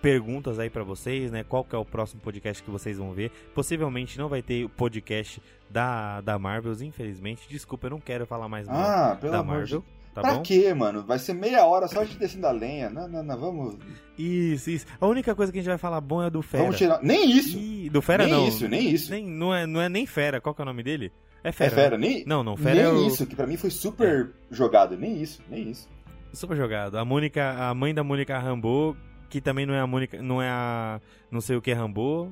perguntas 0.00 0.58
aí 0.58 0.70
para 0.70 0.84
vocês, 0.84 1.30
né? 1.30 1.42
Qual 1.44 1.64
que 1.64 1.74
é 1.74 1.78
o 1.78 1.84
próximo 1.84 2.20
podcast 2.20 2.62
que 2.62 2.70
vocês 2.70 2.98
vão 2.98 3.12
ver? 3.12 3.30
Possivelmente 3.54 4.18
não 4.18 4.28
vai 4.28 4.42
ter 4.42 4.64
o 4.64 4.68
podcast 4.68 5.42
da, 5.68 6.20
da 6.20 6.38
Marvels, 6.38 6.80
infelizmente. 6.80 7.48
Desculpa, 7.48 7.86
eu 7.86 7.90
não 7.90 8.00
quero 8.00 8.26
falar 8.26 8.48
mais 8.48 8.68
ah, 8.68 9.18
da 9.20 9.42
Marvel. 9.42 9.80
De... 9.80 10.03
Tá 10.14 10.20
pra 10.20 10.34
bom? 10.34 10.42
quê, 10.42 10.72
mano? 10.72 11.02
Vai 11.02 11.18
ser 11.18 11.34
meia 11.34 11.66
hora 11.66 11.88
só 11.88 12.04
de 12.04 12.16
descendo 12.16 12.46
a 12.46 12.52
lenha. 12.52 12.88
Não, 12.88 13.08
não, 13.08 13.22
não, 13.22 13.36
vamos. 13.36 13.76
Isso, 14.16 14.70
isso. 14.70 14.86
A 15.00 15.06
única 15.08 15.34
coisa 15.34 15.50
que 15.50 15.58
a 15.58 15.60
gente 15.60 15.68
vai 15.68 15.78
falar 15.78 16.00
bom 16.00 16.22
é 16.22 16.30
do 16.30 16.40
Fera. 16.40 16.62
Vamos 16.62 16.78
tirar. 16.78 17.00
Nem 17.02 17.28
isso! 17.28 17.58
Do 17.90 18.00
Fera 18.00 18.24
nem 18.24 18.32
não. 18.32 18.40
Nem 18.42 18.48
isso, 18.48 18.68
nem 18.68 18.90
isso. 18.90 19.10
Nem, 19.10 19.26
não, 19.26 19.52
é, 19.52 19.66
não 19.66 19.80
é 19.80 19.88
nem 19.88 20.06
Fera. 20.06 20.40
Qual 20.40 20.54
que 20.54 20.60
é 20.60 20.64
o 20.64 20.66
nome 20.66 20.84
dele? 20.84 21.12
É 21.42 21.50
Fera. 21.50 21.72
É 21.72 21.74
Fera, 21.74 21.98
né? 21.98 22.06
nem. 22.06 22.24
Não, 22.24 22.44
não, 22.44 22.56
Fera 22.56 22.74
nem 22.76 22.84
é 22.84 22.88
o... 22.88 23.06
isso, 23.08 23.26
que 23.26 23.34
pra 23.34 23.44
mim 23.44 23.56
foi 23.56 23.70
super 23.70 24.30
é. 24.30 24.54
jogado. 24.54 24.96
Nem 24.96 25.20
isso, 25.20 25.42
nem 25.50 25.70
isso. 25.70 25.88
Super 26.32 26.56
jogado. 26.56 26.96
A 26.96 27.04
Mônica, 27.04 27.50
a 27.50 27.74
mãe 27.74 27.92
da 27.92 28.04
Mônica 28.04 28.38
Rambo, 28.38 28.96
que 29.28 29.40
também 29.40 29.66
não 29.66 29.74
é 29.74 29.80
a 29.80 29.86
Mônica, 29.86 30.22
não 30.22 30.40
é 30.40 30.48
a 30.48 31.00
não 31.28 31.40
sei 31.40 31.56
o 31.56 31.60
que 31.60 31.72
Rambo. 31.72 32.30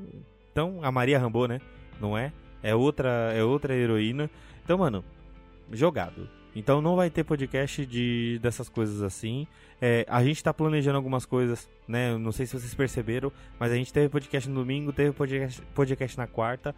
Então, 0.53 0.79
a 0.83 0.93
Maria 0.93 1.19
Rambo, 1.19 1.49
né? 1.49 1.61
Não 2.01 2.17
é? 2.17 2.33
É 2.63 2.77
outra, 2.77 3.33
é 3.35 3.43
outra 3.43 3.75
heroína. 3.75 4.31
Então, 4.65 4.79
mano, 4.79 5.05
jogado. 5.73 6.29
Então 6.55 6.83
não 6.83 6.97
vai 6.97 7.09
ter 7.09 7.25
podcast 7.25 7.87
de 7.87 8.39
dessas 8.43 8.69
coisas 8.69 9.03
assim. 9.03 9.47
É, 9.81 10.05
a 10.09 10.23
gente 10.23 10.37
está 10.37 10.53
planejando 10.53 10.97
algumas 10.97 11.25
coisas, 11.25 11.69
né? 11.89 12.17
Não 12.17 12.31
sei 12.31 12.47
se 12.47 12.59
vocês 12.59 12.75
perceberam, 12.75 13.33
mas 13.59 13.73
a 13.73 13.75
gente 13.75 13.93
teve 13.93 14.09
podcast 14.09 14.49
no 14.49 14.57
domingo, 14.57 14.93
teve 14.93 15.13
podcast, 15.13 15.63
podcast 15.75 16.19
na 16.19 16.27
quarta. 16.27 16.75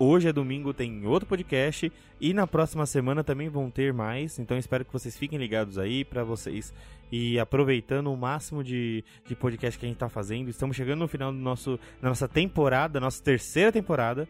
Hoje 0.00 0.28
é 0.28 0.32
domingo, 0.32 0.72
tem 0.72 1.04
outro 1.06 1.28
podcast 1.28 1.92
e 2.20 2.32
na 2.32 2.46
próxima 2.46 2.86
semana 2.86 3.24
também 3.24 3.48
vão 3.48 3.68
ter 3.68 3.92
mais. 3.92 4.38
Então 4.38 4.56
espero 4.56 4.84
que 4.84 4.92
vocês 4.92 5.16
fiquem 5.16 5.38
ligados 5.38 5.76
aí 5.76 6.04
para 6.04 6.22
vocês 6.24 6.72
e 7.10 7.38
aproveitando 7.38 8.12
o 8.12 8.16
máximo 8.16 8.62
de, 8.62 9.04
de 9.26 9.34
podcast 9.34 9.78
que 9.78 9.84
a 9.84 9.88
gente 9.88 9.96
está 9.96 10.08
fazendo. 10.08 10.48
Estamos 10.48 10.76
chegando 10.76 11.00
no 11.00 11.08
final 11.08 11.32
do 11.32 11.38
nosso, 11.38 11.78
da 12.00 12.08
nossa 12.08 12.28
temporada, 12.28 13.00
nossa 13.00 13.22
terceira 13.22 13.72
temporada, 13.72 14.28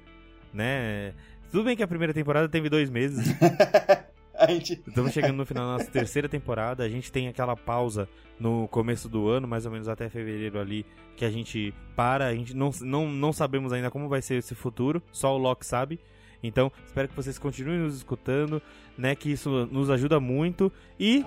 né? 0.53 1.13
Tudo 1.53 1.65
bem 1.65 1.77
que 1.77 1.83
a 1.83 1.89
primeira 1.89 2.15
temporada 2.15 2.49
teve 2.49 2.69
dois 2.69 2.91
meses. 2.91 3.27
Gente... 4.47 4.81
Estamos 4.87 5.13
chegando 5.13 5.37
no 5.37 5.47
final 5.47 5.67
da 5.67 5.73
nossa 5.73 5.91
terceira 5.91 6.29
temporada. 6.29 6.85
A 6.85 6.89
gente 6.89 7.11
tem 7.11 7.29
aquela 7.29 7.57
pausa 7.57 8.09
no 8.39 8.69
começo 8.69 9.09
do 9.09 9.29
ano, 9.29 9.49
mais 9.49 9.67
ou 9.67 9.73
menos 9.73 9.89
até 9.89 10.09
fevereiro 10.09 10.61
ali, 10.61 10.87
que 11.17 11.25
a 11.25 11.31
gente 11.31 11.75
para. 11.97 12.27
A 12.27 12.35
gente 12.35 12.55
não, 12.55 12.71
não, 12.83 13.09
não 13.09 13.33
sabemos 13.33 13.73
ainda 13.73 13.91
como 13.91 14.09
vai 14.09 14.23
ser 14.23 14.37
esse 14.37 14.55
futuro, 14.55 15.03
só 15.11 15.35
o 15.35 15.39
Loki 15.39 15.67
sabe. 15.67 15.99
Então, 16.43 16.71
espero 16.87 17.09
que 17.09 17.17
vocês 17.17 17.37
continuem 17.37 17.81
nos 17.81 17.97
escutando, 17.97 18.63
né? 18.97 19.15
Que 19.17 19.33
isso 19.33 19.69
nos 19.73 19.91
ajuda 19.91 20.21
muito. 20.21 20.73
E. 20.99 21.25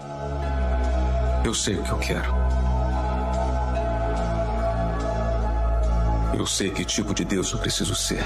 Eu 1.43 1.53
sei 1.53 1.75
o 1.75 1.83
que 1.83 1.91
eu 1.91 1.99
quero. 1.99 2.31
Eu 6.37 6.45
sei 6.45 6.71
que 6.71 6.85
tipo 6.85 7.13
de 7.13 7.25
Deus 7.25 7.51
eu 7.51 7.59
preciso 7.59 7.93
ser. 7.93 8.23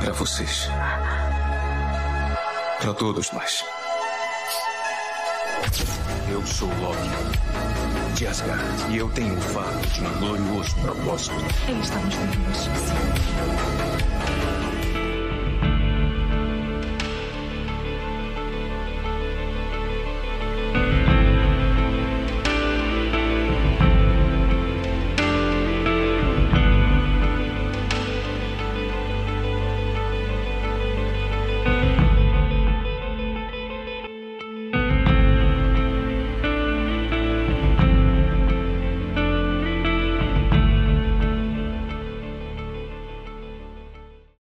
Para 0.00 0.12
vocês 0.12 0.68
para 2.82 2.94
todos 2.94 3.30
nós. 3.30 3.64
Eu 6.28 6.44
sou 6.44 6.68
Loki 6.80 7.10
de 8.16 8.26
Asgard 8.26 8.90
e 8.90 8.98
eu 8.98 9.08
tenho 9.10 9.38
o 9.38 9.40
fardo 9.40 9.86
de 9.86 10.04
um 10.04 10.18
glorioso 10.18 10.74
propósito. 10.76 11.36
Está 11.80 12.00
nos 12.00 12.14
vivos. 12.16 14.21